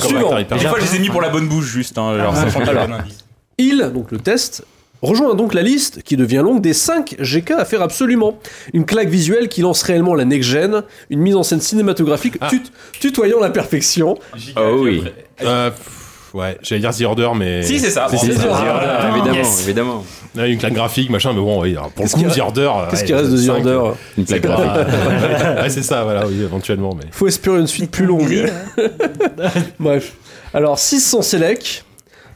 [0.57, 2.67] Des fois, je les ai mis pour la bonne bouche, juste, hein, genre, sachant qu'il
[2.67, 2.95] y a Alors.
[2.95, 3.17] un indice.
[3.57, 4.65] Il, donc le test,
[5.01, 8.37] rejoint donc la liste qui devient longue des 5 GK à faire absolument.
[8.73, 13.39] Une claque visuelle qui lance réellement la next-gen, une mise en scène cinématographique tut- tutoyant
[13.39, 14.17] la perfection.
[14.57, 15.03] Oh oui.
[15.43, 16.01] Euh, pff,
[16.35, 17.63] ouais, j'allais dire The Order, mais.
[17.63, 18.07] Si, c'est ça.
[18.09, 20.05] C'est- c'est- Ah, évidemment, évidemment.
[20.37, 22.69] Une claque graphique, machin, mais bon, oui, pour le coup, The Order.
[22.89, 23.81] Qu'est-ce ouais, qui reste de The Order
[24.17, 24.87] Une plaque graphique.
[25.61, 27.05] ouais, c'est ça, voilà, oui, éventuellement, mais.
[27.11, 28.51] Faut espérer une suite plus longue.
[29.79, 30.13] Bref.
[30.53, 31.84] Alors, 600 Select.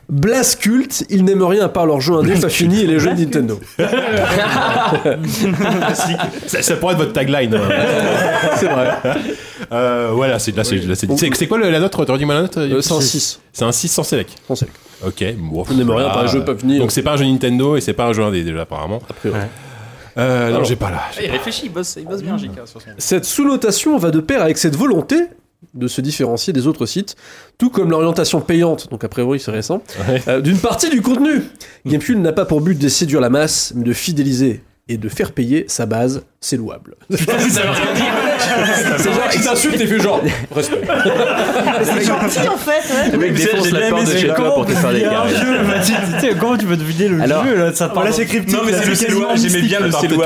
[0.09, 3.13] Blast Cult, ils n'aiment rien à part leurs jeux indés pas finis et les jeux
[3.13, 3.59] de Nintendo.
[6.47, 7.53] Ça, ça pourrait être votre tagline.
[7.55, 7.59] hein.
[8.55, 8.89] C'est vrai.
[9.71, 11.93] Euh, voilà, c'est là, c'est là, c'est- c'est- c'est quoi le- la note?
[11.93, 13.39] Redis-moi la note Euh, c'est un 6.
[13.53, 14.31] C'est un 6 sans select.
[14.47, 14.75] Sans select.
[15.05, 15.63] Ok, bon.
[15.69, 16.09] On n'aime rien voilà.
[16.09, 16.53] par les jeux pas.
[16.53, 19.01] Donc c'est pas un jeu Nintendo et c'est pas un jeu indé déjà apparemment.
[19.09, 19.39] a priori.
[20.17, 20.65] Euh, non, Alors.
[20.65, 21.01] j'ai pas là.
[21.17, 22.89] Ah, Il réfléchit, il bosse, il bosse bien, JK, sur son.
[22.97, 25.15] Cette sous-notation va de pair avec cette volonté
[25.73, 27.15] de se différencier des autres sites,
[27.57, 30.21] tout comme l'orientation payante, donc a priori c'est récent, Ouais.
[30.27, 31.41] euh, d'une partie du contenu.
[31.85, 35.33] Gamecube n'a pas pour but de séduire la masse, mais de fidéliser et de faire
[35.33, 36.95] payer sa base, c'est louable.
[38.39, 40.21] c'est genre, il t'insulte et fait genre,
[40.55, 40.81] respect.
[41.83, 43.11] C'est gentil en fait.
[43.11, 45.33] Le mec défonce la porte de chez toi pour te faire des carrés.
[46.39, 48.55] Comment tu veux deviner le jeu là, ça te Voilà, c'est cryptique.
[48.55, 50.25] Non, mais c'est le Célois, j'aimais bien le Célois.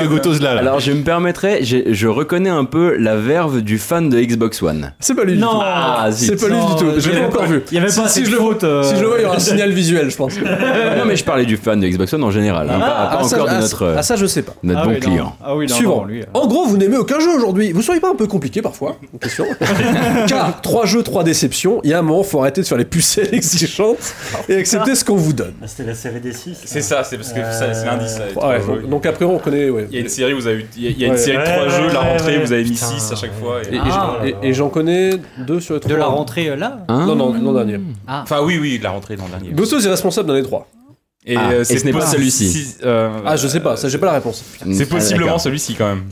[0.58, 4.62] Alors je me permettrais, j'ai- je reconnais un peu la verve du fan de Xbox
[4.62, 4.92] One.
[5.00, 5.48] C'est pas lui Non.
[5.48, 5.60] du tout.
[5.64, 6.06] Ah.
[6.12, 6.92] C'est pas lui du tout.
[6.98, 7.62] Je l'ai encore vu.
[7.70, 8.82] il y avait Si- pas si assez je le vois- euh.
[8.82, 10.36] Si je le vois, il y aura un signal visuel, je pense.
[10.38, 13.24] non mais je parlais du fan de Xbox One en général, hein, pas, pas ah,
[13.24, 14.52] encore de ah, notre, ah, ça, je sais pas.
[14.62, 15.36] notre Ah bon client.
[15.44, 16.06] Ah Suivant.
[16.10, 16.22] euh.
[16.34, 17.72] En gros, vous n'aimez aucun jeu aujourd'hui.
[17.72, 19.46] Vous seriez pas un peu compliqué parfois question.
[20.28, 21.80] Car trois jeux, trois déceptions.
[21.84, 24.14] Il y a un moment, faut arrêter de faire les pucelles exigeantes
[24.48, 25.54] et accepter ce qu'on vous donne.
[25.62, 26.56] Ah, C'était la série des 6.
[26.64, 28.18] C'est ça, c'est parce que ça, c'est l'indice.
[28.36, 29.70] Ouais, donc, après, on connaît.
[29.70, 29.86] Ouais.
[29.90, 31.12] Il y a une série, vous avez eu, il y a, il y a une
[31.14, 31.18] Ouais.
[31.18, 32.86] série de trois ouais, jeux, la rentrée, ouais, vous avez mis putain.
[32.86, 33.60] 6 à chaque fois.
[33.62, 34.18] et- Et, et Ah.
[34.20, 35.92] j'en- et- et j'en connais deux sur les trois.
[35.92, 37.80] De la rentrée euh, là Hein Non, non, l'an dernier.
[38.06, 39.50] Enfin, oui, oui, la rentrée l'an dernier.
[39.52, 40.66] Gotos est responsable d'un des trois.
[41.26, 42.76] Et, Ah, euh, et ce n'est pas celui-ci.
[42.84, 44.44] euh, Ah, je sais pas, ça j'ai pas la réponse.
[44.72, 46.02] C'est Ah, possiblement celui-ci quand même.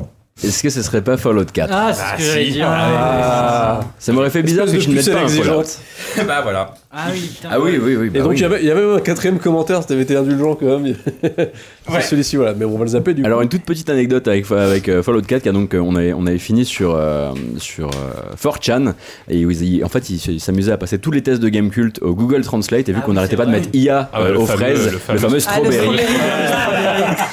[0.42, 2.66] Est-ce que ce serait pas Fallout 4 Ah, c'est ce que j'allais dire.
[2.68, 5.62] Ah, Ça m'aurait fait bizarre que tu ne mettes pas un Fallout.
[6.26, 6.74] bah voilà.
[6.94, 7.48] Ah oui, putain.
[7.52, 8.10] Ah oui, oui, oui.
[8.10, 8.36] bah Et donc oui.
[8.38, 10.94] il y avait- il y avait même un quatrième commentaire, t'avais été indulgent quand même.
[11.88, 12.54] C'est celui-ci, voilà.
[12.54, 13.26] Mais on va le zapper du coup.
[13.26, 16.12] Alors une toute petite anecdote avec, avec euh, Fallout 4 car donc euh, on avait,
[16.12, 18.92] on avait fini sur, euh, sur euh, 4chan
[19.28, 22.14] et ils- ils- en fait ils s'amusaient à passer tous les tests de Gamecult au
[22.14, 23.60] Google Translate et vu Ah qu'on oui, n'arrêtait c'est pas de vrai.
[23.60, 25.40] mettre IA Ah ouais, euh, le aux fameux- fraises, le le fameux- fameux Ah, le
[25.72, 25.98] strawberry.
[25.98, 26.08] strawberry.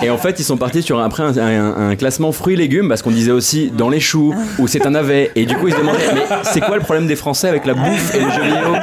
[0.04, 2.89] Et en fait, ils sont partis sur après un, un- un classement fruits et légumes
[2.90, 5.32] parce qu'on disait aussi dans les choux ou c'est un navet.
[5.36, 7.74] Et du coup, ils se demandaient mais c'est quoi le problème des Français avec la
[7.74, 8.76] bouffe et les jeux vidéo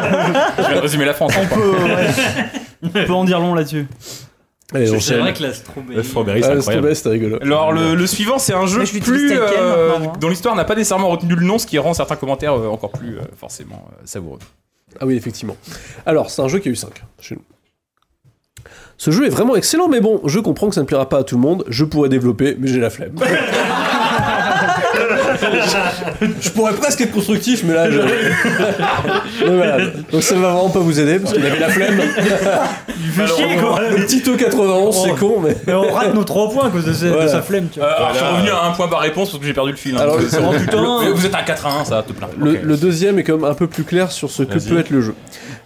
[0.58, 1.32] Je vais résumer la France.
[1.38, 2.06] On peut, ouais.
[2.82, 3.86] On peut en dire long là-dessus.
[4.72, 5.96] C'est vrai que la strawberry.
[5.96, 6.62] Le strawberry, Ah, c'est incroyable.
[6.62, 7.38] strawberry, c'était rigolo.
[7.40, 10.12] Alors le, le suivant c'est un jeu je plus euh, moi.
[10.20, 12.90] dont l'histoire n'a pas nécessairement retenu le nom, ce qui rend certains commentaires euh, encore
[12.90, 14.40] plus euh, forcément euh, savoureux.
[15.00, 15.56] Ah oui, effectivement.
[16.04, 17.42] Alors, c'est un jeu qui a eu 5 chez nous.
[18.98, 21.24] Ce jeu est vraiment excellent, mais bon, je comprends que ça ne plaira pas à
[21.24, 21.64] tout le monde.
[21.68, 23.14] Je pourrais développer, mais j'ai la flemme.
[26.40, 27.98] je pourrais presque être constructif, mais là, je...
[27.98, 29.78] Donc voilà.
[30.12, 31.98] Donc ça va vraiment pas vous aider, parce qu'il avait la flemme.
[31.98, 35.56] Le petit taux 91, c'est con, mais...
[35.66, 37.88] Mais on rate nos 3 points à cause de, sa- de sa flemme, tu vois.
[37.90, 39.94] alors je suis revenu à un point par réponse parce que j'ai perdu le fil.
[39.96, 40.00] hein.
[40.00, 40.40] Alors, putain.
[40.40, 42.26] le- vous êtes un 4 à 1, ça te plaît.
[42.62, 45.00] Le, deuxième est quand même un peu plus clair sur ce que peut être le
[45.00, 45.14] jeu.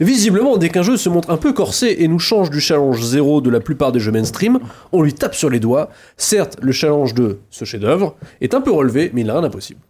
[0.01, 3.41] Visiblement, dès qu'un jeu se montre un peu corsé et nous change du challenge zéro
[3.41, 4.59] de la plupart des jeux mainstream,
[4.93, 5.91] on lui tape sur les doigts.
[6.17, 9.45] Certes, le challenge de ce chef-d'œuvre est un peu relevé, mais il a rien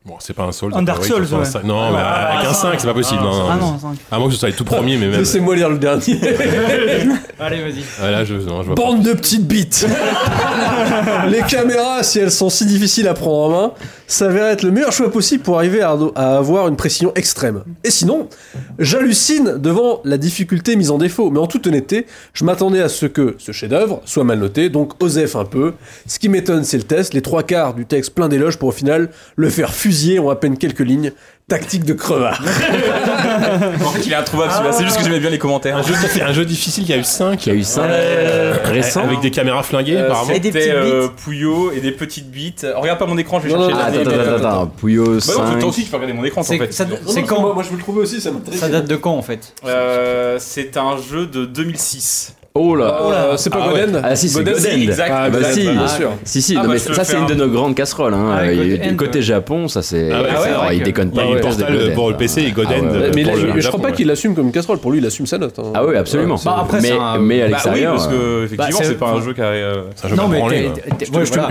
[0.04, 0.72] Bon, c'est pas un Souls.
[0.74, 1.44] Un a Dark Souls, il faut un ouais.
[1.44, 1.64] cinq.
[1.64, 3.22] Non, mais avec un 5, c'est pas possible.
[3.22, 3.96] Non, Ah non, non, cinq.
[4.10, 5.20] À moins que ce soit les tout premiers, mais même.
[5.20, 6.20] Laissez-moi lire le dernier.
[7.40, 7.82] Allez, vas-y.
[8.02, 8.82] Ah, là, je, non, je vois pas.
[8.82, 9.86] Bande de petites bites
[11.28, 13.72] Les caméras, si elles sont si difficiles à prendre en main,
[14.06, 17.62] s'avèrent être le meilleur choix possible pour arriver à, à avoir une précision extrême.
[17.84, 18.28] Et sinon,
[18.78, 23.06] j'hallucine devant la difficulté mise en défaut, mais en toute honnêteté, je m'attendais à ce
[23.06, 25.74] que ce chef-d'œuvre soit mal noté, donc osef un peu.
[26.06, 28.72] Ce qui m'étonne, c'est le test, les trois quarts du texte plein d'éloges pour au
[28.72, 31.12] final le faire fusiller en à peine quelques lignes.
[31.48, 32.40] Tactique de crevard.
[32.40, 34.72] En fait, il est introuvable celui-là.
[34.72, 35.76] C'est juste que j'aimais bien les commentaires.
[35.76, 37.44] Un jeu, diffi- un jeu difficile qui a eu 5.
[37.44, 37.82] Il y a eu 5
[38.66, 39.02] récents.
[39.02, 40.30] Avec des caméras flinguées, Euh, apparemment.
[40.32, 41.08] Et des petites euh.
[41.24, 42.62] Pouillot et des petites bites.
[42.62, 44.28] Euh, Regarde pas mon écran, je vais Non, chercher non, la Attends, les- attends, les-
[44.28, 44.66] attends, attends.
[44.68, 45.58] Puyo Bah non, 5.
[45.58, 46.72] toi aussi, tu peux regarder mon écran en C'est fait.
[46.72, 48.60] ça- Non, c'est non, quand moi, moi, je veux le trouver aussi, ça m'intéresse.
[48.60, 49.52] Ça date de quand en fait?
[49.66, 52.36] Euh, C'est un jeu de 2006.
[52.54, 52.84] Oh là.
[53.02, 53.86] Euh, c'est pas Ah ouais.
[53.86, 54.76] Godend Ah si, c'est Godend, Godend.
[54.82, 55.12] exact.
[55.14, 55.60] Ah bah si.
[55.70, 56.10] bien sûr.
[56.24, 58.12] Si, si, Ah non, bah, mais ça c'est une un- de nos grandes casseroles.
[58.12, 58.36] Hein.
[58.36, 58.52] Ah,
[58.88, 59.22] du côté.
[59.22, 60.10] Japon, ça c'est.
[60.12, 61.22] Ah ouais, vrai il déconne pas.
[61.22, 62.18] Il y a une eu pièce de Portal Godend, pour le hein.
[62.18, 63.24] PC et Godend Ah Mais,
[63.60, 65.56] je crois pas qu'il l'assume comme une casserole, pour lui il assume sa note.
[65.60, 65.70] hein.
[65.74, 66.36] Ah oui, absolument.
[66.44, 67.92] Bah, après, mais, c'est un- mais à Bah oui, l'extérieur.
[67.94, 69.44] parce euh, que effectivement, Bah, c'est- pas un jeu qui a.
[69.44, 69.82] euh,
[70.16, 70.70] Non, pas mais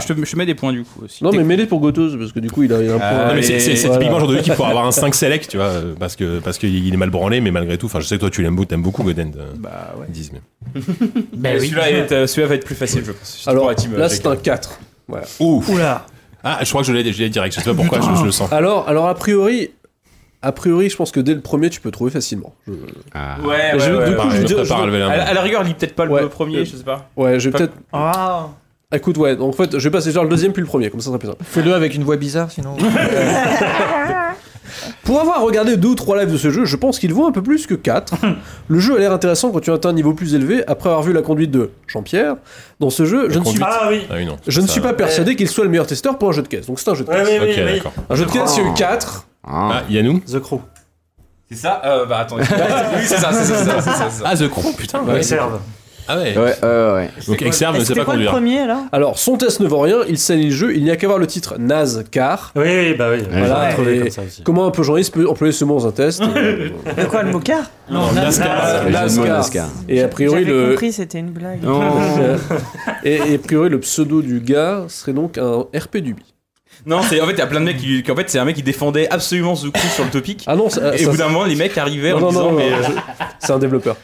[0.01, 1.23] Je te- mets des points du coup aussi.
[1.23, 3.27] Non, mais mêlé pour Gotos, parce que du coup il a, un Ah, point.
[3.29, 5.55] Non, mais c'est typiquement le genre de jeu qui pourrait avoir un 5 select, tu
[5.57, 8.21] vois, parce que parce qu'il est mal branlé, mais malgré tout, enfin, je sais que
[8.21, 9.31] toi tu l'aimes beaucoup, t'aimes beaucoup Godend.
[9.59, 10.07] Bah ouais.
[11.33, 11.67] Ben oui.
[11.67, 13.43] Celui-là est, euh, celui-là va être plus facile, je pense.
[13.47, 14.11] Alors euh, là Jack.
[14.11, 14.79] c'est un 4.
[15.07, 15.25] Voilà.
[15.39, 15.67] Ouf.
[15.69, 16.05] Oula.
[16.43, 18.25] Ah, je crois que je l'ai je l'ai direct, je sais pas pourquoi, je, je
[18.25, 18.51] le sens.
[18.53, 19.71] Alors, alors a priori,
[20.41, 22.53] a priori, je pense que dès le premier, tu peux trouver facilement.
[22.67, 22.73] Je-
[23.13, 23.35] Ah.
[23.43, 24.21] Ouais, Je- ouais, du ouais.
[24.21, 25.17] coup, je je prépare à la À, main.
[25.17, 26.21] la- à la rigueur, lis peut-être pas Ouais.
[26.21, 27.09] le premier, je sais pas.
[27.17, 27.73] Ouais, je vais peut-être.
[27.91, 28.47] Ah.
[28.93, 29.35] Écoute, ouais.
[29.35, 31.09] Donc en fait, je vais passer genre le deuxième puis le premier, comme ça, ça
[31.11, 31.43] sera plus simple.
[31.43, 32.75] Fais-le avec une voix bizarre, sinon.
[35.03, 37.31] Pour avoir regardé deux ou trois lives de ce jeu, je pense qu'il vaut un
[37.31, 38.13] peu plus que 4.
[38.67, 40.63] le jeu a l'air intéressant quand tu atteins un niveau plus élevé.
[40.67, 42.35] Après avoir vu la conduite de Jean-Pierre
[42.79, 43.59] dans ce jeu, je ne suis.
[43.63, 44.05] Ah oui.
[44.09, 44.37] Ah oui, non.
[44.47, 46.47] je ne Ça- suis pas persuadé qu'il soit le meilleur testeur pour un jeu de
[46.47, 46.67] caisse.
[46.67, 47.27] Donc c'est un jeu de caisse.
[47.27, 47.51] oui, oui.
[47.51, 47.73] Ok, oui.
[47.75, 47.93] d'accord.
[48.09, 49.27] Un jeu de caisse, il y a eu 4.
[49.47, 49.69] Ah.
[49.73, 50.59] Ah, Yannou The Crew.
[51.49, 51.81] C'est ça?
[51.85, 52.35] Euh, Bah attends.
[52.39, 52.43] oui,
[53.03, 54.23] c'est ça, c'est ça, c'est ça.
[54.25, 55.01] Ah, The Crew, putain.
[55.03, 55.23] Ouais.
[56.11, 56.35] Ah ouais.
[56.35, 57.09] Ouais, ouais, ouais.
[57.27, 58.31] Donc Exerve ne sait pas quoi le conduire.
[58.31, 60.95] premier là Alors, son test ne vaut rien, il salit le jeu, il n'y a
[60.95, 62.51] qu'à voir le titre Naze Car.
[62.55, 63.19] Oui, oui, bah oui.
[63.21, 64.41] Ouais, Voilà, trouvé et comme ça aussi.
[64.43, 67.39] Comment un peu journaliste peut employer ce mot dans un test De quoi le Non,
[67.39, 67.43] jeu
[67.91, 69.69] de mots NASCAR.
[69.87, 71.61] Et a priori, J'avais le, compris, c'était une blague.
[71.63, 71.81] Non.
[73.03, 76.23] et, et a priori, le pseudo du gars serait donc un RP Dubi.
[76.85, 78.39] Non, c'est en fait, il y a plein de mecs qui, qui- en fait, c'est
[78.39, 80.45] un mec qui défendait absolument The Crew sur le topic.
[80.47, 82.51] Ah non, et ça- au bout d'un moment, les mecs arrivaient non, en non, disant,
[82.51, 82.69] non, mais.
[82.69, 83.97] non, euh, je- c'est un développeur.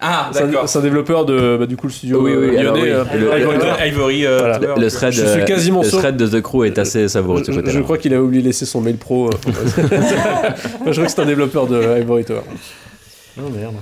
[0.00, 0.68] Ah, C'est un, d'accord.
[0.68, 2.82] c'est un développeur de bah, du coup le studio Oui, oui, euh, alors lyonnais.
[2.88, 2.90] oui.
[2.92, 3.86] euh, Le- Ivory le- Tower.
[3.88, 4.26] Ivory.
[4.26, 4.58] euh, Voilà.
[4.60, 4.74] Tower.
[4.80, 5.98] Le thread, Je suis euh, quasiment le sûr.
[5.98, 7.76] thread de The Crew est assez savoureux de ce Je, côté-là.
[7.76, 9.26] je crois qu'il a oublié de laisser son mail pro.
[9.28, 9.30] euh,
[10.84, 12.42] Moi, je crois que c'est un développeur de Ivory Tower.
[13.38, 13.74] Oh merde.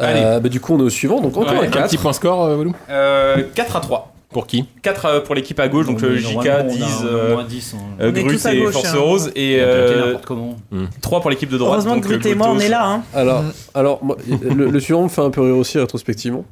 [0.00, 1.86] Euh, bah, du coup, on est au suivant, donc encore Ouais, un Un 4.
[1.88, 2.74] petit point score, euh, Walou?
[2.90, 4.12] Euh, 4 à 3.
[4.36, 7.74] Pour qui 4 pour l'équipe à gauche, donc euh, JK, 10, euh, moins 10.
[7.74, 7.78] hein.
[8.00, 8.98] euh, On est Grut tous à et gauche, Force hein.
[8.98, 10.56] Rose, et Claquer euh, n'importe comment.
[11.00, 11.72] 3 pour l'équipe de droite.
[11.72, 12.86] Heureusement que donc, euh, Grut et moi on est là.
[12.86, 13.02] Hein.
[13.14, 13.44] Alors,
[13.74, 16.44] alors moi, le, le suivant me fait un peu rire aussi rétrospectivement.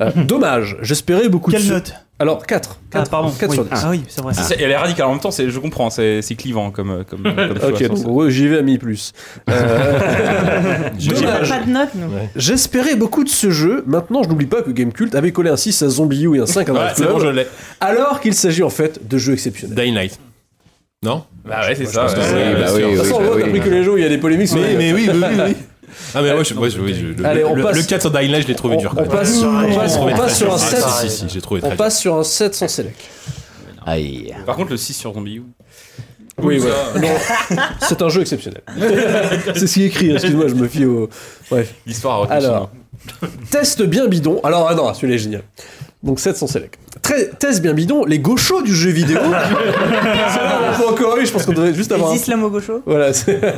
[0.00, 1.72] Euh, dommage, j'espérais beaucoup Quelle de.
[1.74, 2.80] note Alors, 4.
[2.94, 3.30] Ah, pardon.
[3.30, 3.54] 4 oui.
[3.54, 3.70] sur 10.
[3.74, 4.34] Ah oui, c'est vrai.
[4.34, 7.22] C'est- Elle est radicale en même temps, je comprends, c'est c'est clivant comme, euh, comme,
[7.22, 9.12] comme choix, Ok, donc ouais, j'y vais à mi plus.
[9.48, 9.52] Euh,
[11.00, 11.48] On n'a dommage.
[11.48, 12.08] pas de note nous.
[12.34, 13.84] J'espérais beaucoup de ce jeu.
[13.86, 16.46] Maintenant, je n'oublie pas que Gamecult avait collé un 6 à Zombie U et un
[16.46, 17.46] 5 à Ouais, Drive c'est Club, bon, je l'ai.
[17.80, 19.76] alors qu'il s'agit en fait de jeux exceptionnels.
[19.76, 20.18] Dying Light.
[21.04, 21.22] Non?
[21.44, 22.06] Bah ouais, c'est ça.
[22.06, 22.14] ouais.
[22.14, 24.50] De toute façon, on voit que les jeux où il y a des polémiques.
[24.54, 25.54] Mais, mais oui, oui, oui.
[26.14, 28.00] Ah, mais ouais, je, ouais, je- oui, je- le, Allez, on le- passe- le 4
[28.02, 28.90] sur Dying Light, je l'ai trouvé on, dur.
[28.92, 29.10] on quand même.
[29.10, 30.54] passe, on J'ai passe- trouvé on très passe sur dur.
[30.54, 30.80] un Ah, 7.
[31.10, 31.84] Si, si, si, j'ai trouvé On très dur.
[31.84, 33.00] passe sur un 7 sans select.
[33.86, 34.34] Aïe.
[34.46, 35.42] Par contre, le 6 sur Zombie U.
[36.40, 36.70] Oui, ouais.
[37.00, 37.08] Non,
[37.80, 38.60] c'est un jeu exceptionnel.
[39.54, 41.08] c'est ce qui est écrit, excuse-moi, je me fie au.
[41.50, 41.74] Bref.
[41.84, 42.70] L'histoire Alors,
[43.50, 44.40] test bien bidon.
[44.44, 45.42] Alors, ah non, celui-là est génial.
[46.04, 46.78] Donc 700 select.
[47.02, 49.18] Très, test bien bidon, les gauchos du jeu vidéo.
[50.28, 53.12] Ça, on peut encore eu, je pense qu'on devrait juste avoir Les un islamo-gauchos Voilà,
[53.12, 53.40] c'est-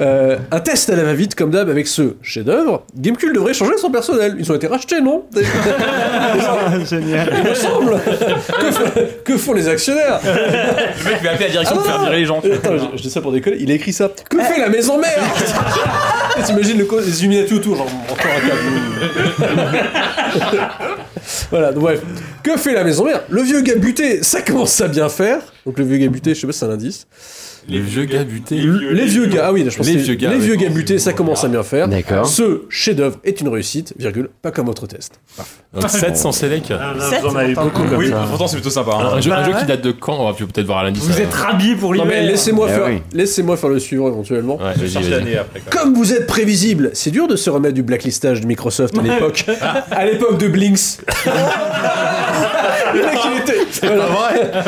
[0.00, 2.82] Euh, un test à la va-vite comme d'hab avec ce chef-d'œuvre.
[2.96, 4.34] Gamecube devrait changer son personnel.
[4.40, 5.22] Ils ont été rachetés, non?
[6.84, 7.32] Génial.
[7.32, 8.00] Il me semble.
[9.24, 10.18] Que, font les actionnaires?
[10.24, 12.40] Le mec va appeler la direction Ah pour faire virer les gens.
[12.40, 12.54] vois.
[12.56, 13.58] Attends, je, je dis ça pour décoller.
[13.60, 14.10] Il a écrit ça.
[14.28, 15.22] Que fait la maison mère?
[16.44, 18.60] T'imagines le co- les Illuminati autour, genre encore un câble.
[21.50, 22.00] Voilà, donc bref.
[22.42, 23.22] Que fait la maison mère?
[23.28, 25.40] Le vieux gars buté, ça commence à bien faire.
[25.66, 27.06] Donc le vieux gars buté, je sais pas si c'est un indice.
[27.68, 28.56] Les vieux gars butés.
[28.56, 30.98] Les vieux gars, ah oui, je pense Les que vieux gars, les vieux gars butés,
[30.98, 31.88] ça commence à bien faire.
[31.88, 32.26] D'accord.
[32.26, 35.20] Ce chef-d'œuvre est une réussite, virgule, pas comme votre test.
[35.72, 36.70] Donc 700 select.
[36.70, 37.70] Ah, là, Sept, vous en avez pourtant.
[37.70, 38.24] beaucoup comme Oui, ça.
[38.28, 38.92] pourtant c'est plutôt sympa.
[38.92, 39.10] hein.
[39.14, 39.60] Un jeu, un Bah jeu ouais.
[39.60, 40.16] qui date de quand?
[40.20, 41.02] On va peut-être voir à l'indice.
[41.04, 42.20] Vous êtes rhabillés pour Non l'hiver.
[42.22, 43.56] mais laissez-moi Eh faire, oui.
[43.56, 44.56] faire le suivant éventuellement.
[44.56, 45.12] Ouais, Je vas-y, cherche vas-y.
[45.20, 45.60] l'année après.
[45.60, 45.70] quoi.
[45.82, 49.44] Comme vous êtes prévisible, c'est dur de se remettre du blacklistage de Microsoft à l'époque,
[49.90, 50.98] à l'époque de Blinks.
[52.94, 53.86] Le mec, il était.
[53.86, 54.64] Voilà.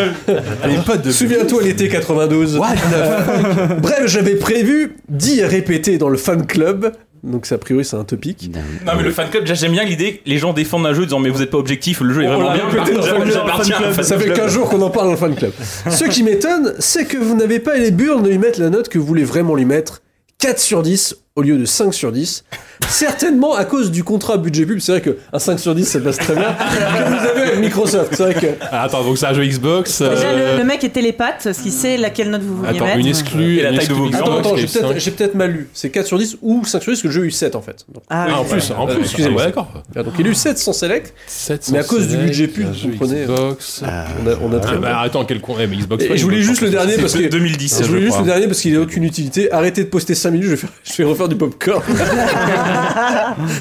[0.66, 2.57] Les potes de Souviens-toi l'été 92.
[2.57, 6.93] Euh, bref, j'avais prévu d'y répéter dans le fan club.
[7.23, 8.51] Donc, a priori, c'est un topic.
[8.85, 11.03] Non, mais le fan club, déjà, j'aime bien l'idée que les gens défendent un jeu
[11.03, 14.03] en disant, mais vous êtes pas objectif, le jeu est On vraiment bien.
[14.03, 14.36] Ça fait club.
[14.36, 15.53] 15 jours qu'on en parle dans le fan club.
[15.90, 18.89] Ce qui m'étonne, c'est que vous n'avez pas les burnes de lui mettre la note
[18.89, 20.03] que vous voulez vraiment lui mettre.
[20.39, 22.45] 4 sur 10 au lieu de 5 sur 10.
[22.89, 24.79] Certainement à cause du contrat budget pub.
[24.81, 26.55] C'est vrai qu'un 5 sur 10, ça passe très bien.
[26.55, 28.15] Que vous avez avec Microsoft.
[28.15, 28.47] C'est vrai que.
[28.71, 30.01] Ah, attends, donc c'est un jeu Xbox.
[30.03, 32.85] Déjà, euh, le, le mec est télépathe, parce qu'il sait laquelle note vous vouliez Attends,
[32.87, 32.99] mettre.
[32.99, 33.59] une exclue.
[33.59, 35.51] Et la une taille de exclue vos Xbox, Attends, attends, j'ai peut-être, j'ai peut-être mal
[35.51, 35.69] lu.
[35.75, 37.61] C'est 4 sur 10 ou 5 sur 10 que le jeu a eu 7 en
[37.63, 37.85] fait.
[37.93, 38.49] Donc, Ah, Ah, en oui.
[38.51, 39.03] plus, en Euh, plus.
[39.05, 39.43] excusez-moi.
[39.43, 39.73] Ah, ouais, d'accord.
[39.97, 41.13] ah, donc il a eu 7 sans select.
[41.27, 43.25] 700 Mais à cause du budget pub, vous comprenez.
[43.25, 43.83] Xbox.
[43.83, 45.57] On a, on a très Ah, bah, attends, quel con.
[45.61, 47.89] eh, mais Xbox Et je voulais Xbox juste le dernier parce que 2010, je je
[47.89, 49.51] voulais juste le dernier parce qu'il a aucune utilité.
[49.53, 51.82] Arrêtez de poster 5 minutes, je vais, faire- je vais refaire du popcorn.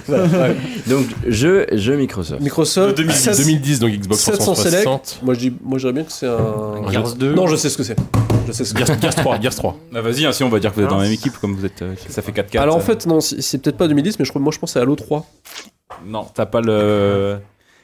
[0.08, 0.56] Ouais.
[0.88, 2.42] Donc, jeu, jeu Microsoft.
[2.42, 4.84] Microsoft 2010, 2010, donc Xbox 700 select.
[4.84, 5.20] 360.
[5.24, 6.92] Moi je dis, moi je dirais bien que c'est un.
[6.92, 7.34] Gears 2.
[7.34, 7.96] Non, je sais ce que c'est.
[8.48, 9.78] Je sais ce que Gears, Gears 3, Gears 3.
[9.92, 11.56] Bah, vas-y, hein, si on va dire que vous êtes dans la même équipe, comme
[11.56, 11.82] vous êtes.
[11.82, 12.60] euh, ça fait 4-4.
[12.60, 14.70] Alors en fait, non, c'est c'est peut-être pas 2010, mais je crois, moi je pense
[14.72, 15.26] que c'est Halo 3.
[16.06, 17.38] Non, t'as pas le.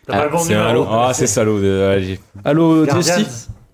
[0.06, 0.84] T'as pas le bon c'est un numéro.
[0.86, 0.88] Halo.
[0.92, 1.60] Ah, c'est salaud.
[1.62, 2.20] euh, allez.
[2.44, 3.16] Halo Guardians.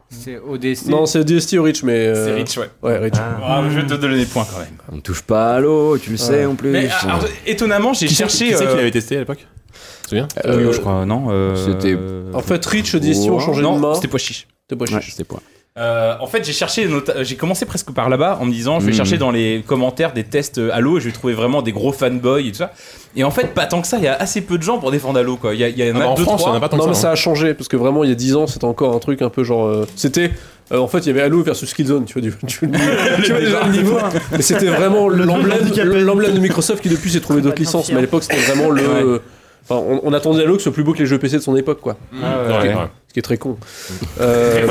[0.09, 0.87] C'est ODST.
[0.87, 2.07] Non, c'est DST ou Reach, mais.
[2.07, 2.69] euh, C'est Rich, ouais.
[2.81, 3.13] Ouais, Reach.
[3.17, 3.39] Ah.
[3.43, 4.77] Ah, je vais te donner des points quand même.
[4.91, 6.69] On touche pas à l'eau, tu le sais en plus.
[6.71, 8.47] Mais alors, étonnemment, j'ai cherché.
[8.47, 9.39] qui c'est euh, qui l'avait testé à l'époque?
[9.73, 10.27] Tu te souviens?
[10.45, 11.97] Euh, Yo, je crois, non euh, C'était-
[12.33, 13.95] En fait, Reach, DST ont changé de non, main.
[13.95, 14.47] c'était pas chiche.
[14.69, 15.41] C'était pas Ouais, c'était point.
[15.77, 16.89] Euh, en fait, j'ai cherché,
[17.21, 18.97] j'ai commencé presque par là-bas en me disant, je vais Mhm.
[18.97, 21.91] chercher dans les commentaires des tests euh, Halo et je vais trouver vraiment des gros
[21.91, 22.71] fanboys et tout ça.
[23.15, 24.89] Et en fait, pas tant que ça, il y a assez peu de gens pour
[24.91, 25.53] défendre Halo quoi.
[25.53, 26.53] Il y, a- il y en Ah a bah, En deux, France, il y trois.
[26.53, 27.01] en a pas tant Non, que mais ça.
[27.01, 27.13] ça hein.
[27.13, 29.29] a changé parce que vraiment, il y a 10 ans, c'était encore un truc un
[29.29, 29.67] peu genre.
[29.67, 30.31] euh, c'était.
[30.71, 32.69] euh, en fait, il y avait Halo versus Killzone, tu vois, du, tu,
[33.23, 33.97] tu vois déjà le niveau.
[34.31, 35.59] Mais c'était vraiment l'emblème,
[36.03, 37.89] l'emblème de Microsoft qui depuis s'est trouvé d'autres Bah, licences.
[37.89, 38.01] Mais à hein.
[38.01, 39.21] l'époque, c'était vraiment le.
[39.69, 41.41] Enfin, on, on attendait Halo que ce soit plus beau que les jeux PC de
[41.41, 41.97] son époque, quoi.
[42.13, 42.87] Ouais,
[43.17, 43.57] qui est très con.
[44.21, 44.67] Euh,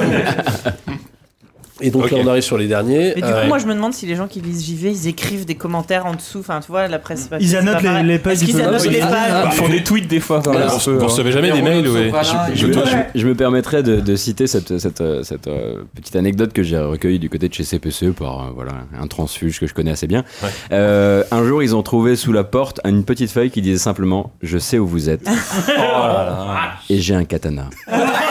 [1.82, 3.12] Et donc là, on arrive sur les derniers.
[3.16, 5.08] Mais du Euh, coup, moi, je me demande si les gens qui lisent JV, ils
[5.08, 6.38] écrivent des commentaires en dessous.
[6.40, 7.28] Enfin, tu vois, la presse.
[7.38, 10.40] Ils annotent les- les pages annotent Ah, Ils font des tweets des fois.
[10.42, 12.10] Voilà, vous, vous euh, recevez jamais des mails ouais.
[12.54, 12.80] Je, je-
[13.20, 16.78] je me permettrais de, de citer cette, cette, euh, cette, euh, petite anecdote que j'ai
[16.78, 20.06] recueillie du côté de chez CPCE par euh, voilà, un transfuge que je connais assez
[20.06, 20.24] bien.
[20.42, 20.48] Ouais.
[20.72, 24.32] Euh, un jour, ils ont trouvé sous la porte une petite feuille qui disait simplement
[24.40, 25.28] Je sais où vous êtes
[26.88, 27.68] et j'ai un katana.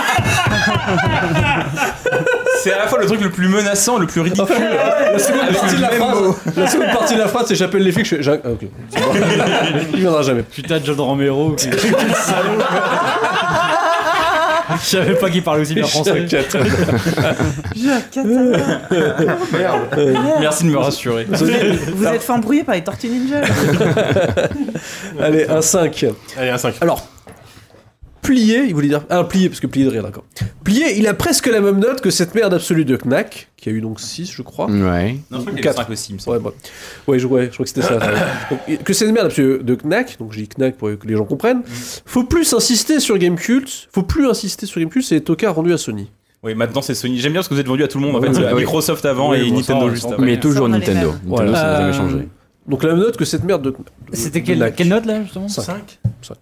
[2.64, 4.48] C'est à la fois le truc le plus menaçant, le plus ridicule.
[4.48, 6.36] La seconde, Avec partie de la, le même phrase, mot.
[6.58, 8.08] la seconde partie de la phrase, c'est j'appelle les flics.
[8.08, 8.62] Je fais, ah, ok.
[8.90, 9.12] C'est bon.
[9.94, 10.42] Il viendra jamais.
[10.44, 11.56] Putain, John Romero.
[11.60, 12.64] Quel salaud.
[14.82, 16.26] Je savais pas qu'il parlait aussi bien français.
[16.28, 16.38] J'ai
[17.92, 18.80] un katana.
[20.40, 21.28] Merci de me rassurer.
[21.30, 23.42] Vous êtes fait embrouiller par les Tortues Ninja.
[25.22, 26.06] Allez, un 5.
[26.38, 26.76] Allez, un 5.
[26.82, 27.06] Alors,
[28.26, 29.04] plié, il voulait dire.
[29.10, 30.24] Ah, plié, parce que plié de rire, d'accord.
[30.64, 33.72] Plié, il a presque la même note que cette merde absolue de Knack, qui a
[33.72, 34.66] eu donc 6, je crois.
[34.68, 35.18] Ouais.
[35.32, 35.84] Non, je crois qu'il y a Quatre.
[35.84, 36.38] 5 aussi, il me semble.
[36.38, 36.52] Ouais, bah.
[37.08, 38.00] ouais, je, ouais, je crois que c'était ça.
[38.50, 41.26] Donc, que cette merde absolue de Knack, donc je dis Knack pour que les gens
[41.26, 41.62] comprennent,
[42.06, 46.10] faut plus insister sur Gamecult, faut plus insister sur Gamecult, c'est Toka rendu à Sony.
[46.44, 47.18] Oui, maintenant c'est Sony.
[47.20, 48.40] J'aime bien parce que vous êtes vendu à tout le monde en fait.
[48.40, 48.46] Ouais.
[48.48, 50.26] À Microsoft avant Oui, et bon, Nintendo juste après.
[50.26, 51.14] Mais toujours les Nintendo.
[51.26, 52.28] Nintendo, ça n'a jamais changé.
[52.68, 53.70] Donc la même note que cette merde de.
[53.72, 53.76] de-
[54.16, 55.48] C'était quelle note là justement?
[55.48, 56.00] 5.
[56.22, 56.38] 5.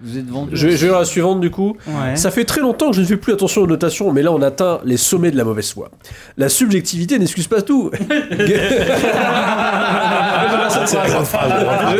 [0.00, 0.50] Vous êtes vendu.
[0.54, 1.76] Je vais, je vais à la suivante du coup.
[1.86, 2.16] Ouais.
[2.16, 4.42] Ça fait très longtemps que je ne fais plus attention aux notations, mais là on
[4.42, 5.90] atteint les sommets de la mauvaise foi.
[6.36, 7.90] La subjectivité n'excuse pas tout.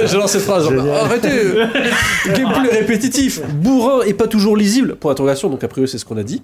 [0.07, 0.69] J'ai lancé cette phrase.
[1.03, 1.29] Arrêtez
[2.27, 6.17] Gameplay répétitif, bourrin et pas toujours lisible, pour interrogation, donc a priori c'est ce qu'on
[6.17, 6.43] a dit.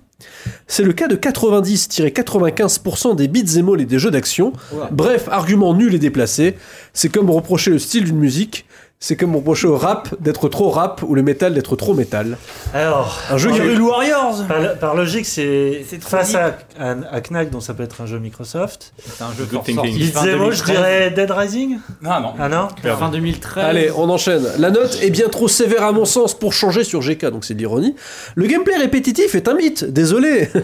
[0.66, 4.52] C'est le cas de 90-95% des beats et et des jeux d'action.
[4.90, 6.55] Bref, argument nul et déplacé.
[6.93, 8.66] C'est comme reprocher le style d'une musique.
[9.01, 12.39] C'est comme reprocher au rap d'être trop rap ou le métal d'être trop métal.
[12.73, 17.51] Alors, Un jeu qui Hyrule Warriors par, par logique, c'est face à, à, à Knack,
[17.51, 18.95] donc ça peut être un jeu Microsoft.
[19.05, 20.11] C'est un jeu Good thinking.
[20.39, 20.65] moi, je 2013.
[20.71, 22.33] dirais Dead Rising Non, non.
[22.41, 23.62] Ah non Fin 2013.
[23.62, 24.45] Allez, on enchaîne.
[24.59, 27.53] La note est bien trop sévère à mon sens pour changer sur GK, donc c'est
[27.53, 27.95] de l'ironie.
[28.37, 30.49] Le gameplay répétitif est un mythe, désolé.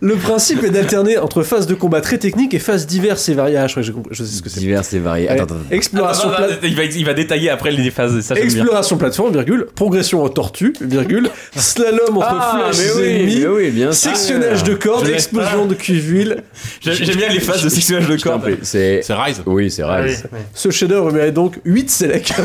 [0.00, 3.56] Le principe est d'alterner entre phases de combat très techniques et phases diverses et variées.
[3.56, 4.60] Ah, je, crois que j'ai compris, je sais ce que c'est.
[4.60, 5.28] Divers et variés.
[5.28, 5.64] Allez, Attends, attends.
[5.72, 8.20] Exploration, Ah, pla- il, va, il va détailler après les phases.
[8.20, 13.70] Ça, exploration plateforme, virgule, progression en tortue, virgule, slalom entre Ah, flèches mais oui, oui,
[13.70, 16.36] bien sectionnage de cordes, explosion de cuivre
[16.80, 18.56] J'aime bien les phases de sectionnage de cordes.
[18.62, 19.00] C'est.
[19.08, 19.42] Rise.
[19.46, 20.24] Oui, c'est Ah oui, Rise.
[20.32, 20.38] oui.
[20.54, 22.32] Ce chef-d'œuvre mérite donc 8 sélects.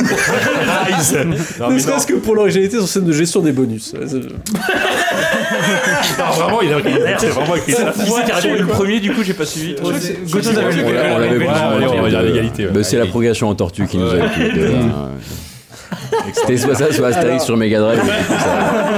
[1.60, 3.94] Non, ne mais serait-ce que pour l'originalité sur scène de gestion des bonus.
[3.94, 4.10] Non,
[6.36, 6.78] vraiment, il a
[7.44, 7.92] vraiment écrit ça.
[7.92, 9.76] Qui c'est qui a répondu le premier du coup j'ai pas suivi.
[9.84, 9.98] On l'a-
[11.16, 11.48] on l'avait Ouais,
[11.98, 12.72] on va dire l'égalité, ouais.
[12.72, 14.16] bah, c'est la progression en tortue qui nous a.
[16.34, 18.02] C'était soit ça, soit Astérix Alors- sur Mega Drive.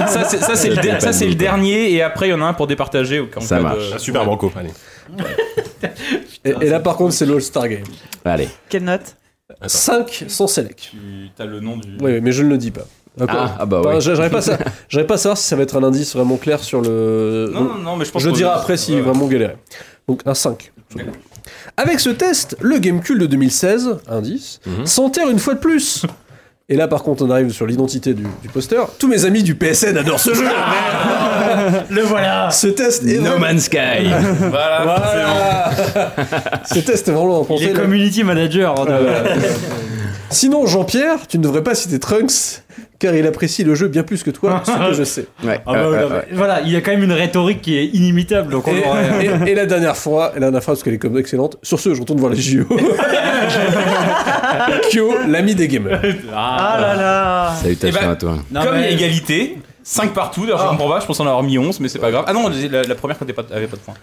[0.08, 2.68] Ça, c'est ça, c'est le, le dernier, et après, il y en a un pour
[2.68, 3.20] départager.
[3.20, 3.92] au Ça de- marche.
[3.96, 4.70] Ah, super banco, allez.
[6.46, 7.84] Et, et là, par contre, c'est l'All-Star Game.
[8.24, 8.48] Allez.
[8.70, 9.16] Quelle note?
[9.66, 10.92] 5 sans select.
[10.92, 11.98] Tu as le nom du.
[12.02, 12.86] Oui, mais je ne le dis pas.
[13.22, 14.02] Ah, ah bah Enfin, ouais.
[14.02, 14.42] J'arrive pas,
[14.90, 17.50] j'arrive pas savoir si ça va être un indice vraiment clair sur le.
[17.54, 19.02] Non, non, non, mais je pense Je dirai après si Ouais.
[19.02, 19.56] vraiment galérer.
[20.08, 20.72] Donc un 5.
[21.78, 24.86] Avec ce test, le Gamecube de 2016, indice, Mhm.
[24.86, 26.06] s'enterre une fois de plus.
[26.68, 28.82] Et là, par contre, on arrive sur l'identité du, du poster.
[28.98, 30.48] Tous mes amis du PSN adorent ce jeu.
[31.92, 33.38] Le voilà Ce test est No.
[33.38, 33.78] Man's Sky.
[34.50, 35.70] Voilà, Voilà.
[36.66, 37.64] ce test est vraiment Il pensé.
[37.66, 38.80] est community manager.
[38.82, 38.86] hein,
[40.32, 42.64] Sinon, Jean-Pierre, tu ne devrais pas citer Trunks,
[43.06, 45.26] car il apprécie le jeu bien plus que toi, ce que je sais.
[45.44, 45.60] Ouais.
[45.65, 45.99] Ah bah, ouais.
[46.34, 48.52] Voilà, il y a quand même une rhétorique qui est inimitable.
[48.52, 50.94] Donc on Et, aurait- et- et la dernière fois, et la dernière phrase, parce qu'elle
[50.95, 52.65] est comme excellente, sur ce, je retourne voir les JO.
[54.91, 56.02] Kyo, l'ami des gamers.
[56.34, 58.38] Ah là là Salutations Eh ben, à toi.
[58.52, 61.19] Non, Comme il y a mais- égalité, 5 partout, d'ailleurs je comprends pas, je pense
[61.19, 62.26] en avoir mis 11, mais c'est pas grave.
[62.27, 63.94] Ah non, la, la première n'avait pas, avait pas de points.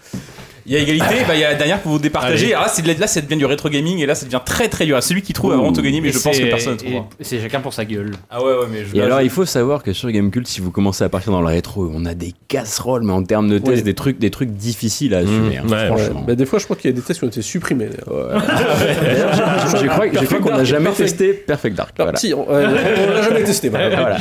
[0.65, 2.53] Il y a égalité, bah, il y a la dernière pour vous départager.
[2.53, 2.63] Allez.
[2.63, 4.85] Là, c'est de- là, ça devient du rétro gaming, et là, ça devient très très
[4.85, 5.01] dur.
[5.03, 7.05] Celui qui trouve va vraiment tout gagner, mais je pense que personne ne trouvera.
[7.19, 8.11] C'est chacun pour sa gueule.
[8.29, 8.95] Ah ouais, ouais, mais je.
[8.95, 11.31] Et là, alors, je- il faut savoir que sur Gamecult, si vous commencez à partir
[11.33, 14.29] dans le rétro, on a des casseroles, mais en termes de tests, des trucs, des
[14.31, 15.57] trucs difficiles à assumer.
[15.57, 16.23] hein, ouais, Ouais, franchement.
[16.27, 17.87] bah, des fois, je crois qu'il y a des tests qui ont été supprimés.
[17.89, 18.41] d'ailleurs.
[19.81, 21.91] J'ai crois, j'ai cru qu'on n'a Dark, jamais Perfect- testé Perfect Dark.
[21.99, 22.19] Alors, voilà.
[22.19, 23.69] si, on, l'a jamais testé.
[23.69, 24.17] voilà.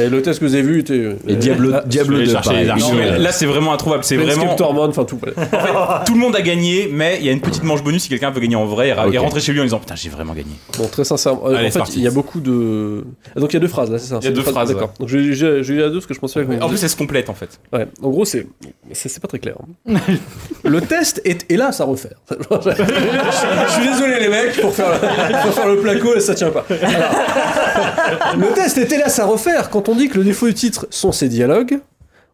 [0.00, 1.10] Et le test que vous avez vu était.
[1.26, 2.64] Et Diablo, Ah, Diablo je vais 2, chercher pareil.
[2.64, 2.94] les archives.
[2.94, 4.04] Non, mais là, c'est vraiment introuvable.
[4.04, 4.56] C'est Planescape vraiment.
[4.56, 5.18] Torment, enfin tout.
[5.22, 5.48] voilà.
[6.06, 8.30] Tout le monde a gagné, mais il y a une petite manche bonus si quelqu'un
[8.30, 9.14] veut gagner en vrai et, ra- Ok.
[9.14, 10.52] et rentrer chez lui en disant Putain, j'ai vraiment gagné.
[10.78, 11.42] Bon, très sincèrement.
[11.46, 11.98] euh, Allez, en c'est fait, parti.
[11.98, 13.04] il y a beaucoup de.
[13.36, 14.42] Ah, donc il y a deux phrases là, c'est ça Il y a c'est deux
[14.46, 14.92] une phrases, D'accord.
[14.98, 16.62] Donc j'ai eu la deux parce que je pensais que.
[16.62, 17.60] En plus, elle se complète en fait.
[17.72, 18.46] Ouais, en gros, c'est
[18.92, 19.56] c'est c'est pas très clair.
[19.88, 19.98] hein.
[20.64, 22.16] le test est hélas à refaire.
[22.30, 22.36] je,
[22.70, 24.98] je suis désolé les mecs pour faire,
[25.42, 26.64] pour faire le placo ça tient pas.
[26.70, 30.86] Alors, le test est hélas à refaire quand on dit que le défaut du titre
[30.90, 31.78] sont ses dialogues.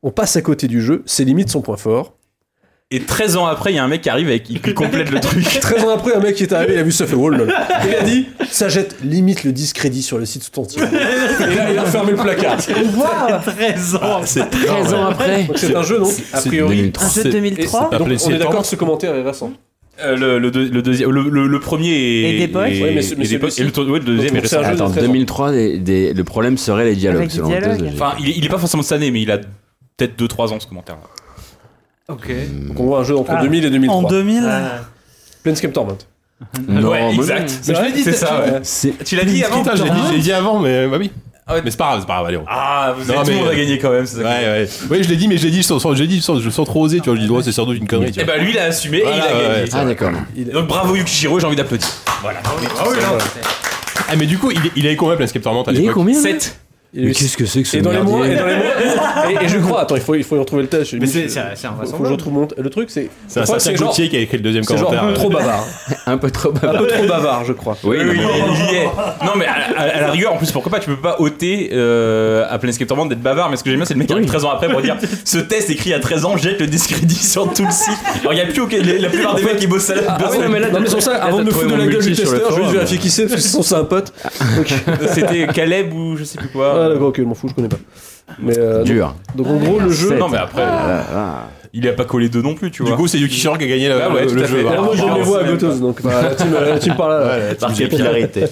[0.03, 2.15] On passe à côté du jeu, c'est limite son point fort.
[2.95, 5.19] Et 13 ans après, il y a un mec qui arrive et qui complète le
[5.21, 5.43] truc.
[5.61, 7.53] 13 ans après, un mec qui est arrivé, il a vu ça fait oh lol.
[7.89, 10.83] Il a dit ça jette limite le discrédit sur le site tout entier.
[10.83, 12.59] Et là, il a fermé le placard.
[13.45, 14.21] 13 ans.
[14.25, 15.49] C'est 13 ans après.
[15.57, 16.93] C'est un jeu donc a priori.
[16.93, 17.05] 2003.
[17.05, 19.53] Un jeu de C'est- 2003 Donc, on est d'accord que ce commentaire est récent.
[20.03, 22.35] Euh, le, le, deux- le deuxième, le, le- le premier est.
[22.35, 22.69] Et des poches.
[22.81, 23.59] Ouais, mais c'est- mais et des poches.
[23.61, 24.71] Et le, ouais, le deuxième Donc, est c'est un récent.
[24.71, 25.07] jeu de Attends, 13 ans.
[25.09, 27.91] 2003, des- des- le problème serait les dialogues, selon thèse dialogues.
[27.95, 30.53] Enfin, il, est- il est pas forcément de cette année, mais il a peut-être 2-3
[30.53, 30.97] ans ce commentaire.
[32.09, 32.29] Ok.
[32.69, 33.43] Donc on voit un jeu entre Ah.
[33.43, 33.97] 2000 et 2003.
[33.97, 34.49] En 2000
[35.43, 35.97] Planescape Torment.
[36.69, 37.61] Non, ouais, mais- exact.
[37.69, 38.61] Mais je l'ai dit, c'est ça, ouais.
[38.63, 40.97] C'est Tu l'as dit avant Putain, je l'ai dit, je l'ai dit avant, mais bah
[40.99, 41.11] oui.
[41.47, 41.63] Ah ouais.
[41.65, 42.37] Mais c'est pas grave, c'est pas grave, allez.
[42.39, 44.23] on- Ah, vous Non, avez, tout le monde a gagné quand même, c'est ça.
[44.23, 44.69] Ouais, ouais.
[44.91, 46.51] Oui, je l'ai dit, mais je l'ai dit sans, sans- je l'ai dit sans, je-
[46.51, 47.17] sans trop oser, tu vois.
[47.19, 48.35] Je dis, ouais, c'est sans doute une connerie, tu Et vois.
[48.37, 49.63] bah lui, il a assumé et Voilà, il a ouais, gagné.
[49.63, 50.11] ouais, Ah, d'accord.
[50.37, 51.89] Et Donc bravo Yukishiro, j'ai envie d'applaudir.
[54.09, 56.15] Ah, mais du coup, il, il avait combien Planescape Torment à Il est l'époque combien
[56.17, 56.59] là 7.
[56.97, 58.65] Mais qu'est-ce que c'est que ce Et dans les mois, et dans les mois,
[59.43, 60.93] et, et je crois, attends, il faut, il faut y retrouver le test.
[60.95, 62.49] Mais Faut- c'est un- un faut que je retrouve mon.
[62.57, 63.09] Le truc, c'est.
[63.27, 65.15] C'est un certain Gauthier qui a écrit le deuxième C'est genre commentaire.
[65.15, 65.65] trop bavard.
[66.07, 66.87] Un peu trop Un peu bavard.
[66.87, 67.77] trop bavard, je crois.
[67.85, 68.85] Oui, Oui, non, oui, mais- il y est.
[68.85, 71.71] Non, mais à, à- à la rigueur, en plus, pourquoi pas, tu peux pas ôter
[71.73, 74.13] euh, à Planescape Torment d'être bavard, mais ce que j'aime bien, c'est le mec qui
[74.13, 77.15] arrive 13 ans après pour dire ce test écrit à 13 ans jette le discrédit
[77.15, 77.99] sur tout le site.
[78.21, 78.77] Alors, il y a plus aucun.
[78.83, 81.39] La plupart des mecs qui bossent à la Ah non, mais là, non, ça, avant
[81.39, 83.63] de me foutre de la gueule du testeur, je vais vérifier qui c'est, parce que
[83.63, 84.13] c'est un pote.
[85.15, 86.49] C'était Caleb ou je sais plus
[86.85, 87.79] ah, d'accord, ok, je m'en fous, je connais pas.
[88.41, 89.15] Mais, euh, Dur.
[89.35, 90.17] Donc, en gros, le jeu.
[90.19, 91.49] Non, mais après, Ah, ah.
[91.73, 92.93] il a pas collé deux non plus, tu vois.
[92.93, 94.57] Du coup, c'est Yukishiro qui a gagné le, Ah ouais, le- tout le à jeu.
[94.57, 94.63] fait.
[94.63, 94.79] voilà.
[94.81, 97.09] Ah, moi, je Ah, les vois à Gotos, donc bah, la team, la team par
[97.11, 97.27] là.
[97.27, 98.45] Ouais, la Par team capillarité.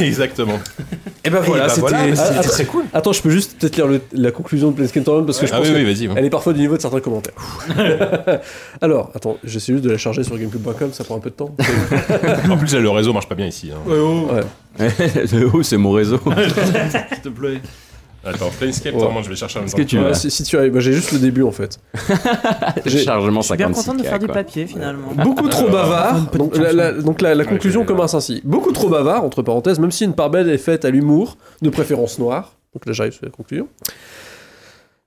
[0.00, 0.58] Exactement.
[1.22, 1.80] Et ben voilà, bah c'était.
[1.88, 2.84] voilà, Ah, c'était très cool.
[2.94, 5.52] Attends, je peux juste peut-être lire le- la conclusion de Planescape Torment parce que je
[5.52, 6.08] Ah pense oui, oui, vas-y.
[6.08, 6.14] ouais.
[6.16, 7.34] elle est parfois du niveau de certains commentaires.
[8.80, 11.54] Alors, attends, j'essaie juste de la charger sur gamecube.com, ça prend un peu de temps.
[12.50, 13.70] En plus, le réseau marche pas bien ici.
[13.72, 13.78] hein.
[13.90, 14.30] oh,
[15.62, 16.18] c'est mon réseau.
[17.12, 17.60] S'il te plaît.
[18.24, 19.00] Attends, Planescape Ouais.
[19.00, 20.80] Torment, je vais chercher un Est-ce que tu Ouais, vas si, si tu arrives, bah,
[20.80, 21.78] j'ai juste le début en fait.
[22.84, 23.84] J'ai- Chargement Je suis bien 56.
[23.86, 25.08] contente de faire du papier finalement.
[25.24, 26.20] Beaucoup trop bavard.
[26.32, 28.42] Donc la, la- donc la, la conclusion commence ainsi.
[28.44, 31.70] Beaucoup trop bavard, entre parenthèses, même si une part belle est faite à l'humour, de
[31.70, 32.52] préférence noire.
[32.74, 33.68] Donc là j'arrive sur la conclusion.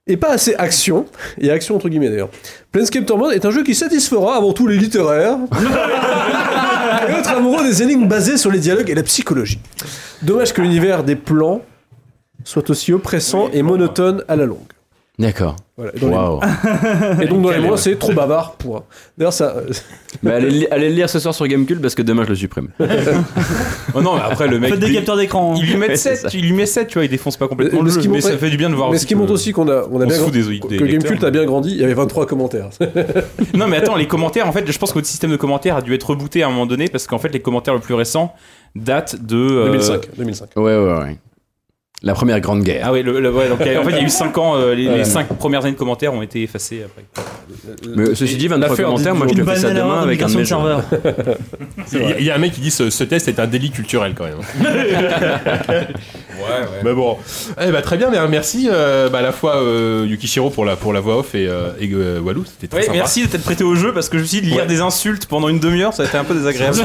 [0.07, 1.05] Et pas assez action,
[1.39, 2.29] et action entre guillemets d'ailleurs.
[2.71, 5.37] Planescape Torment est un jeu qui satisfera avant tout les littéraires
[7.07, 9.59] et autres amoureux des énigmes basées sur les dialogues et la psychologie.
[10.21, 11.61] Dommage que l'univers des plans
[12.43, 14.59] soit aussi oppressant et monotone à la longue.
[15.19, 15.55] D'accord.
[15.77, 15.91] Voilà.
[15.95, 16.39] Et, les- Waouh.
[17.21, 18.81] et donc dans les mois, c'est trop bavard, point.
[19.15, 19.57] D'ailleurs, ça,
[20.23, 22.35] Mais allez, li- allez le lire ce soir sur Gamecube parce que demain je le
[22.35, 22.69] supprime.
[23.95, 24.71] Oh non, mais après, le mec.
[24.71, 25.53] Faites des d'écran.
[25.53, 25.59] hein.
[25.61, 26.27] Il lui met Ouais, c'est 7, ça.
[26.33, 28.07] il lui met 7, tu vois, il défonce pas complètement Mais le ce jeu, qui
[28.09, 29.83] mais ça fait du bien de voir Mais aussi ce qui montre aussi qu'on a,
[29.91, 31.77] on a on bien grandi- des- des que lecteurs, Gamecult a mais- bien grandi, il
[31.77, 32.69] y avait 23 commentaires.
[33.53, 35.81] Non, mais attends, les commentaires, en fait, je pense que votre système de commentaires a
[35.83, 38.33] dû être rebooté à un moment donné parce qu'en fait, les commentaires le plus récents
[38.75, 39.37] datent de.
[39.37, 40.49] euh, 2005, 2005.
[40.55, 41.17] Ouais, ouais, ouais.
[42.05, 42.83] La première grande guerre.
[42.85, 44.09] Ah oui, le, le- ouais, donc, il y a- en fait, il y a eu
[44.09, 44.97] 5 ans, euh, les, Ouais.
[44.97, 47.03] les 5 premières années de commentaires ont été effacées après.
[47.95, 50.27] Mais ceci dit, 23 l'affaire commentaires, moi je te fais ça demain de avec un
[50.27, 50.83] de de serveur.
[52.19, 54.25] Il y, a- un mec qui dit ce, ce test est un délit culturel quand
[54.25, 54.39] même.
[56.43, 56.81] Ouais, ouais.
[56.83, 57.17] Mais bon,
[57.61, 60.75] eh ben, très bien, mais merci euh, bah, à la fois euh, Yukishiro pour la,
[60.75, 62.97] pour la voix off et, euh, et euh, Walou, c'était très Ouais, sympa.
[62.97, 64.65] merci d'être prêté au jeu parce que je me suis dit, lire Ouais.
[64.65, 66.79] des insultes pendant une demi-heure, ça a été un peu désagréable.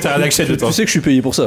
[0.00, 0.68] T'as un accès de temps.
[0.68, 1.46] Tu sais que je suis payé pour ça.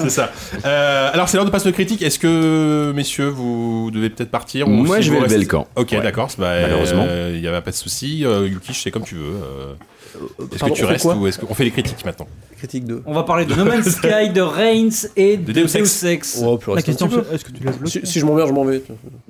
[0.00, 0.30] C'est ça.
[0.64, 1.97] Euh, alors c'est l'heure de passer le critique.
[2.02, 5.66] Est-ce que messieurs vous devez peut-être partir ou Moi, si je vais restez- le camp.
[5.76, 6.00] Ok, Ouais.
[6.00, 6.28] d'accord.
[6.38, 7.04] Bah, Malheureusement.
[7.08, 8.24] euh, il y avait pas de souci.
[8.24, 9.36] Euh, Yuki, je sais comme tu veux.
[10.40, 12.26] Euh, est-ce que tu restes ou est-ce qu'on fait les critiques maintenant
[12.56, 13.02] Critique 2.
[13.06, 16.42] On va parler de No Man's Sky, de Reigns et de, De Deus Deus Ex.
[16.44, 18.82] Oh, La question, est-ce que tu laisses bloquer Si, si je m'emmerde, je m'en vais.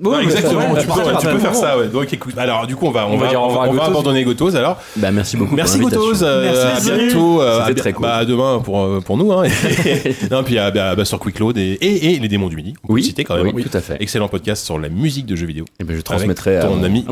[0.03, 0.61] Ouais, Exactement.
[0.75, 1.77] tu peux, tu faire ça.
[1.77, 1.89] Ouais.
[1.89, 3.67] Donc écoute, alors du coup on va on, On va va dire au revoir à
[3.67, 3.91] on va Gotos.
[3.91, 4.81] abandonner Gotos alors.
[4.95, 5.53] Bah, merci beaucoup.
[5.55, 5.77] Merci.
[5.77, 6.23] Gotos.
[6.23, 6.89] euh, Merci.
[6.91, 7.39] à bientôt.
[7.41, 8.01] euh, C'était à, bi- très cool.
[8.03, 9.31] bah, à demain pour euh, pour nous.
[9.31, 9.43] Hein.
[10.31, 12.73] non puis à- bah, bah, sur Quick Load et, et, et les démons du midi.
[12.87, 13.53] On Oui, citer quand même.
[13.53, 13.97] oui, tout à fait.
[13.99, 15.65] Excellent podcast sur la musique de jeux vidéo.
[15.79, 17.05] Et ben, je transmettrai à, ton mon- ami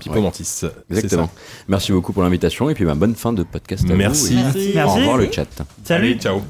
[0.00, 0.20] Pipo.
[0.20, 0.62] Mantis.
[0.90, 1.30] Exactement.
[1.68, 3.84] Merci beaucoup pour l'invitation et puis bah, bonne fin de podcast.
[3.84, 4.32] à vous Merci.
[4.32, 4.72] et Merci.
[4.84, 5.46] Au revoir le chat.
[5.84, 6.06] Salut.
[6.12, 6.42] Allez, ciao.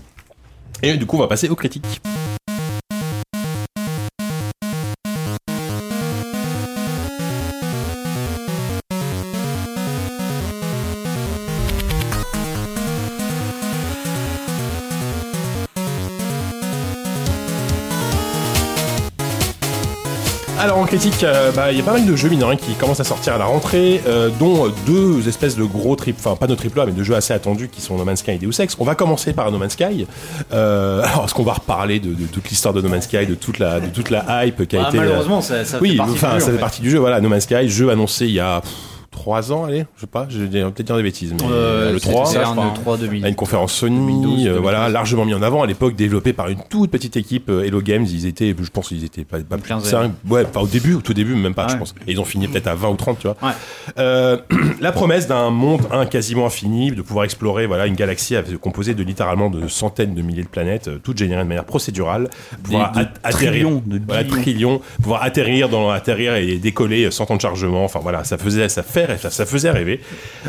[0.83, 2.01] Et du coup on va passer aux critiques.
[20.99, 23.33] Critique, euh, bah, il y a pas mal de jeux mineurs qui commencent à sortir
[23.35, 26.85] à la rentrée, euh, dont deux espèces de gros triple, enfin pas de triple A,
[26.85, 28.77] mais de jeux assez attendus qui sont No Man's Sky et Deus Ex.
[28.79, 30.07] On va commencer par No Man's Sky.
[30.53, 33.35] Euh, alors est-ce qu'on va reparler de, de toute l'histoire de No Man's Sky, de
[33.35, 34.99] toute la, de toute la hype qui a Ah, été...
[34.99, 36.61] euh, malheureusement, ça, ça oui, fait partie enfin du jeu, ça en fait fait.
[36.61, 36.99] partie du jeu.
[36.99, 38.71] Voilà, No Man's Sky, jeu annoncé il y a pff,
[39.13, 41.99] trois ans, allez, je sais pas, je vais peut-être dire des bêtises, mais Euh, le
[42.01, 43.25] c'était 3, ça, un crois, de 3 2000.
[43.25, 46.49] à une conférence Sony, 2012, euh, voilà, largement mis en avant à l'époque, développé par
[46.49, 48.05] une toute petite équipe euh, Hello Games.
[48.11, 50.13] Ils étaient, je pense, qu'ils étaient pas, pas plus de quinzaine.
[50.25, 51.73] 5, ouais, pas au début, au tout début, même pas, Ouais.
[51.75, 51.95] je pense.
[52.09, 53.37] Et ils ont fini peut-être à 20 ou 30, tu vois.
[53.43, 53.53] Ouais.
[53.99, 54.39] Euh,
[54.81, 59.03] la promesse d'un monde un quasiment infini, de pouvoir explorer, voilà, une galaxie composée de
[59.03, 62.29] littéralement de centaines de milliers de planètes, euh, toutes générées de manière procédurale,
[62.63, 64.41] pouvoir de atterrir, trillions, de voilà, billions.
[64.41, 67.85] trillions, pouvoir atterrir dans atterrir et décoller sans temps de chargement.
[67.85, 70.01] Enfin voilà, ça faisait ça fait ça, ça faisait rêver.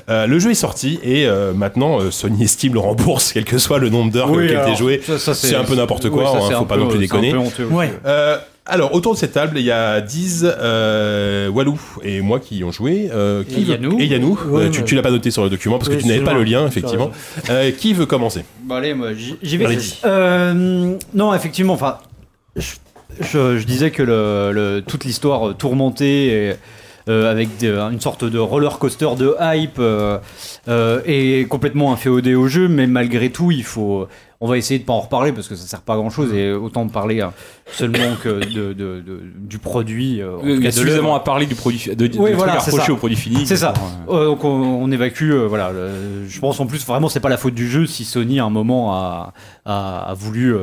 [0.10, 3.58] Euh, le jeu est sorti et euh, maintenant euh, Sony estime le rembourse quel que
[3.58, 5.02] soit le nombre d'heures Oui, qui a été alors, joué.
[5.18, 7.34] C'est un peu n'importe quoi, ça, hein, faut pas peu- non plus déconner.
[7.72, 7.92] Ouais.
[8.66, 12.64] Alors autour de cette table, il y a Diz, euh, Walou et moi qui y
[12.64, 13.10] ont joué.
[13.12, 14.00] Euh, qui Et Yannou.
[14.00, 14.40] Et Yannou.
[14.48, 14.86] Ouais, Euh, tu, ouais.
[14.86, 16.66] tu l'as pas noté sur le document parce que Oui, tu n'avais pas le lien
[16.66, 17.12] effectivement.
[17.50, 18.46] Euh, qui veut commencer?
[18.64, 19.10] Bah allez, moi
[19.42, 19.78] j'y vais.
[20.06, 21.98] Euh, non, effectivement, enfin,
[22.56, 22.72] je,
[23.20, 26.54] je- je disais que le, le- toute l'histoire tourmentée et,
[27.10, 30.18] euh, avec des- une sorte de roller coaster de hype euh,
[30.68, 34.08] euh, est complètement inféodée au jeu, mais malgré tout, il faut.
[34.42, 36.34] On va essayer de pas en reparler parce que ça sert pas à grand chose
[36.34, 37.28] et autant parler euh,
[37.72, 40.22] seulement que de, de- de- du produit.
[40.22, 42.92] euh, en Il y a suffisamment à parler du produit, de, Oui, voilà, c'est approché
[42.92, 43.46] au produit fini.
[43.46, 43.74] C'est ça.
[44.06, 45.72] pour, euh, donc on, on évacue, euh, voilà.
[45.72, 48.46] le- je pense en plus vraiment c'est pas la faute du jeu si Sony à
[48.46, 49.34] un moment a,
[49.66, 50.56] a, a voulu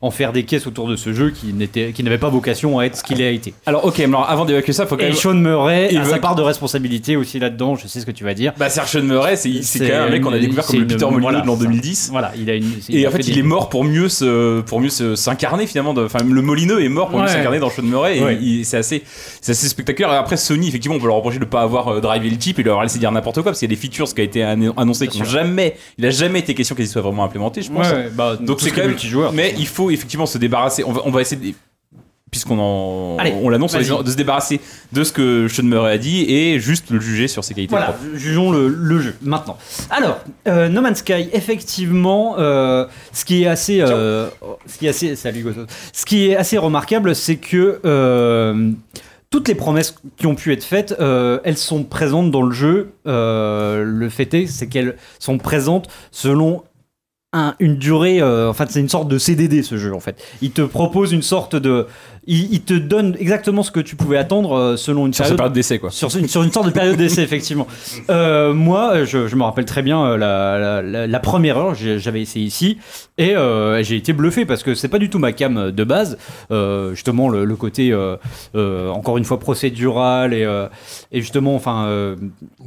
[0.00, 2.84] en faire des caisses autour de ce jeu qui n'était, qui n'avait pas vocation à
[2.84, 3.52] être ce qu'il a été.
[3.66, 5.14] Alors ok, mais alors avant d'évacuer ça, faut quand Et même.
[5.14, 7.74] Sean Murray Il a veut- sa part de responsabilité aussi là-dedans.
[7.76, 8.52] Je sais ce que tu vas dire.
[8.58, 10.80] Bah Serge Sean Murray, c'est c'est quand même un mec qu'on a découvert comme c'est
[10.80, 11.64] le Peter Molyneux voilà, de l'an ça.
[11.64, 12.08] 2010.
[12.12, 12.64] Voilà, il a une.
[12.90, 15.94] Et en fait, il est mort pour mieux se, pour mieux s'incarner finalement.
[15.98, 18.20] Enfin, le Molineux est mort pour s'incarner dans Sean Murray.
[18.40, 19.02] Et c'est assez,
[19.40, 20.12] c'est assez spectaculaire.
[20.12, 22.36] Et après, Sony, effectivement, on peut leur reprocher de ne pas avoir euh, drivé le
[22.36, 24.24] type et leur laisser dire n'importe quoi parce qu'il y a des features qui a
[24.24, 27.70] été annoncé qui n'ont jamais, il a jamais été question qu'elles soient vraiment implémentées, je
[27.70, 27.86] pense.
[28.14, 28.96] Bah, Donc c'est quand même.
[29.32, 30.84] Mais il faut effectivement se débarrasser.
[30.84, 31.56] On va, on va essayer de
[32.34, 34.60] puisqu'on en, Allez, on l'annonce, de se débarrasser
[34.92, 37.70] de ce que Sean Murray a dit et juste le juger sur ses qualités.
[37.70, 38.16] Voilà, propres.
[38.16, 39.56] jugeons le, le jeu maintenant.
[39.90, 44.26] Alors, euh, No Man's Sky, effectivement, euh, ce qui est assez, euh,
[44.66, 45.46] ce qui est assez, salut.
[45.92, 47.78] Ce qui est assez remarquable, c'est que
[49.30, 52.92] toutes les promesses qui ont pu être faites, euh, elles sont présentes dans le jeu.
[53.06, 56.62] Euh, le fait est, c'est qu'elles sont présentes selon
[57.36, 60.22] un- une durée, euh, enfin c'est une sorte de CDD ce jeu en fait.
[60.40, 61.88] Il te propose une sorte de,
[62.26, 65.52] il, il te donne exactement ce que tu pouvais attendre euh, selon une Sur période
[65.52, 65.90] d'essai, quoi.
[65.90, 67.66] sur une, sur une sorte de période d'essai, effectivement.
[68.10, 71.74] Euh, moi, je, je me rappelle très bien euh, la, la- la- la première heure,
[71.74, 72.78] j'avais essayé ici,
[73.18, 76.18] et euh, j'ai été bluffé parce que c'est pas du tout ma cam de base.
[76.50, 77.94] Euh, justement, le, le côté,
[78.54, 80.42] encore une fois, procédural, et,
[81.12, 82.14] et justement, enfin.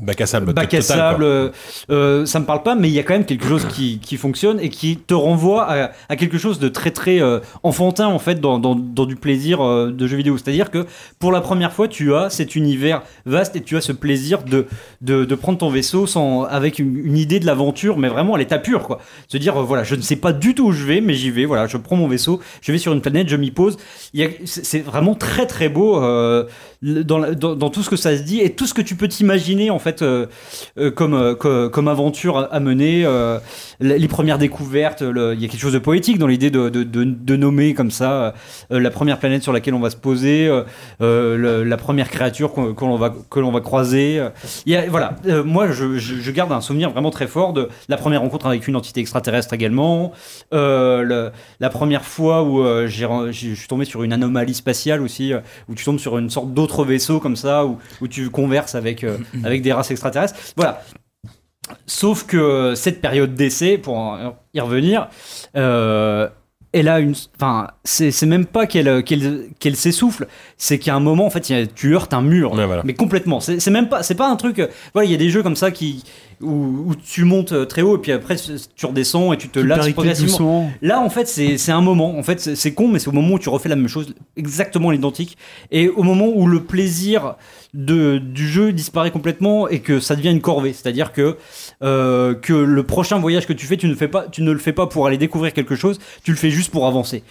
[0.02, 0.54] Bac à sable.
[0.54, 1.52] bac à sable,
[1.90, 4.60] ça me parle pas, mais il y a quand même quelque chose qui, qui fonctionne
[4.60, 7.20] et qui te renvoie à, à quelque chose de très très
[7.64, 10.38] enfantin en fait, dans, dans, dans du plaisir euh, de jeu vidéo.
[10.38, 10.86] C'est-à-dire que
[11.20, 14.68] pour la première fois, tu as cet univers vaste et tu as ce plaisir de,
[15.02, 18.84] de, prendre ton vaisseau sans, avec une, idée de l'aventure, mais vraiment à l'état pur.
[18.84, 19.00] Quoi.
[19.28, 21.32] Se dire, euh, voilà, je ne sais pas du tout où je vais, mais j'y
[21.32, 21.46] vais.
[21.46, 23.78] Voilà, je prends mon vaisseau, je vais sur une planète, je m'y pose.
[24.46, 26.46] C'est vraiment très très beau euh,
[26.82, 29.70] dans, dans, tout ce que ça se dit et tout ce que tu peux t'imaginer
[29.70, 30.04] en fait
[30.96, 33.06] comme, co- comme, aventure à, mener.
[33.80, 37.74] les premières découvertes, il y a quelque chose de poétique dans l'idée de, de, nommer
[37.74, 38.34] comme ça
[38.70, 40.64] la première planète sur laquelle on va se poser, euh,
[41.02, 44.22] euh, le- la première créature qu'on que l'on va, que l'on va croiser.
[44.66, 47.54] Il y a- voilà, Euh, moi je, je, je garde un souvenir vraiment très fort
[47.54, 50.12] de la première rencontre avec une entité extraterrestre également,
[50.52, 55.34] le- la première fois où je suis tombé sur une anomalie spatiale aussi,
[55.70, 59.06] où tu tombes sur une sorte d'autre vaisseau comme ça, où, où tu converses avec,
[59.44, 60.36] avec des races extraterrestres.
[60.56, 60.82] Voilà.
[61.86, 64.18] Sauf que cette période d'essai, pour
[64.54, 65.10] y revenir,
[65.58, 66.30] euh,
[66.78, 67.14] elle a une.
[67.36, 70.28] Enfin, c'est même pas qu'elle qu'elle qu'elle s'essouffle,
[70.58, 72.54] c'est qu'à un moment, en fait, tu heurtes un mur.
[72.54, 72.82] Ouais, voilà.
[72.86, 73.40] Mais complètement.
[73.40, 74.04] C'est même pas.
[74.04, 74.60] C'est pas un truc.
[74.60, 76.04] euh, Voilà, il y a des jeux comme ça qui.
[76.40, 76.52] Où,
[76.90, 79.66] où tu montes euh, très haut et puis après tu redescends et tu te Tu
[79.66, 80.70] lasses progressivement.
[80.84, 82.16] Là, en fait, c'est un moment.
[82.16, 84.14] En fait, c'est- c'est con, mais c'est au moment où tu refais la même chose,
[84.36, 85.36] exactement l'identique.
[85.72, 87.36] Et au moment où le plaisir
[87.74, 90.74] de, du jeu disparaît complètement et que ça devient une corvée.
[90.74, 91.38] C'est-à-dire que,
[91.84, 95.18] euh, que le prochain voyage que tu fais, tu ne, le fais pas pour aller
[95.18, 97.24] découvrir quelque chose, tu le fais juste pour avancer.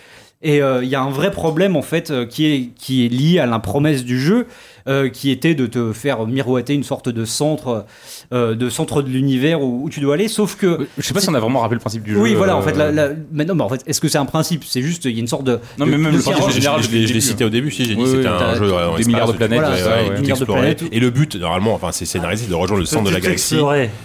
[0.43, 3.09] Et euh, il y a un vrai problème en fait euh, qui est, qui est
[3.09, 4.47] lié à la promesse du jeu,
[4.89, 7.85] euh, qui était de te faire miroiter une sorte de centre,
[8.33, 10.29] euh, de centre de l'univers où, où tu dois aller.
[10.29, 12.21] Sauf que Je sais pas si on a vraiment rappelé le principe du jeu.
[12.21, 14.19] oui, voilà, en euh, fait, la, la- mais non, mais en fait, est-ce que c'est
[14.19, 14.65] un principe?
[14.65, 15.59] C'est juste, il y a une sorte de.
[15.79, 17.85] Non, mais même de le principe général, je, l'ai- je l'ai cité au début, si
[17.85, 20.83] j'ai dit Oui, que c'était un jeu en des milliards de planètes.
[20.93, 23.59] Et le but, normalement, enfin, c'est scénarisé de rejoindre le centre de la galaxie.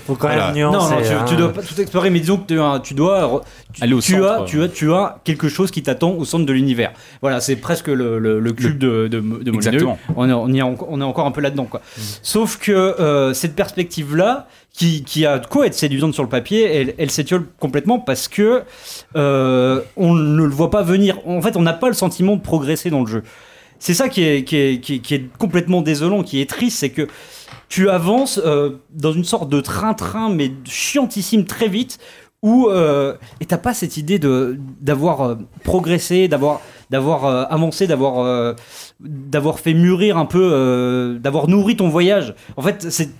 [0.07, 0.95] Faut quand même Non, nuancer.
[0.95, 1.25] non, tu, hein.
[1.27, 2.47] tu dois pas tout explorer, mais disons que
[2.79, 3.41] tu, dois.
[3.73, 4.41] Tu, Aller au tu centre.
[4.43, 6.91] as, tu, as, tu as quelque chose qui t'attend au centre de l'univers.
[7.21, 9.23] Voilà, c'est presque le, le, le cube de, de.
[9.53, 9.97] Exactement.
[10.15, 11.81] On y en- on est encore un peu là-dedans, quoi.
[12.21, 16.63] Sauf que euh, cette perspective-là, qui, qui a de quoi être séduisante sur le papier,
[16.63, 18.63] elle, elle s'étiole complètement parce que
[19.15, 21.19] euh, on ne le voit pas venir.
[21.27, 23.23] En fait, on n'a pas le sentiment de progresser dans le jeu.
[23.79, 26.77] C'est ça qui est, qui, est, qui, est, qui est complètement désolant, qui est triste,
[26.79, 27.07] c'est que
[27.67, 31.97] tu avances euh, dans une sorte de train-train, mais chiantissime très vite,
[32.43, 36.61] où euh, et t'as pas cette idée de d'avoir progressé, d'avoir
[36.91, 38.53] d'avoir euh, avancé, d'avoir euh,
[38.99, 42.35] d'avoir fait mûrir un peu, euh, d'avoir nourri ton voyage.
[42.57, 43.17] En fait, c'est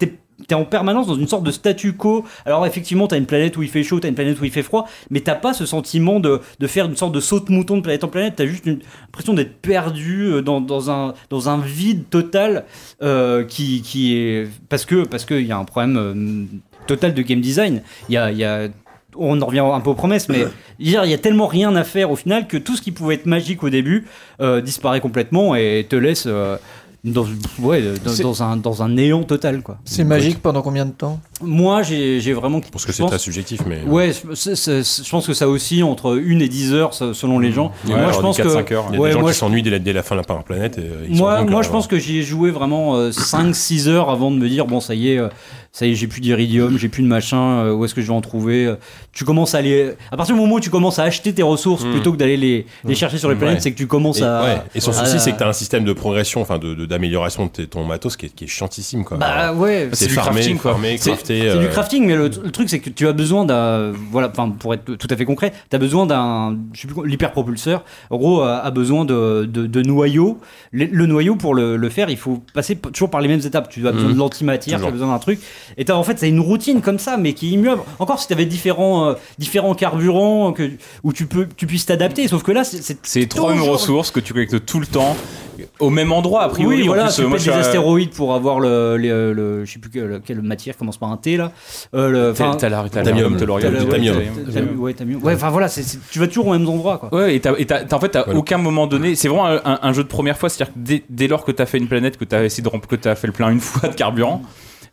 [0.48, 2.25] t'es en permanence dans une sorte de statu quo.
[2.45, 4.64] Alors effectivement, t'as une planète où il fait chaud, t'as une planète où il fait
[4.64, 8.03] froid, mais t'as pas ce sentiment de, de faire une sorte de saut de planète
[8.03, 8.33] en planète.
[8.38, 12.66] T'as juste une impression d'être perdu euh, dans, dans, un, dans un vide total
[13.48, 16.48] qui, qui est parce que parce qu'il y a un problème
[16.88, 17.82] total de game design.
[18.09, 18.67] Il y a
[19.17, 20.45] on en revient un peu aux promesses, mais
[20.80, 23.25] il y a tellement rien à faire au final que tout ce qui pouvait être
[23.25, 24.06] magique au début
[24.41, 26.57] euh, disparaît complètement et te laisse euh,
[27.03, 27.25] dans,
[27.59, 29.64] ouais, dans, C'est- dans un, dans un néant total.
[29.64, 29.80] Quoi.
[29.85, 31.19] C'est magique pendant combien de temps?
[31.41, 32.61] Moi, j'ai vraiment.
[32.72, 33.81] Parce que c'est pense- très subjectif, mais.
[33.88, 37.72] Ouais, je pense que ça aussi entre 1 et 10 heures se- selon les gens.
[37.88, 38.73] Ouais, moi, je pense 4-5 que.
[38.75, 38.85] heures.
[38.90, 40.22] Il y a Ouais, des gens moi, qui s'ennuient dès la, dès la fin de
[40.22, 40.77] la planète.
[40.77, 44.30] Et, euh, ils moi, moi je pense que j'y ai joué vraiment 5-6 heures avant
[44.30, 45.30] de me dire bon, ça y est, euh,
[45.74, 48.08] ça y est, j'ai plus d'iridium, j'ai plus de machin, euh, où est-ce que je
[48.08, 48.75] vais en trouver euh,
[49.14, 49.93] Tu commences à aller.
[50.11, 51.91] À partir du moment où tu commences à acheter tes ressources Mm.
[51.91, 53.61] plutôt que d'aller les, les chercher sur les planètes, Ouais.
[53.61, 54.43] c'est que tu commences Et, à.
[54.43, 54.61] ouais.
[54.75, 56.85] et son à- souci, c'est que tu as un système de progression, enfin de- de-
[56.85, 59.06] d'amélioration de, tes- ton matos qui est, qui est chiantissime.
[59.06, 59.16] Quoi.
[59.17, 60.77] Bah ouais, c'est du crafting, quoi.
[60.98, 64.30] C'est- du euh, crafting, mais le, le truc c'est que tu as besoin d'un, voilà,
[64.30, 66.58] enfin pour être tout à fait concret, tu as besoin d'un,
[67.06, 67.83] l'hyperpropulseur.
[68.09, 70.40] En gros, a, a besoin de, de, de noyaux.
[70.72, 73.69] Le, le noyau pour le, le faire, il faut passer toujours par les mêmes étapes.
[73.69, 74.14] Tu as besoin Mhm.
[74.16, 75.40] de l'antimatière, tu as besoin d'un truc.
[75.77, 77.81] Et t'as, en fait, c'est une routine comme ça, mais qui est immuable.
[77.99, 80.72] Encore si tu avais différents, euh, différents carburants que,
[81.03, 82.27] où tu peux, tu puisses t'adapter.
[82.27, 85.15] Sauf que là, c'est, c'est C'est trois mêmes ressources que tu collectes tout le temps
[85.80, 86.77] au même endroit a priori.
[86.77, 88.98] oui, En voilà, plus, tu euh, moi, pètes je des à- astéroïdes pour avoir le,
[88.98, 91.51] les, euh, le, je sais plus quelle, quelle matière commence par un T là.
[91.93, 92.57] Euh, le, le- t'as-
[94.77, 95.23] Ouais, Tamium.
[95.23, 97.14] Ouais, enfin voilà, c'est- c'est- tu vas toujours aux mêmes endroits quoi.
[97.14, 98.40] Ouais, et t'as, et en fait, t'as Voilà.
[98.40, 99.15] aucun moment donné.
[99.15, 100.49] C'est vraiment un, un jeu de première fois.
[100.49, 102.88] C'est-à-dire que dès, dès lors que t'as fait une planète, que t'as essayé de remplir,
[102.88, 104.41] que t'as fait le plein une fois de carburant,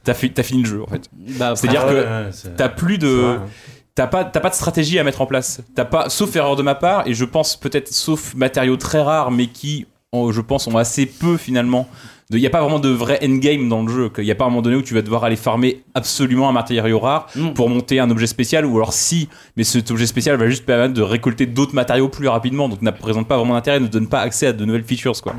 [0.05, 1.09] t'as, fini le jeu en fait.
[1.39, 3.25] Bah, C'est-à-dire Ah que ouais, t'as plus de.
[3.25, 3.47] hein.
[3.95, 5.61] T'as pas, de stratégie à mettre en place.
[5.75, 9.33] T'as pas, sauf erreur de ma part, et je pense peut-être sauf matériaux très rares,
[9.33, 11.89] mais qui, je pense, ont assez peu finalement
[12.31, 14.11] Il n'y a pas vraiment de vrai endgame dans le jeu.
[14.19, 16.53] Il n'y a pas un moment donné où tu vas devoir aller farmer absolument un
[16.53, 17.55] matériau rare Non.
[17.55, 20.93] pour monter un objet spécial, ou alors si, mais cet objet spécial va juste permettre
[20.93, 24.21] de récolter d'autres matériaux plus rapidement, donc ne présente pas vraiment d'intérêt, ne donne pas
[24.21, 25.19] accès à de nouvelles features.
[25.23, 25.35] Quoi.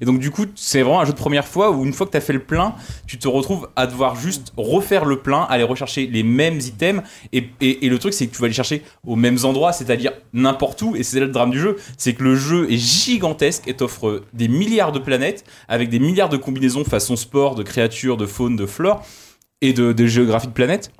[0.00, 2.10] Et donc du coup, c'est vraiment un jeu de première fois où une fois que
[2.10, 2.74] tu as fait le plein,
[3.06, 7.50] tu te retrouves à devoir juste refaire le plein, aller rechercher les mêmes items, et,
[7.60, 10.82] et- et le truc c'est que tu vas les chercher aux mêmes endroits, c'est-à-dire n'importe
[10.82, 13.74] où, et c'est là le drame du jeu, c'est que le jeu est gigantesque et
[13.74, 18.26] t'offre des milliards de planètes avec des milliards de combinaisons façon sport, de créatures, de
[18.26, 19.04] faune, de flore
[19.60, 20.90] et de, de géographie de planètes.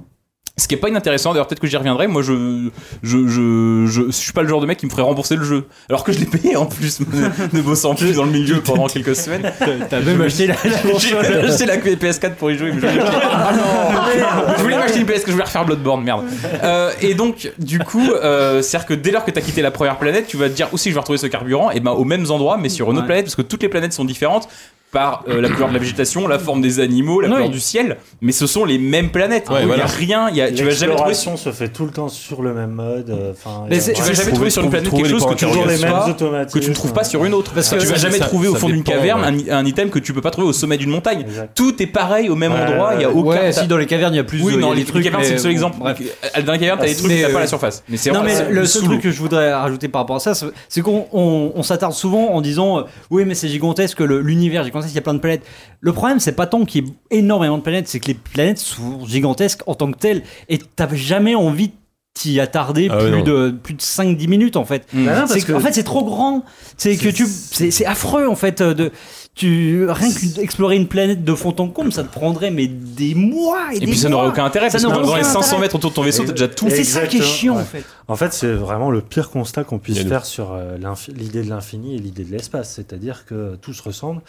[0.58, 2.08] Ce qui est pas inintéressant, d'ailleurs peut-être que j'y reviendrai.
[2.08, 2.68] Moi, je,
[3.02, 5.44] je, je, je, je suis pas le genre de mec qui me ferait rembourser le
[5.44, 8.86] jeu, alors que je l'ai payé en plus, ne, bossant plus dans le milieu pendant
[8.86, 9.50] quelques semaines.
[9.88, 14.52] T'as même acheté la, la J'ai acheté la PS4 pour y jouer, mais Ah non
[14.58, 16.26] je voulais m'acheter une PS que je voulais refaire Bloodborne, merde.
[16.62, 19.96] Euh, et donc, du coup, euh, c'est-à-dire que dès lors que t'as quitté la première
[19.96, 22.30] planète, tu vas te dire aussi je vais retrouver ce carburant, et ben aux mêmes
[22.30, 23.06] endroits, mais sur une autre Ouais.
[23.06, 24.48] planète, parce que toutes les planètes sont différentes
[24.92, 27.34] par euh, la couleur de la végétation, la forme des animaux, la Oui.
[27.34, 29.48] couleur du ciel, mais ce sont les mêmes planètes.
[29.48, 29.84] Ouais, il voilà.
[29.84, 32.42] y a rien, y a, tu vas jamais trouver se fait tout le temps sur
[32.42, 33.08] le même mode.
[33.10, 35.46] euh, Enfin, Mais tu vas jamais trouver sur une planète quelque chose que tu
[35.86, 37.52] pas, que tu ne trouves pas sur une autre.
[37.54, 39.50] Parce tu que vas ça- jamais ça- trouver au fond d'une caverne ouais.
[39.50, 41.20] un, un item que tu peux pas trouver au sommet d'une montagne.
[41.22, 41.50] Exact.
[41.56, 43.50] Tout est pareil au même endroit, il y a aucun.
[43.50, 45.02] Si dans les cavernes il y a plus Oui, a les trucs.
[45.04, 45.78] cavernes, c'est le seul exemple.
[45.78, 47.82] Dans les cavernes, t'as des trucs t'as pas à la euh, surface.
[47.88, 50.34] Mais c'est Non mais le truc que je voudrais rajouter par rapport à ça,
[50.68, 54.92] c'est- qu'on on, on s'attarde souvent en disant euh, oui mais c'est gigantesque, l'univers gigantesque,
[54.92, 55.42] il y a plein de planètes.
[55.80, 58.58] Le problème c'est pas tant qu'il y ait énormément de planètes, c'est que les planètes
[58.58, 61.72] sont gigantesques en tant que telles et t'as jamais envie de
[62.14, 64.86] t'y attarder Ah plus, de, plus de 5-10 minutes en fait.
[64.92, 66.44] Bah non, parce C'est que- que- En fait c'est trop grand,
[66.76, 68.90] c'est que tu c'est affreux en fait de
[69.34, 73.72] tu rien qu'explorer une planète de fond en comble ça te prendrait mais des mois
[73.72, 75.38] et, Et des puis ça n'aurait aucun intérêt Ça parce que dans les aucun 500
[75.40, 75.60] intérêt.
[75.62, 76.68] mètres autour de ton vaisseau, t'as déjà tout.
[76.68, 77.82] C'est ça qui est chiant en fait.
[78.08, 80.76] En fait, c'est vraiment le pire constat qu'on puisse faire sur euh,
[81.16, 82.74] l'idée de l'infini et l'idée de l'espace.
[82.74, 84.20] C'est-à-dire que tout se ressemble,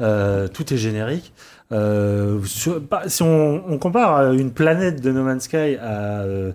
[0.00, 1.32] euh, tout est générique.
[1.72, 6.50] Euh, sur- bah, si on, on compare une planète de No Man's Sky à, euh,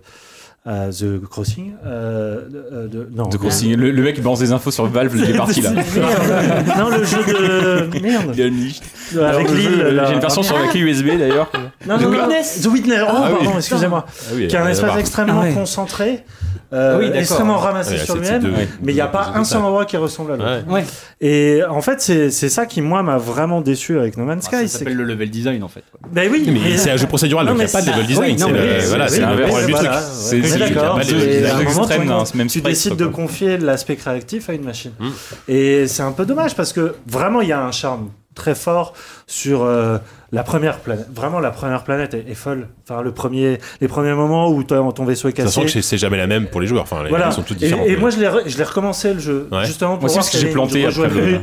[0.66, 2.42] à The Crossing, euh,
[2.90, 5.38] de, non, De consigner- le, le mec il balance des infos sur Valve, il est
[5.38, 5.70] parti là.
[5.72, 8.84] Non, le jeu de merde Il a une liste.
[9.22, 10.02] avec l'île.
[10.08, 11.50] J'ai une version sur la clé USB d'ailleurs.
[11.88, 12.62] Non, The non, Witness.
[12.64, 13.02] The Witness.
[13.04, 13.44] Oh, Ah oui.
[13.46, 14.06] pardon, excusez-moi.
[14.08, 15.00] Ah oui, Qui est un euh, espace voilà.
[15.00, 15.54] extrêmement Ah ouais.
[15.54, 16.24] concentré,
[16.76, 17.20] euh, Oui, d'accord.
[17.22, 18.44] extrêmement ramassé Ouais, sur lui-même,
[18.84, 20.68] mais il n'y a pas un seul endroit qui ressemble à l'autre.
[20.68, 20.74] Ouais.
[20.82, 20.86] Ouais.
[21.22, 24.68] Et en fait, c'est ça qui, moi, m'a vraiment déçu avec No Man's Sky.
[24.68, 25.84] Ça s'appelle le level design en fait.
[26.12, 28.06] Ben oui, Mais c'est un jeu procédural, donc il n'y a mais pas de level
[28.06, 28.32] design.
[28.32, 29.90] oui, c'est mais le- oui, voilà, oui, c'est oui, un oui, problème du truc.
[29.90, 29.98] ouais.
[30.14, 30.36] C'est
[32.36, 34.92] Mais même tu décides de confier l'aspect créatif à une machine.
[35.00, 35.10] Mm.
[35.48, 38.94] Et c'est un peu dommage parce que vraiment, il y a un charme très fort
[39.28, 39.98] sur euh,
[40.32, 41.08] la première planète.
[41.14, 42.68] Vraiment, la première planète est, est folle.
[42.88, 45.48] Enfin, le premier, les premiers moments où ton ton vaisseau est cassé.
[45.50, 46.84] Sachant que c'est- c'est jamais la même pour les joueurs.
[46.84, 47.28] Enfin, les Voilà.
[47.30, 47.86] ils sont tous Et, différents.
[47.86, 49.66] et moi, je l'ai, re- je l'ai recommencé le jeu, Ouais.
[49.66, 51.40] justement pour Moi aussi voir parce que j'ai planté après le.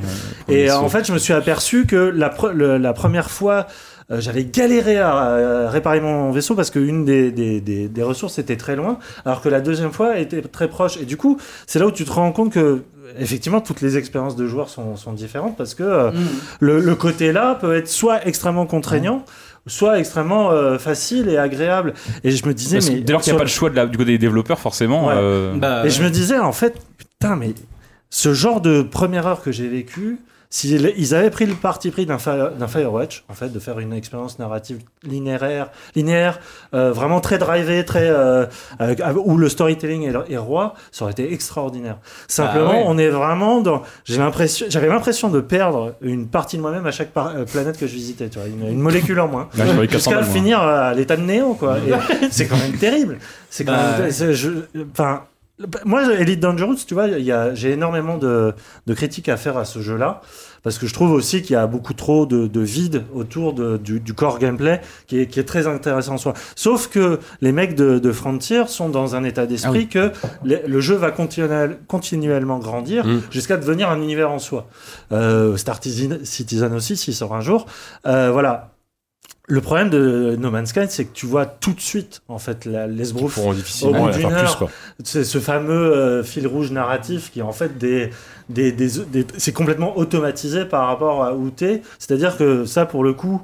[0.48, 3.66] Et euh, en fait, je me suis aperçu que la, pre- le- la première fois,
[4.12, 8.38] euh, j'avais galéré à, à réparer mon vaisseau parce qu'une des, des, des, des ressources
[8.38, 10.96] était très loin, alors que la deuxième fois était très proche.
[10.98, 12.82] Et du coup, c'est là où tu te rends compte que
[13.18, 16.10] effectivement toutes les expériences de joueurs sont, sont différentes parce que euh,
[16.60, 19.24] le, le côté là peut être soit extrêmement contraignant.
[19.68, 21.94] Soit extrêmement euh, facile et agréable.
[22.24, 23.76] Et je me disais, Parce mais Dès lors qu'il n'y a pas le choix de
[23.76, 25.06] la- du côté des développeurs, forcément.
[25.06, 25.14] Ouais.
[25.16, 27.54] euh, Bah, et je me disais, en fait, putain, mais
[28.10, 30.18] ce genre de première heure que j'ai vécu,
[30.54, 33.78] s'ils ils avaient pris le parti pris d'un Fire- d'un Firewatch, en fait, de faire
[33.78, 36.40] une expérience narrative linéaire, linéaire
[36.74, 38.44] euh, vraiment très drivée, très, euh,
[38.78, 41.96] avec- où le storytelling est, est roi, ça aurait été extraordinaire.
[42.28, 42.84] Simplement, Bah ouais.
[42.86, 43.82] on est vraiment dans.
[44.04, 48.28] J'avais l'impression de perdre une partie de moi-même à chaque euh, planète que je visitais,
[48.28, 49.48] tu vois, une, une molécule en moins.
[49.56, 50.22] 400 Jusqu'à moi.
[50.24, 51.78] finir à l'état de néant, quoi.
[52.30, 53.18] C'est quand même terrible.
[53.48, 54.86] C'est quand Bah, même.
[54.92, 55.22] Enfin.
[55.84, 57.06] Moi, Elite Dangerous, tu vois,
[57.54, 58.52] j'ai énormément de,
[58.86, 60.20] de critiques à faire à ce jeu-là,
[60.62, 63.76] parce que je trouve aussi qu'il y a beaucoup trop de, de vide autour de-
[63.76, 66.34] du, du core gameplay, qui est, qui est très intéressant en soi.
[66.56, 70.12] Sauf que les mecs de, Frontier sont dans un état d'esprit que
[70.44, 73.20] le, le jeu va continuel- continuellement grandir Mm.
[73.30, 74.68] jusqu'à devenir un univers en soi.
[75.12, 77.66] Euh, Star Citizen Citizen aussi, s'il sort un jour.
[78.06, 78.68] Euh, voilà.
[79.52, 82.64] Le problème de No Man's Sky, c'est que tu vois tout de suite, en fait,
[82.64, 83.34] l'esbrouf
[83.84, 84.58] Au bout d'une heure.
[85.04, 88.08] c'est ce fameux euh, fil rouge narratif qui est en fait des,
[88.48, 91.82] des, des, des- c'est complètement automatisé par rapport à où t'es.
[91.98, 93.42] C'est-à-dire que ça, pour le coup,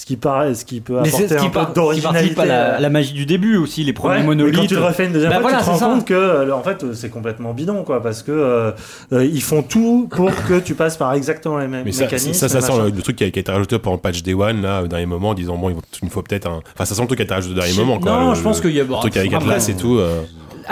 [0.00, 2.40] ce qui paraît, ce qui peut apporter ce qui, un par- peu d'originalité.
[2.40, 4.56] à la, euh, la magie du début aussi, les premiers Ouais, mais monolithes.
[4.60, 5.86] quand tu le refais une deuxième Bah fois, voilà, tu te rends ça.
[5.88, 8.72] compte que, euh, en fait, euh, c'est complètement bidon, quoi, parce que euh,
[9.12, 12.32] ils font tout pour que tu passes par exactement les mêmes Mais ça, mécanismes.
[12.32, 14.22] ça, ça sent le, le truc qui a, qui a été rajouté pendant le patch
[14.22, 15.68] Day One, là, au dernier moment, en disant, bon,
[16.02, 16.60] il faut- peut-être un.
[16.74, 18.10] Enfin, ça sent le truc qui a été rajouté au dernier moment, quoi.
[18.12, 18.84] non, le- je pense qu'il y a.
[18.84, 19.96] Le truc avec Atlas et tout.
[19.98, 20.22] euh.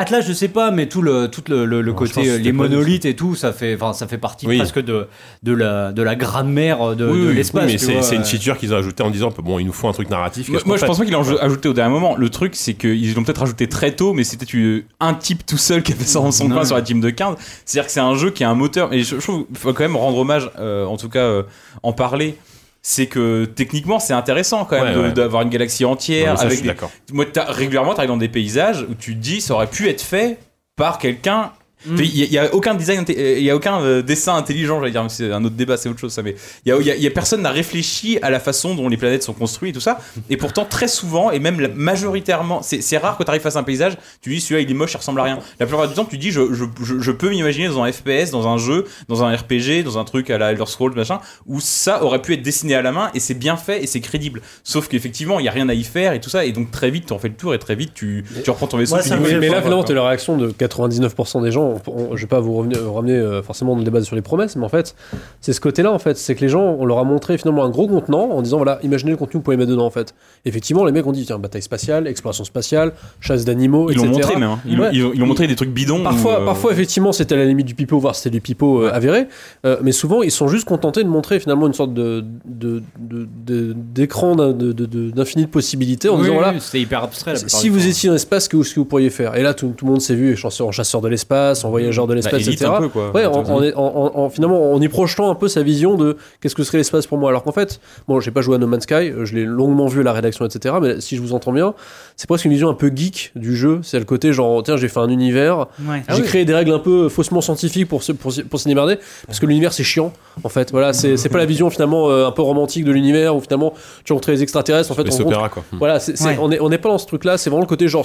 [0.01, 3.17] Atlas, je sais pas, mais tout le, tout le, le- côté, euh, les monolithes et
[3.17, 4.57] tout, ça fait, enfin, ça fait partie Oui.
[4.59, 5.07] presque de,
[5.43, 7.65] de, la, de la grammaire de, Oui, de oui, l'espace.
[7.67, 9.93] oui, mais c'est une feature qu'ils ont ajoutée en disant bon, il nous faut un
[9.93, 10.49] truc narratif.
[10.49, 12.17] Moi, je pense fait pas qu'ils l'ont ajouté au dernier moment.
[12.17, 15.59] Le truc, c'est qu'ils l'ont peut-être ajouté très tôt, mais c'était euh, un type tout
[15.59, 17.37] seul qui avait ça dans son coin sur la team de 15.
[17.65, 18.93] C'est-à-dire que c'est un jeu qui a un moteur.
[18.93, 21.43] Et je, je trouve qu'il faut quand même rendre hommage, euh, en tout cas, euh,
[21.83, 22.37] en parler.
[22.83, 25.13] C'est que techniquement, c'est intéressant quand même Ouais, ouais.
[25.13, 26.75] d'avoir une galaxie entière je avec suis des,
[27.13, 29.89] moi, t'as- régulièrement, tu arrives dans des paysages où tu te dis, ça aurait pu
[29.89, 30.39] être fait
[30.77, 31.53] par quelqu'un.
[31.87, 31.97] Mm.
[32.01, 35.05] Il n'y a, aucun design, euh, il y a aucun euh, dessin intelligent, j'allais dire,
[35.09, 36.23] c'est un autre débat, c'est autre chose ça.
[36.23, 36.35] Mais
[36.65, 39.33] il y a, y y personne n'a réfléchi à la façon dont les planètes sont
[39.33, 39.99] construites et tout ça.
[40.31, 43.65] Et pourtant, très souvent, et même majoritairement, c'est rare quand tu arrives face à un
[43.65, 45.39] paysage, tu dis celui-là il est moche, il ressemble à rien.
[45.61, 48.31] La plupart du temps, tu dis je, je, je, je peux m'imaginer dans un FPS,
[48.31, 51.61] dans un jeu, dans un RPG, dans un truc à la Elder Scrolls, machin, où
[51.61, 54.43] ça aurait pu être dessiné à la main et c'est bien fait et c'est crédible.
[54.65, 56.45] Sauf qu'effectivement, il n'y a rien à y faire et tout ça.
[56.45, 58.67] Et donc, très vite, tu en fais le tour et très vite, tu, tu reprends
[58.67, 58.97] ton vaisseau.
[59.03, 61.68] Tu dis, mais mais là, finalement, t'as la réaction de 99% des gens.
[61.87, 64.17] On- on- je vais pas vous revenir- euh, ramener euh, forcément dans le débat sur
[64.17, 64.95] les promesses, mais en fait,
[65.41, 66.17] c'est ce côté-là, en fait.
[66.17, 68.79] C'est que les gens, on leur a montré finalement un gros contenant en disant, voilà,
[68.83, 70.15] imaginez le contenu que vous pouvez mettre dedans, en fait.
[70.45, 74.21] Effectivement, les mecs ont dit, tiens, bataille spatiale, exploration spatiale, chasse d'animaux, ils l'ont etc.
[74.21, 74.49] montré, même.
[74.51, 74.59] hein.
[74.67, 74.89] Ils, Ouais.
[74.93, 76.03] ils ont- ils ont montré des trucs bidons.
[76.03, 78.83] Parfois, euh, parfois effectivement, c'était à la limite du pipeau, voir si c'était du pipeau
[78.83, 79.27] euh, avéré.
[79.67, 83.29] Euh, mais souvent, ils sont juste contentés de montrer finalement une sorte de de- de-
[83.47, 87.35] de- d'écran d'infini de possibilités en Oui, disant voilà, oui, c'est hyper abstrait.
[87.37, 89.85] si vous étiez dans l'espace, que, ce que vous pourriez faire Et là, tout, tout
[89.85, 92.61] le monde s'est vu chasseur, en chasseur de l'espace, en voyageur de bah, l'espace, élite
[92.63, 92.71] etc.
[92.75, 93.11] un peu, quoi.
[93.13, 96.55] Ouais, en, en- en- en- finalement, en y projetant un peu sa vision de qu'est-ce
[96.55, 97.31] que serait l'espace pour moi.
[97.31, 100.01] Alors qu'en fait, bon, j'ai pas joué à No Man's Sky, je l'ai longuement vu
[100.01, 100.75] à la rédaction, etc.
[100.81, 101.75] Mais si je vous entends bien,
[102.17, 103.81] c'est presque une vision un peu geek du jeu.
[103.83, 106.03] C'est le côté genre, tiens, j'ai fait un univers, Ouais.
[106.15, 109.47] j'ai créé des règles un peu faussement scientifiques pour se, pour, pour démerder, parce que
[109.47, 110.13] l'univers c'est chiant,
[110.45, 110.71] en fait.
[110.71, 113.73] Voilà, c'est c'est pas la vision finalement euh, un peu romantique de l'univers où finalement
[114.05, 114.91] tu rentres les extraterrestres.
[114.91, 115.49] En fait, Les on quoi.
[115.73, 116.39] voilà, Ouais.
[116.41, 117.39] on est on n'est pas dans ce truc-là.
[117.39, 118.05] C'est vraiment le côté genre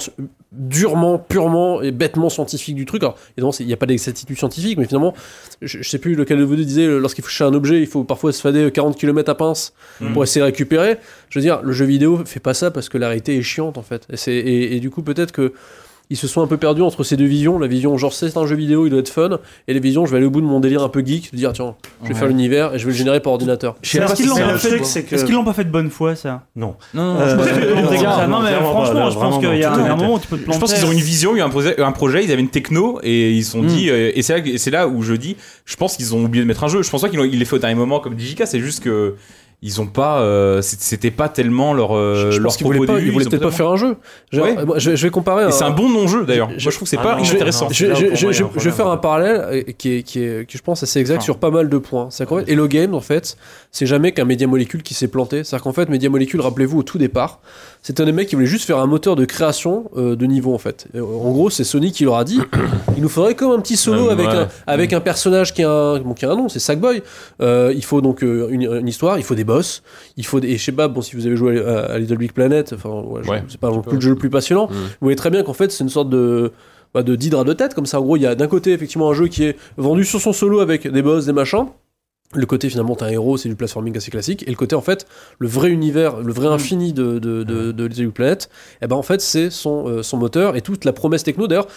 [0.52, 3.02] durement, purement et bêtement scientifique du truc.
[3.02, 3.16] Alors,
[3.52, 5.14] il n'y a pas d'exactitude scientifique, mais finalement,
[5.62, 7.86] je, je sais plus lequel de vous deux disait, lorsqu'il faut chercher un objet, il
[7.86, 9.72] faut parfois se fader 40 km à pince
[10.12, 10.96] pour essayer de récupérer.
[11.30, 13.78] Je veux dire, le jeu vidéo fait pas ça parce que la réalité est chiante
[13.78, 14.06] en fait.
[14.26, 15.52] Et, et du coup, peut-être que
[16.10, 17.58] ils se sont un peu perdus entre ces deux visions.
[17.58, 19.38] La vision, genre, c'est un jeu vidéo, il doit être fun.
[19.68, 21.36] Et les visions, je vais aller au bout de mon délire un peu geek, de
[21.36, 23.76] dire, tiens, je vais faire l'univers et je vais le générer par ordinateur.
[23.82, 24.36] Je sais pas Est-ce si qu'ils l'ont.
[24.36, 26.74] Est-ce qu'ils l'ont pas fait de bonne foi, ça Non.
[26.92, 29.96] Non, non, Euh, je pense que- non, mais franchement, je pense qu'il y a un
[29.96, 30.56] moment où tu peux te planter.
[30.56, 33.00] Je pense qu'ils ont une vision, eu un projet, un projet, ils avaient une techno
[33.02, 33.66] et ils se sont Mm.
[33.66, 36.22] dit, euh, et c'est là, et c'est là où je dis, je pense qu'ils ont
[36.24, 36.82] oublié de mettre un jeu.
[36.82, 38.82] Je pense pas qu'ils l'ont- ils l'aient fait au dernier moment comme DJK, c'est juste
[38.84, 39.14] que
[39.64, 42.78] ils ont pas, euh, c'est- c'était pas tellement leur, euh, je leur pense qu'ils voulaient
[42.78, 43.96] propos début, ils voulaient peut-être pas faire un jeu.
[44.30, 44.54] Genre, Ouais.
[44.58, 45.50] euh, moi, je, vais- je vais comparer.
[45.50, 46.48] C'est un bon non-jeu d'ailleurs.
[46.50, 47.64] je- Moi je trouve que c'est Ah pas non, inintéressant.
[47.64, 50.56] non, Je, là je- moi, vais faire un parallèle euh, qui est, qui est, qui
[50.58, 52.06] je pense assez exact sur pas mal de points.
[52.10, 53.36] C'est qu'en fait, Hello Games, en fait,
[53.72, 55.42] c'est jamais qu'un Media Molecule qui s'est planté.
[55.44, 57.40] C'est-à-dire qu'en fait, Media Molecule, rappelez-vous, au tout départ,
[57.82, 60.54] c'était un des mecs qui voulait juste faire un moteur de création euh, de niveau,
[60.54, 60.86] en fait.
[60.94, 62.40] Et, en gros, c'est Sony qui leur a dit
[62.96, 64.34] il nous faudrait comme un petit solo Euh, avec, ouais.
[64.36, 67.02] un, avec un personnage qui a un, bon, qui a un nom, c'est Sackboy.
[67.40, 69.82] Euh, il faut donc euh, une, une histoire, il faut des boss,
[70.16, 72.18] il faut des, et je sais pas, bon, si vous avez joué à, à Little
[72.18, 74.66] Big Planet, enfin, ouais, c'est pas non plus le jeu le plus passionnant.
[74.66, 74.74] Mm.
[74.74, 76.52] Vous voyez très bien qu'en fait, c'est une sorte de
[76.94, 78.00] bah, de d'hydre de tête comme ça.
[78.00, 80.32] En gros il y a d'un côté effectivement un jeu qui est vendu sur son
[80.32, 81.66] solo avec des boss des machins
[82.32, 84.80] le côté finalement t'as un héros c'est du platforming assez classique et le côté en
[84.80, 85.06] fait
[85.38, 88.48] le vrai univers le vrai infini de de, de, de Big Planet
[88.82, 91.68] et ben en fait c'est son euh, son moteur et toute la promesse techno d'ailleurs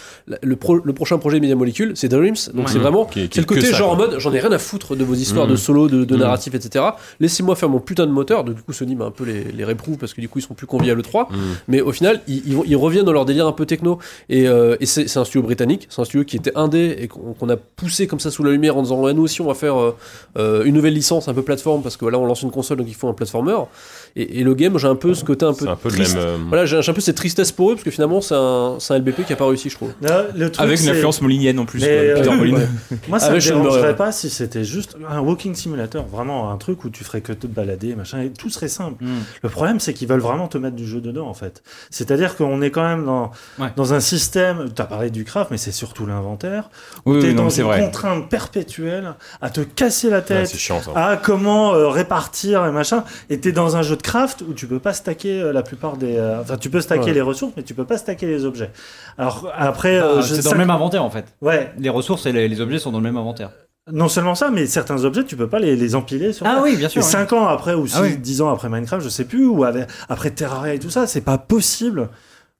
[0.42, 2.72] le, pro- le prochain projet de Media Molecule c'est Dreams donc Ouais.
[2.72, 4.96] c'est vraiment c'est est le côté ça, genre en mode j'en ai rien à foutre
[4.96, 5.50] de vos histoires Mm.
[5.50, 6.18] de solo de, de Mm.
[6.18, 6.84] narratif etc
[7.20, 9.64] laissez-moi faire mon putain de moteur donc du coup Sony m'a un peu les, les
[9.64, 11.36] réprouve parce que du coup ils sont plus conviés à l'E3 Mm.
[11.68, 14.86] mais au final ils, ils, reviennent dans leur délire un peu techno et, euh, et
[14.86, 18.06] c'est c'est un studio britannique c'est un studio qui était indé et qu'on a poussé
[18.08, 19.94] comme ça sous la lumière en disant ouais, nous aussi on va faire euh,
[20.38, 22.94] une nouvelle licence un peu plateforme parce que là on lance une console donc il
[22.94, 23.58] faut un platformer
[24.16, 26.16] et, et le game j'ai un peu ce côté un peu un peu le triste
[26.16, 26.24] même.
[26.26, 29.24] euh, voilà j'ai un peu cette tristesse pour eux parce que finalement c'est un, LBP
[29.26, 31.80] qui a pas réussi je trouve Là, le truc, Avec une influence molinienne en plus.
[31.80, 32.68] Mais, quoi, Peter euh, ouais.
[33.08, 33.94] Moi, ça Ah, ne me- dérangerait ouais.
[33.94, 37.46] pas si c'était juste un walking simulator, vraiment un truc où tu ferais que te
[37.46, 39.04] balader, machin, et tout serait simple.
[39.04, 39.08] Mm.
[39.42, 41.62] Le problème, c'est qu'ils veulent vraiment te mettre du jeu dedans, en fait.
[41.90, 43.68] C'est-à-dire qu'on est quand même dans, Ouais.
[43.76, 46.70] dans un système, tu as parlé du craft, mais c'est surtout l'inventaire,
[47.04, 47.80] où Oui, tu es oui, non, dans c'est une vrai.
[47.80, 50.56] contrainte perpétuelle à te casser la ouais, tête.
[50.56, 50.92] chiant ça.
[50.94, 53.04] à comment euh, répartir et machin.
[53.30, 55.98] Et t'es dans un jeu de craft où tu peux pas stacker euh, la plupart
[55.98, 56.16] des.
[56.16, 57.12] euh, Enfin, tu peux stacker Ouais.
[57.12, 58.70] les ressources, mais tu peux pas stacker les objets.
[59.18, 61.26] Alors après, Bah, euh, c'est dans le même inventaire en fait.
[61.42, 63.50] Ouais, Les ressources et les, les objets sont dans le même inventaire.
[63.92, 66.46] non seulement ça, mais certains objets, tu peux pas les, les empiler sur.
[66.46, 67.02] Ah oui, bien Et sûr.
[67.02, 67.08] ouais.
[67.08, 68.16] 5 ans après, ou Ah oui.
[68.16, 71.20] 10 ans après Minecraft, je sais plus, ou avec- après Terraria et tout ça, c'est
[71.22, 72.08] pas possible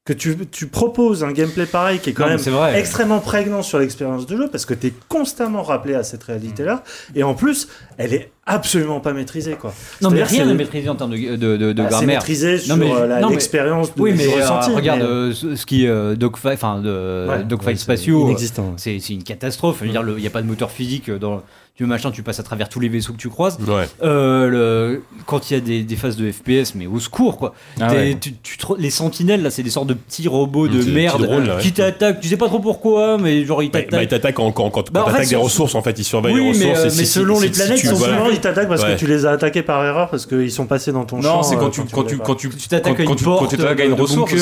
[0.09, 2.81] que tu, tu proposes un gameplay pareil qui est quand Non, même c'est vrai.
[2.81, 6.83] extrêmement prégnant sur l'expérience de jeu parce que tu es constamment rappelé à cette réalité-là.
[7.15, 9.75] Et en plus, elle est absolument pas maîtrisé quoi.
[10.01, 12.20] Non, mais rien c'est- n'est maîtrisé en termes de, de, de, de Bah, c'est grammaire.
[12.20, 15.85] maîtrisé sur Non, mais- euh, l'expérience de Oui, mais euh, regarde mais- euh, ce qui
[15.85, 18.73] est euh, dogfight, enfin de Ouais, dogfight ouais, c'est spatiaux, inexistant.
[18.78, 19.83] c'est c'est une catastrophe.
[19.85, 21.43] Il n'y a pas de moteur physique dans
[21.78, 23.57] tu machin, tu passes à travers tous les vaisseaux que tu croises.
[23.66, 23.84] Ouais.
[24.02, 27.55] Euh, le- quand il y a des, des phases de FPS, mais au secours quoi.
[27.81, 28.18] Ah T'es- ouais.
[28.20, 31.62] tu- tu te- les sentinelles là, c'est des sortes de petits robots de merde ouais.
[31.62, 32.18] qui t'attaquent.
[32.18, 34.02] Tu sais pas trop pourquoi, mais genre ils Bah, bah, t'attaquent.
[34.02, 36.05] ils t'attaquent quand, quand, quand, Bah, quand en fait, t'attaques des ressources, en fait, ils
[36.05, 36.78] surveillent Oui, les mais, ressources.
[36.81, 38.16] euh, et mais si- selon si- les si planètes, tu- ils sont voilà.
[38.18, 38.94] Souvent, ils t'attaquent parce Ouais.
[38.94, 41.36] que tu les as attaqués par erreur parce qu'ils sont passés dans ton champ.
[41.36, 43.50] Non, c'est euh, quand tu, quand tu, quand tu, t'attaques à une quand tu- porte
[43.50, 44.40] tu t'attaques à une ressource tu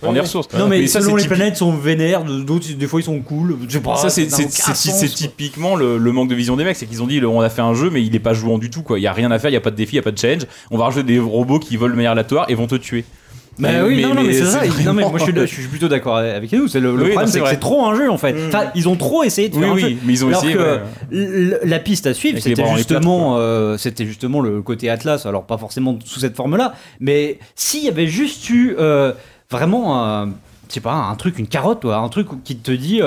[0.00, 0.48] prends- des ressources.
[0.58, 3.56] Non mais, selon les planètes sont vénères, d'autres des fois ils sont cool.
[3.98, 4.26] Ça, c'est
[5.14, 6.71] typiquement le, le manque de vision des mecs.
[6.74, 8.58] C'est qu'ils ont dit le- on a fait un jeu, mais il est pas jouant
[8.58, 8.82] du tout.
[8.82, 8.98] quoi.
[8.98, 10.02] Il y a rien à faire, il y a pas de défi, il y a
[10.02, 10.46] pas de challenge.
[10.70, 13.04] On va rajouter des robots qui volent de manière aléatoire et vont te tuer.
[13.58, 14.62] Bah Mais- oui, mais- non, non, mais mais c'est ça.
[14.82, 16.68] Non, mais moi je suis, je suis plutôt d'accord avec nous.
[16.68, 18.32] C'est le, le Oui, problème, c'est que c'est trop un jeu en fait.
[18.32, 18.46] Mm.
[18.48, 19.96] Enfin, ils ont trop essayé de Oui, faire un oui, jeu.
[20.06, 20.80] mais ils ont Alors essayé, que
[21.12, 21.58] ouais.
[21.64, 25.26] la piste à suivre, c'était justement, euh, c'était justement le côté Atlas.
[25.26, 29.12] Alors pas forcément sous cette forme-là, mais s'il y avait juste eu euh,
[29.50, 30.26] vraiment, euh,
[30.70, 33.02] je sais pas, un truc, une carotte, toi, un truc qui te dit.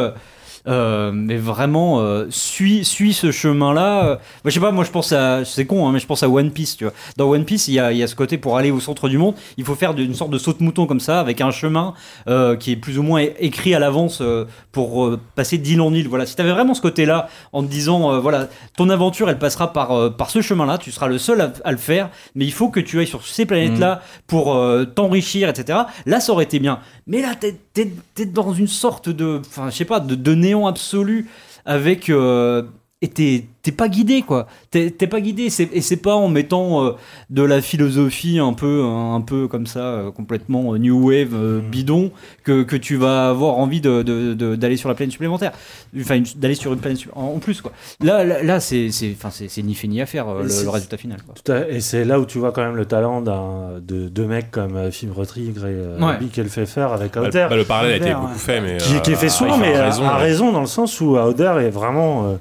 [0.67, 4.83] Euh, euh, mais vraiment euh, suis suis ce chemin là moi je sais pas moi
[4.83, 6.93] je pense à c'est con hein, mais je pense à One Piece tu vois.
[7.17, 9.07] Dans One Piece il y a, il y a ce côté pour aller au centre
[9.09, 11.51] du monde il faut faire une sorte de saut de mouton comme ça avec un
[11.51, 11.93] chemin
[12.27, 15.93] euh, qui est plus ou moins écrit à l'avance euh, pour euh, passer d'île en
[15.93, 16.25] île voilà.
[16.25, 19.71] Si t'avais vraiment ce côté là en te disant euh, voilà ton aventure elle passera
[19.73, 22.45] par euh, par ce chemin là tu seras le seul à, à le faire mais
[22.45, 26.31] il faut que tu ailles sur ces planètes là pour euh, t'enrichir etc là ça
[26.31, 26.79] aurait été bien.
[27.07, 30.33] Mais là t'es t'es- t'es dans une sorte de enfin je sais pas de, de
[30.35, 31.27] néant absolu
[31.65, 32.63] avec euh,
[33.05, 36.91] et t'es pas guidé quoi t'es pas guidé et c'est pas en mettant euh,
[37.31, 41.61] de la philosophie un peu un peu comme ça euh, complètement euh, new wave euh,
[41.61, 42.11] bidon
[42.43, 45.51] que, que tu vas avoir envie de- de- de- d'aller sur la planète supplémentaire
[45.99, 47.71] enfin d'aller sur une planète su- en, en plus quoi
[48.03, 50.69] là là, là, c'est c'est enfin c'est c'est ni fait ni à faire euh, le,
[50.69, 51.33] résultat final quoi.
[51.43, 54.25] Tout à- Et c'est là où tu vois quand même le talent d'un de deux
[54.27, 56.17] mecs comme Fibre Tigre et euh, Ouais.
[56.49, 57.47] Fait faire avec Bah, Outer.
[57.49, 58.77] bah, le parallèle a été beaucoup fait, mais.
[58.77, 61.17] qui, qui est fait souvent, il mais a à, raison, raison dans le sens où
[61.17, 62.35] Outer est vraiment euh,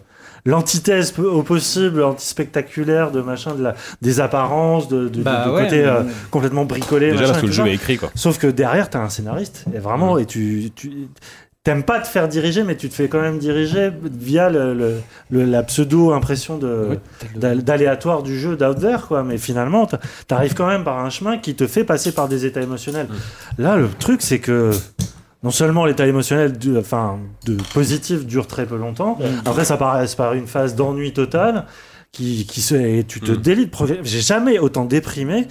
[0.46, 5.62] l'antithèse au possible, anti-spectaculaire de machin, de la, des apparences, de, de- Bah de ouais,
[5.64, 7.12] côté mais- euh, complètement bricolé.
[7.12, 7.68] Déjà machin parce que le jeu ça.
[7.70, 8.10] est écrit, quoi.
[8.14, 10.70] Sauf que derrière, t'as un scénariste, et vraiment, et tu.
[10.74, 10.92] tu
[11.62, 14.96] T'aimes pas te faire diriger, mais tu te fais quand même diriger via le, le-
[15.30, 16.98] le- la pseudo-impression de,
[17.36, 19.22] d'al- d'aléatoire du jeu d'Out There, quoi.
[19.22, 19.98] Mais finalement, t'a-
[20.28, 23.08] t'arrives quand même par un chemin qui te fait passer par des états émotionnels.
[23.56, 24.72] Là, le truc, c'est que
[25.44, 30.14] non seulement l'état émotionnel du- enfin, de positif dure très peu longtemps, après ça passe
[30.16, 31.66] par une phase d'ennui total.
[32.14, 33.72] Qui, qui se, et tu te délites.
[33.74, 35.48] progr- J'ai jamais autant déprimé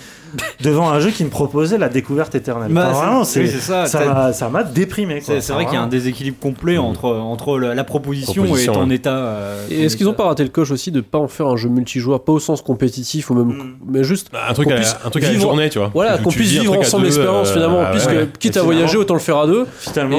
[0.61, 2.72] devant un jeu qui me proposait la découverte éternelle.
[2.72, 5.19] Bah, Enfin, vraiment, oui, ça, ça, m'a, ça m'a déprimé.
[5.19, 8.75] c'est vrai qu'il y a un déséquilibre complet entre entre la, la proposition, Proposition, et
[8.77, 8.95] ton ouais.
[8.95, 11.48] état euh, Et est-ce qu'ils ont pas raté le coche aussi de pas en faire
[11.48, 13.75] un jeu multijoueur, pas au sens compétitif ou même, Mm.
[13.90, 14.75] mais juste Un truc, à,
[15.06, 15.92] un truc à la vivre- journée, tu vois.
[15.93, 18.30] voilà, qu'on puisse vivre ensemble l'expérience euh, finalement, ah, puisque ouais.
[18.40, 19.66] quitte à voyager autant le faire à deux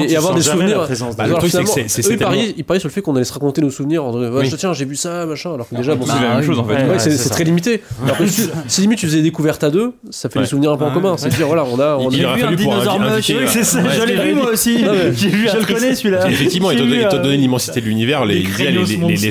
[0.07, 0.87] et, avoir des souvenirs.
[0.87, 2.07] Bah, le Alors, truc, c'est que c'est-
[2.57, 4.03] ils parient, sur le fait qu'on allait se raconter nos souvenirs.
[4.59, 5.55] Tiens, j'ai vu ça, machin.
[5.55, 6.73] Alors que déjà, bon, la même chose en fait.
[6.75, 7.81] Ouais, Ouais, ouais, c'est c'est c'est très limité.
[8.03, 10.45] Alors que si, si limite tu faisais des découvertes à deux, ça fait Ouais.
[10.45, 11.15] des souvenirs un peu en commun.
[11.17, 11.95] C'est dire voilà, on a.
[11.99, 13.33] On aurait vu un pour dinosaure moche, c'est
[13.63, 14.77] je l'ai vu moi aussi.
[15.15, 16.29] J'ai vu, je le connais celui-là.
[16.29, 18.43] Effectivement, J'ai étant donné, euh, l'immensité de l'univers, les,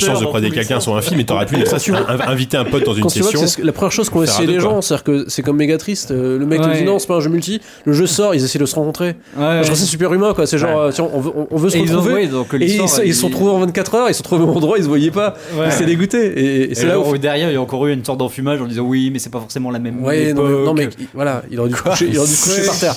[0.00, 1.56] chances de croiser quelqu'un sont infimes et t'aurais pu
[2.26, 3.46] inviter un pote dans une session.
[3.46, 6.10] c'est la première chose qu'ont essayé les gens, c'est-à-dire que c'est comme méga triste.
[6.10, 7.60] euh, Le mec te dit non, c'est pas un jeu multi.
[7.84, 9.16] Le jeu sort, ils essaient de se rencontrer.
[9.36, 10.46] Je trouve ça super humain, quoi.
[10.46, 11.20] C'est genre, euh, tiens, on
[11.56, 12.28] veut, se retrouver.
[12.60, 14.78] Et ils, se- sont trouvés en 24 heures, ils se sont trouvés au même endroit,
[14.78, 15.34] ils se voyaient pas.
[15.70, 16.70] S'étaient dégoûtés.
[16.70, 17.02] Et, c'est là où.
[17.02, 19.30] alors, derrière, il y a encore eu une sorte d'enfumage en disant oui, mais c'est
[19.30, 20.02] pas forcément la même.
[20.02, 20.64] Ouais, non, mais, époque.
[20.66, 22.94] non, mais il- voilà, il aurait dû coucher, il aurait dû coucher par terre.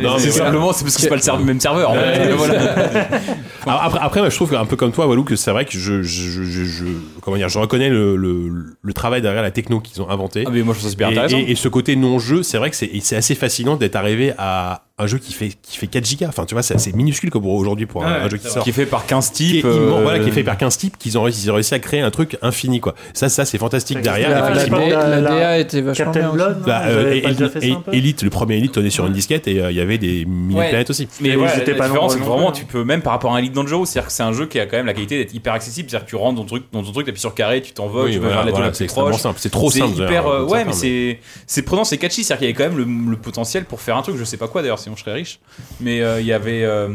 [0.00, 1.90] Non, mais c'est simplement c'est parce que c'est pas le serve- même serveur.
[1.90, 2.32] en fait.
[2.32, 2.54] Voilà.
[3.66, 5.72] Alors, après, après, moi, je trouve un peu comme toi, Walou, que c'est vrai que
[5.72, 6.84] je, je, je, je- je-
[7.20, 8.50] comment dire, je reconnais le, le,
[8.80, 10.44] le travail derrière la techno qu'ils ont inventé.
[10.46, 11.38] Ah mais moi je trouve ça super et, intéressant.
[11.38, 15.06] et- et ce côté non-jeu, c'est vrai que c'est assez fascinant d'être arrivé à un
[15.06, 16.28] jeu qui fait, qui fait 4 gigas.
[16.28, 18.64] Enfin, tu vois, c'est assez minuscule comme aujourd'hui pour un- Ouais, un jeu qui sort.
[18.64, 19.64] Qui est fait par 15 Qui est types.
[19.66, 21.78] euh, voilà, qui est fait par 15 types, qu'ils ont réussi, ils ont réussi à
[21.80, 22.94] créer un truc infini, quoi.
[23.12, 24.30] Ça, ça, c'est fantastique derrière.
[24.30, 24.78] La, la, effectivement.
[24.78, 26.28] la- la la- DA était vachement Captain bien.
[26.30, 26.36] aussi.
[26.36, 27.92] Blood, Bah, euh, et- peu?
[27.92, 30.88] Elite, le premier Elite tournait sur une disquette et euh, il y avait des mini-planètes
[30.88, 31.08] aussi.
[31.20, 33.36] Mais voilà, ils la pas différence, c'est que vraiment, tu peux même par rapport à
[33.36, 35.34] un Elite Dangerous, c'est-à-dire que c'est un jeu qui a quand même la qualité d'être
[35.34, 35.90] hyper accessible.
[35.90, 38.12] C'est-à-dire que tu rentres dans ton truc, dans ton truc, t'appuies sur carré, tu t'envoles,
[38.12, 39.36] tu vas voilà, vers la c'est simple.
[39.38, 40.00] C'est trop C'est simple.
[40.00, 42.24] euh, comme ouais, mais c'est c'est prenant, c'est catchy.
[42.24, 44.16] C'est-à-dire qu'il y avait quand même le, le potentiel pour faire un truc.
[44.16, 45.40] Je sais pas quoi d'ailleurs, sinon je serais riche.
[45.80, 46.62] Mais euh, il y avait.
[46.64, 46.88] euh,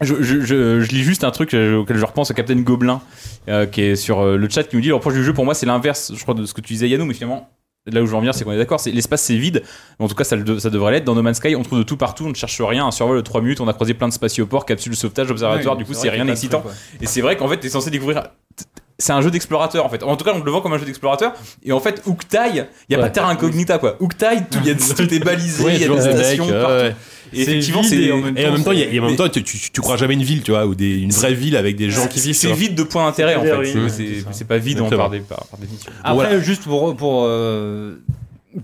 [0.00, 3.00] je, je, je, je lis juste un truc euh, auquel je repense à Captain Gobelin
[3.48, 5.44] euh, qui est sur euh, le chat qui nous dit le reproche du jeu pour
[5.46, 7.48] moi c'est l'inverse je crois de ce que tu disais Yannou mais finalement
[7.86, 9.62] là où je veux en venir c'est qu'on est d'accord c'est l'espace c'est vide
[9.98, 12.24] en tout cas ça, devrait l'être dans No Man's Sky on trouve de tout partout
[12.26, 14.66] on ne cherche rien un survol de 3 minutes on a croisé plein de spatioports
[14.66, 16.62] capsules de sauvetage observatoires du coup c'est rien d'excitant
[17.00, 18.22] et c'est vrai qu'en fait t'es censé découvrir
[18.98, 20.02] c'est un jeu d'explorateur en fait.
[20.02, 21.34] En tout cas, on le vend comme un jeu d'explorateur.
[21.62, 23.04] Et en fait, Uktai, il y a Ouais.
[23.04, 23.98] pas terra incognita quoi.
[24.00, 24.66] Uktai, tout,
[25.14, 26.96] est balisé, il y a des stations mecs, ouais.
[27.32, 29.06] Et effectivement, c'est et en même Et en même temps, il y a- et en
[29.06, 31.34] même temps, tu, tu, tu crois jamais une ville, tu vois, ou des, une vraie
[31.34, 32.34] ville avec des gens qui vivent.
[32.34, 33.88] C'est vide de points d'intérêt en fait.
[33.88, 35.02] C'est- pas vide en Exactement.
[35.02, 35.90] par, des- par, par définition.
[36.04, 36.40] Après, Voilà.
[36.40, 37.96] juste pour pour euh,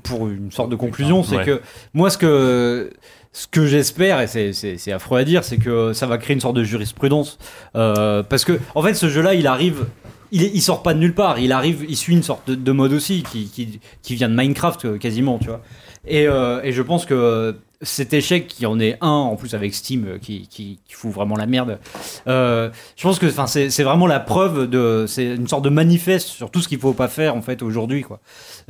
[0.03, 1.45] pour une sorte de conclusion, c'est Ouais.
[1.45, 1.61] que
[1.93, 2.91] moi ce que
[3.33, 6.35] ce que j'espère et c'est- c'est c'est affreux à dire, c'est que ça va créer
[6.35, 7.39] une sorte de jurisprudence
[7.77, 9.87] Euh, parce que en fait ce jeu-là, il arrive.
[10.35, 12.55] Il, est- il sort pas de nulle part, il arrive, il suit une sorte de,
[12.55, 15.61] de mode aussi qui, qui, qui vient de Minecraft euh, quasiment, tu vois.
[16.07, 19.75] Et, euh, et je pense que cet échec, qui en est un en plus avec
[19.75, 21.79] Steam euh, qui, qui, qui fout vraiment la merde,
[22.27, 25.05] euh, je pense que enfin, c'est c'est vraiment la preuve de.
[25.09, 28.03] C'est une sorte de manifeste sur tout ce qu'il faut pas faire en fait aujourd'hui.
[28.03, 28.21] quoi.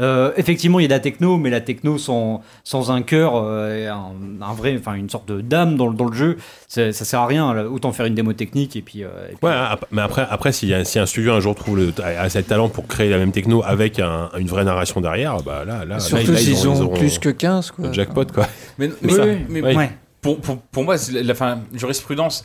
[0.00, 3.32] Euh, effectivement, il y a de la techno, mais la techno sans, sans un cœur
[3.36, 6.36] euh, un, un vrai, enfin une sorte de d'âme dans, le- dans le jeu,
[6.68, 7.52] c'est- ça sert à rien.
[7.54, 7.64] là.
[7.68, 9.04] Autant faire une démo technique et puis.
[9.04, 9.54] euh, et puis- Ouais,
[9.90, 12.68] mais après, après si, un- si un studio un jour trouve le, assez de talent
[12.68, 16.00] pour créer la même techno avec un- une vraie narration derrière, bah là, là, là,
[16.00, 17.92] Surtout là, s'ils ont, ils auront plus que 15, quoi.
[17.92, 18.46] jackpot, quoi.
[18.78, 19.36] Mais, mais, Oui, ça- oui.
[19.48, 19.74] mais Oui.
[19.76, 19.90] Ouais.
[20.20, 22.44] pour, pour, pour moi, c'est la, la fin, jurisprudence.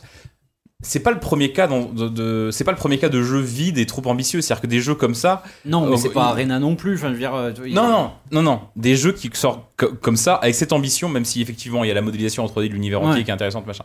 [0.80, 3.78] C'est pas le premier cas de, de- c'est pas le premier cas de jeu vide
[3.78, 4.40] et trop ambitieux.
[4.40, 5.42] C'est-à-dire que des jeux comme ça.
[5.64, 6.94] Non, mais euh, c'est pas il- Arena non plus.
[6.94, 8.60] Enfin, je veux dire, euh, il- Non, non, non, non.
[8.76, 11.90] Des jeux qui sortent co- comme ça, avec cette ambition, même si effectivement il y
[11.90, 13.84] a la modélisation en 3D de l'univers entier qui est intéressante, machin.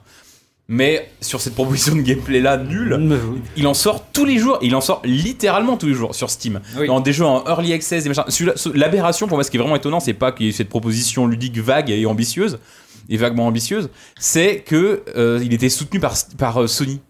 [0.69, 2.98] Mais sur cette proposition de gameplay là nulle,
[3.58, 4.59] il en sort tous les jours.
[4.61, 6.61] Il en sort littéralement tous les jours sur Steam.
[6.77, 6.88] Oui.
[6.88, 8.24] Dans des jeux en early access, des machins.
[8.74, 11.27] L'aberration pour moi, ce qui est vraiment étonnant, c'est pas qu'il y ait cette proposition
[11.27, 12.59] ludique vague et ambitieuse,
[13.09, 17.01] et vaguement ambitieuse, c'est que euh, il était soutenu par, par euh, Sony.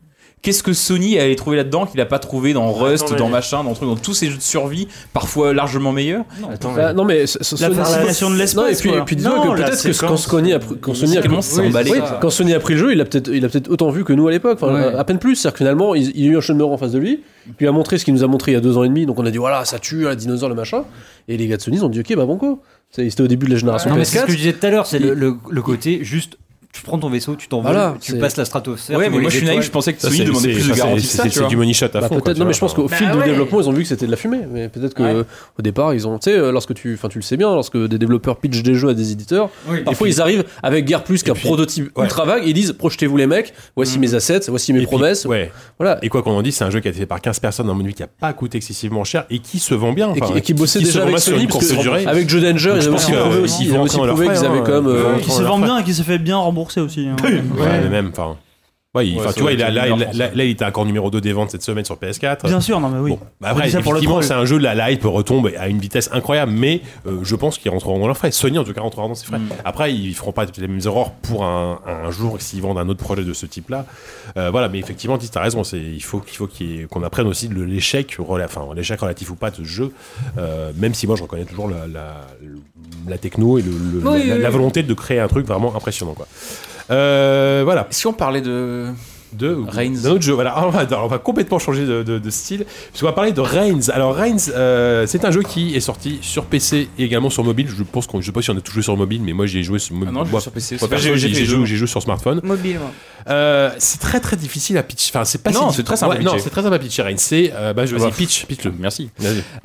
[0.43, 3.29] Qu'est-ce que Sony allait trouver là-dedans qu'il a pas trouvé dans Rust, Attends, mais- dans
[3.29, 7.05] machin, dans, truc, dans tous ces jeux de survie, parfois largement meilleurs Attends, Bah, non
[7.05, 8.97] mais ce- ce- La Sony- fascination de l'espace, Non, et puis, quoi.
[8.99, 11.17] et puis dis-toi Non, que la peut-être que quand séquence Sony a pris, quand Sony
[11.17, 12.17] a pris, initialement, c'est oui, emballé, oui, quoi.
[12.21, 14.11] quand Sony a pris le jeu, il a peut-être il a peut-être autant vu que
[14.11, 14.93] nous à l'époque, enfin Ouais.
[14.95, 16.99] à peine plus, c'est-à-dire que finalement il, il a eu un Shenmue en face de
[16.99, 17.23] lui,
[17.55, 18.89] puis il a montré ce qu'il nous a montré il y a deux ans et
[18.89, 20.83] demi, donc on a dit voilà ça tue, la dinosaure le machin,
[21.29, 23.45] et les gars de Sony ils ont dit ok bah banco, C'est- c'était au début
[23.47, 24.25] de la génération Non, mais c'est ce PS4.
[24.27, 26.37] que je disais tout à l'heure, c'est Il- le, le, le côté juste.
[26.73, 28.97] Tu prends ton vaisseau, tu t'envoles, Voilà, tu passes la stratosphère.
[28.97, 31.29] Ouais, mais moi je suis naïf, je pensais que Sony demandait plus de garantie que
[31.29, 32.19] c'est- du money shot à Bah, fond.
[32.19, 32.95] quoi, non mais je pense qu'au enfin.
[32.95, 35.03] fil Bah du développement ils ont vu que c'était de la fumée mais peut-être que
[35.03, 35.23] Ouais.
[35.59, 37.99] au départ ils ont tu sais lorsque tu enfin tu le sais bien lorsque des
[37.99, 39.81] développeurs pitchent des jeux à des éditeurs Oui.
[39.83, 42.05] parfois ils arrivent avec guère plus qu'un prototype ouais.
[42.05, 44.87] ultra vague et ils disent projetez-vous les mecs voici mes assets voici mes Et puis,
[44.87, 45.51] promesses ouais.
[45.77, 47.39] voilà Et quoi qu'on en dise, c'est un jeu qui a été fait par 15
[47.39, 50.09] personnes dans mon vie qui a pas coûté excessivement cher et qui se vend bien.
[50.11, 52.05] et qui, enfin, et qui bossait se déjà vend avec Sony que de durée.
[52.07, 53.11] avec Joe Danger ils avaient aussi
[53.67, 55.21] prouvé qu'ils avaient quand même ouais.
[55.21, 57.07] Qui s'est vendu bien et qui s'est fait bien rembourser aussi.
[57.07, 57.15] hein.
[57.23, 57.41] Ouais,
[57.83, 58.37] mais même, enfin.
[58.95, 60.65] Ouais, il- Ouais, tu vois, il a- là, une là, heure, là, là, il était
[60.65, 62.45] encore numéro 2 des ventes cette semaine sur PS4.
[62.45, 63.09] Bien sûr, non mais oui.
[63.09, 66.51] Bon, bah après, ça effectivement, c'est un jeu, la hype retombe à une vitesse incroyable,
[66.51, 68.29] mais euh, je pense qu'ils rentreront dans leurs frais.
[68.31, 69.39] Sony, en tout cas, rentrera dans ses frais.
[69.65, 73.03] Après, ils feront pas les mêmes erreurs pour un, un jour s'ils vendent un autre
[73.03, 73.87] projet de ce type-là.
[74.37, 78.67] Euh, voilà, mais effectivement, tu as raison, il faut, qu'il qu'on apprenne aussi l'échec, enfin,
[78.75, 79.91] l'échec relatif ou pas de ce jeu,
[80.37, 82.27] euh, même si moi je reconnais toujours la, la,
[83.07, 85.75] la techno et le, le- Oui, la, oui, la volonté de créer un truc vraiment
[85.75, 86.13] impressionnant.
[86.13, 86.27] Quoi.
[86.93, 87.87] Euh, voilà.
[87.89, 88.87] Si on parlait de.
[89.35, 90.01] De Reigns.
[90.03, 90.33] d'un autre jeu.
[90.33, 92.65] Voilà, Alors, on va, alors, on va complètement changer de, de- de style.
[92.89, 93.89] Puisqu'on va parler de Reigns.
[93.93, 97.67] Alors Reigns, euh, c'est un jeu qui est sorti sur PC et également sur mobile.
[97.75, 99.45] Je pense qu'on, je sais pas si on a tous joué sur mobile, mais moi
[99.45, 100.13] j'ai joué sur Ah mobile.
[100.13, 100.77] non, je Moi, sur PC.
[100.79, 102.39] moi, j'ai- j'ai, j'ai joué, j'ai joué sur smartphone.
[102.43, 102.91] Mobile, moi.
[103.29, 105.09] Euh, c'est très très difficile à pitch.
[105.09, 106.43] Enfin, c'est pas Non, si c'est très simple Ouais, non, pitcher.
[106.43, 107.01] c'est très simple à pitcher.
[107.03, 108.73] Reigns, c'est euh, bah, je vas-y, pitch, pitch le.
[108.77, 109.09] Merci.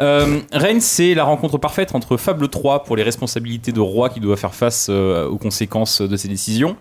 [0.01, 4.21] Euh, Reigns, c'est la rencontre parfaite entre Fable 3 pour les responsabilités de roi qui
[4.21, 6.77] doit faire face euh, aux conséquences de ses décisions,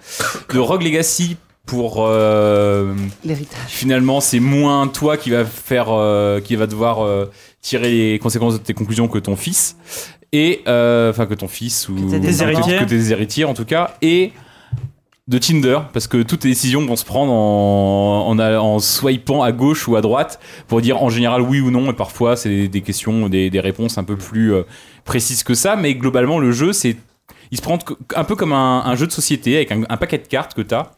[0.53, 3.59] de Rogue Legacy pour euh, L'héritage.
[3.67, 7.29] finalement c'est moins toi qui va faire euh, qui va devoir euh,
[7.61, 9.77] tirer les conséquences de tes conclusions que ton fils.
[10.33, 12.79] Et enfin que ton fils ou Que tes héritiers.
[12.79, 13.95] que tes héritiers en tout cas.
[14.01, 14.31] Et
[15.27, 19.51] de Tinder parce que toutes tes décisions vont se prendre en, en, en swipant à
[19.51, 21.89] gauche ou à droite pour dire en général oui ou non.
[21.91, 24.53] Et parfois c'est des, questions des, des réponses un peu plus
[25.05, 25.75] précises que ça.
[25.75, 26.97] Mais globalement le jeu c'est
[27.51, 27.77] il se prend
[28.15, 30.61] un peu comme un, un jeu de société avec un, un paquet de cartes que
[30.61, 30.91] tu as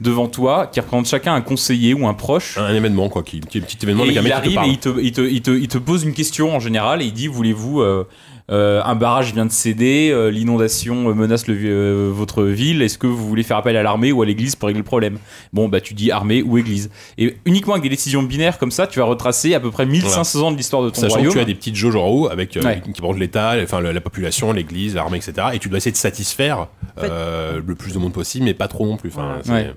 [0.00, 2.58] devant toi qui représente chacun un conseiller ou un proche.
[2.58, 4.68] Un événement quoi, qui, qui est un petit événement et un il te arrive et
[4.68, 7.12] il te, il, te, il, te, il te pose une question en général et il
[7.12, 8.06] dit voulez-vous euh,
[8.50, 12.96] euh, un barrage vient de céder, euh, l'inondation euh, menace le, euh, votre ville, est-ce
[12.98, 15.18] que vous voulez faire appel à l'armée ou à l'église pour régler le problème?
[15.52, 16.90] Bon bah tu dis armée ou église.
[17.18, 20.42] Et uniquement avec des décisions binaires comme ça, tu vas retracer à peu près 1500
[20.46, 21.32] ans de l'histoire de ton Sachant royaume.
[21.32, 22.80] que tu as des petites jauges en haut avec euh, Ouais.
[22.84, 25.48] qui représentent l'État, enfin la population, l'Église, l'armée, etc.
[25.54, 26.68] Et tu dois essayer de satisfaire
[26.98, 29.10] fait- euh, le plus de monde possible, mais pas trop non plus.
[29.10, 29.72] Enfin, c'est- Ouais.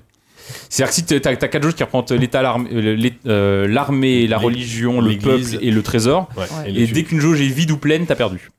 [0.68, 3.84] C'est-à-dire que si t'as t'as quatre jauges qui représentent l'État, l'armée, euh, la
[4.38, 5.52] religion, le l'Église.
[5.52, 6.28] peuple et le trésor.
[6.36, 6.44] ouais.
[6.72, 8.50] Et, Et dès qu'une jauge est vide ou pleine, t'as perdu.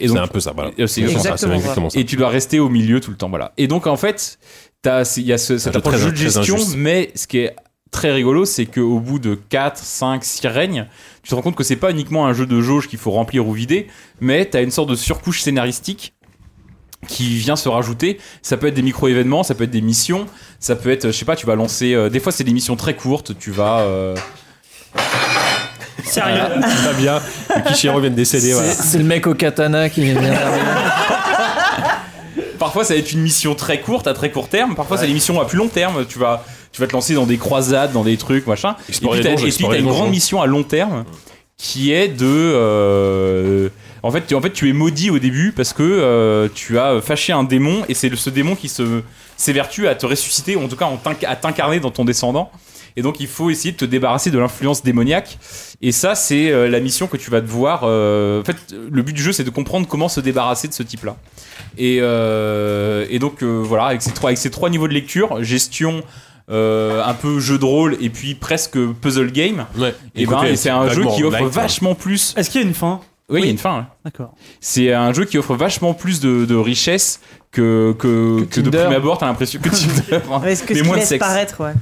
[0.00, 0.70] Et c'est un peu ça, voilà.
[0.86, 1.98] C'est Exactement ça, exactement c'est exactement ça.
[2.00, 4.38] et tu dois rester au milieu tout le temps voilà et donc en fait
[4.82, 7.54] t'as- il y a ce, cette jeu approche de très gestion mais ce qui est
[7.90, 10.86] très rigolo, c'est qu'au bout de 4, 5, 6 règnes,
[11.22, 13.46] tu te rends compte que c'est pas uniquement un jeu de jauge qu'il faut remplir
[13.48, 13.86] ou vider,
[14.20, 16.12] mais t'as une sorte de surcouche scénaristique
[17.06, 18.18] qui vient se rajouter.
[18.42, 20.26] Ça peut être des micro-événements, ça peut être des missions,
[20.60, 21.94] ça peut être, je sais pas, tu vas lancer.
[21.94, 23.80] euh, des fois, c'est des missions très courtes, tu vas.
[23.80, 24.14] euh,
[26.04, 27.20] Sérieux Très bien.
[27.54, 28.52] Le Kishiro vient de décéder.
[28.52, 30.20] C'est le mec au katana qui vient de
[32.58, 34.74] Parfois, ça va être une mission très courte, à très court terme.
[34.74, 36.04] Parfois, c'est des missions à plus long terme.
[36.06, 38.74] Tu vas, tu vas te lancer dans des croisades, dans des trucs, machin.
[38.88, 41.04] Explorer et puis, explorer t'as une grande mission à long terme
[41.56, 42.26] qui est de.
[42.26, 43.68] euh,
[44.02, 47.00] en fait, tu, en fait, tu es maudit au début parce que euh, tu as
[47.00, 49.02] fâché un démon et c'est ce démon qui se
[49.36, 52.50] s'évertue à te ressusciter, ou en tout cas en à t'incarner dans ton descendant.
[52.96, 55.38] Et donc, il faut essayer de te débarrasser de l'influence démoniaque.
[55.82, 57.82] Et ça, c'est euh, la mission que tu vas devoir.
[57.84, 58.56] euh, en fait,
[58.90, 61.16] le but du jeu, c'est de comprendre comment se débarrasser de ce type-là.
[61.76, 65.42] Et, euh, et donc, euh, voilà, avec ces, trois, avec ces trois niveaux de lecture,
[65.42, 66.02] gestion.
[66.50, 69.94] euh, un peu jeu de rôle et puis presque puzzle game Ouais.
[70.14, 72.66] et, ben, et c'est un jeu qui offre light, vachement plus Est-ce qu'il y a
[72.66, 73.00] une fin?
[73.28, 73.76] Oui, il y a une fin.
[73.80, 73.84] ouais.
[74.06, 74.32] D'accord.
[74.58, 77.20] C'est un jeu qui offre vachement plus de, de richesse
[77.52, 78.84] que, que, que de Tinder.
[78.84, 79.68] prime abord, t'as l'impression que
[80.08, 80.22] Tinder.
[80.32, 80.40] hein.
[80.46, 81.18] Est-ce que Mais ce moins de sexe.
[81.18, 81.74] paraître, ouais.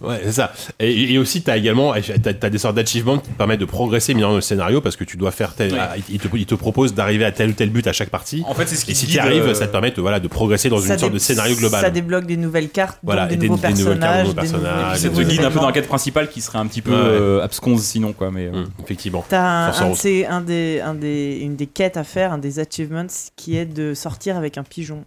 [0.00, 0.52] Ouais, c'est ça.
[0.78, 3.64] Et, et aussi, tu as également t'as, t'as des sortes d'achievements qui te permettent de
[3.64, 5.72] progresser minimum dans le scénario parce que tu dois faire tel.
[5.72, 5.78] Ouais.
[5.80, 8.42] ah, il, te, il te propose d'arriver à tel ou tel but à chaque partie.
[8.46, 10.20] En fait, c'est ce qui Et si tu arrives, euh, ça te permet de, voilà,
[10.20, 11.80] de progresser dans Ça une sorte de scénario global.
[11.80, 14.34] Ça débloque des nouvelles cartes, Voilà, donc des, des- nouveaux des nouvelles cartes, des nouveaux-
[14.34, 16.66] personnages, des ça te nouveaux guide un peu dans la quête principale qui serait un
[16.66, 16.96] petit peu Ouais.
[16.98, 18.30] euh, absconse sinon, quoi.
[18.30, 19.24] Mais, euh, Hum, effectivement.
[19.28, 19.72] T'as un,
[20.30, 24.58] un des, une des quêtes à faire, un des achievements qui est de sortir avec
[24.58, 25.04] un pigeon.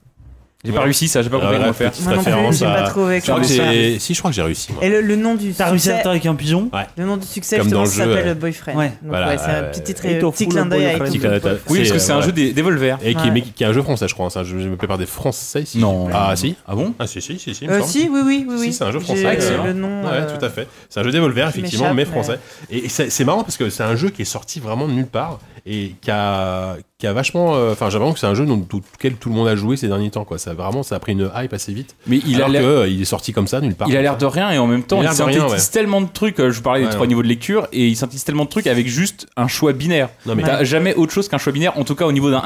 [0.64, 1.92] J'ai pas réussi ça, j'ai pas compris Alors là, comment faire.
[2.04, 3.72] Moi non plus, j'ai pas trouvé Je crois comment que faire.
[3.72, 4.72] j'ai- Si, je crois que j'ai réussi.
[4.74, 4.84] moi.
[4.86, 7.26] Et le, le nom du T'as réussi à succès, avec un pigeon le nom du
[7.26, 8.76] succès Comme justement, dans le ça jeu, s'appelle boyfriend.
[8.78, 8.88] Ouais.
[8.90, 11.40] Donc Voilà, ouais, c'est un euh, petit, et trait- t'en petit clin d'œil Petit clin.
[11.70, 12.96] Oui, parce que c'est un jeu des, des Volver.
[13.04, 14.30] Et qui, est un jeu français, je crois.
[14.30, 15.64] C'est un jeu, je me prépare des français.
[15.76, 16.10] Non.
[16.14, 16.56] Ah, si?
[16.68, 16.94] Ah bon?
[17.00, 17.68] Ah, si, si, si, si.
[17.68, 18.72] Euh, si, oui, oui, oui.
[18.74, 19.38] C'est un jeu français.
[19.66, 20.04] le nom.
[20.04, 20.68] Ouais, euh, tout à fait.
[20.90, 22.40] C'est un jeu Devolver, effectivement, mais français.
[22.70, 25.08] Et c'est c'est marrant parce que c'est un jeu qui est sorti vraiment de nulle
[25.08, 27.56] part et qui a, qui a vachement.
[27.56, 28.82] euh, Enfin, j'ai l'impression que c'est un jeu dont, tout
[29.30, 30.24] le monde a joué ces derniers temps.
[30.24, 30.38] Quoi.
[30.38, 31.96] Ça, vraiment, ça a pris une hype assez vite.
[32.08, 33.90] Mais il a alors que, euh, il est sorti comme ça, nulle part.
[33.90, 36.40] Il a l'air de rien et en même temps Il il, synthétise tellement de trucs.
[36.40, 37.08] euh, Je vous parlais des Ouais, trois ouais.
[37.08, 40.10] niveaux de lecture et il synthétise tellement de trucs avec juste un choix binaire.
[40.26, 42.42] Non, mais- T'as jamais autre chose qu'un choix binaire, en tout cas au niveau Mm.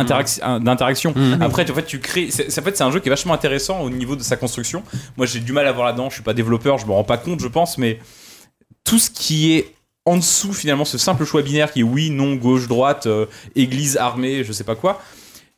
[0.61, 1.13] d'interaction.
[1.41, 2.27] Après, en fait, tu crées.
[2.31, 4.37] c'est- c'est- En fait, c'est un jeu qui est vachement intéressant au niveau de sa
[4.37, 4.81] construction.
[5.17, 6.09] Moi, j'ai du mal à voir là-dedans.
[6.09, 7.99] Je suis pas développeur, je me rends pas compte, je pense, mais
[8.85, 9.73] tout ce qui est
[10.05, 13.25] en dessous, finalement, ce simple choix binaire qui est oui, non, gauche, droite, euh,
[13.55, 15.01] église, armée, je sais pas quoi.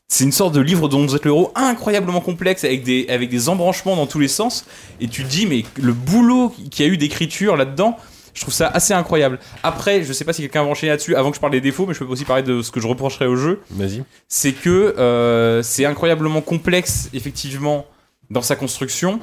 [0.07, 3.29] C'est une sorte de livre dont vous êtes le héros incroyablement complexe avec des, avec
[3.29, 4.65] des embranchements dans tous les sens.
[5.01, 7.97] Et tu te dis, mais le boulot qu'il y a eu d'écriture là-dedans,
[8.33, 9.37] je trouve ça assez incroyable.
[9.63, 11.85] Après, je sais pas si quelqu'un va enchaîner là-dessus avant que je parle des défauts,
[11.85, 13.61] mais je peux aussi parler de ce que je reprocherais au jeu.
[13.71, 14.03] Vas-y.
[14.29, 17.85] C'est que euh, c'est incroyablement complexe, effectivement,
[18.29, 19.19] dans sa construction.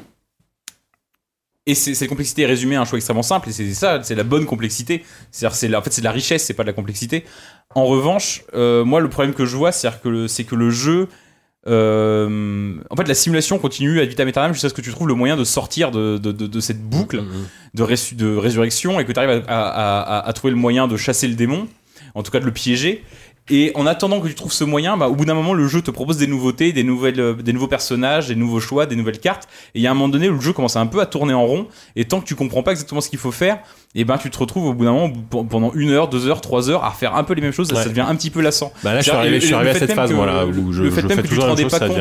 [1.66, 4.22] Et cette complexité est résumée à un choix extrêmement simple, et c'est ça, c'est la
[4.22, 5.02] bonne complexité.
[5.30, 7.24] C'est-à-dire, c'est en fait, c'est de la richesse, c'est pas de la complexité.
[7.74, 9.70] En revanche, euh, moi, le problème que je vois,
[10.02, 11.08] que c'est que le jeu,
[11.66, 15.14] euh, en fait, la simulation continue ad vitam aeternam jusqu'à ce que tu trouves le
[15.14, 17.46] moyen de sortir de, de- de- de cette boucle Mhm.
[17.74, 20.86] de, résu- de résurrection et que tu arrives à, à- à- à trouver le moyen
[20.88, 21.66] de chasser le démon,
[22.14, 23.02] en tout cas de le piéger.
[23.50, 25.82] Et en attendant que tu trouves ce moyen, bah, au bout d'un moment, le jeu
[25.82, 29.18] te propose des nouveautés, des, nouvelles, euh, des nouveaux personnages, des nouveaux choix, des nouvelles
[29.20, 29.46] cartes.
[29.74, 31.34] Et il y a un moment donné où le jeu commence un peu à tourner
[31.34, 31.66] en rond.
[31.94, 33.58] Et tant que tu comprends pas exactement ce qu'il faut faire,
[33.94, 35.12] et ben tu te retrouves au bout d'un moment,
[35.50, 37.68] pendant une heure, deux heures, trois heures, à faire un peu les mêmes choses.
[37.68, 37.82] Ça, Ouais.
[37.82, 38.72] ça devient un petit peu lassant.
[38.82, 40.72] Bah là, je suis arrivé, le- je suis le arrivé à cette phase, que- où
[40.72, 41.98] je, le fait je même fais que tu te rendais chose, pas compte.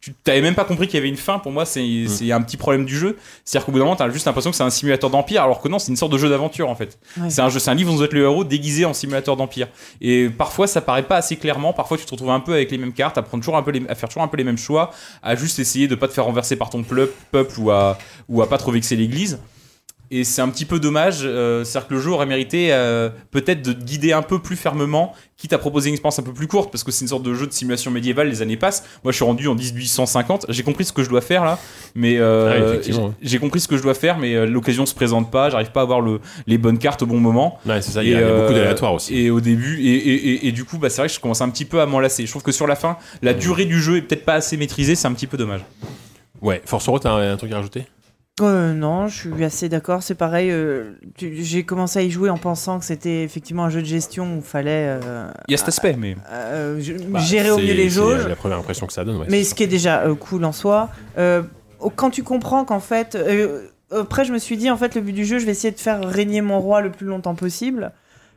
[0.00, 1.38] Tu t'avais même pas compris qu'il y avait une fin.
[1.38, 2.08] Pour moi c'est Mm.
[2.08, 3.16] c'est un petit problème du jeu.
[3.44, 5.42] C'est à dire qu'au bout d'un moment t'as juste l'impression que c'est un simulateur d'empire
[5.42, 6.98] alors que non c'est une sorte de jeu d'aventure en fait.
[7.20, 7.30] Ouais.
[7.30, 9.68] c'est un jeu c'est un livre dont vous êtes le héros déguisé en simulateur d'empire.
[10.00, 11.72] Et parfois ça paraît pas assez clairement.
[11.72, 13.72] Parfois tu te retrouves un peu avec les mêmes cartes à prendre toujours un peu
[13.72, 14.90] les, à faire toujours un peu les mêmes choix
[15.22, 18.48] à juste essayer de pas te faire renverser par ton peuple ou à ou à
[18.48, 19.40] pas trop vexer l'église
[20.10, 23.62] et c'est un petit peu dommage, euh, c'est-à-dire que le jeu aurait mérité euh, peut-être
[23.62, 26.70] de guider un peu plus fermement, quitte à proposer une expérience un peu plus courte,
[26.72, 28.84] parce que c'est une sorte de jeu de simulation médiévale, les années passent.
[29.04, 31.58] Moi je suis rendu en 1850, j'ai compris ce que je dois faire là,
[31.94, 35.30] mais euh, Ah j'ai compris ce que je dois faire, mais euh, l'occasion se présente
[35.30, 37.58] pas, j'arrive pas à avoir le, les bonnes cartes au bon moment.
[37.66, 39.14] Ouais, c'est ça, il y y a beaucoup d'aléatoires aussi.
[39.16, 41.40] Et au début, et, et- et- et du coup, bah, c'est vrai que je commence
[41.40, 42.24] un petit peu à m'enlacer.
[42.26, 44.94] Je trouve que sur la fin, la durée du jeu est peut-être pas assez maîtrisée,
[44.94, 45.60] c'est un petit peu dommage.
[46.40, 47.84] Ouais, Force Road, t'as un, un truc à rajouter?
[48.46, 50.02] Euh, non, je suis assez d'accord.
[50.02, 50.50] C'est pareil.
[50.50, 53.86] euh, tu- J'ai commencé à y jouer en pensant que c'était effectivement un jeu de
[53.86, 56.16] gestion où il fallait euh, Il y a cet aspect, mais.
[56.30, 58.26] euh, Bah, gérer au c'est- mieux les c'est jauges.
[58.26, 59.26] la première impression que ça donne, ouais.
[59.28, 61.42] Mais c'est ce qui est déjà euh, cool en soi, euh,
[61.96, 65.12] quand tu comprends qu'en fait, euh, après je me suis dit en fait le but
[65.12, 67.92] du jeu, je vais essayer de faire régner mon roi le plus longtemps possible.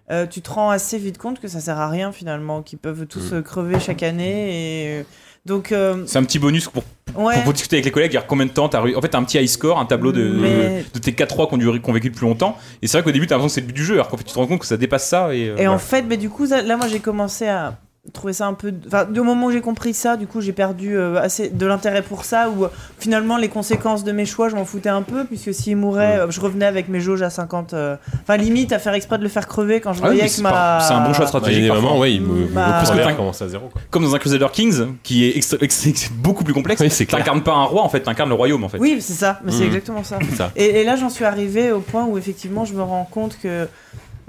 [0.09, 3.05] Euh, tu te rends assez vite compte que ça sert à rien finalement, qu'ils peuvent
[3.05, 3.35] tous Mm.
[3.35, 4.49] euh, crever chaque année
[4.95, 5.03] et euh,
[5.45, 6.83] Donc, euh, C'est un petit bonus pour,
[7.15, 7.33] Ouais.
[7.35, 8.79] pour, pour discuter avec les collègues, dire combien de temps t'as.
[8.81, 11.55] En fait, t'as un petit high score, un tableau de, Mais- de tes 4-3 qui
[11.55, 12.57] ont, duré- qui ont vécu depuis longtemps.
[12.81, 14.17] Et c'est vrai qu'au début, t'as l'impression que c'est le but du jeu, alors qu'en
[14.17, 15.33] fait, tu te rends compte que ça dépasse ça.
[15.33, 17.77] Et, euh, Et en fait, mais du coup, là, moi, j'ai commencé à
[18.13, 18.73] trouver ça un peu.
[18.87, 22.01] Enfin, du moment où j'ai compris ça, du coup, j'ai perdu euh, assez de l'intérêt
[22.01, 22.49] pour ça.
[22.49, 25.77] Où euh, finalement, les conséquences de mes choix, je m'en foutais un peu, puisque s'il
[25.77, 27.73] mourait, euh, je revenais avec mes jauges à 50.
[27.73, 30.29] euh, Enfin, limite, à faire exprès de le faire crever quand je Ah voyais que
[30.29, 30.79] c'est ma.
[30.81, 31.67] c'est un bon choix stratégique.
[31.67, 31.83] parfois.
[31.89, 32.81] moments, ouais, il me, Bah,
[33.15, 33.67] commence à zéro.
[33.67, 33.81] Quoi.
[33.91, 37.05] Comme dans un Crusader Kings, qui est extra- ex- ex- beaucoup plus complexe, Oui, c'est
[37.05, 38.79] t'incarnes pas un roi, en fait, t'incarnes le royaume, en fait.
[38.79, 39.67] Oui, c'est ça, mais c'est Mm.
[39.67, 40.17] exactement ça.
[40.55, 43.67] Et, et là, j'en suis arrivé au point où effectivement, je me rends compte que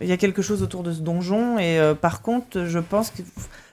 [0.01, 1.59] il y a quelque chose autour de ce donjon.
[1.61, 3.23] Et euh, par contre, je pense que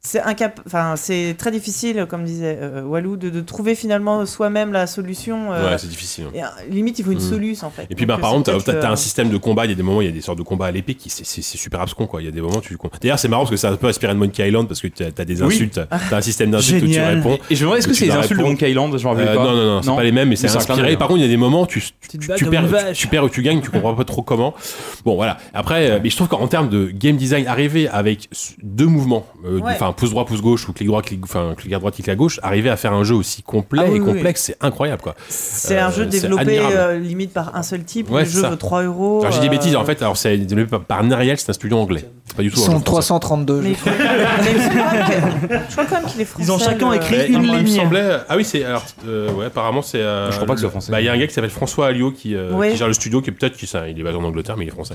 [0.00, 0.20] c'est
[0.66, 5.52] enfin, c'est très difficile, comme disait euh, Walou, de, de trouver finalement soi-même la solution.
[5.52, 6.26] euh, Ouais, c'est difficile.
[6.34, 7.20] et, euh, limite, il faut une Mm.
[7.20, 7.86] solution en fait.
[7.90, 9.64] Et puis, bah, par contre, t'as- euh, un système de combat.
[9.66, 11.10] Il y a des moments, il y a des sortes de combats à l'épée qui
[11.10, 12.22] c'est- super abscon, quoi.
[12.22, 12.76] Il y a des moments, tu.
[13.00, 15.06] D'ailleurs, c'est marrant parce que c'est un peu inspiré de Monkey Island parce que t'as
[15.20, 15.48] as des Oui.
[15.54, 15.80] insultes.
[16.10, 17.38] T'as un système d'insultes où tu réponds.
[17.50, 18.44] Et je me demande, est-ce que c'est les insultes de.
[18.44, 19.44] Monkey Island Je me rappelle Euh, pas.
[19.44, 20.96] Non, non, non, c'est pas les mêmes, mais c'est inspiré.
[20.96, 21.80] Par contre, il y a des moments, tu,
[23.10, 24.54] perds, ou tu gagnes, tu comprends pas trop comment.
[25.04, 25.38] Bon, voilà.
[25.52, 28.28] Après, euh, mais je trouve qu'en termes de game design, arriver avec
[28.62, 29.72] deux mouvements, euh, Ouais.
[29.74, 32.14] enfin pouce droit, pouce gauche ou clic droit, clic, enfin clic à droite, clic à
[32.14, 35.02] gauche, arriver à faire un jeu aussi complet Ah oui, et oui, complexe, c'est incroyable,
[35.02, 35.14] quoi.
[35.28, 38.10] C'est Euh, un jeu c'est développé euh, limite par un seul type.
[38.10, 38.50] Ouais, le c'est jeu ça.
[38.50, 39.24] vaut 3 euros.
[39.30, 42.04] J'ai des euh, bêtises, en fait, alors c'est développé par- Neriel, c'est un studio anglais.
[42.24, 42.84] C'est pas du tout Ils jeu sont français.
[42.84, 43.60] 332.
[43.62, 46.44] Mais, je crois que- je crois quand même qu'il est français.
[46.46, 47.76] Ils ont chacun écrit une il me ligne.
[47.80, 49.98] semblait- Ah oui, c'est alors euh, ouais, apparemment c'est.
[49.98, 50.92] euh, Je crois pas que ce soit le- français.
[50.92, 53.20] Bah il y a un gars qui s'appelle François Alliot qui, euh, gère le studio,
[53.20, 54.94] qui est peut-être qui il est basé en Angleterre, mais il est français.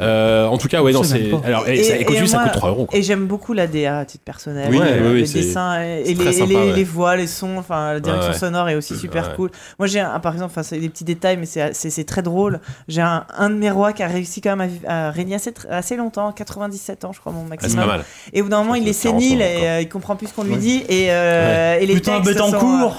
[0.00, 1.30] Euh, en tout cas, ouais, non, c'est.
[1.44, 2.86] Alors, et, ça, coûte 3 euros.
[2.86, 2.98] quoi.
[2.98, 4.68] Et j'aime beaucoup la DA à titre personnel.
[4.70, 6.72] Oui, Euh, oui, les dessins et, les, sympa, les- ouais.
[6.74, 9.34] les voix, les sons, enfin la direction Ouais, sonore est aussi super Ouais.
[9.36, 9.50] cool.
[9.78, 12.60] Moi j'ai un, par exemple, c'est des petits détails, mais c'est très drôle.
[12.88, 15.96] J'ai un, un de mes rois qui a réussi quand même à, régner assez, assez
[15.96, 17.84] longtemps, 97 ans je crois mon Ah, maximum.
[17.84, 18.04] pas mal.
[18.32, 20.16] et au bout d'un moment il est que c'est 40 sénile et euh, il comprend
[20.16, 22.96] plus ce qu'on lui dit et, euh, et les Putain, textes sont, Bettencourt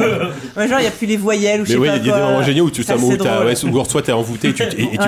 [0.00, 1.90] euh, ouais, genre il y a plus les voyelles ou je sais pas il y
[1.90, 2.18] a des quoi.
[2.18, 4.64] moments géniaux où tu soit t'es envoûté et tu,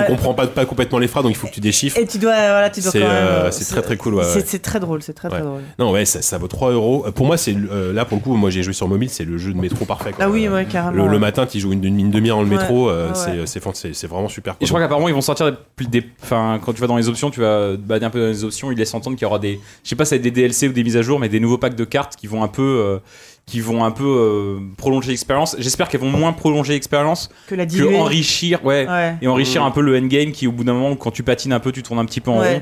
[0.07, 1.97] comprends pas, complètement les phrases, donc il faut que tu déchiffres.
[1.97, 4.21] Et tu dois voilà tu dois C'est euh, très très cool.
[4.45, 5.43] C'est très drôle, c'est très très Ouais.
[5.45, 5.61] drôle.
[5.79, 7.03] Non, ouais, ça, ça vaut 3 euros.
[7.07, 9.25] Euh, Pour moi, c'est euh, là pour le coup, moi j'ai joué sur mobile, c'est
[9.25, 10.11] le jeu de métro parfait.
[10.11, 10.25] quoi.
[10.25, 11.05] Ah oui, ouais, carrément.
[11.07, 13.41] Le, matin, tu joues une, une demi-heure dans le Ouais, métro, euh, c'est- ouais.
[13.45, 14.55] c'est fan- c'est c'est vraiment super.
[14.61, 17.09] Et je crois qu'apparemment ils vont sortir des, des- enfin quand tu vas dans les
[17.09, 19.27] options, tu vas te balader un peu dans les options, ils laissent entendre qu'il y
[19.27, 21.29] aura des, je sais pas si c'est des DLC ou des mises à jour, mais
[21.29, 22.97] des nouveaux packs de cartes qui vont un peu, euh,
[23.45, 25.55] qui vont un peu euh, prolonger l'expérience.
[25.59, 27.95] J'espère qu'elles vont moins prolonger l'expérience Que la que diluer.
[27.97, 29.15] enrichir, ouais, Ouais.
[29.21, 31.59] et enrichir un peu le endgame qui au bout d'un moment quand tu patines un
[31.61, 32.55] peu, tu tournes un petit peu en Ouais.
[32.55, 32.61] rond.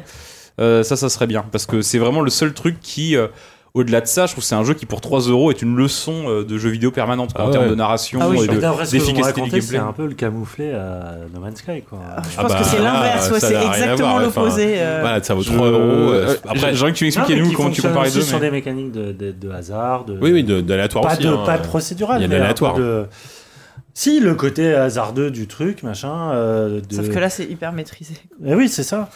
[0.59, 3.27] Euh, ça, ça serait bien parce que c'est vraiment le seul truc qui euh,
[3.74, 5.75] au-delà de ça, je trouve que c'est un jeu qui pour 3 euros est une
[5.75, 8.48] leçon euh, de jeu vidéo permanente quoi, Ah en termes de narration Ah oui, et
[8.48, 9.77] de- d'efficacité du racontez, c'est gameplay.
[9.80, 12.00] un peu le camouflé à No Man's Sky, quoi.
[12.16, 14.75] Ah, Je Ah pense bah, que c'est l'inverse, ouais, c'est exactement l'opposé.
[14.77, 15.00] euh.
[15.01, 15.82] Voilà, ça vaut Je- 3 euros.
[15.82, 18.22] euh, Après, j'aimerais que tu m'expliques nous comment tu fonctionne compares les deux.
[18.22, 20.06] sur des mécaniques de, de, de hasard.
[20.06, 20.14] De...
[20.22, 21.24] oui, oui, pas aussi.
[21.24, 21.43] de, hein.
[21.45, 22.22] pas de procédural.
[22.22, 23.08] Il y a de-
[23.93, 26.32] Si, le côté hasardeux du truc, machin.
[26.32, 26.95] euh, de...
[26.95, 28.14] Sauf que là, c'est hyper maîtrisé.
[28.45, 29.09] Eh oui, c'est ça.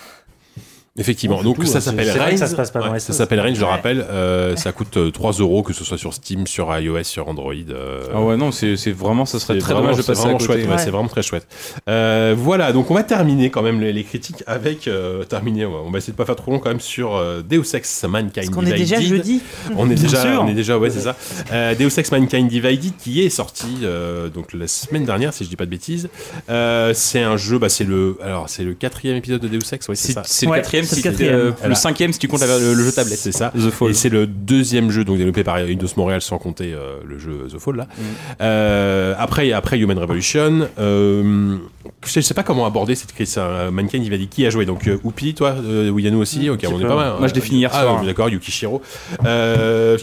[0.99, 1.41] Effectivement.
[1.43, 1.81] Donc tout, ça hein.
[1.81, 2.35] s'appelle Range.
[2.37, 3.15] ça se passe pas dans Ouais, les ça sauces.
[3.17, 4.05] s'appelle Range, je le rappelle.
[4.09, 7.53] Euh, ça coûte euh, 3 euros, que ce soit sur Steam, sur iOS, sur Android.
[7.69, 10.45] euh, Ah ouais non, c'est vraiment ça serait très dommage de à vraiment côté.
[10.45, 10.77] chouette, ouais, Ouais.
[10.77, 11.47] c'est vraiment très chouette.
[11.87, 15.65] Euh, voilà, donc on va terminer quand même les, les critiques avec euh, terminer.
[15.65, 18.03] ouais, on va essayer de pas faire trop long quand même sur euh, Deus Ex
[18.03, 19.17] Mankind Parce qu'on est déjà Divided.
[19.17, 19.41] jeudi.
[19.77, 20.41] On est Bien déjà, sûr.
[20.43, 21.15] on est déjà, ouais, c'est ça.
[21.51, 25.49] Euh, Deus Ex Mankind Divided qui est sorti euh, donc la semaine dernière, si je
[25.49, 26.09] dis pas de bêtises.
[26.49, 29.87] Euh, c'est un jeu, bah c'est le, alors c'est le quatrième épisode de Deus Ex,
[29.87, 30.23] ouais, c'est ça.
[30.25, 31.35] c'est le quatrième, c'est le quatrième.
[31.35, 33.17] euh, le cinquième si tu comptes la- le, le jeu tablette.
[33.19, 33.51] C'est ça.
[33.55, 33.91] The Fall.
[33.91, 37.47] Et c'est le deuxième jeu donc développé par Eidos Montréal sans compter euh, le jeu
[37.53, 37.83] The Fall là.
[37.83, 38.01] Mm.
[38.41, 41.57] Euh, après après Human Revolution, euh,
[42.05, 43.35] je sais pas comment aborder cette crise.
[43.37, 44.65] Euh, Mankind il va dire qui a joué?
[44.65, 46.49] Donc euh, Oupi toi, euh, Wiyano aussi?
[46.49, 46.87] Ok, petit on est peu.
[46.87, 47.13] pas mal.
[47.19, 48.03] Moi, je fini hier Ah, soir.
[48.05, 48.81] D'accord, Yukishiro.
[49.25, 49.97] Euh,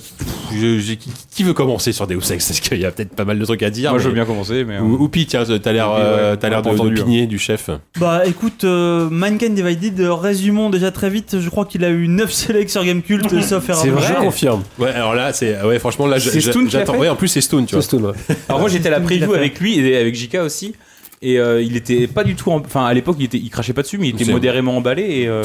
[0.52, 0.94] je- je-
[1.30, 2.46] qui, veut commencer sur Deus Ex?
[2.48, 3.90] Parce qu'il y a peut-être pas mal de trucs à dire.
[3.90, 4.78] Moi je veux bien commencer, mais.
[4.78, 7.70] Ou- Oupi, tiens, t'as l'air, euh, ouais, t'as on l'air d'opinier du chef.
[8.00, 11.40] Bah écoute, euh, Mankind Divided, résumons déjà très vite.
[11.40, 14.06] Je crois qu'il a eu 9 sélects sur Gamecult, sauf erreur C'est de vrai.
[14.08, 14.62] Je confirme.
[14.78, 16.96] Ouais, alors là, c'est, ouais, franchement, là, j'attends.
[16.96, 17.82] Ouais, en plus, c'est Stone, tu vois.
[17.82, 18.12] Stone, ouais.
[18.48, 20.74] Alors moi j'étais à la preview avec lui et avec Jika aussi.
[21.22, 22.50] Et euh, il était pas du tout.
[22.50, 23.38] en- Enfin, à l'époque, il, était...
[23.38, 25.02] il crachait pas dessus, mais il était modérément emballé.
[25.02, 25.42] Et, euh,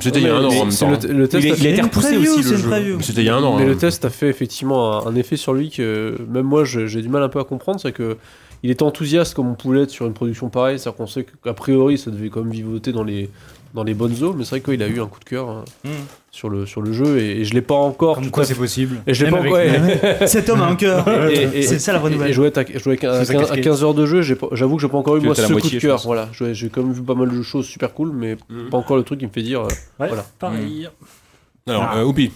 [0.00, 0.90] C'était- il y a un an Mais en même temps.
[0.90, 2.98] le, le test il, a a, il a été Une repoussé preview, aussi le jeu.
[3.00, 3.56] C'était il y a un an.
[3.56, 3.66] Mais hein.
[3.68, 7.08] le test a fait effectivement un, un effet sur lui que même moi j'ai du
[7.08, 8.18] mal un peu à comprendre, c'est que
[8.62, 11.52] il était enthousiaste comme on pouvait l'être sur une production pareille, c'est-à-dire qu'on sait qu'a
[11.54, 13.30] priori ça devait quand même vivoter dans les
[13.74, 15.64] dans les bonnes eaux, mais c'est vrai qu'il a eu un coup de cœur hein,
[15.84, 15.88] Mm.
[16.30, 18.14] sur le sur le jeu et, et je l'ai pas encore.
[18.16, 19.02] Comme quoi c'est possible.
[19.06, 19.52] Et je l'ai pas encore.
[19.52, 20.26] ouais.
[20.28, 21.04] Cet homme a un cœur.
[21.60, 22.30] C'est ça la bonne nouvelle.
[22.30, 23.64] Et jouer à, jouer à, C'est sa 15, à casquette.
[23.64, 25.78] 15 heures de jeu, j'avoue que j'ai pas encore eu Tu moi ce coup moitié,
[25.78, 26.00] de cœur.
[26.04, 28.70] Voilà, j'ai quand même vu pas mal de choses super cool, mais Mhm.
[28.70, 29.60] pas encore le truc qui me fait dire.
[29.62, 30.24] euh, Ouais, Voilà.
[30.38, 30.88] pareil.
[31.66, 31.98] Alors, Ah.
[31.98, 32.30] euh, Oupi.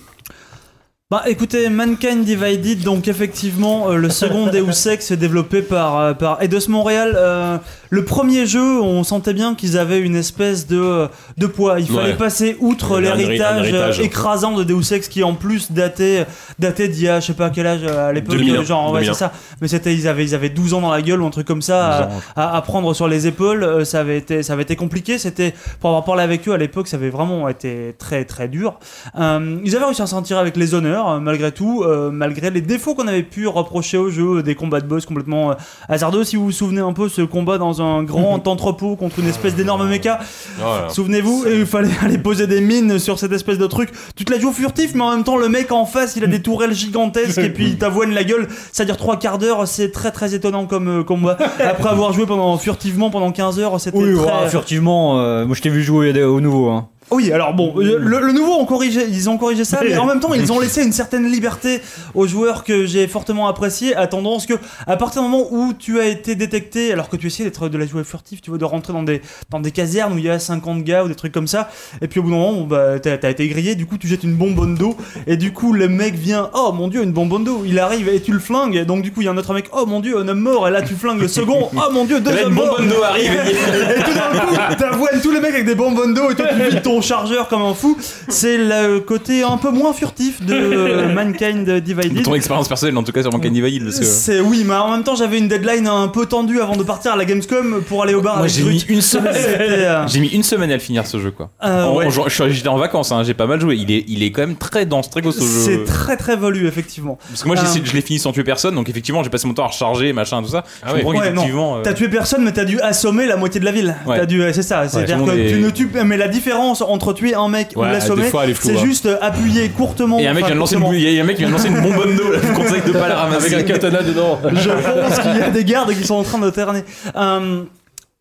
[1.10, 6.12] Bah écoutez, Mankind Divided, donc effectivement, euh, le second Deus Ex est développé par, euh,
[6.12, 7.14] par Eidos Montréal.
[7.16, 7.56] Euh,
[7.88, 11.80] le premier jeu, on sentait bien qu'ils avaient une espèce de, de poids.
[11.80, 14.00] Il fallait passer outre l'héritage héritage.
[14.00, 16.26] euh, écrasant de Deus Ex qui en plus datait,
[16.58, 18.36] datait d'il y a je sais pas quel âge euh, à l'époque.
[18.36, 19.12] 2001, Genre, ouais, 2001.
[19.14, 19.32] c'est ça.
[19.62, 21.62] Mais c'était, ils avaient, ils avaient 12 ans dans la gueule ou un truc comme
[21.62, 23.64] ça à, à- à prendre sur les épaules.
[23.64, 25.16] Euh, ça, avait été, ça avait été compliqué.
[25.16, 28.78] C'était, pour avoir parlé avec eux à l'époque, ça avait vraiment été très très dur.
[29.18, 32.50] Euh, ils avaient réussi à s'en tirer avec les honneurs, euh, malgré tout, euh, malgré
[32.50, 35.54] les défauts qu'on avait pu reprocher au jeu, des combats de boss complètement euh,
[35.88, 36.24] hasardeux.
[36.24, 39.54] Si vous vous souvenez un peu, ce combat dans un grand entrepôt contre une espèce
[39.54, 40.18] d'énorme méca,
[40.58, 40.88] Voilà.
[40.88, 43.90] souvenez-vous, et il fallait aller poser des mines sur cette espèce de truc.
[44.16, 46.26] Tu te la joues furtif, mais en même temps, le mec en face, il a
[46.26, 48.48] des tourelles gigantesques et puis il t'avoine la gueule.
[48.72, 51.36] Ça dure trois quarts d'heure, c'est très très étonnant comme euh, combat.
[51.58, 54.24] Après avoir joué pendant furtivement pendant 15 heures, c'était Oui, très.
[54.24, 56.68] ouais, furtivement, euh, moi je t'ai vu jouer au nouveau.
[56.70, 56.88] Hein.
[57.10, 60.04] Oui, alors bon, euh, le, le nouveau ont corrigé, ils ont corrigé ça, mais en
[60.06, 61.80] même temps ils ont laissé une certaine liberté
[62.14, 64.54] aux joueurs que j'ai fortement apprécié, à tendance que
[64.86, 67.78] à partir du moment où tu as été détecté, alors que tu essayais d'être de
[67.78, 70.30] la jouer furtif, tu vois, de rentrer dans des dans des casernes où il y
[70.30, 71.70] a 50 gars ou des trucs comme ça,
[72.02, 74.24] et puis au bout d'un moment, bah t'as t'as été grillé, du coup tu jettes
[74.24, 74.96] une bonbonne d'eau,
[75.26, 78.20] et du coup le mec vient, oh mon dieu, une bonbonne d'eau, il arrive et
[78.20, 80.00] tu le flingues, et donc du coup il y a un autre mec, oh mon
[80.00, 82.46] dieu, un homme mort, et là tu flingues le second, oh mon dieu, deux une
[82.48, 83.32] hommes bonbonne d'eau arrive.
[83.32, 86.46] Et- Et tout d'un coup, t'avoines tous les mecs avec des bonbonnes d'eau et toi
[86.48, 87.96] tu vides ton chargeur comme un fou.
[88.28, 92.22] C'est le côté un peu moins furtif de euh, Mankind Divided.
[92.24, 93.84] Ton expérience personnelle, en tout cas, sur Mankind Divided.
[93.84, 94.04] Parce que...
[94.04, 97.12] C'est oui, mais en même temps j'avais une deadline un peu tendue avant de partir
[97.12, 98.38] à la Gamescom pour aller au bar.
[98.38, 99.34] Moi, j'ai mis une semaine.
[99.58, 101.50] Euh, J'ai mis une semaine à le finir ce jeu quoi.
[101.64, 102.06] Euh, En- ouais.
[102.06, 103.76] en- je suis- J'étais en vacances, hein, j'ai pas mal joué.
[103.76, 105.84] Il est, il est quand même très dense, très costaud ce C'est jeu.
[105.84, 107.18] très très volu effectivement.
[107.28, 109.46] Parce que moi j'ai Euh, je l'ai fini sans tuer personne, donc effectivement j'ai passé
[109.46, 110.64] mon temps à recharger, machin, tout ça.
[110.86, 113.72] Je comprends Ouais, euh, T'as tué personne, mais t'as dû assommer la moitié de la
[113.72, 113.94] ville.
[114.06, 114.18] Ouais.
[114.18, 114.88] T'as dû, c'est ça.
[114.88, 117.92] C'est-à-dire que est- tu ne tues, mais la différence entre tuer un mec ou Ouais,
[117.92, 118.84] l'assommer, c'est hein.
[118.84, 120.18] juste euh, appuyer courtement.
[120.18, 120.98] Et un mec enfin, vient de lancer une, courtement.
[120.98, 122.54] il y a un mec qui vient de lancer une bonbonne d'eau, là, je vous
[122.54, 123.54] conseille de pas la ramasser.
[123.54, 124.38] Avec un katana dedans.
[124.52, 126.84] Je pense qu'il y a des gardes qui sont en train de terner.
[127.16, 127.62] Euh,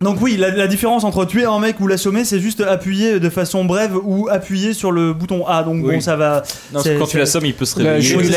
[0.04, 3.30] donc oui, la, la différence entre tuer un mec ou l'assommer, c'est juste appuyer de
[3.32, 5.64] façon brève ou appuyer sur le bouton A.
[5.64, 6.44] Donc bon, ça va.
[6.72, 8.16] Non, quand tu l'assommes, il peut se réveiller.
[8.16, 8.30] Oui,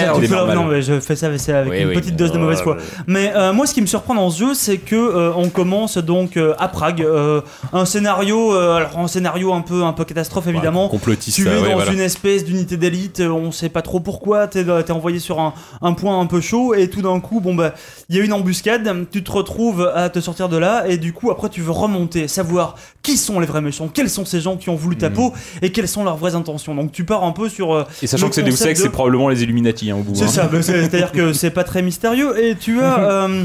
[0.55, 2.79] non, mais je fais ça mais avec une petite dose de mauvaise foi.
[3.07, 5.99] Mais euh, moi, ce qui me surprend dans ce jeu, c'est que euh, on commence
[5.99, 7.07] donc euh, à Prague,
[7.75, 10.89] un scénario, alors un scénario un peu un peu catastrophe évidemment.
[10.89, 11.93] Complotiste, Tu es ouais, dans voilà.
[11.93, 15.93] une espèce d'unité d'élite, on sait pas trop pourquoi, t'es es envoyé sur un, un
[15.93, 17.75] point un peu chaud et tout d'un coup, bon bah,
[18.09, 21.13] il y a une embuscade, tu te retrouves à te sortir de là et du
[21.13, 24.57] coup après tu veux remonter, savoir qui sont les vrais méchants, quels sont ces gens
[24.57, 26.75] qui ont voulu ta peau et quelles sont leurs vraies intentions.
[26.75, 28.81] Donc tu pars un peu sur euh, Et sachant le que c'est Deus concept Ex,
[28.81, 30.15] de- c'est probablement les Illuminati hein, au bout.
[30.15, 30.29] c'est hein.
[30.29, 32.99] ça, mais c'est- c'est-à-dire que c'est pas très mystérieux et tu as.
[33.27, 33.45] euh,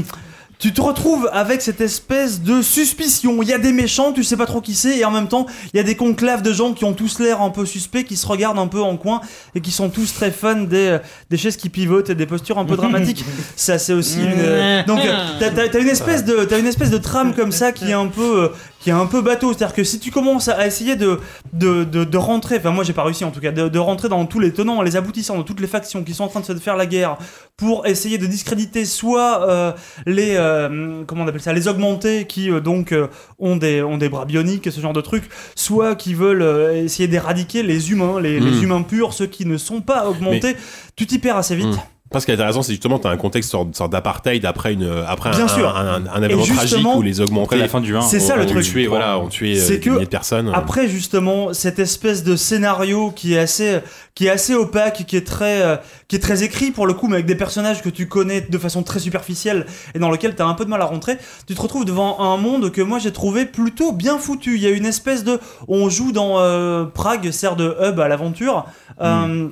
[0.58, 3.42] tu te retrouves avec cette espèce de suspicion.
[3.42, 5.46] Il y a des méchants, tu sais pas trop qui c'est, et en même temps,
[5.74, 8.16] il y a des conclaves de gens qui ont tous l'air un peu suspects, qui
[8.16, 9.20] se regardent un peu en coin,
[9.54, 12.58] et qui sont tous très fans des, euh, des chaises qui pivotent et des postures
[12.58, 13.24] un peu dramatiques.
[13.56, 14.32] ça, c'est aussi une.
[14.38, 17.90] euh, Donc, euh, t'as, une espèce de, t'as une espèce de trame comme ça qui
[17.90, 18.50] est un peu,
[18.86, 19.52] qui est un peu bateau.
[19.52, 21.18] C'est-à-dire que si tu commences à essayer de,
[21.52, 24.08] de, de, de rentrer, enfin moi j'ai pas réussi en tout cas, de, de rentrer
[24.08, 26.44] dans tous les tenants, les aboutissants de toutes les factions qui sont en train de
[26.44, 27.16] se faire la guerre
[27.56, 29.72] pour essayer de discréditer soit euh,
[30.06, 32.94] les euh, comment on appelle ça, les augmentés qui euh, donc
[33.40, 35.24] ont des ont des bras bioniques, ce genre de trucs,
[35.56, 38.62] soit qui veulent essayer d'éradiquer les humains, les, les Mm.
[38.62, 40.54] humains purs, ceux qui ne sont pas augmentés.
[40.94, 41.66] Tu t'y perds assez vite.
[41.74, 41.95] Mm.
[42.10, 44.72] Parce ce qui est intéressant, c'est justement, tu as un contexte sorte, sorte d'apartheid après,
[44.74, 45.76] une, après Bien un, sûr.
[45.76, 48.00] un, un- un événement tragique où les augmentés Après la fin du 1.
[48.02, 48.64] C'est ça, le truc.
[48.64, 50.50] tué, voilà, ont tué euh, C'est des que milliers de personnes.
[50.54, 53.80] Après justement cette espèce de scénario qui est assez
[54.14, 55.76] qui est assez opaque, qui est très euh,
[56.08, 58.56] qui est très écrit pour le coup, mais avec des personnages que tu connais de
[58.58, 61.54] façon très superficielle et dans lequel tu as un peu de mal à rentrer, tu
[61.54, 64.54] te retrouves devant un monde que moi j'ai trouvé plutôt bien foutu.
[64.56, 68.08] Il y a une espèce de on joue dans euh, Prague, sert de hub à
[68.08, 68.64] l'aventure.
[69.02, 69.48] euh,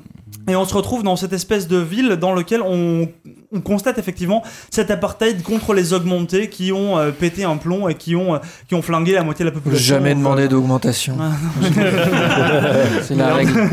[0.49, 3.09] Et on se retrouve dans cette espèce de ville dans lequel on,
[3.53, 7.95] on constate effectivement cet apartheid contre les augmentés qui ont euh, pété un plomb et
[7.95, 9.95] qui ont, euh, qui ont flingué la moitié de la population.
[9.97, 11.17] Jamais demandé d'augmentation.
[13.03, 13.71] C'est la règle.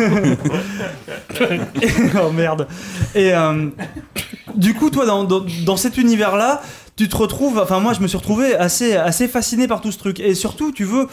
[2.24, 2.68] oh merde.
[3.16, 3.68] Et euh,
[4.56, 6.62] du coup, toi, dans, dans, dans cet univers-là,
[7.02, 9.98] tu te retrouves, enfin moi je me suis retrouvé assez, assez fasciné par tout ce
[9.98, 10.20] truc.
[10.20, 11.08] Et surtout, tu veux,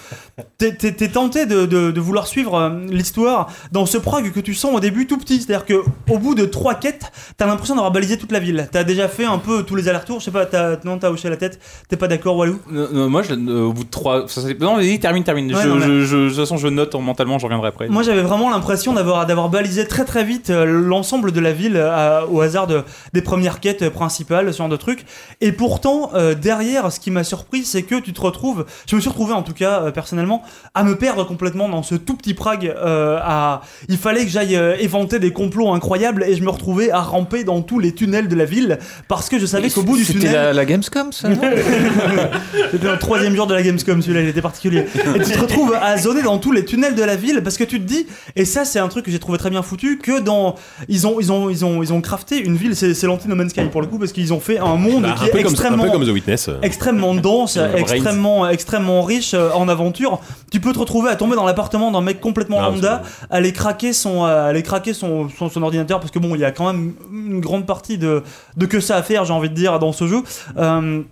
[0.59, 0.73] t'es,
[1.09, 4.81] tenté de, de- de vouloir suivre euh, l'histoire dans ce Prague que tu sens au
[4.81, 5.41] début tout petit.
[5.41, 8.69] C'est-à-dire que au bout de trois quêtes, t'as l'impression d'avoir balisé toute la ville.
[8.71, 10.21] T'as déjà fait un peu tous les allers-retours.
[10.21, 11.59] Je sais pas, t'as, non, t'as hoché la tête.
[11.89, 12.59] T'es pas d'accord, Walou?
[12.71, 14.29] Non, non, moi, je, euh, au bout de 3.
[14.29, 15.55] Ça, c'est- non, vas-y, termine, termine.
[15.55, 17.69] Ouais, je, non, mais- je- je- de toute façon, je note en- mentalement, j'en reviendrai
[17.69, 17.89] après.
[17.89, 21.91] Moi j'avais vraiment l'impression d'avoir balisé très très vite euh, l'ensemble de la ville euh,
[22.23, 25.05] à- au hasard de, des premières quêtes euh, principales, ce genre de trucs.
[25.41, 28.97] Et pourtant pourtant, euh, derrière, ce qui m'a surpris, c'est que tu te retrouves, je
[28.97, 30.43] me suis retrouvé en tout cas euh, personnellement,
[30.75, 32.75] à me perdre complètement dans ce tout petit Prague.
[32.77, 33.61] euh, à...
[33.89, 37.45] Il fallait que j'aille euh, éventer des complots incroyables et je me retrouvais à ramper
[37.45, 40.19] dans tous les tunnels de la ville parce que je savais qu'au bout du C'était
[40.19, 40.33] tunnel.
[40.35, 41.29] la, la Gamescom, ça
[42.73, 44.85] C'était le troisième jour de la Gamescom, celui-là, il était particulier.
[45.15, 47.65] Et tu te retrouves à zoner dans tous les tunnels de la ville parce que
[47.65, 50.19] tu te dis, et ça, c'est un truc que j'ai trouvé très bien foutu, que
[50.19, 50.57] dans.
[50.89, 53.67] Ils ont, ils ont, ils ont, ils ont crafté une ville, c'est l'anti-No Man's Sky
[53.71, 55.65] pour le coup, parce qu'ils ont fait un monde Bah, qui un, est peu un
[55.75, 55.85] extrêmement.
[55.85, 56.49] peu comme The Witness.
[56.49, 56.59] euh.
[56.63, 60.21] Extrêmement dense, extrêmement, extrêmement riche euh, en aventure.
[60.51, 63.93] Tu peux te retrouver à tomber dans l'appartement d'un mec complètement Ah, lambda, aller craquer
[63.93, 66.73] son, euh, aller craquer son, son, son ordinateur parce que bon, il y a quand
[66.73, 68.23] même une grande partie de,
[68.57, 70.23] de que ça à faire, j'ai envie de dire, dans ce jeu.
[70.57, 71.03] Euh,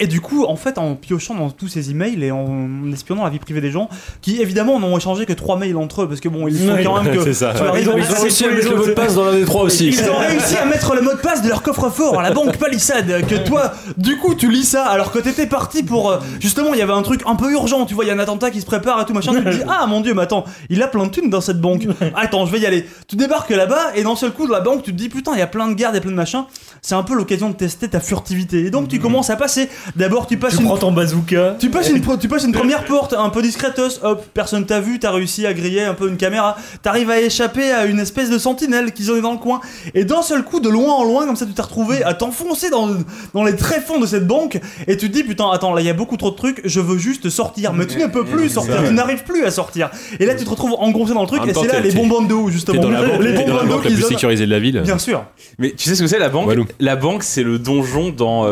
[0.00, 3.30] et du coup, en fait, en piochant dans tous ces emails et en espionnant la
[3.30, 3.88] vie privée des gens,
[4.20, 6.84] qui évidemment n'ont échangé que trois mails entre eux, parce que bon, il faut Ouais.
[6.84, 7.54] quand même que C'est ça.
[7.80, 9.88] Ils ont réussi à mettre le mot de passe dans l'un des trois aussi.
[9.88, 12.56] ils ont réussi à mettre le mot de passe de leur coffre-fort à la banque
[12.58, 13.26] Palisade.
[13.26, 16.10] Que toi, du coup, tu lis ça alors que t'étais parti pour.
[16.10, 17.86] euh, justement, il y avait un truc un peu urgent.
[17.86, 19.32] Tu vois, il y a un attentat qui se prépare et tout machin.
[19.34, 21.60] Tu te dis, ah mon dieu, mais attends, il a plein de thunes dans cette
[21.60, 21.86] banque.
[22.14, 22.86] Attends, je vais y aller.
[23.08, 25.38] Tu débarques là-bas et d'un seul coup, dans la banque, tu te dis, putain, il
[25.38, 26.44] y a plein de gardes, il y a plein de machins.
[26.82, 28.66] C'est un peu l'occasion de tester ta furtivité.
[28.66, 29.68] Et donc, tu commences à passer.
[29.94, 31.56] D'abord, tu passes Tu une prends ton bazooka.
[31.60, 34.98] tu passes, une, tu passes une première porte un peu discretos, hop, personne t'a vu,
[34.98, 38.38] t'as réussi à griller un peu une caméra, t'arrives à échapper à une espèce de
[38.38, 39.60] sentinelle qui zonait dans le coin,
[39.94, 42.70] et d'un seul coup, de loin en loin, comme ça, tu t'es retrouvé à t'enfoncer
[42.70, 42.88] dans,
[43.34, 44.58] dans les tréfonds de cette banque,
[44.88, 46.80] et tu te dis, putain, attends, là, il y a beaucoup trop de trucs, je
[46.80, 49.90] veux juste sortir, mais tu ne peux plus sortir, tu n'arrives plus à sortir.
[50.18, 52.22] Et là, tu te retrouves engoncé dans le truc, En et c'est là les bonbons
[52.22, 52.80] de haut, T'es justement.
[52.82, 54.58] dans la banque, les bonbons de haut banque la qui plus zonnent- sécurisée de la
[54.58, 54.80] ville.
[54.84, 55.24] Bien sûr.
[55.58, 56.46] Mais tu sais ce que c'est la banque?
[56.48, 56.66] Walou.
[56.80, 58.44] La banque, c'est le donjon dans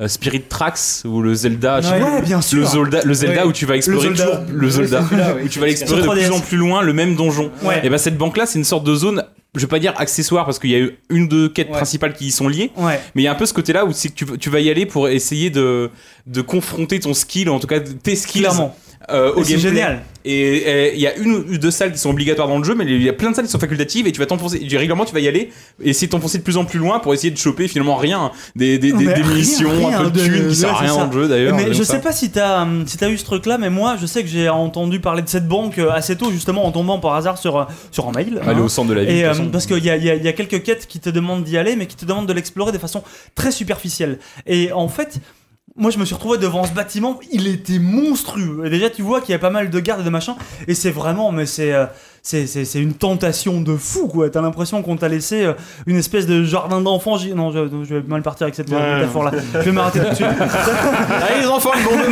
[0.00, 1.80] euh, Spirit Tracks ou le Zelda.
[1.80, 2.26] je sais Ouais, plus.
[2.26, 2.58] bien sûr.
[2.60, 3.48] Le Zelda, le Zelda Ouais.
[3.48, 4.36] où tu vas explorer Le Zelda.
[4.36, 5.04] toujours le Zelda,
[5.44, 6.32] où tu vas explorer de plus 3DS.
[6.32, 7.50] en plus loin le même donjon.
[7.62, 7.80] Ouais.
[7.84, 9.24] Et ben cette banque là, c'est une sorte de zone.
[9.54, 11.72] Je vais pas dire accessoire parce qu'il y a eu une ou deux quêtes Ouais.
[11.76, 13.00] principales qui y sont liées, Ouais.
[13.14, 14.68] mais il y a un peu ce côté-là où c'est que tu, tu vas y
[14.68, 15.90] aller pour essayer de,
[16.26, 18.76] de confronter ton skill, en tout cas tes skills, Clairement.
[19.10, 19.58] Euh, au gameplay.
[19.58, 20.02] génial.
[20.28, 22.74] Et euh, il y a une ou deux salles qui sont obligatoires dans le jeu,
[22.74, 24.58] mais il y a plein de salles qui sont facultatives et tu vas t'enfoncer.
[24.58, 27.14] Régulièrement, tu vas y aller et essayer de t'enfoncer de plus en plus loin pour
[27.14, 28.32] essayer de choper finalement rien.
[28.56, 31.12] Des, des, munitions, rien un peu de de- thunes qui sert à rien dans le
[31.12, 31.54] jeu d'ailleurs.
[31.54, 31.94] Mais comme je ça.
[31.94, 34.28] sais pas si t'as hum, si eu ce truc là, mais moi je sais que
[34.28, 37.56] j'ai entendu parler de cette banque euh, assez tôt justement en tombant par hasard sur,
[37.56, 38.40] euh, sur un mail.
[38.44, 38.64] Aller hein.
[38.64, 39.14] au centre de la ville.
[39.14, 39.50] Et de euh, toute façon.
[39.50, 41.76] parce qu'il y a, y a- y a quelques quêtes qui te demandent d'y aller,
[41.76, 43.04] mais qui te demandent de l'explorer de façon
[43.36, 44.18] très superficielle.
[44.48, 45.20] Et en fait,
[45.76, 48.68] moi je me suis retrouvé devant ce bâtiment, il était monstrueux.
[48.70, 50.90] Déjà tu vois qu'il y a pas mal de gardes et de machins, et c'est
[50.90, 51.86] vraiment, mais c'est euh,
[52.28, 54.28] c'est c'est- c'est une tentation de fou quoi.
[54.30, 55.52] T'as l'impression qu'on t'a laissé euh,
[55.86, 57.16] une espèce de jardin d'enfants.
[57.36, 58.96] Non, je, je vais mal partir avec cette Ouais.
[58.96, 59.30] métaphore là.
[59.54, 60.26] Je vais m'arrêter tout de suite.
[61.28, 62.02] Allez les enfants, le bon de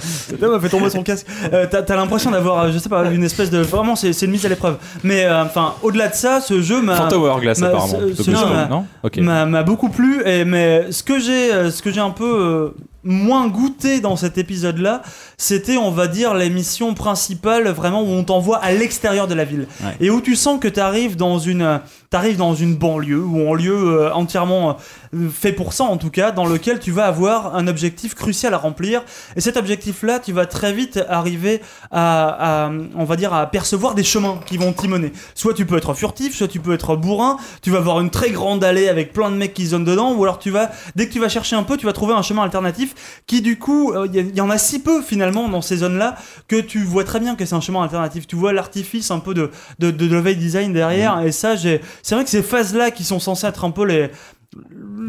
[0.00, 1.26] Cet homme a fait tomber son casque.
[1.52, 3.58] Euh, T'as t'as l'impression d'avoir, euh, je sais pas, une espèce de.
[3.58, 4.76] Vraiment, c'est c'est une mise à l'épreuve.
[5.02, 6.96] Mais euh, enfin, au-delà de ça, ce jeu m'a.
[6.96, 7.86] Fanta Hourglass apparemment.
[8.14, 8.86] ce- ce jeu m'a- non?
[9.02, 9.16] Ok.
[9.18, 12.24] m'a m'a beaucoup plu et mais ce que j'ai euh, ce que j'ai un peu
[12.24, 12.68] euh,
[13.04, 15.02] moins goûté dans cet épisode là
[15.36, 19.44] c'était on va dire les missions principales vraiment où on t'envoie à l'extérieur de la
[19.44, 19.96] ville Ouais.
[20.00, 21.80] et où tu sens que tu arrives dans une
[22.12, 24.76] t'arrives dans une banlieue ou en lieu euh, entièrement
[25.14, 28.52] euh, fait pour ça en tout cas dans lequel tu vas avoir un objectif crucial
[28.52, 29.02] à remplir.
[29.34, 33.46] Et cet objectif là tu vas très vite arriver à, à, on va dire à
[33.46, 35.10] percevoir des chemins qui vont t'y mener.
[35.34, 38.30] Soit tu peux être furtif soit tu peux être bourrin tu vas avoir une très
[38.30, 41.12] grande allée avec plein de mecs qui zonent dedans ou alors tu vas dès que
[41.14, 44.36] tu vas chercher un peu tu vas trouver un chemin alternatif qui du coup il
[44.36, 46.16] y, en a si peu finalement dans ces zones là
[46.46, 48.26] que tu vois très bien que c'est un chemin alternatif.
[48.26, 52.14] Tu vois l'artifice un peu de de, de level design derrière et ça j'ai c'est
[52.14, 54.10] vrai que ces phases là qui sont censées être un peu les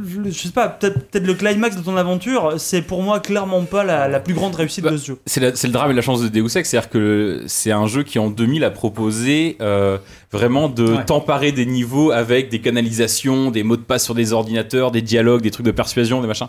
[0.05, 4.07] je sais pas, peut-être le climax de ton aventure, c'est pour moi clairement pas la,
[4.07, 5.17] la plus grande réussite Bah, de ce jeu.
[5.25, 8.19] C'est le drame et la chance de Deus Ex, c'est-à-dire que c'est un jeu qui
[8.19, 9.97] en 2000 a proposé euh,
[10.31, 11.05] vraiment de Ouais.
[11.05, 15.41] t'emparer des niveaux avec des canalisations, des mots de passe sur des ordinateurs, des dialogues,
[15.41, 16.47] des trucs de persuasion, des machins.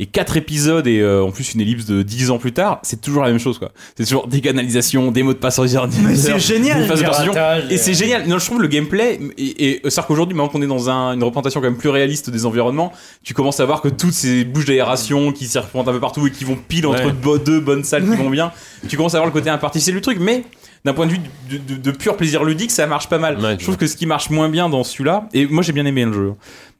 [0.00, 3.00] Et quatre épisodes et euh, en plus une ellipse de 10 ans plus tard, c'est
[3.00, 3.72] toujours la même chose quoi.
[3.96, 5.88] C'est toujours des canalisations, des mots de passe ordinateurs.
[6.04, 8.28] Mais c'est génial, de Et c'est génial.
[8.28, 11.24] Non, je trouve le gameplay et, et c'est-à-dire qu'aujourd'hui, maintenant qu'on est dans un- une
[11.24, 12.92] représentation quand même plus réaliste des environnements,
[13.24, 16.30] tu commences à voir que toutes ces bouches d'aération qui serpentent un peu partout et
[16.30, 17.38] qui vont pile entre Ouais.
[17.44, 18.52] deux bonnes salles qui vont bien,
[18.88, 20.44] tu commences à voir le côté impartial du truc, mais
[20.84, 21.18] d'un point de vue
[21.50, 23.38] de, de- de pur plaisir ludique, ça marche pas mal.
[23.40, 25.84] Ouais, je trouve que ce qui marche moins bien dans celui-là, et moi j'ai bien
[25.86, 26.32] aimé le jeu.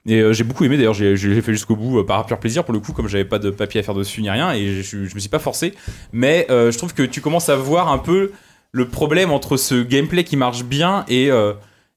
[0.09, 2.65] Et euh, j'ai beaucoup aimé d'ailleurs, j'ai j'ai fait jusqu'au bout euh, par pur plaisir
[2.65, 4.97] pour le coup, comme j'avais pas de papier à faire dessus ni rien, et je,
[4.97, 5.75] me suis pas forcé.
[6.13, 8.33] Mais euh, je trouve que tu commences à voir un peu
[8.73, 11.31] le problème entre ce gameplay qui marche bien et,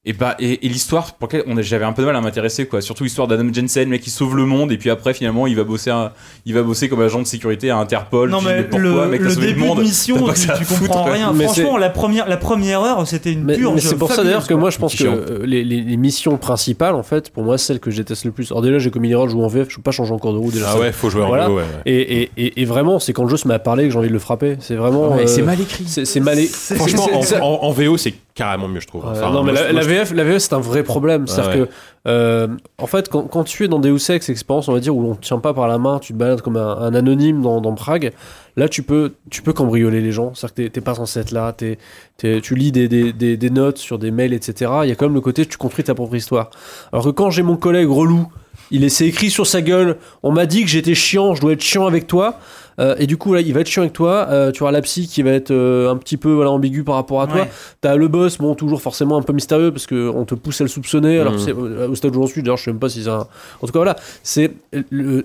[0.04, 2.22] Et bah et, et l'histoire pour laquelle on a- j'avais un peu de mal à
[2.22, 5.46] m'intéresser quoi, surtout l'histoire d'Adam Jensen, mec qui sauve le monde et puis après finalement
[5.46, 6.12] il va bosser un-
[6.48, 8.32] il va bosser comme agent de sécurité à Interpol.
[8.32, 11.12] Non Tu dis, mais, pourquoi, le, mec, le début monde de mission, tu, comprends quoi.
[11.14, 11.32] rien.
[11.34, 14.24] Mais Franchement, c'est- la première, la première heure, c'était une Mais, mais c'est pour ça
[14.24, 17.44] d'ailleurs que moi je pense que euh, les, les- les missions principales en fait pour
[17.44, 19.48] moi celles que je déteste le plus alors déjà j'ai commis l'erreur de jouer en
[19.50, 21.28] VF je peux pas changer en cours de route déjà Ah ouais, faut jouer en
[21.28, 21.48] Voilà.
[21.48, 21.68] VO, ouais, ouais.
[21.86, 24.00] et, et, et, et vraiment c'est quand le jeu se met à parler que j'ai
[24.00, 25.84] envie de le frapper c'est vraiment Ouais, euh, c'est mal écrit.
[25.86, 29.06] c'est c'est mal Franchement, c'est- en, c'est- en- en VO, c'est carrément mieux, je trouve.
[29.06, 31.28] Enfin, non mais la, moi, VF, la VF c'est un vrai problème.
[31.28, 31.68] C'est-à-dire ouais.
[31.68, 31.72] que,
[32.08, 35.10] euh, en fait, quand, quand tu es dans Deus Ex expérience, on va dire, où
[35.10, 37.62] on te tient pas par la main, tu te balades comme un, un anonyme dans,
[37.62, 38.12] dans Prague,
[38.58, 40.34] là tu peux, tu peux cambrioler les gens.
[40.34, 41.78] C'est-à-dire que t'es- pas censé être là, t'es-
[42.18, 44.72] t'es- tu lis des, des, des, des notes sur des mails, etc.
[44.84, 46.50] Il y a quand même le côté, tu construis ta propre histoire.
[46.92, 48.28] Alors que quand j'ai mon collègue relou,
[48.72, 51.52] il est c'est écrit sur sa gueule, on m'a dit que j'étais chiant, je dois
[51.54, 52.40] être chiant avec toi.
[52.82, 54.28] Euh, et du coup, là, il va être chiant avec toi.
[54.32, 56.96] Euh, tu auras la psy qui va être euh, un petit peu voilà, ambigu par
[56.96, 57.42] rapport à toi.
[57.42, 57.50] Ouais.
[57.80, 60.70] T'as le boss, bon, toujours forcément un peu mystérieux parce qu'on te pousse à le
[60.70, 61.20] soupçonner.
[61.20, 63.04] Alors, que c'est- euh, au stade où j'en suis, d'ailleurs, je sais même pas si
[63.04, 63.20] c'est un.
[63.62, 64.52] En tout cas, voilà, c'est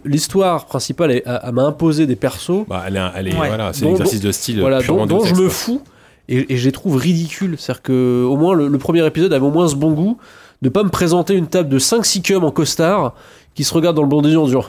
[0.05, 2.67] l'histoire principale elle, elle m'a imposé des persos.
[2.68, 3.49] Bah, elle est, elle est- Ouais.
[3.49, 5.81] voilà, c'est l'exercice de style voilà, purement dont, je me fous
[6.28, 7.57] et, et je les trouve ridicules.
[7.59, 10.18] C'est-à-dire que au moins le, le premier épisode avait au moins ce bon goût
[10.62, 13.15] de pas me présenter une table de 5-6 cums en costard
[13.57, 14.65] qui se regardent dans le bon des yeux en disant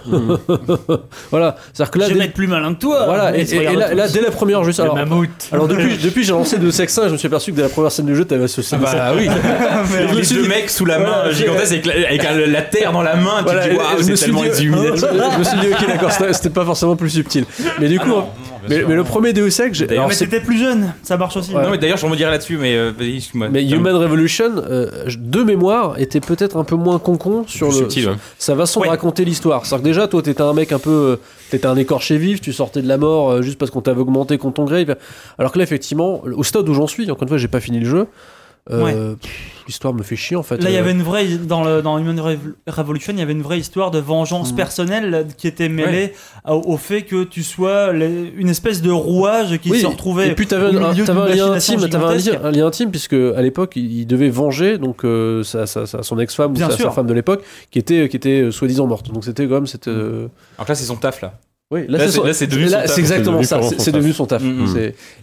[1.30, 1.56] voilà.
[1.74, 3.06] C'est-à-dire que là, Je dès- vais être plus malin que toi.
[3.06, 3.43] voilà, et,
[3.75, 5.30] là, là, dès la première, juste alors, mammouth.
[5.51, 7.69] alors depuis, depuis j'ai lancé de Sex 1, je me suis aperçu que dès la
[7.69, 9.27] première scène du jeu, t'avais ce Ah bah oui.
[10.16, 13.01] Les deux dit- mecs sous la main gigantesque avec, la, avec la- la terre dans
[13.03, 15.57] la main, Voilà, tu dis waouh, je me c'est suis tellement dit- je me suis
[15.59, 17.45] dit, ok, d'accord, c'était pas forcément plus subtil.
[17.80, 18.14] Mais du coup,
[18.69, 21.37] mais, mais le premier Deus Ex, j'ai- D'ailleurs, alors Mais c'était plus jeune, ça marche
[21.37, 21.53] aussi.
[21.53, 21.63] Ouais.
[21.63, 23.49] Non mais d'ailleurs je rebondirai là-dessus mais euh, vas-y excuse-moi.
[23.49, 28.09] mais Human Revolution, euh, de mémoire, était peut-être un peu moins concon sur le, subtil,
[28.09, 28.15] ouais.
[28.37, 28.87] sa façon Ouais.
[28.87, 29.65] de raconter l'histoire.
[29.65, 31.15] C'est-à-dire que déjà, toi, t'étais un mec un peu, euh,
[31.49, 34.37] t'étais un écorché vif, tu sortais de la mort euh, juste parce qu'on t'avait augmenté
[34.37, 34.95] contre ton grave.
[35.37, 37.79] Alors que là, effectivement, au stade où j'en suis, encore une fois, j'ai pas fini
[37.79, 38.07] le jeu.
[38.71, 39.15] Euh,
[39.67, 40.63] L'histoire me fait chier en fait.
[40.63, 43.21] Là, il y Euh, avait une vraie dans le dans Human Rev- Revolution, il y
[43.21, 44.55] avait une vraie histoire de vengeance Mhm.
[44.55, 46.13] personnelle qui était mêlée
[46.47, 50.29] au, au fait que tu sois les- une espèce de rouage qui Oui, se retrouvait
[50.29, 50.93] Et puis t'avais un, d'une un
[51.27, 54.77] lien intime, t'avais un, lien- un lien intime puisque à l'époque il, il devait venger
[54.77, 58.15] donc euh, sa, sa- sa- son ex-femme ou sa, femme de l'époque qui était qui
[58.15, 59.11] était soi-disant morte.
[59.11, 59.89] Donc c'était quand même cette.
[59.89, 61.33] euh, Alors là c'est son taf là.
[61.69, 62.91] Oui, Là, c'est- son- là, c'est devenu là, son taf.
[62.95, 63.57] c'est exactement C'est ça.
[63.57, 64.41] devenu C'est son c'est devenu son taf.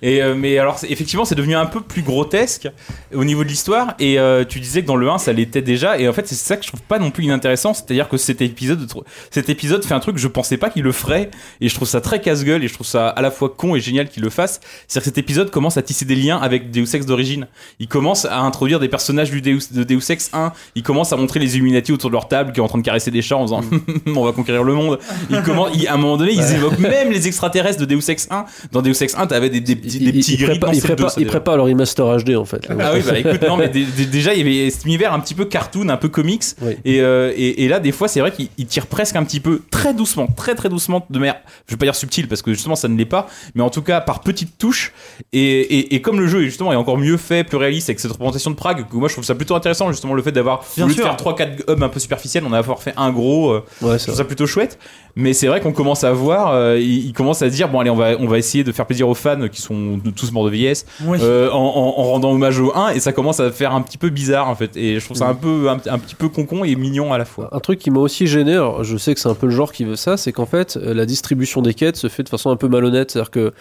[0.03, 2.69] Et euh, mais alors effectivement c'est devenu un peu plus grotesque
[3.15, 3.95] au niveau de l'histoire.
[3.99, 5.99] Et euh, tu disais que dans le 1 ça l'était déjà.
[5.99, 7.73] Et en fait c'est ça que je trouve pas non plus inintéressant.
[7.73, 8.87] C'est-à-dire que cet épisode
[9.31, 11.31] cet épisode fait un truc que je pensais pas qu'il le ferait.
[11.63, 13.81] Et je trouve ça très casse-gueule et je trouve ça à la fois con et
[13.81, 14.61] génial qu'il le fasse.
[14.87, 17.47] C'est-à-dire que cet épisode commence à tisser des liens avec Deus Ex d'origine.
[17.79, 21.17] Il commence à introduire des personnages du Deus, de Deus Ex 1 il commence à
[21.17, 23.39] montrer les Illuminati autour de leur table qui est en train de caresser des chats
[23.39, 23.63] en faisant
[24.15, 24.99] on va conquérir le monde.
[25.31, 28.29] Il commence il- à un moment donné ils évoquent même les extraterrestres de Deus Ex
[28.31, 30.77] 1 dans Deus Ex 1 t'avais des, des, petits- des il, petits gris prépare, dans
[30.77, 31.31] il prépare- ça, il déjà.
[31.39, 32.67] prépare le remaster HD en fait.
[32.79, 35.21] Ah oui, bah écoute, non, mais dé- dé- déjà, il y avait cet univers un
[35.21, 36.43] petit peu cartoon, un peu comics.
[36.63, 36.73] Oui.
[36.85, 39.41] Et, euh, et, et là, des fois, c'est vrai qu'il il tire presque un petit
[39.41, 42.53] peu, très doucement, très très doucement, de manière, je vais pas dire subtile, parce que
[42.53, 44.93] justement, ça ne l'est pas, mais en tout cas, par petites touches.
[45.33, 48.57] Et, comme le jeu, justement, est encore mieux fait, plus réaliste, avec cette représentation de
[48.57, 51.01] Prague, que moi, je trouve ça plutôt intéressant, justement, le fait d'avoir, au lieu de
[51.01, 53.51] faire 3-4 hubs un peu superficiels, on a avoir fait un gros.
[53.51, 54.79] euh, Ouais, je trouve ça plutôt chouette.
[55.17, 57.79] Mais c'est vrai qu'on commence à voir, euh, il, il commence à se dire, bon,
[57.81, 60.45] allez, on va, on va essayer de faire plaisir aux fans qui sont tous morts
[60.47, 60.87] de vieillesse.
[61.05, 61.19] Oui.
[61.23, 63.99] Euh, en, en- en rendant hommage au 1 et ça commence à faire un petit
[63.99, 66.65] peu bizarre en fait et je trouve ça un peu un, un petit peu concon
[66.65, 69.21] et mignon à la fois Un truc qui m'a aussi gêné, alors je sais que
[69.21, 71.75] c'est un peu le genre qui veut ça, c'est qu'en fait euh, la distribution des
[71.75, 73.53] quêtes se fait de façon un peu malhonnête, c'est-à-dire que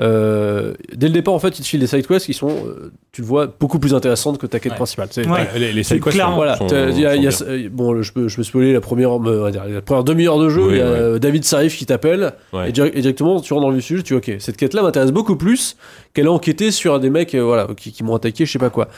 [0.00, 2.90] euh, dès le départ en fait ils te filent des side quests qui sont, euh,
[3.12, 4.76] tu le vois, beaucoup plus intéressantes que ta quête Ouais.
[4.76, 5.08] principale.
[5.16, 5.48] Ouais.
[5.56, 6.56] Les, les side quests voilà.
[6.56, 7.68] sont- t'as- il y a- il y a- sont bien.
[7.70, 10.62] bon, je peux, je peux spoiler la première, euh, la première demi-heure de jeu.
[10.66, 11.18] Oui, il y a ouais.
[11.20, 12.68] David Sarif qui t'appelle Ouais.
[12.70, 14.02] et, dir- et directement tu rentres dans le vif du sujet.
[14.02, 15.76] Tu dis, ok, cette quête-là m'intéresse beaucoup plus
[16.14, 18.70] qu'elle a enquêté sur des mecs, euh, voilà, qui, qui m'ont attaqué, je sais pas
[18.70, 18.88] quoi.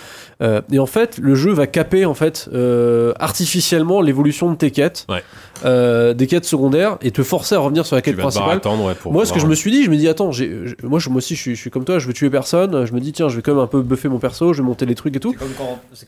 [0.43, 4.71] Euh, et en fait, le jeu va caper en fait euh, artificiellement l'évolution de tes
[4.71, 5.23] quêtes, Ouais.
[5.65, 8.59] euh, des quêtes secondaires, et te forcer à revenir sur la quête principale.
[8.59, 10.51] attendre ouais, pour Moi, ce que je me suis dit, je me dis, attends, j'ai,
[10.67, 12.85] j'ai- moi, je, moi aussi, je suis, je suis comme toi, je veux tuer personne.
[12.85, 14.67] Je me dis, tiens, je vais quand même un peu buffer mon perso, je vais
[14.69, 15.35] monter des trucs et tout.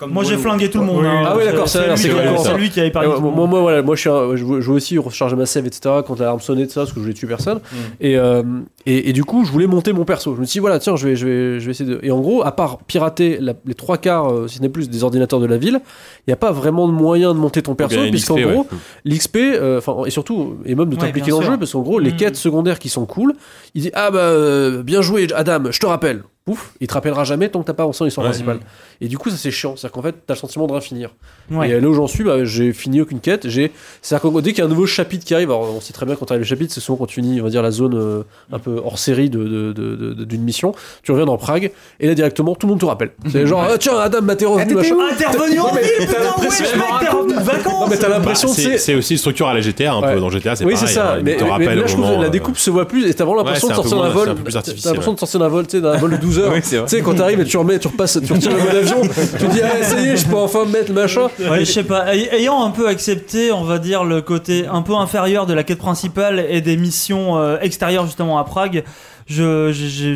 [0.08, 1.04] Moi j'ai flingué tout le monde.
[1.06, 1.22] hein.
[1.24, 3.08] Ah oui, d'accord, C'est ça a l'air, lui lui qui avait parlé.
[3.08, 5.66] Moi, moi, voilà, moi, je, suis un- je, veux, je veux aussi recharger ma save,
[5.66, 5.80] etc.
[6.06, 7.60] Quand l'alarme sonnait, de ça, parce que je voulais tuer personne.
[8.00, 8.42] Et, euh,
[8.84, 10.34] et, et du coup, je voulais monter mon perso.
[10.34, 12.00] Je me suis dit, voilà, tiens, je vais, essayer de.
[12.02, 15.04] Et en gros, à part pirater les trois quarts, euh, si ce n'est plus, des
[15.04, 15.80] ordinateurs de la ville,
[16.28, 18.42] il n'y a pas vraiment de moyen de monter ton perso, puisqu'en ouais.
[18.44, 18.66] gros,
[19.06, 21.98] l'XP, euh, enfin, et surtout, et même de t'impliquer dans le jeu, parce qu'en gros,
[21.98, 22.16] les Mhm.
[22.18, 23.32] quêtes secondaires qui sont cool,
[23.74, 26.22] il dit, ah bah, euh, bien joué, Adam, je te rappelle.
[26.44, 28.30] pouf, il te rappellera jamais tant que t'as pas avancé l'histoire Ouais.
[28.30, 28.60] principale.
[29.02, 29.76] Et du coup, ça c'est chiant.
[29.76, 31.10] C'est-à-dire qu'en fait, t'as le sentiment de rien finir.
[31.50, 31.68] Ouais.
[31.68, 33.46] Et là où j'en suis, bah, j'ai fini aucune quête.
[33.50, 35.92] J'ai, c'est-à-dire que dès qu'il y a un nouveau chapitre qui arrive, alors on sait
[35.92, 37.70] très bien quand arrive le chapitre, c'est souvent quand tu finis, on va dire, la
[37.70, 40.72] zone euh, un peu hors série de, de- de- de- de- d'une mission.
[41.02, 43.10] Tu reviens dans Prague, et là directement, tout le monde te rappelle.
[43.30, 44.96] C'est genre, ah, tiens, Adam, bah, t'es revenu, machin.
[44.98, 48.08] Ah, en ville, t'as putain, l'impression- wesh, mec, t'es revenu de vacances Non, mais t'as
[48.08, 50.14] l'impression, Bah, c'est aussi une structure à la GTA un Ouais.
[50.14, 51.12] peu dans GTA c'est oui, pareil c'est ça.
[51.12, 52.30] hein, il mais, te mais- rappelle mais là, au je trouve moment, que la euh,
[52.30, 54.24] découpe se voit plus et t'as vraiment l'impression Ouais, de sortir d'un vol.
[54.26, 55.14] T'as l'impression ouais.
[55.14, 56.52] de sortir d'un vol, tu sais, d'un vol de 12 heures.
[56.52, 56.62] Oui.
[56.62, 59.46] Tu sais, quand t'arrives et tu remets, tu repasses, tu retires le mode avion, tu
[59.46, 61.28] te dis, ah, ça y est, je peux enfin me mettre le machin.
[61.38, 62.14] Ouais, je sais pas.
[62.14, 65.62] Ay- Ayant un peu accepté, on va dire, le côté un peu inférieur de la
[65.64, 68.84] quête principale et des missions euh, extérieures justement à Prague,
[69.26, 70.14] je, je, je-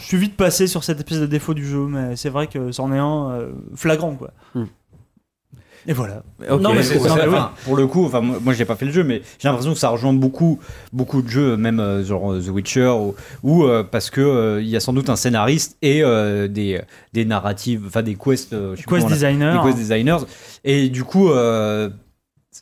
[0.00, 2.70] je suis vite passé sur cette espèce de défaut du jeu, mais c'est vrai que
[2.70, 4.30] c'en est un euh, flagrant, quoi.
[4.54, 4.64] Hmm.
[5.88, 6.22] Et voilà.
[6.60, 9.22] Non, mais c'est enfin, pour le coup, enfin moi, j'ai pas fait le jeu, mais
[9.38, 10.60] j'ai l'impression que ça rejoint beaucoup,
[10.92, 14.60] beaucoup de jeux, même euh, genre euh, The Witcher, ou, ou, euh, parce que euh,
[14.60, 16.80] il y a sans doute un scénariste et euh, des,
[17.14, 19.62] des narratives, enfin des quests, euh, Quest comment on l'a- designer.
[19.64, 20.18] des quest designers,
[20.64, 21.30] et du coup.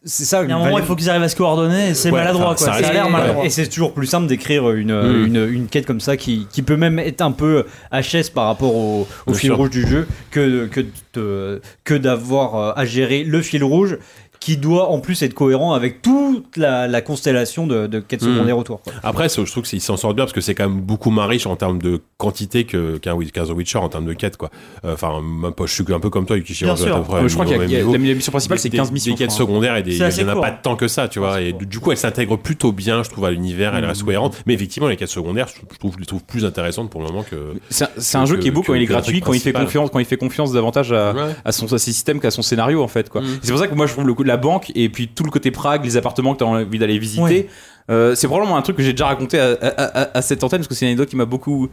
[0.04, 0.42] C'est ça.
[0.44, 2.18] Il y a un moment, il faut qu'ils arrivent à se coordonner et c'est Ouais,
[2.18, 2.56] maladroit, quoi.
[2.66, 3.44] ça Ça a l'air maladroit.
[3.44, 5.26] Et c'est toujours plus simple d'écrire une, Mm.
[5.26, 8.74] une, une quête comme ça qui, qui peut même être un peu HS par rapport
[8.74, 9.56] au, fil sûr.
[9.56, 13.98] rouge du jeu que, que, que d'avoir euh, à gérer le fil rouge
[14.46, 18.32] qui doit en plus être cohérent avec toute la, la constellation de, de quêtes Mm.
[18.34, 18.80] secondaires autour.
[18.80, 18.92] quoi.
[19.02, 21.46] Après, je trouve qu'ils s'en sortent bien parce que c'est quand même beaucoup moins riche
[21.46, 24.50] en termes de quantité que- qu'un qu'un The Witcher en termes de quêtes, quoi.
[24.84, 27.02] Euh, Enfin, même pas, je suis un peu comme toi, Bien sûr.
[27.02, 27.92] près Ouais, je crois qu'il y a- niveau.
[27.92, 30.20] la mission principale, c'est Des- 15 missions, Des quêtes secondaires et des, il C'est assez
[30.20, 30.42] y en a court.
[30.42, 31.40] pas tant que ça, tu vois.
[31.40, 34.40] Et du coup, elle s'intègre plutôt bien, je trouve, à l'univers, elle reste cohérente.
[34.46, 37.08] Mais effectivement, les quêtes secondaires, je je trouve, je les trouve plus intéressantes pour le
[37.08, 37.54] moment que.
[37.68, 37.84] C'est
[38.16, 39.52] un- que- jeu qui est beau que- quand il est que gratuit, quand il fait
[39.52, 41.14] confiance, quand il fait confiance davantage à,
[41.50, 43.22] son à ses systèmes qu'à son scénario en fait quoi.
[43.22, 43.38] Mm.
[43.42, 45.24] C'est pour ça que moi je trouve le coup de la banque et puis tout
[45.24, 47.22] le côté Prague, les appartements que tu as envie d'aller visiter.
[47.22, 47.48] Ouais.
[47.90, 50.58] euh, c'est probablement un truc que j'ai déjà raconté à, à- à- à cette antenne
[50.60, 51.68] parce que c'est une anecdote qui m'a beaucoup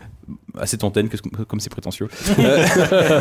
[0.60, 1.18] à cette antenne que-
[1.48, 2.08] comme c'est prétentieux
[2.40, 2.66] Euh,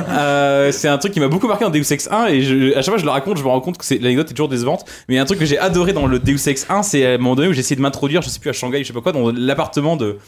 [0.08, 2.76] euh, c'est un truc qui m'a beaucoup marqué en Deus Ex 1 et je- à
[2.76, 4.48] chaque fois que je le raconte je me rends compte que c'est- l'anecdote est toujours
[4.48, 7.18] décevante mais un truc que j'ai adoré dans le Deus Ex 1 c'est à un
[7.18, 9.00] moment donné où j'ai essayé de m'introduire je sais plus à Shanghai je sais pas
[9.00, 10.18] quoi dans l'appartement de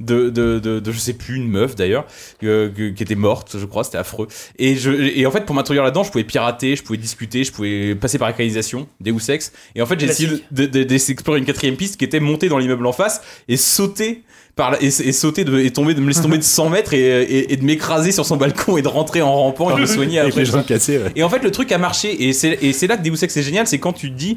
[0.00, 2.06] de, de, de, de- je sais plus une meuf d'ailleurs
[2.40, 4.26] que- que- qui était morte je crois c'était affreux
[4.58, 7.52] et je et en fait pour m'introduire là-dedans je pouvais pirater je pouvais discuter je
[7.52, 10.82] pouvais passer par la canalisation Deus Ex et en fait j'ai essayé de- de- de-
[10.84, 14.22] d'explorer une quatrième piste qui était monter dans l'immeuble en face et sauter
[14.56, 16.92] par la- et, et sauter de, et tomber de me laisser tomber de 100 mètres
[16.94, 19.80] et, et, et de m'écraser sur son balcon et de rentrer en rampant et de
[19.82, 21.12] me soigner Avec après les jambes cassées, ouais.
[21.14, 22.24] et en fait, le truc a marché.
[22.28, 23.66] Et c'est et c'est là que Deus Ex est génial.
[23.68, 24.36] C'est quand tu te dis.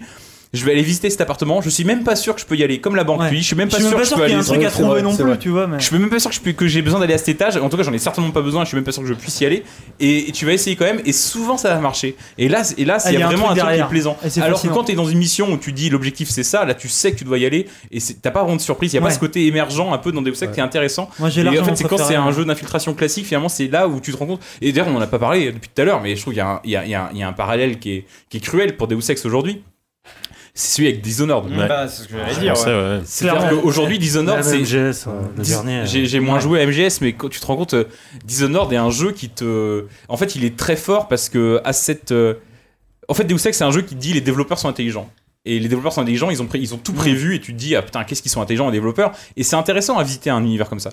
[0.53, 1.61] Je vais aller visiter cet appartement.
[1.61, 2.79] Je suis même pas sûr que je peux y aller.
[2.79, 3.29] Comme la banque Ouais.
[3.29, 4.31] puis je suis même Je pas suis sûr même que pas je sûr peux qu'il
[4.31, 4.47] y a aller.
[4.47, 5.39] un truc à trouver vrai, non plus, vrai.
[5.39, 5.65] tu vois.
[5.65, 5.79] Mais...
[5.79, 7.57] Je suis même pas sûr que je peux- que j'ai besoin d'aller à cet étage.
[7.57, 8.63] En tout cas, j'en ai certainement pas besoin.
[8.63, 9.63] Je suis même pas sûr que je puisse y aller.
[9.99, 11.01] Et, et tu vas essayer quand même.
[11.05, 12.15] Et souvent, ça va marcher.
[12.37, 14.15] Et là, c'est- et là, Ah, il y a vraiment un truc qui est plaisant.
[14.41, 16.87] Alors que quand t'es dans une mission où tu dis l'objectif c'est ça, là, tu
[16.87, 17.67] sais que tu dois y aller.
[17.91, 18.93] Et t'as pas vraiment de surprise.
[18.93, 19.07] Il y a Ouais.
[19.09, 21.09] pas ce côté émergent un peu dans Deus Ex qui est intéressant.
[21.17, 22.31] Moi, j'ai Et en fait, c'est quand c'est un ouais.
[22.33, 24.41] jeu d'infiltration classique, finalement, c'est là où tu te rends compte.
[24.61, 26.43] Et d'ailleurs, on en a pas parlé depuis tout à l'heure, mais je trouve qu'il
[26.71, 29.63] y, a un- parallèle qui est, qui est cruel pour Deus Ex aujourd'hui.
[30.55, 31.49] C'est celui avec Dishonored.
[31.51, 31.67] Ouais.
[31.67, 32.53] Bah, c'est ce que j'allais dire.
[32.53, 32.75] pensais, ouais.
[32.75, 33.01] ouais.
[33.05, 33.61] C'est-à-dire Clairement.
[33.63, 34.59] qu'aujourd'hui, Dishonored, c'est.
[34.59, 35.81] MGS, euh, le dernier.
[35.85, 37.85] J'ai j'ai moins joué à MGS, mais quand tu te rends compte, euh,
[38.23, 39.85] Dishonored est un jeu qui te.
[40.09, 42.11] En fait, il est très fort parce que à cette.
[42.11, 42.35] euh,
[43.07, 45.09] En fait, Deus Ex, c'est un jeu qui te dit les développeurs sont intelligents.
[45.45, 47.57] Et les développeurs sont intelligents, ils ont, pré- ils ont tout prévu et tu te
[47.57, 49.11] dis, ah putain, qu'est-ce qu'ils sont intelligents, les développeurs.
[49.35, 50.91] Et c'est intéressant à visiter un univers comme ça.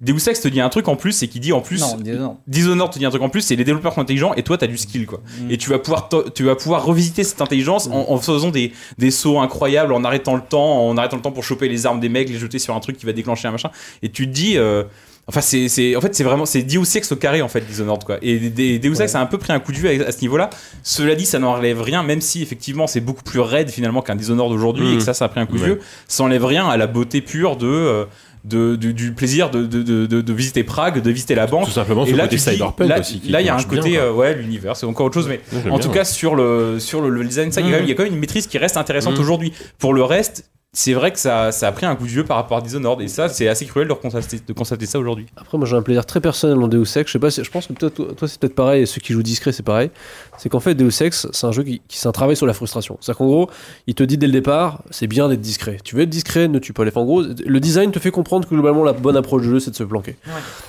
[0.00, 1.80] Deus Ex te dit un truc en plus, c'est qu'il dit en plus.
[1.80, 2.38] Non, dis- non.
[2.46, 4.66] Dishonored te dit un truc en plus, c'est les développeurs sont intelligents et toi t'as
[4.68, 5.20] du skill quoi.
[5.50, 9.10] Et tu vas pouvoir tu vas pouvoir revisiter cette intelligence en, en faisant des, des
[9.10, 12.08] sauts incroyables, en arrêtant le temps, en arrêtant le temps pour choper les armes des
[12.08, 13.70] mecs, les jeter sur un truc qui va déclencher un machin.
[14.02, 14.84] Et tu te dis, euh,
[15.30, 18.04] enfin c'est c'est en fait c'est vraiment c'est Deus Ex au carré en fait Dishonored
[18.04, 18.18] quoi.
[18.20, 20.20] Et des- Deus Ex a un peu pris un coup de vue à, à ce
[20.20, 20.50] niveau-là.
[20.82, 24.52] Cela dit, ça n'enlève rien, même si effectivement c'est beaucoup plus raide finalement qu'un Dishonored
[24.52, 24.94] aujourd'hui Mhm.
[24.94, 25.80] et que ça ça a pris un coup de vieux.
[26.08, 28.04] Ça enlève rien à la beauté pure de euh,
[28.42, 31.66] de, du, du plaisir de, de, de, visiter Prague, de visiter la banque.
[31.66, 33.20] Tout simplement, Et là, côté cyberpunk là, aussi.
[33.20, 35.28] qui là, il y a un bien, côté, euh, ouais, l'univers, c'est encore autre chose,
[35.28, 37.76] mais en bien, tout cas, sur le, sur le design, ça, il y a quand
[37.76, 39.20] même- il y a quand même une maîtrise qui reste intéressante Mhm.
[39.20, 39.52] aujourd'hui.
[39.78, 42.36] Pour le reste, c'est vrai que ça, ça a pris un coup de vieux par
[42.36, 45.26] rapport à Dishonored, et ça, c'est assez cruel de constater, de constater ça aujourd'hui.
[45.36, 47.06] Après, moi j'ai un plaisir très personnel dans Deus Ex.
[47.06, 49.12] Je sais pas, si- je pense que toi, toi, c'est peut-être pareil, et ceux qui
[49.12, 49.90] jouent discret c'est pareil.
[50.38, 52.54] C'est qu'en fait, Deus Ex, c'est un jeu qui, qui c'est un travail sur la
[52.54, 52.96] frustration.
[53.00, 53.50] C'est-à-dire qu'en gros,
[53.88, 55.78] il te dit dès le départ, c'est bien d'être discret.
[55.82, 56.90] Tu veux être discret, ne tue pas les.
[56.92, 59.58] Enfin, en gros, le design te fait comprendre que globalement la bonne approche du jeu
[59.60, 60.16] c'est de se planquer.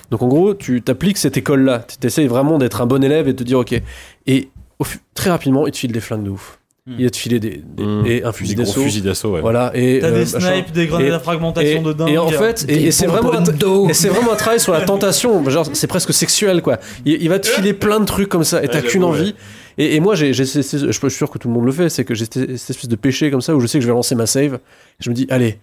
[0.09, 1.85] Donc en gros, tu t'appliques cette école-là.
[1.99, 3.79] Tu essayes vraiment d'être un bon élève et de te dire ok.
[4.25, 4.49] Et
[4.79, 6.57] au très rapidement, il te file des flingues de ouf.
[6.87, 8.05] Il va te filer des, des- Mmh.
[8.07, 8.81] et un fusil d'assaut.
[8.81, 9.41] fusils d'assaut, ouais.
[9.41, 9.71] Voilà.
[9.75, 12.09] Et T'as euh, des snipes, des grenades Et- à fragmentation et, de dingue.
[12.09, 13.43] et en fait, et, et c'est vraiment un,
[13.89, 15.47] et c'est vraiment un travail sur la tentation.
[15.47, 16.79] Genre, c'est presque sexuel, quoi.
[17.05, 19.35] Il, il va te filer plein de trucs comme ça, et t'as qu'une envie.
[19.77, 22.15] Et, et moi, j'ai, je suis sûr que tout le monde le fait, c'est que
[22.15, 24.25] j'ai cette espèce de péché comme ça où je sais que je vais lancer ma
[24.25, 24.57] save.
[24.99, 25.59] Je me dis, allez,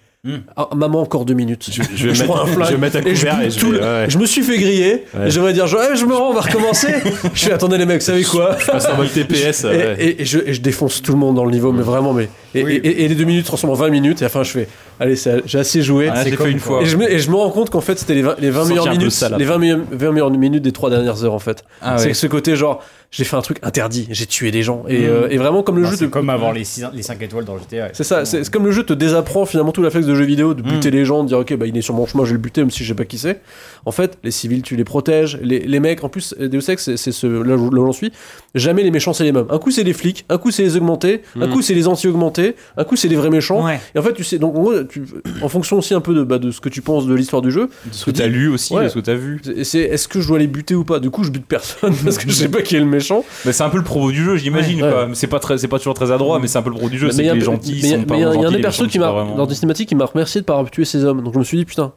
[0.57, 1.71] Ah, maman, encore deux minutes.
[1.73, 3.51] Je, je vais prends un mettre, flingue je vais mettre un et je couvert et
[3.51, 4.07] je tout vais- le- ouais.
[4.11, 5.05] Je me suis fait griller.
[5.17, 5.29] Ouais.
[5.29, 6.89] Et j'aimerais dire, genre, Eh, je me rends, on va recommencer.
[7.35, 9.63] je fais, attendez les mecs, vous savez quoi Je passe en mode TPS.
[9.65, 9.97] et, ouais.
[10.01, 12.29] et- et je, et je défonce tout le monde dans le niveau, mais vraiment, mais.
[12.55, 14.51] Et, et- et les deux minutes transforment en 20 minutes, et à la fin, je
[14.51, 15.15] fais, allez,
[15.47, 16.09] j'ai assez joué.
[16.09, 16.83] Ah, là, fait une fois.
[16.83, 18.61] Et je, me, et je me rends compte qu'en fait, c'était les 20, les 20
[18.65, 19.45] Sentir meilleures minutes, les après.
[19.45, 21.65] 20 meilleures, 20 meilleures minutes des trois dernières heures, en fait.
[21.81, 22.15] Ah c'est ouais.
[22.15, 24.85] ce côté, genre, j'ai fait un truc interdit, j'ai tué des gens.
[24.89, 25.05] Et, Mm.
[25.05, 27.23] euh, et vraiment, comme le Non, jeu c'est te- comme avant les 5 les cinq
[27.23, 27.89] étoiles dans GTA.
[27.95, 30.53] c'est ça, c'est comme le jeu te désapprend finalement tout la flex de jeux vidéo,
[30.53, 32.35] de buter les gens, de dire ok, bah il est sur mon chemin, je vais
[32.35, 33.41] le buter même si je sais pas qui c'est.
[33.87, 37.13] En fait, les civils, tu les protèges, les, les mecs, en plus, Deus Ex, c'est
[37.13, 38.13] ce, là où j'en suis,
[38.55, 39.47] jamais les méchants c'est les mêmes.
[39.49, 41.53] Un coup c'est les flics, un coup c'est les augmentés, un Mhm.
[41.55, 43.65] coup c'est les anti-augmentés, un coup c'est les vrais méchants.
[43.65, 43.81] Ouais.
[43.95, 45.03] Et en fait, tu sais, donc en gros, tu,
[45.41, 47.51] en fonction aussi un peu de, bah, de ce que tu penses de l'histoire du
[47.51, 48.89] jeu, Ce que t'as lu aussi, Ouais.
[48.91, 49.41] ce que t'as vu.
[49.43, 50.99] c'est c'est- est-ce que je dois les buter ou pas?
[51.01, 53.25] Du coup, je bute personne parce que je sais pas qui est le méchant.
[53.45, 54.83] Mais c'est un peu le propos du jeu, j'imagine.
[54.83, 54.91] Ouais.
[54.91, 55.07] quoi.
[55.07, 56.91] Mais C'est pas très, c'est pas toujours très adroit, mais c'est un peu le propos
[56.91, 57.07] du jeu.
[57.09, 58.61] Mais C'est il y que a les un- gentils sont pas il y a- des
[58.61, 61.23] persos qui m'a, dans des cinématiques, qui m'a remercié de pas avoir tué ces hommes.
[61.23, 61.93] Donc je me suis dit, putain,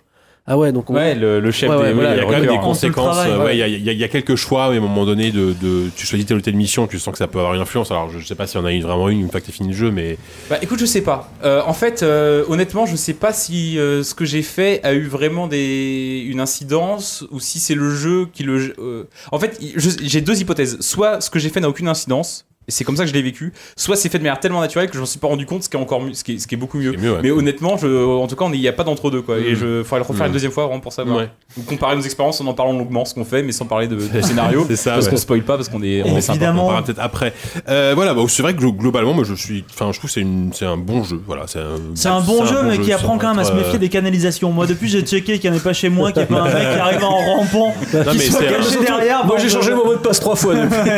[0.47, 1.93] ah ouais, donc on- Ouais, le, le chef Ouais, ouais, des.
[1.93, 3.17] voilà, Il y a quand même des On conséquences.
[3.25, 3.35] ouais.
[3.37, 4.81] ouais, il y, a- il y a- il y a quelques choix, mais à un
[4.81, 7.37] moment donné, de, de- tu choisis telle ou telle mission, tu sens que ça peut
[7.39, 7.91] avoir une influence.
[7.91, 9.51] Alors, je sais pas s'il y en a une, vraiment une une fois que t'es
[9.51, 10.17] fini le jeu, mais
[10.49, 11.31] Bah écoute, je sais pas.
[11.43, 14.93] Euh, en fait, euh, honnêtement, je sais pas si euh, ce que j'ai fait a
[14.93, 16.25] eu vraiment des...
[16.27, 18.73] une incidence ou si c'est le jeu qui le.
[18.79, 20.77] euh, En fait, je- j'ai deux hypothèses.
[20.81, 22.45] Soit ce que j'ai fait n'a aucune incidence.
[22.71, 23.53] C'est comme ça que je l'ai vécu.
[23.75, 25.69] Soit c'est fait de manière tellement naturelle que je m'en suis pas rendu compte, ce
[25.69, 26.93] qui est encore mieux, ce qui est, ce qui est beaucoup mieux.
[26.95, 27.11] c'est mieux.
[27.13, 27.19] ouais.
[27.21, 29.37] Mais honnêtement, je, en tout cas, il n'y a pas d'entre deux quoi.
[29.39, 29.55] Et Mm.
[29.55, 30.27] je faudrait le refaire Mm.
[30.27, 31.17] une deuxième fois vraiment pour savoir.
[31.17, 31.29] Ouais.
[31.57, 33.95] Ou comparer nos expériences en en parlant longuement ce qu'on fait, mais sans parler de,
[33.95, 34.65] de scénario.
[34.67, 35.11] C'est ça, parce ouais.
[35.11, 36.31] qu'on spoil pas, parce qu'on est, on est sympa.
[36.31, 36.65] On Évidemment.
[36.65, 37.33] parlera peut-être après.
[37.69, 40.21] Euh, voilà, bah, c'est vrai que glo- globalement, moi, je suis, enfin, je trouve que
[40.53, 41.19] c'est un bon jeu.
[41.27, 43.79] Voilà, c'est un, bon jeu, mais qui apprend quand même à se être, euh, méfier
[43.79, 44.51] des canalisations.
[44.51, 46.41] Moi, depuis, j'ai checké qu'il n'y en ait pas chez moi, qu'il n'y ait pas
[46.41, 47.73] un mec qui arrive en rampant,
[48.11, 49.25] qui soit caché derrière.
[49.25, 50.91] Moi j'ai changé mon mot de passe trois fois depuis.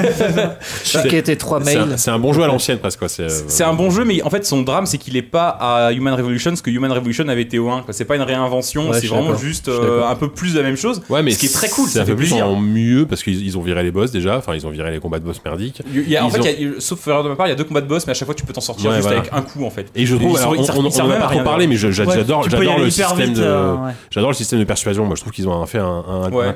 [0.83, 1.59] Checker tes trois
[1.97, 2.99] C'est un, bon jeu à l'ancienne presque.
[2.99, 3.09] Quoi.
[3.09, 5.49] C'est, euh, C'est un bon jeu, mais en fait, son drame, c'est qu'il est pas
[5.49, 7.81] à Human Revolution, parce que Human Revolution avait été au 1.
[7.81, 7.93] quoi.
[7.93, 10.77] C'est pas une réinvention, Ouais, c'est vraiment juste euh, un peu plus de la même
[10.77, 11.01] chose.
[11.09, 12.47] Ouais, mais ce qui est très cool, c'est ça un fait peu plus plaisir.
[12.47, 14.37] en mieux parce qu'ils ils ont viré les boss déjà.
[14.37, 15.81] Enfin, ils ont viré les combats de boss merdiques.
[15.93, 17.47] Il y a- en Ils fait, ont- il y a- sauf erreur de ma part,
[17.47, 18.89] il y a deux combats de boss, mais à chaque fois, tu peux t'en sortir
[18.89, 19.21] Ouais, juste voilà.
[19.21, 19.87] avec un coup, en fait.
[19.95, 23.33] Et je trouve, on, a même pas à trop rien, parlé, mais j'adore, le système
[23.33, 23.75] de, euh,
[24.09, 25.05] j'adore le système de persuasion.
[25.05, 26.03] Moi, je trouve qu'ils ont fait un,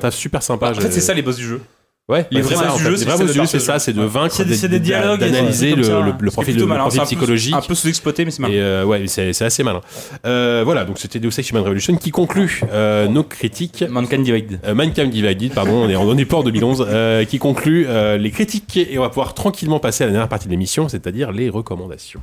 [0.00, 0.70] taf super sympa.
[0.70, 1.60] En fait, c'est ça les boss du jeu.
[2.08, 4.06] Ouais, Les vrais en du jeu, c'est ça, de c'est de Ouais.
[4.06, 6.00] vaincre, C'est des- c'est des d'a- dialogues et d'analyser le, ça.
[6.00, 7.54] le, le C'est profil, peu- psychologique.
[7.54, 8.54] Un peu sous-exploité, mais c'est malin.
[8.54, 9.82] Et euh, ouais, c'est assez malin.
[10.24, 13.84] Euh, voilà, donc c'était Deus Ex Human Revolution qui conclut euh, nos critiques.
[13.90, 14.58] Mankind Divided.
[14.64, 18.16] Euh, Mankind Divided, pardon, on est, on est pas en 2011, euh, qui conclut euh,
[18.16, 21.30] les critiques et on va pouvoir tranquillement passer à la dernière partie de l'émission, c'est-à-dire
[21.30, 22.20] les recommandations.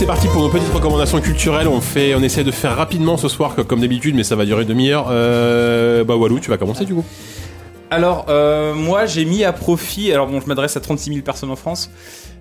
[0.00, 1.68] C'est parti pour nos petites recommandations culturelles.
[1.68, 4.46] On fait, on essaie de faire rapidement ce soir co- comme d'habitude, mais ça va
[4.46, 5.08] durer une demi-heure.
[5.10, 7.04] Euh, bah Walou, tu vas commencer du coup.
[7.90, 10.10] Alors, euh, moi, j'ai mis à profit.
[10.10, 11.90] Alors, bon, je m'adresse à 36 000 personnes en France.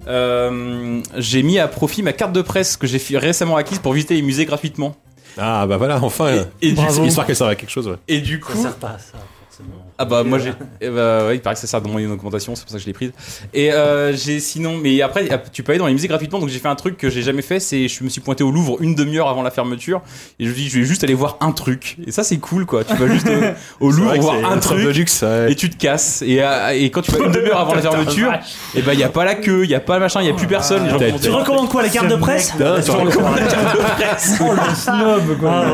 [0.07, 3.91] Euh, j'ai mis à profit ma carte de presse que j'ai fi- récemment acquise pour
[3.91, 4.95] visiter les musées gratuitement.
[5.37, 6.29] Ah bah voilà, enfin,
[6.61, 7.87] Et, et du, histoire qu'elle serve à quelque chose.
[7.89, 7.95] Ouais.
[8.07, 9.17] et du coup, pas à ça,
[9.49, 9.85] forcément.
[10.01, 12.55] Ah bah moi j'ai eh bah, ouais, il paraît que ça sert dans mon augmentation,
[12.55, 13.11] c'est pour ça que je l'ai prise.
[13.53, 16.59] Et euh, j'ai sinon mais après tu peux aller dans les musées gratuitement donc j'ai
[16.59, 18.95] fait un truc que j'ai jamais fait, c'est je me suis pointé au Louvre une
[18.95, 20.01] demi-heure avant la fermeture
[20.39, 21.97] et je me dis je vais juste aller voir un truc.
[22.07, 24.59] Et ça c'est cool quoi, tu vas juste euh, au C'est Louvre voir un une
[24.61, 25.21] truc de luxe.
[25.21, 25.51] ouais.
[25.51, 28.31] et tu te casses et, euh, et quand tu vas une demi-heure avant la fermeture,
[28.75, 30.27] et bah il y a pas la queue, il y a pas le machin, il
[30.27, 32.53] y a plus personne, les gens T'as- commencent- Tu recommandes quoi, les cartes de presse
[32.57, 33.39] tu recommandes-
[34.41, 35.65] Oh le snob quoi.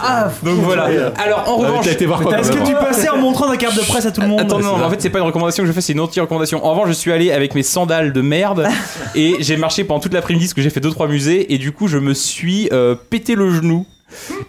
[0.00, 0.88] Ah, Donc voilà.
[1.24, 4.12] Alors en Ah, revanche, Est-ce que tu passais en montrant ta carte de presse à
[4.12, 5.92] tout le monde Attends, non, en fait, c'est pas une recommandation que je fais, c'est
[5.92, 6.64] une anti-recommandation.
[6.64, 8.66] En revanche, je suis allé avec mes sandales de merde
[9.14, 11.88] et j'ai marché pendant toute l'après-midi parce que j'ai fait 2-3 musées et du coup,
[11.88, 13.86] je me suis euh, pété le genou.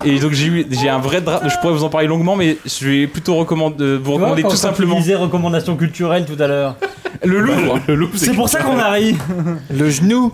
[0.05, 2.55] Et donc j'ai eu j'ai un vrai drame, je pourrais vous en parler longuement mais
[2.65, 6.77] je vais plutôt recommander, vous recommander tout simplement disais recommandations culturelles tout à l'heure.
[7.25, 9.17] le Louvre, Le loup, C'est pour ça qu'on a ri.
[9.69, 10.31] Le genou.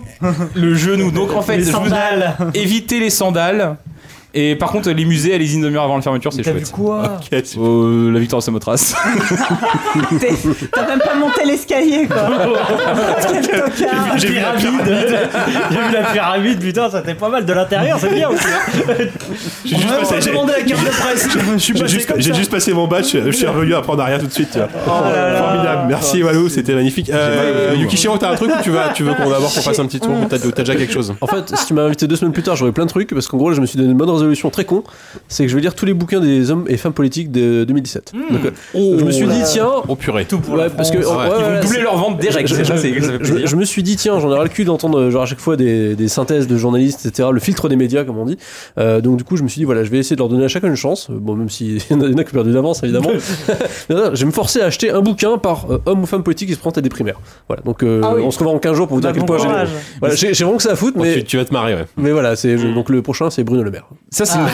[0.54, 1.10] le genou.
[1.10, 2.36] Donc en fait, Les je vous- sandales.
[2.54, 3.76] évitez les sandales.
[4.38, 6.72] Et par contre, les musées, allez-y une demi-heure avant la fermeture, c'est T'as vu chouette.
[6.72, 7.18] quoi
[7.58, 8.94] Euh, la victoire de Samothrace.
[10.72, 12.28] T'as même pas monté l'escalier, quoi.
[13.32, 13.70] Quel tocard.
[14.18, 15.16] J'ai vu la pyramide.
[15.70, 18.44] J'ai vu la pyramide, putain, ça était pas mal de l'intérieur, c'est bien aussi.
[18.46, 18.82] hein.
[19.64, 21.28] J'ai juste On passé- va j'ai- demander la carte de presse.
[21.54, 22.38] Je suis j'ai passé juste, comme j'ai ça.
[22.38, 24.50] juste passé mon badge, je suis revenu apprendre à rien tout de suite.
[24.52, 25.10] tu vois.
[25.10, 25.38] là là.
[25.42, 27.10] Formidable, merci Walou, c'était magnifique.
[27.10, 29.86] Euh, Yukishiro, t'as un truc ou tu, vas, tu veux qu'on d'abord qu'on fasse un
[29.86, 32.32] petit tour ou t'as déjà quelque chose En fait, si tu m'as invité deux semaines
[32.32, 34.10] plus tard, j'aurais plein de trucs parce qu'en gros, je me suis donné une bonne
[34.10, 34.82] résolution résolution très con,
[35.28, 38.12] c'est que je vais lire tous les bouquins des hommes et femmes politiques de 2017.
[38.30, 38.50] Donc, euh,
[38.98, 40.24] je me suis dit tiens, Oh purée.
[40.24, 42.48] Tout pour Ouais, parce que ouais, Ils vont doubler leur vente direct.
[42.48, 45.56] je, me suis dit tiens j'en ai ras le cul d'entendre genre à chaque fois
[45.56, 48.38] des, des synthèses de journalistes etc le filtre des médias comme on dit.
[48.78, 50.44] Euh, donc du coup je me suis dit voilà je vais essayer de leur donner
[50.44, 51.08] à chacun une chance.
[51.10, 53.10] Bon même s'il y en a qui ont perdu d'avance évidemment.
[53.88, 56.54] Je vais me forcer à acheter un bouquin par euh, homme ou femme politique qui
[56.54, 57.20] se présente à des primaires.
[57.48, 58.22] Voilà donc euh, Ah oui.
[58.24, 59.48] on se revoit en 15 jours pour vous dire à Bah, quel point j'ai
[60.00, 61.84] voilà, j'ai vraiment que ça à foutre Oh, mais, tu, vas te marrer, ouais.
[61.96, 64.46] mais voilà c'est je- donc le prochain c'est Bruno Le Maire Ça, c'est une-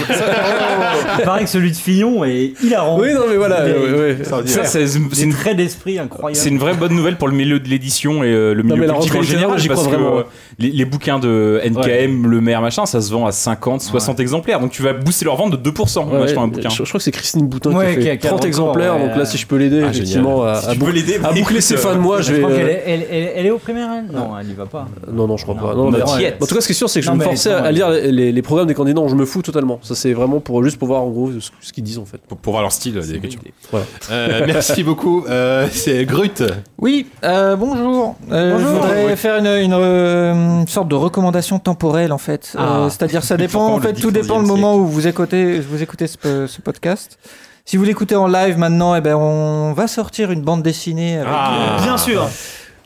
[1.19, 2.99] Il paraît que celui de Fillon est hilarant.
[3.01, 4.25] oui non mais voilà Mais- ouais, ouais.
[4.25, 6.37] ça, c'est c'est C'est une une trait d'esprit incroyable.
[6.41, 8.87] C'est une vraie bonne nouvelle pour le milieu de l'édition et euh, le milieu mais
[8.87, 9.57] la politique en général.
[9.57, 10.25] littéraire, j'y parce crois que, vraiment, ouais.
[10.59, 14.59] les, les bouquins de NKM, le maire, machin, ça se vend à 50, 60 exemplaires.
[14.61, 16.69] Donc tu vas booster leur vente de 2% en Ouais, achetant un bouquin.
[16.69, 18.31] Je, je crois que c'est Christine Boutin Ouais, qui a qui fait a- qui a
[18.31, 19.07] 30 le record, exemplaires ouais.
[19.09, 21.75] donc là si je peux l'aider Ah, effectivement à, Si à l'aider, boucler écoute, ses
[21.75, 23.59] euh, fins de mois je Je vais crois euh, est, elle, elle- elle est au
[23.59, 24.15] primaire, elle?
[24.15, 24.89] Non, elle y va pas.
[25.13, 25.75] Non, non, je crois Non, pas.
[25.75, 27.35] Non, mais En tout cas, ce qui est sûr, c'est que je Non, me mais
[27.35, 29.79] non, à lire les, les programmes des candidats dont je me fous totalement.
[29.83, 32.19] Ça, c'est vraiment pour, juste pour voir en gros ce, ce qu'ils disent en fait.
[32.27, 33.41] Pour, pour voir leur style d'écriture.
[33.71, 33.87] Voilà.
[34.11, 35.25] Euh, merci beaucoup.
[35.29, 36.43] Euh, c'est Grut.
[36.79, 38.17] Oui, euh, bonjour.
[38.31, 38.69] Euh, Bonjour.
[38.69, 39.17] Je voudrais Oui.
[39.17, 42.55] faire une, une, une sorte de recommandation temporelle en fait.
[42.57, 42.79] Ah.
[42.85, 43.67] Euh, C'est-à-dire ça dépend.
[43.67, 46.61] En le fait, tout 14e dépend du moment où vous écoutez, vous écoutez ce, ce
[46.61, 47.19] podcast.
[47.65, 51.33] Si vous l'écoutez en live maintenant, eh ben on va sortir une bande dessinée avec
[51.33, 51.77] Ah.
[51.83, 52.29] Bien sûr.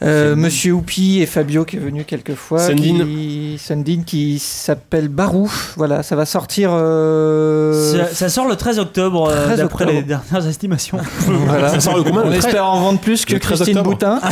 [0.03, 2.59] Euh, Monsieur Oupi et Fabio qui est venu quelques fois.
[2.59, 3.05] Sundin.
[3.05, 5.73] Qui, Sundin qui s'appelle Barouf.
[5.77, 6.71] Voilà, ça va sortir.
[6.73, 10.99] euh, Ça, ça sort le 13 octobre, euh, 13 d'après les dernières estimations.
[11.27, 11.71] voilà.
[11.71, 12.45] Ça sort le On le 13?
[12.47, 13.91] espère en vendre plus que le 13 Christine octobre.
[13.91, 14.21] Boutin.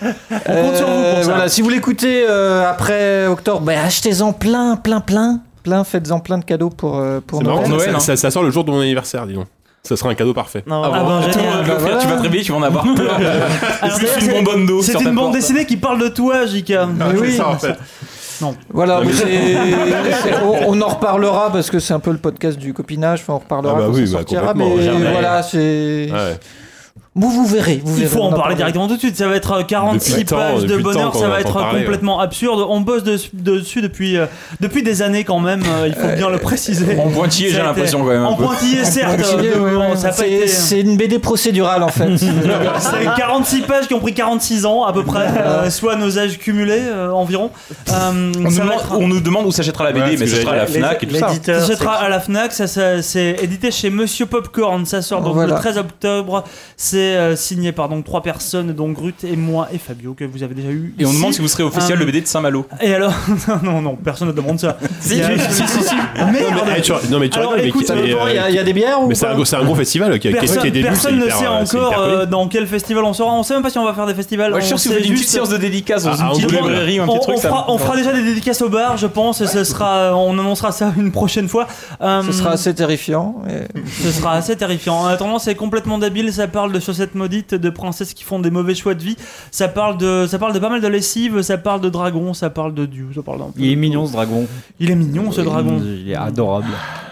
[0.48, 1.22] On compte sur vous pour ça.
[1.24, 6.38] Voilà, si vous l'écoutez euh, après octobre, ben, achetez-en plein, plein, plein, plein, faites-en plein
[6.38, 7.44] de cadeaux pour, euh, Noël.
[7.46, 8.00] marrant, Noël, ça, hein.
[8.00, 9.46] ça- ça sort le jour de mon anniversaire, dis donc.
[9.86, 10.62] Ça sera un cadeau parfait.
[10.66, 11.20] Non, Ah vraiment.
[11.20, 11.46] ben, génial.
[11.60, 11.96] euh, bah, voilà.
[11.98, 12.94] Tu vas te réveiller, tu vas en avoir plein.
[13.84, 13.90] Une
[14.20, 16.86] c'est- bonbonne d'eau C'est sur une bande dessinée qui parle de toi, Jika.
[16.86, 17.76] Mais oui, c'est ça, en fait.
[18.70, 22.10] voilà, Non, mais- mais c'est- c'est- on, on en reparlera parce que c'est un peu
[22.10, 23.20] le podcast du copinage.
[23.22, 24.40] Enfin, on reparlera Ah bah quand oui, ça bah, sortira.
[24.52, 25.10] complètement, mais jamais.
[25.12, 26.08] voilà, c'est.
[26.12, 26.38] Ouais.
[27.18, 27.80] Vous, vous verrez.
[27.84, 29.16] Vous Il verrez, faut on en parler directement tout de suite.
[29.16, 31.16] Ça va être euh, 46 Depuis le temps, pages de bonheur.
[31.16, 32.64] Ça va être parler, complètement absurde.
[32.68, 34.26] On bosse dessus, dessus depuis, euh,
[34.60, 35.62] depuis des années quand même.
[35.66, 36.98] euh, il faut bien le préciser.
[36.98, 38.22] En pointillé, j'ai l'impression quand même.
[38.22, 39.18] un En pointillé, certes.
[39.20, 42.08] Euh, C'est une BD procédurale en fait.
[42.18, 46.38] C'est 46 pages qui ont pris 46 ans à peu près, euh, soit nos âges
[46.38, 47.50] cumulés euh, environ.
[47.90, 50.40] Euh, On nous, demande, être- on nous demande où s'achètera la BD, Ouais, mais ça
[50.40, 51.30] sera à la Fnac et tout ça.
[51.44, 55.78] Ça sera à la Fnac, c'est édité chez Monsieur Popcorn, ça sort donc le 13
[55.78, 56.44] octobre.
[56.76, 60.42] C'est euh, signé par donc trois personnes, dont Grut et moi et Fabio que vous
[60.42, 60.94] avez déjà eu.
[60.98, 62.66] Et on demande si vous serez officiel Euh, le BD de Saint-Malo.
[62.80, 63.12] Et alors
[63.62, 64.76] non non non, personne ne demande ça.
[65.00, 65.94] Si, a- si, si, si.
[66.18, 66.44] Ah, merde.
[66.54, 68.14] Non, mais, tu, non, mais tu Alors, rigoles, mais, écoute, qui- ça mais, Il y,
[68.14, 69.74] euh, a- il y a des bières ou mais c'est un, gros- c'est un gros
[69.74, 73.32] festival qui, Personne, personne ne sait euh, encore euh, dans quel festival on sera.
[73.32, 74.52] On sait même pas si on va faire des festivals.
[74.52, 76.14] Ouais, je suis sûr On si vous sait faites une petite séance de dédicace dans
[76.14, 78.62] une petite librairie ou un petit truc, on ça fera, on fera déjà des dédicaces
[78.62, 79.40] au bar, je pense.
[79.40, 81.66] et Ce sera, on annoncera ça une prochaine fois.
[82.00, 83.36] Euh, Ce sera assez terrifiant.
[84.02, 84.94] Ce sera assez terrifiant.
[84.96, 86.32] En attendant, c'est complètement débile.
[86.32, 89.16] Ça parle de chaussettes maudites, de princesses qui font des mauvais choix de vie.
[89.50, 91.42] Ça parle de, ça parle de pas mal de lessive.
[91.42, 92.34] Ça parle de dragons.
[92.34, 93.08] Ça parle de dieu.
[93.14, 94.46] Ça parle d'un peu Il est mignon ce dragon.
[94.80, 95.80] Il est mignon ce dragon.
[95.84, 96.68] Il est adorable.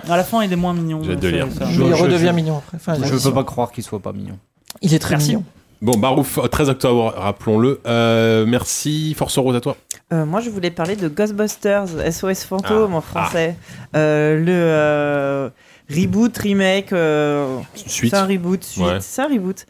[0.08, 1.00] À la fin, il est moins mignon.
[1.04, 1.46] J'ai de lire.
[1.70, 2.76] Je- il redevient je- mignon après.
[2.76, 4.38] Enfin, Je il- peux pas croire qu'il soit pas mignon.
[4.82, 5.28] Il est très Merci.
[5.30, 5.44] mignon.
[5.82, 7.80] Bon, Barouf, euh, 13 octobre, rappelons-le.
[7.86, 9.76] Euh, merci, Force Rose à toi.
[10.12, 12.96] Euh, moi, je voulais parler de Ghostbusters, SOS Fantôme Ah.
[12.96, 13.56] en français.
[13.94, 15.50] Euh, le euh,
[15.94, 16.92] reboot, remake.
[16.92, 18.10] euh, Suite.
[18.10, 18.84] C'est un reboot, suite.
[18.84, 18.98] Ouais.
[19.00, 19.66] C'est un reboot.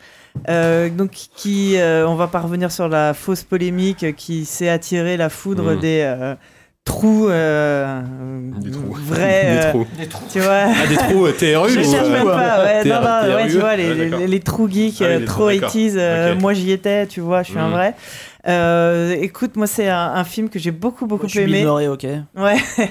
[0.49, 5.17] Euh, donc, qui, euh, on va pas revenir sur la fausse polémique qui s'est attiré
[5.17, 5.79] la foudre Mm.
[5.81, 6.35] des euh,
[6.85, 8.01] trous, euh,
[8.61, 8.93] Des trous.
[8.95, 9.45] vrais.
[9.53, 9.87] Des euh, trous.
[10.33, 12.95] Tu vois Ah, des trous euh, TRU Je ou, cherche euh, même pas, ouais, non,
[13.01, 15.49] non, TRU, ouais, tu vois, les, ouais, les- les trous geeks, Ah oui, euh, trop
[15.51, 15.71] trous, d'accord.
[15.71, 16.41] 80s, euh, Ok.
[16.41, 17.73] moi j'y étais, tu vois, je suis un Mm.
[17.73, 17.95] vrai.
[18.47, 21.63] Euh, écoute, moi c'est un, un film que j'ai beaucoup beaucoup Je suis aimé.
[21.63, 22.07] Murray, ok.
[22.37, 22.57] Ouais,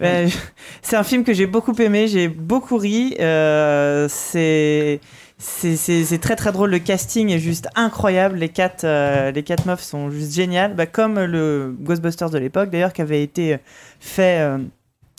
[0.00, 0.36] Ben, je-
[0.82, 3.14] c'est un film que j'ai beaucoup aimé, j'ai beaucoup ri.
[3.20, 4.98] euh, c'est
[5.38, 9.82] c'est- très très drôle, le casting est juste incroyable, les quatre, euh, les quatre meufs
[9.84, 13.56] sont juste géniales, Bah, comme le Ghostbusters de l'époque d'ailleurs qui avait été
[14.00, 14.58] fait euh,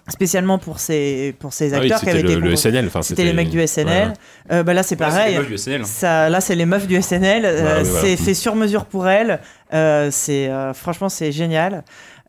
[0.10, 2.88] spécialement pour ces, pour ces Ah oui, acteurs qui c'était avaient le, été le SNL.
[2.88, 4.14] enfin, c'était les mecs du SNL.
[4.52, 5.38] Euh, bah là c'est pareil.
[5.48, 5.86] Du SNL.
[5.86, 7.46] Ça, là, c'est les meufs du SNL.
[7.46, 8.18] euh, Ouais, ouais, c'est voilà.
[8.18, 9.40] fait sur mesure pour elles.
[9.74, 11.84] Euh, c'est euh, franchement, c'est génial.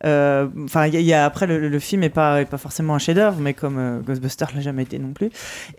[0.07, 2.45] Euh, Enfin, il y a- il y a, après le, le film est pas est
[2.47, 5.31] pas forcément un chef-d'œuvre, mais comme euh, Ghostbusters l'a jamais été non plus.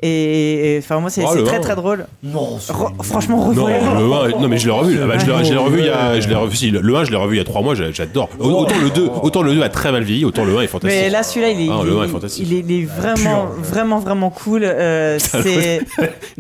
[0.01, 2.05] Et enfin moi, c'est Oh, très très drôle.
[2.23, 3.81] Non, Re- franchement, Non, revoyez-le.
[4.29, 4.97] le 1, non mais je l'ai revu.
[4.97, 5.07] là.
[5.07, 6.55] Bah, je l'ai revu il y a, je l'ai revu.
[6.55, 7.75] Si, le 1, je l'ai revu il y a 3 mois.
[7.75, 8.29] j'a- J'adore.
[8.39, 11.01] Autant le 2, autant le 2 a très mal vieilli, autant le 1 est fantastique.
[11.03, 12.47] Mais là, celui-là, il est, Ah, il le un est est- fantastique.
[12.47, 14.61] il est, il est vraiment, vraiment, vraiment cool.
[14.63, 15.81] Euh, c'est.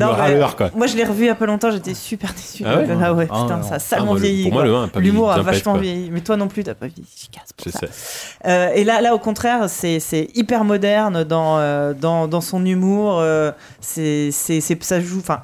[0.57, 0.69] quoi.
[0.75, 1.71] Moi, je l'ai revu il y a pas longtemps.
[1.71, 2.63] J'étais super déçu.
[2.65, 4.43] Ah ouais Ah ouais, Ah putain, ça a Ah, salement moi, le- vieilli.
[4.43, 4.69] Pour moi, quoi.
[4.71, 6.09] le 1 a pas L'humour a vachement vieilli.
[6.11, 7.05] Mais toi non plus, t'as pas vieilli.
[7.71, 8.47] C'est ça.
[8.47, 12.65] Euh, et là, là, au contraire, c'est c'est hyper moderne dans, euh, dans, dans son
[12.65, 13.19] humour.
[13.19, 15.19] euh, c'est ça joue.
[15.19, 15.41] Enfin,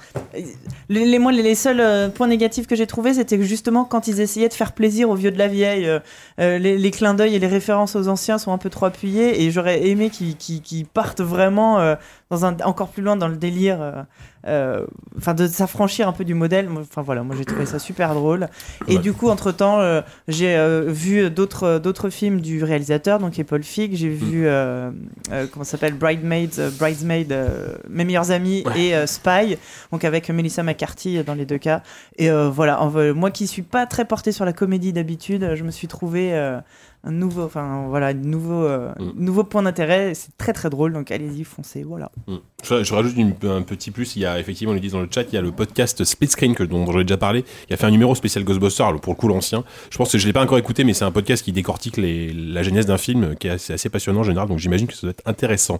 [0.89, 4.07] les, les, moi, les, les seuls points négatifs que j'ai trouvés, c'était que justement quand
[4.07, 5.89] ils essayaient de faire plaisir aux vieux de la vieille,
[6.37, 9.43] les, les clins d'œil et les références aux anciens sont un peu trop appuyés.
[9.43, 11.95] Et j'aurais aimé qu'ils qu'ils- qu'ils partent vraiment
[12.29, 14.05] dans un encore plus loin dans le délire.
[14.47, 14.85] Euh, euh,
[15.17, 16.69] Enfin, de s'affranchir un peu du modèle.
[16.69, 18.47] Moi, Enfin voilà, moi j'ai trouvé ça super drôle.
[18.87, 19.01] Et Ouais.
[19.01, 19.79] du coup, entre temps,
[20.27, 23.95] j'ai euh, vu d'autres d'autres films du réalisateur, donc Paul Fig.
[23.95, 24.91] J'ai vu euh,
[25.31, 29.57] euh, comment s'appelle Bridesmaids, euh, Bridesmaid, euh, Mes meilleurs amis et euh, Spy,
[29.91, 31.81] donc avec Melissa McCarthy euh, dans les deux cas.
[32.17, 35.55] Et euh, voilà, en moi qui suis pas très porté sur la comédie d'habitude, euh,
[35.55, 36.59] je me suis trouvé euh,
[37.07, 39.11] un nouveau, enfin voilà, un nouveau, euh, Mm.
[39.15, 40.13] nouveau point d'intérêt.
[40.13, 42.11] C'est très très drôle, donc allez-y, foncez, voilà.
[42.27, 42.35] Mm.
[42.63, 44.15] Je, je rajoute une- un petit plus.
[44.15, 46.03] Il y a effectivement, on le dit dans le chat, il y a le podcast
[46.03, 47.45] Split Screen que, dont, j'en ai déjà parlé.
[47.69, 49.63] Il a fait un numéro spécial Ghostbusters, alors, pour le coup l'ancien.
[49.89, 52.33] Je pense que je l'ai pas encore écouté, mais c'est un podcast qui décortique les-
[52.33, 54.47] la genèse d'un film, qui est assez, assez passionnant en général.
[54.49, 55.79] Donc j'imagine que ça doit être intéressant.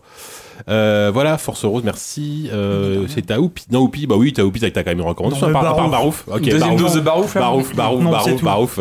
[0.70, 2.50] Euh, voilà, Force Rose, merci.
[2.54, 3.66] Euh, c'est Taoupi.
[3.72, 5.48] Non, Oupi, bah oui, Taoupi, t'as t'as quand même une recommandation.
[5.48, 5.92] À part Barouf.
[5.92, 6.26] Barouf.
[6.28, 6.82] Ok, deuxième Barouf.
[6.82, 8.46] dose de Barouf, Barouf, Barouf, Barouf, tout.
[8.46, 8.80] Barouf.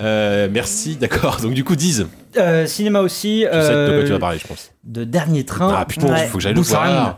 [0.00, 1.38] Euh, merci, d'accord.
[1.40, 2.02] Donc du coup, Diz,
[2.36, 3.44] Euh, cinéma aussi.
[3.50, 4.70] tu sais de quoi euh, tu vas parler, je pense.
[4.84, 5.74] de Dernier Train.
[5.76, 7.16] Ah putain, il faut que j'aille le voir.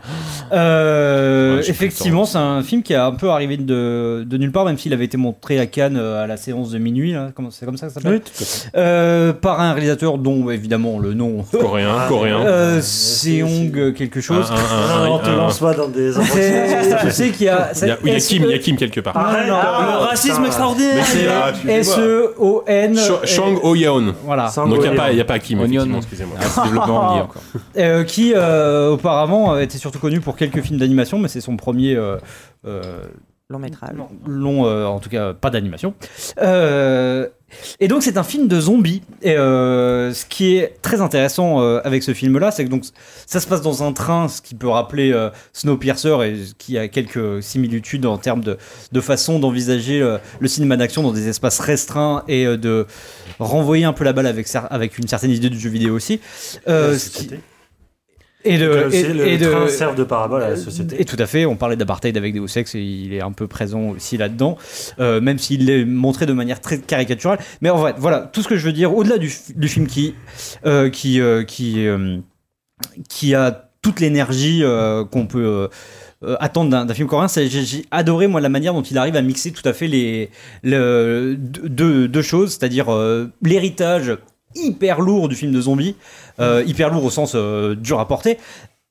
[0.51, 4.65] Euh, Ouais, effectivement, c'est un film qui a un peu arrivé de, de nulle part,
[4.65, 7.15] même s'il avait été montré à Cannes euh, à la séance de minuit.
[7.51, 8.45] C'est comme ça que ça s'appelle Oui.
[8.75, 11.45] Euh, Par un réalisateur dont, évidemment, le nom.
[11.51, 12.39] Coréen, coréen.
[12.45, 14.51] Euh, Seong quelque chose.
[14.51, 17.71] Un- un- un- on te un- lance pas dans des Je sais qu'il y a.
[17.81, 19.15] Il y a, il y a Kim, il y a Kim quelque part.
[19.17, 21.05] Arrête, non, ah, Le racisme extraordinaire.
[21.67, 22.95] S-E-O-N.
[22.95, 24.15] Sh- Shang Oh-yeon.
[24.25, 24.51] Voilà.
[24.55, 25.02] Donc il n'y a.
[25.05, 25.71] pas- il y a pas Kim, Onion.
[25.81, 26.37] effectivement, excusez-moi.
[26.39, 27.41] Ah, c'est développement anglais encore.
[27.77, 31.57] Euh, qui euh, auparavant euh, était surtout connu pour quelques films d'animation, mais c'est son
[31.57, 32.17] premier euh,
[32.65, 32.81] euh,
[33.53, 33.95] Long métrage.
[34.25, 35.93] long, euh, en tout cas pas d'animation.
[36.41, 37.27] Euh,
[37.79, 39.03] et donc c'est un film de zombies.
[39.21, 42.83] Et euh, ce qui est très intéressant euh, avec ce film-là, c'est que donc
[43.27, 46.87] ça se passe dans un train, ce qui peut rappeler euh, Snowpiercer et qui a
[46.87, 48.57] quelques similitudes en termes de,
[48.91, 52.87] de façon d'envisager euh, le cinéma d'action dans des espaces restreints et euh, de
[53.37, 56.19] renvoyer un peu la balle avec, avec une certaine idée du jeu vidéo aussi.
[56.67, 57.29] Euh, ce qui-.
[58.45, 60.99] Et de, et- le et de- train sert de parabole à la société.
[61.01, 63.47] et tout à fait, on parlait d'apartheid avec Deus Ex et il est un peu
[63.47, 64.57] présent aussi là-dedans,
[64.99, 67.39] euh, même s'il l'est montré de manière très caricaturale.
[67.61, 70.15] Mais en fait, voilà, tout ce que je veux dire, au-delà du, film qui,
[70.65, 71.85] euh, qui, euh, qui,
[73.09, 74.63] qui a toute l'énergie
[75.11, 75.69] qu'on peut
[76.39, 79.51] attendre d'un film coréen, c'est- j'ai adoré moi la manière dont il arrive à mixer
[79.51, 80.29] tout à fait les,
[80.63, 82.87] le- deux, deux- choses, c'est-à-dire
[83.41, 84.17] l'héritage
[84.55, 85.95] hyper lourd du film de zombies,
[86.39, 88.37] euh, hyper lourd au sens euh, dur à porter,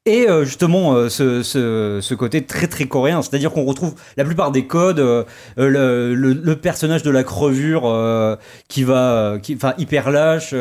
[0.04, 4.50] et euh, justement euh, ce, ce, côté très très coréen, c'est-à-dire qu'on retrouve la plupart
[4.50, 4.98] des codes,
[5.56, 7.84] le, le- personnage de la crevure
[8.68, 10.54] qui va, qui, enfin hyper lâche,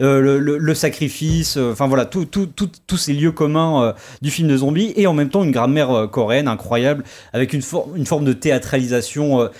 [0.00, 4.94] le, sacrifice, enfin voilà, tout- tout- tout- tous ces lieux communs du film de zombies,
[4.96, 7.04] et en même temps une grammaire coréenne incroyable,
[7.34, 7.62] avec une,
[7.94, 9.50] une forme de théâtralisation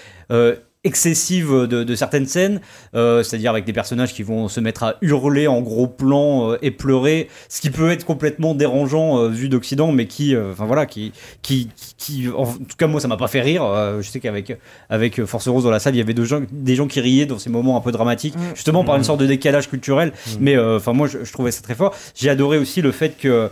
[0.85, 2.61] excessive de, de certaines scènes,
[2.95, 6.59] euh, c'est-à-dire avec des personnages qui vont se mettre à hurler en gros plan euh,
[6.63, 10.67] et pleurer, ce qui peut être complètement dérangeant euh, vu d'Occident, mais qui, euh, enfin
[10.67, 13.65] voilà, qui, qui, qui, en tout cas moi ça m'a pas fait rire.
[13.65, 14.57] Euh, je sais qu'avec
[14.89, 17.27] avec Force Rose dans la salle, il y avait de gens, des gens qui riaient
[17.27, 18.55] dans ces moments un peu dramatiques, Mm.
[18.55, 20.13] justement par une sorte de décalage culturel.
[20.41, 21.95] Mais euh, enfin moi je, je trouvais ça très fort.
[22.15, 23.51] J'ai adoré aussi le fait que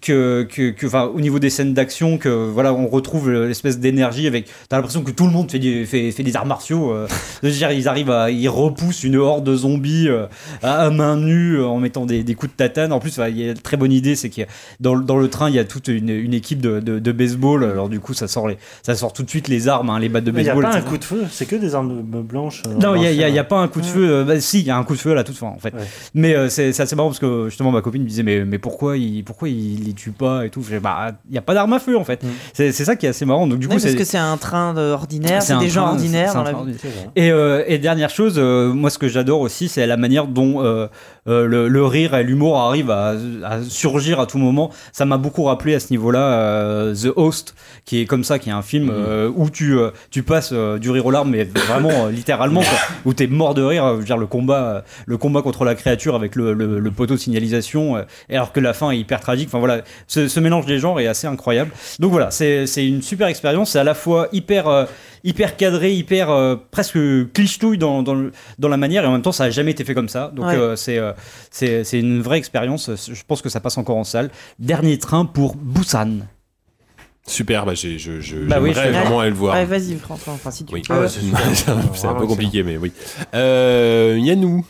[0.00, 4.26] que que que, enfin au niveau des scènes d'action que voilà on retrouve l'espèce d'énergie
[4.26, 4.48] avec.
[4.68, 6.63] T'as l'impression que tout le monde fait des fait, fait des arts martiaux.
[6.72, 7.06] Euh.
[7.42, 10.26] je veux dire ils arrivent à ils repoussent une horde de zombies euh,
[10.62, 12.92] à, main nue euh, en mettant des, des coups de tatane.
[12.92, 14.42] En plus il y a une très bonne idée c'est que
[14.80, 17.12] dans, le- dans le train il y a toute une, une équipe de, de, de
[17.12, 17.64] baseball.
[17.64, 20.08] Alors du coup ça sort les ça sort tout de suite les armes hein, les
[20.08, 20.70] battes de Mais il n'y a baseball.
[20.72, 22.62] pas un coup de feu, c'est que des armes blanches.
[22.66, 24.24] euh, Non, il n'y a, pas un coup de feu.
[24.24, 25.74] bah, si, il y a un coup de feu à la toute fin, en fait.
[25.74, 25.80] Ouais.
[26.14, 28.96] Mais euh, c'est assez marrant parce que justement, ma copine me disait Mais, mais pourquoi,
[28.96, 30.62] il, pourquoi il les tue pas et tout?
[30.82, 32.22] Bah, il n'y a pas d'arme à feu, en fait.
[32.52, 33.46] C'est c'est ça qui est assez marrant.
[33.46, 33.94] Donc, du coup, parce c'est.
[33.96, 36.74] que c'est un train ordinaire, c'est des gens ordinaires dans la vie.
[36.74, 37.10] ordinaire.
[37.16, 40.62] Et, euh, et dernière chose, euh, moi ce que j'adore aussi, c'est la manière dont
[40.64, 40.86] euh,
[41.26, 44.70] le, le rire et l'humour arrivent à, à surgir à tout moment.
[44.92, 48.52] Ça m'a beaucoup rappelé à ce niveau-là The Host, qui est comme ça, qui est
[48.52, 49.76] un film euh, où tu,
[50.10, 53.86] tu passes du rire aux larmes, mais vraiment littéralement, quoi, où t'es mort de rire.
[53.94, 57.14] Je veux dire, le combat, le combat contre la créature avec le, le, le poteau
[57.14, 59.48] de signalisation, alors que la fin est hyper tragique.
[59.48, 61.70] Enfin voilà, ce, ce mélange des genres est assez incroyable.
[61.98, 63.70] Donc voilà, c'est une super expérience.
[63.70, 64.86] C'est à la fois hyper
[65.24, 66.98] hyper cadré, hyper euh, presque
[67.32, 69.82] clichetouille dans, dans, le- dans la manière, et en même temps, ça a jamais été
[69.84, 70.30] fait comme ça.
[70.34, 70.54] Donc Ouais.
[70.56, 71.12] euh, c'est euh,
[71.50, 72.90] c'est c'est une vraie expérience.
[73.12, 74.30] Je pense que ça passe encore en salle.
[74.58, 76.26] Dernier train pour Busan.
[77.26, 79.54] Super, bah, j'ai- je, je, Bah oui, vraiment aller le voir.
[79.54, 80.82] Ouais, vas-y, François, enfin, si tu Oui.
[80.86, 80.92] peux.
[80.94, 81.20] Ah ouais, c'est
[81.94, 82.92] c'est un peu compliqué, mais oui.
[83.34, 84.66] Euh, Yannou.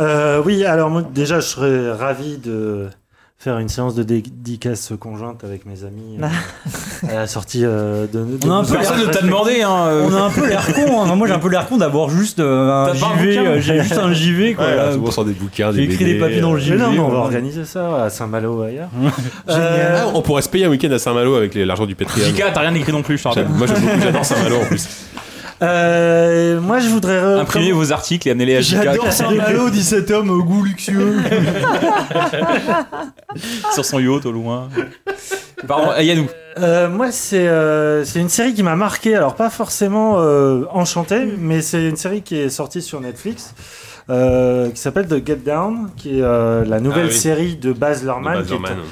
[0.00, 2.88] Euh, oui, alors moi, déjà, je serais ravi de
[3.42, 8.20] faire une séance de dédicace conjointe avec mes amis euh, à la sortie euh, de,
[8.20, 9.86] de- On a un peu Personne ne t'a demandé, hein.
[9.88, 10.06] euh.
[10.08, 11.02] On a un peu l'air con.
[11.02, 11.16] hein.
[11.16, 13.60] Moi, j'ai un peu l'air con d'avoir juste euh, un JV.
[13.60, 14.54] J'ai juste un JV.
[14.54, 14.92] Quoi, Ouais, là.
[15.10, 16.76] sur des bouquins, J'ai des écrit des papiers dans le JV.
[16.76, 18.88] non, mais on va organiser ça à Saint-Malo ou ailleurs.
[19.48, 22.24] Ah, on pourrait se payer un week-end à Saint-Malo avec l'argent du Patreon.
[22.24, 23.20] JK, t'as rien écrit non plus.
[23.34, 24.86] J'aime- Moi j'adore Saint-Malo en plus.
[25.62, 27.20] Euh, moi, je voudrais.
[27.20, 28.82] re- Imprimez vos articles et amenez-les à JK.
[28.82, 31.18] J'adore Saint-Malo, 17 hommes au goût luxueux.
[33.74, 34.68] sur son yacht au loin.
[35.66, 36.26] Pardon, euh, Yannou.
[36.58, 39.14] Euh, moi, c'est euh, c'est une série qui m'a marqué.
[39.14, 43.54] Alors, pas forcément euh, enchanté, mais c'est une série qui est sortie sur Netflix.
[44.10, 47.16] euh, qui s'appelle The Get Down, qui est euh, la nouvelle Ah oui.
[47.16, 48.82] série de Baz De Luhrmann, Baz qui, est Luhrmann, un,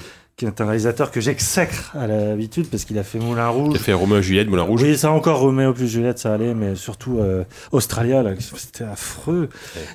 [0.40, 3.72] qui est un réalisateur que j'exècre à l'habitude parce qu'il a fait Moulin Rouge.
[3.74, 4.82] Qui a fait Romain et Juliette, Moulin Rouge.
[4.82, 9.50] Oui, ça encore Roméo plus Juliette, ça allait, mais surtout euh, Australia, là, c'était affreux.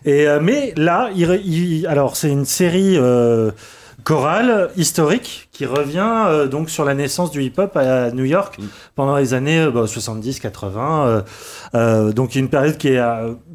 [0.06, 3.50] Et euh, mais là, il, il- alors c'est une série euh,
[4.04, 8.60] chorale historique qui revient euh, donc sur la naissance du hip-hop à New York
[8.94, 10.78] pendant les années euh, bah, 70-80.
[10.78, 11.22] euh,
[11.74, 13.02] euh, donc une période qui est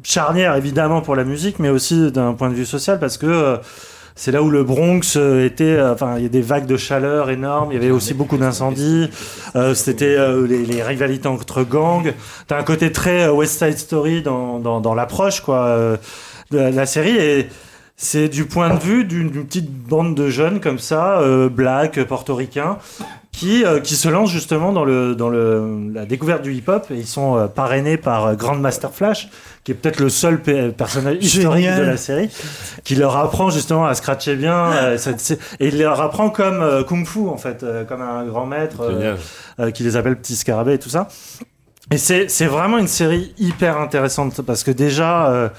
[0.03, 3.59] charnière évidemment pour la musique, mais aussi d'un point de vue social parce que
[4.15, 6.77] c'est là où le Bronx euh, était, euh, enfin, il y a des vagues de
[6.77, 9.09] chaleur énormes, il y avait aussi beaucoup d'incendies,
[9.55, 10.17] euh, c'était
[10.47, 12.13] les, rivalités entre gangs.
[12.47, 15.97] T'as un côté très West Side Story dans, dans, l'approche, quoi,
[16.49, 17.15] de la, série.
[17.15, 17.47] Et
[17.95, 22.77] c'est du point de vue d'une petite bande de jeunes comme ça, blacks, portoricains,
[23.31, 26.85] qui, euh, qui se lancent justement dans, le, dans le, la découverte du hip-hop.
[26.91, 29.29] Et ils sont euh, parrainés par euh, Grandmaster Flash,
[29.63, 31.79] qui est peut-être le seul pe- personnage historique Génial.
[31.79, 32.29] de la série,
[32.83, 34.71] qui leur apprend justement à scratcher bien.
[34.73, 38.25] euh, c'est- et il leur apprend comme euh, Kung Fu, en fait, euh, comme un
[38.25, 39.15] grand maître euh,
[39.59, 41.07] euh, qui les appelle petits scarabées et tout ça.
[41.89, 45.49] Et c'est c'est vraiment une série hyper intéressante parce que déjà, euh,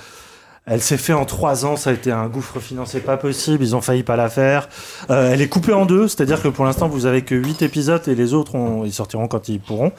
[0.66, 3.74] elle s'est fait en trois ans, ça a été un gouffre financier pas possible, ils
[3.74, 4.68] ont failli pas la faire.
[5.10, 8.02] Euh, elle est coupée en deux, c'est-à-dire que pour l'instant vous avez que huit épisodes
[8.06, 9.92] et les autres on- ils sortiront quand ils pourront.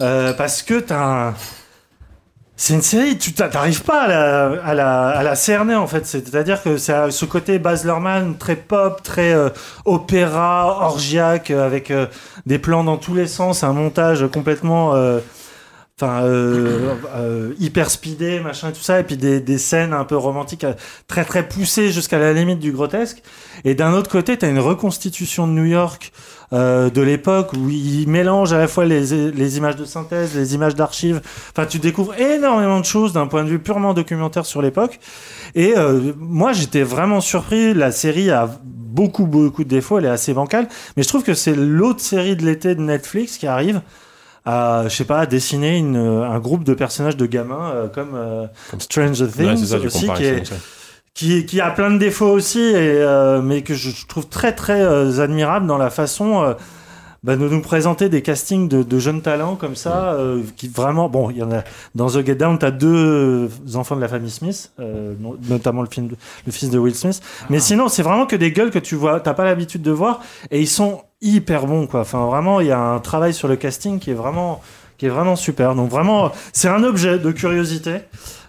[0.00, 1.34] Euh, parce que t'as un...
[2.56, 5.86] C'est une série, tu t'a- t'arrives pas à la, à, la, à la cerner en
[5.86, 6.04] fait.
[6.06, 9.48] C'est-à-dire que c'est ce côté Baz Luhrmann très pop, très euh,
[9.86, 12.04] opéra, orgiaque, avec euh,
[12.44, 15.20] des plans dans tous les sens, un montage complètement, euh,
[16.00, 20.16] enfin, euh, euh, hyper speedé, machin tout ça, et puis des, des scènes un peu
[20.16, 20.72] romantiques, euh,
[21.08, 23.22] très très poussées jusqu'à la limite du grotesque.
[23.64, 26.12] Et d'un autre côté, t'as une reconstitution de New York
[26.52, 30.74] de l'époque où il mélange à la fois les, les images de synthèse, les images
[30.74, 31.20] d'archives.
[31.52, 34.98] Enfin, tu découvres énormément de choses d'un point de vue purement documentaire sur l'époque.
[35.54, 35.74] Et
[36.18, 37.72] moi, j'étais vraiment surpris.
[37.72, 39.98] La série a beaucoup, beaucoup de défauts.
[39.98, 40.66] Elle est assez bancale.
[40.96, 43.80] Mais je trouve que c'est l'autre série de l'été de Netflix qui arrive
[44.44, 48.14] à, je sais pas, à dessiner une, un groupe de personnages de gamins euh, comme
[48.14, 48.46] euh,
[48.78, 50.42] Stranger Things Ouais, ça, aussi, qui est,
[51.14, 54.80] qui, qui a plein de défauts aussi, et, euh, mais que je trouve très très
[54.80, 56.54] euh, admirable dans la façon euh,
[57.22, 61.10] bah, de nous présenter des castings de, de jeunes talents comme ça, euh, qui vraiment,
[61.10, 61.62] bon, il y en a
[61.94, 65.88] dans The Get Down, t'as deux enfants de la famille Smith, euh, no- notamment le,
[65.90, 66.08] film,
[66.46, 67.20] le fils de Will Smith,
[67.50, 70.20] mais sinon c'est vraiment que des gueules que tu vois, t'as pas l'habitude de voir,
[70.50, 72.00] et ils sont hyper bons quoi.
[72.00, 74.60] Enfin vraiment, il y a un travail sur le casting qui est vraiment
[74.98, 75.74] qui est vraiment super.
[75.74, 78.00] Donc vraiment, c'est un objet de curiosité.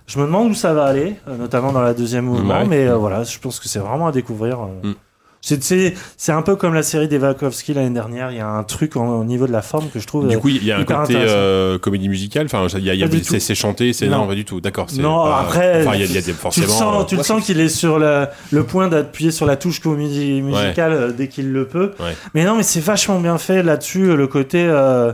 [0.07, 2.67] Je me demande où ça va aller, euh, notamment dans la deuxième mouvement, Ouais.
[2.67, 4.59] mais euh, voilà, je pense que c'est vraiment à découvrir.
[4.61, 4.89] euh.
[4.89, 4.95] Mm.
[5.43, 8.29] C'est- C'est c'est un peu comme la série d'Eva Kowski l'année dernière.
[8.31, 10.27] Il y a un truc en- au niveau de la forme que je trouve.
[10.27, 12.45] Du euh, coup, il y a un hyper côté euh, comédie musicale.
[12.45, 14.27] Enfin, il y a, a- c'est chanté, c'est non, Non.
[14.27, 14.61] pas du tout.
[14.61, 14.85] D'accord.
[14.99, 16.67] Non, pas- après, Enfin, il y a, il y a des- tu le forcément.
[16.67, 19.79] sens, tu le euh, sens qu'il est sur le, le point d'appuyer sur la touche
[19.79, 21.91] comédie musicale euh, dès qu'il le peut.
[21.99, 22.15] Ouais.
[22.35, 25.11] Mais non, mais c'est vachement bien fait là-dessus, euh, le côté euh,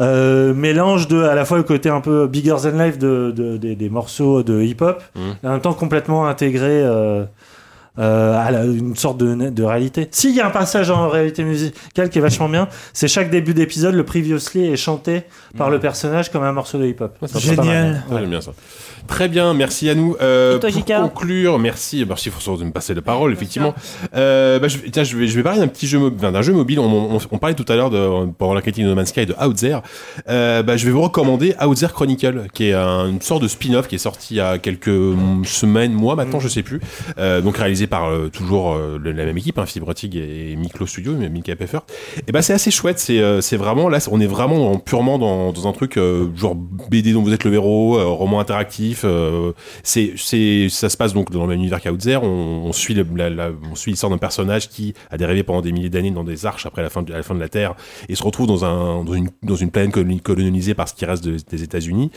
[0.00, 3.58] euh, mélange de à la fois le côté un peu bigger than life de, de-
[3.58, 5.22] des- des morceaux de hip-hop, Mhm.
[5.44, 6.82] et en même temps complètement intégré.
[6.82, 7.24] euh,
[7.98, 10.08] euh, à la- une sorte de, de réalité.
[10.10, 13.52] S'il y a un passage en réalité musicale qui est vachement bien, c'est chaque début
[13.54, 15.22] d'épisode, le previously est chanté
[15.56, 17.16] par le personnage comme un morceau de hip-hop.
[17.20, 17.28] Ouais.
[17.38, 18.04] Génial.
[18.10, 18.52] Ouais, J'aime bien ça.
[19.10, 20.16] Très bien, merci à nous.
[20.22, 23.74] Euh, Et toi, pour Jika conclure, merci, merci François de me passer la parole, effectivement.
[24.14, 26.78] Euh, bah, je, tiens, je vais, je vais parler d'un petit jeu, d'un jeu mobile.
[26.78, 27.90] On, on- on parlait tout à l'heure
[28.38, 29.78] pendant la critique de No Man's Sky de Outzer.
[30.28, 33.88] Euh, bah, je vais vous recommander Outzer Chronicle, qui est un- une sorte de spin-off
[33.88, 36.80] qui est sorti il y a quelques mm, semaines, mois maintenant, je sais plus.
[37.18, 41.14] Euh, donc réalisé par euh, toujours le- la même équipe, hein, Fibrotig et Miklo Studio,
[41.18, 41.82] mais Mika Peffert.
[42.28, 43.00] Et ben c'est assez chouette.
[43.00, 45.98] C'est c'est vraiment là, on est vraiment en- purement dans, dans un truc
[46.36, 48.99] genre BD dont vous êtes le héros, roman interactif.
[49.04, 52.16] Euh, c'est c'est ça se passe donc dans le même univers qu'Outzer.
[52.22, 52.26] On,
[52.66, 55.72] on suit le- la- la- on suit l'histoire d'un personnage qui a dérivé pendant des
[55.72, 57.74] milliers d'années dans des arches après la fin de, à la fin de la Terre
[58.08, 61.04] et se retrouve dans un dans une dans une planète coloni- colonisée par ce qui
[61.04, 62.10] reste de- des États-Unis.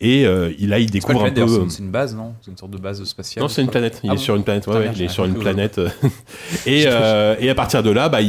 [0.00, 1.66] Et euh, là, il découvre un peu.
[1.68, 2.34] C'est une base, non?
[2.42, 4.00] C'est une sorte de base spatiale Non, c'est une planète.
[4.04, 4.66] Il Ah est bon sur une planète.
[4.66, 5.80] Ouais, ouais, il est sur une planète.
[6.66, 8.28] et, euh, et à partir de là, bah, il,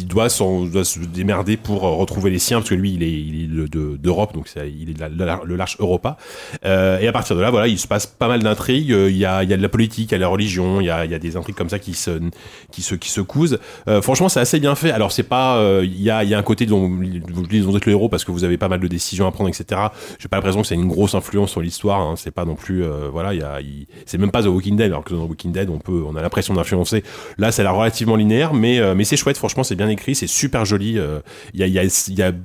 [0.00, 3.10] il doit, doit se démerder pour euh, retrouver les siens, parce que lui, il est,
[3.12, 6.16] il est de- de- d'Europe, donc c'est- il est de la- le large Europa.
[6.64, 8.92] Euh, et à partir de là, voilà, il se passe pas mal d'intrigues.
[8.92, 10.86] Euh, Il y a, y a de la politique, il y a la religion, il
[10.86, 12.10] y a, y a des intrigues comme ça qui se,
[12.70, 13.58] qui se, qui se cousent.
[13.88, 14.90] Euh, franchement, c'est assez bien fait.
[14.90, 17.86] Alors, c'est pas, euh, il y a, y a un côté dont vous vous êtes
[17.86, 19.80] le héros parce que vous avez pas mal de décisions à prendre, etc.
[20.18, 22.00] J'ai pas l'impression que c'est une grosse influence sur l'histoire.
[22.00, 22.14] Hein.
[22.16, 23.58] C'est pas non plus, euh, voilà, il y a,
[24.06, 24.90] c'est même pas The Walking Dead.
[24.90, 27.02] Alors que dans The Walking Dead, on peut, on a l'impression d'influencer.
[27.38, 29.36] Là, ça a l'air relativement linéaire, mais, euh, mais c'est chouette.
[29.38, 30.98] Franchement, c'est bien écrit, c'est super joli.
[30.98, 31.20] euh,
[31.54, 31.84] Il y, a, il y, a,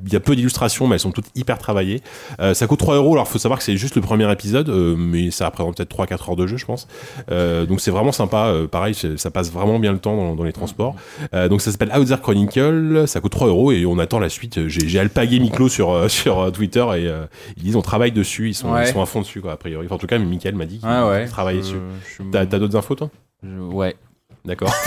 [0.09, 2.01] y, a, peu d'illustrations, mais elles sont toutes hyper travaillées.
[2.39, 3.13] Euh, ça coûte 3 euros.
[3.13, 6.29] Alors, faut savoir que c'est juste le premier épisode, euh, mais ça représente peut-être 3-4
[6.31, 6.87] heures de jeu, je pense.
[7.31, 8.47] Euh, donc, c'est vraiment sympa.
[8.47, 10.95] Euh, pareil, ça passe vraiment bien le temps dans, dans les transports.
[11.33, 13.07] Euh, donc, ça s'appelle Outzer Chronicle.
[13.07, 14.67] Ça coûte 3 euros et on attend la suite.
[14.67, 17.25] J'ai alpagué Miklo sur, euh, sur euh, Twitter et euh,
[17.57, 18.49] ils disent on travaille dessus.
[18.49, 18.83] Ils sont, Ouais.
[18.87, 19.85] ils sont à fond dessus, quoi, a priori.
[19.85, 21.25] Enfin, en tout cas, Mickaël m'a dit qu'il ouais.
[21.27, 21.77] travaillait dessus.
[22.31, 23.09] t'as d'autres infos, toi?
[23.43, 23.95] Ouais.
[24.45, 24.73] D'accord.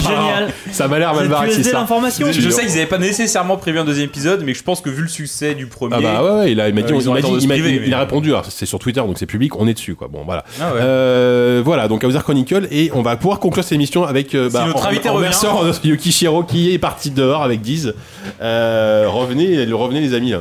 [0.00, 0.48] Génial.
[0.72, 1.78] Ça m'a l'air mal barré, c'est ça.
[1.78, 2.26] l'information.
[2.32, 5.02] Je sais qu'ils avaient pas nécessairement prévu un deuxième épisode, mais je pense que vu
[5.02, 5.94] le succès du premier.
[5.98, 7.70] Ah bah ouais, ouais il a, il m'a dit, euh, il dit- il m'a- priver,
[7.70, 9.94] il- il mais- a répondu, alors c'est sur Twitter donc c'est public, on est dessus
[9.94, 10.08] quoi.
[10.08, 10.44] Bon voilà.
[10.60, 10.80] Ah ouais.
[10.82, 14.56] Euh, voilà, donc Hauser Chronicle et on va pouvoir conclure cette émission avec euh, Si
[14.56, 17.94] notre invité remerciant notre Yukishiro qui est parti dehors avec Diz.
[18.40, 20.30] Euh, revenez, le revenez les amis.
[20.32, 20.40] Là.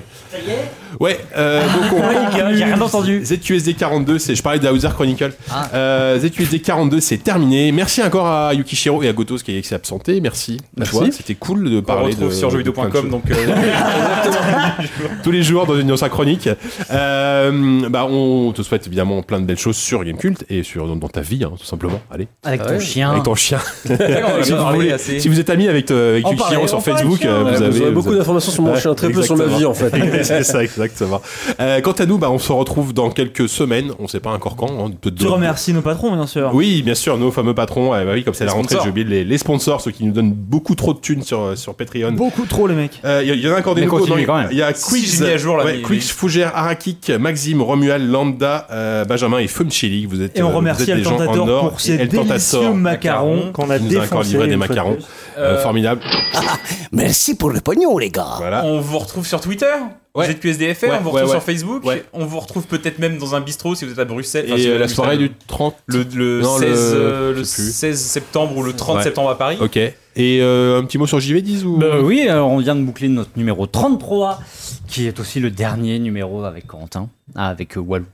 [0.99, 1.61] Ouais, euh,
[1.91, 3.23] donc on J'ai rien entendu.
[3.25, 5.31] ZQSD 42, c'est je parlais de Hauser Chronicle.
[5.49, 5.69] Ah.
[5.73, 7.71] Euh, ZQSD 42, c'est terminé.
[7.71, 10.19] Merci encore à Yukishiro et à Gotos qui s'est absenté.
[10.21, 10.57] Merci.
[10.59, 10.91] à Merci.
[10.97, 11.07] toi.
[11.11, 13.23] C'était cool de On parler retrouve de sur jeuxvideo.com donc.
[13.31, 13.35] euh,
[15.23, 16.49] tous les jours dans une chronique.
[16.91, 20.95] Euh, bah, on te souhaite évidemment plein de belles choses sur Gamecult et sur dans,
[20.95, 21.99] dans ta vie, hein, tout simplement.
[22.11, 22.79] Allez, Avec ton ouais.
[22.79, 23.11] chien.
[23.11, 23.59] avec ton chien.
[23.89, 25.19] on si, vous voulez- assez.
[25.19, 27.91] si vous êtes ami avec, euh, avec On Yukishiro sur on Facebook, euh, vous avez
[27.91, 29.91] beaucoup d'informations sur mon chien, très peu sur ma vie en fait.
[30.23, 31.21] c'est ça, exactement.
[31.59, 33.91] Euh, quant à nous, bah, on se retrouve dans quelques semaines.
[33.99, 34.69] On sait pas encore quand.
[34.69, 36.49] hein, Tu remercies nos patrons, bien sûr.
[36.53, 37.93] Oui, bien sûr, nos fameux patrons.
[37.93, 38.83] euh, bah oui, comme c'est Les la rentrée, sponsors.
[38.85, 41.75] j'ai oublié les, les sponsors, ceux qui nous donnent beaucoup trop de thunes sur, sur
[41.75, 42.11] Patreon.
[42.13, 42.99] Beaucoup trop, les mecs.
[43.05, 44.05] Euh, Il y, y en a encore des nouveaux.
[44.51, 47.09] Il y a Si, Quicks, j'ai mis à jour, là, ouais, mais- Quicks, Fougère, Arakik,
[47.19, 50.05] Maxime, Romuald, Lambda, euh, Benjamin et Funchili.
[50.05, 51.69] Vous êtes Et on euh, vous remercie êtes des El gens en Tentator or.
[51.71, 53.51] pour El délicieux macarons.
[53.53, 54.97] qu'on a qui nous a encore défoncé livré des macarons.
[55.37, 56.01] Euh, Euh, formidable.
[56.91, 58.35] Merci pour le pognon, les gars.
[58.37, 58.65] Voilà.
[58.65, 59.65] On vous retrouve sur Twitter,
[60.13, 60.29] Ouais.
[60.31, 61.35] ZQSDFR, Ouais, on vous retrouve ouais.
[61.35, 62.03] sur Facebook, Ouais.
[62.11, 64.45] on vous retrouve peut-être même dans un bistrot si vous êtes à Bruxelles.
[64.47, 65.75] Si Et vous euh, êtes la soirée du 30.
[65.87, 67.71] le, le Non, 16, le- euh, le sais plus.
[67.71, 69.03] 16 septembre ou le 30 Ouais.
[69.03, 69.57] septembre à Paris.
[69.61, 69.77] Ok.
[69.77, 69.93] Et
[70.41, 71.77] euh, un petit mot sur JV10 ou?
[71.77, 74.39] Bah oui, alors on vient de boucler notre numéro 33,
[74.89, 78.05] qui est aussi le dernier numéro avec Corentin, ah, avec Walou.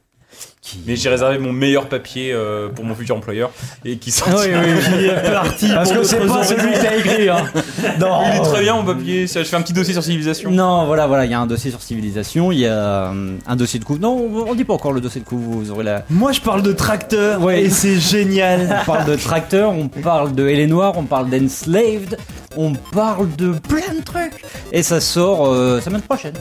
[0.67, 0.79] Qui...
[0.85, 3.51] Mais j'ai réservé mon meilleur papier euh, pour mon futur employeur
[3.85, 4.95] et qui Ah oui, oui, oui.
[4.99, 5.69] Il est parti.
[5.73, 7.45] Parce que c'est pas celui que t'as écrit, hein.
[8.01, 8.19] Non.
[8.29, 10.51] Il est très bien mon papier, ça, je fais un petit dossier sur civilisation.
[10.51, 12.73] Non, voilà, voilà, il y a un dossier sur civilisation, il y a
[13.11, 14.01] euh, un dossier de couve.
[14.01, 16.03] Non, on, on dit pas encore le dossier de couve, vous aurez la.
[16.09, 17.61] Moi, je parle de tracteur Ouais.
[17.63, 18.81] et c'est génial.
[18.81, 22.17] On parle de tracteur, on parle de Hélène Noire, on parle d'Enslaved,
[22.57, 24.43] on parle de plein de trucs.
[24.73, 26.33] Et ça sort euh, semaine prochaine.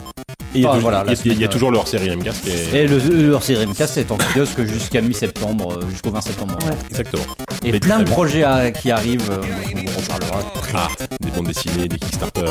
[0.55, 2.33] Et il y Enfin, voilà, y a- il y a semaine, toujours leur série MCAS
[2.43, 2.73] qui est.
[2.83, 6.57] Et le, le hors-série MCAS est en kiosque jusqu'à mi-septembre, euh, jusqu'au 20 septembre.
[6.89, 7.23] Exactement.
[7.65, 9.41] Et Mais plein de projets à- qui arrivent, euh,
[9.75, 10.39] on vous reparlera.
[10.73, 10.87] Ah,
[11.21, 12.45] des bandes dessinées, des Kickstarter.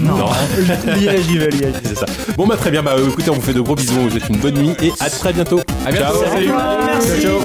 [0.00, 0.26] Non.
[0.96, 1.50] Liège, j'y vais.
[1.84, 2.06] C'est ça.
[2.36, 4.10] Bon bah très bien, bah euh, écoutez, on vous fait de gros bisous, on vous
[4.10, 5.60] souhaite une bonne nuit et à très bientôt.
[5.86, 6.20] À bientôt.
[6.22, 6.32] Ciao.
[6.32, 6.48] Salut.
[6.48, 7.40] Ciao, ciao.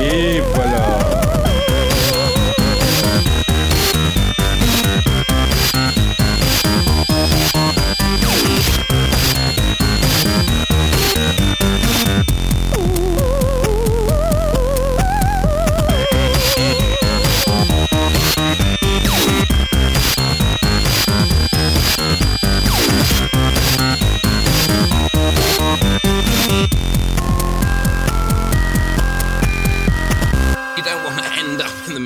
[0.00, 0.40] Et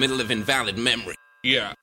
[0.01, 1.15] middle of invalid memory.
[1.45, 1.75] Yeah.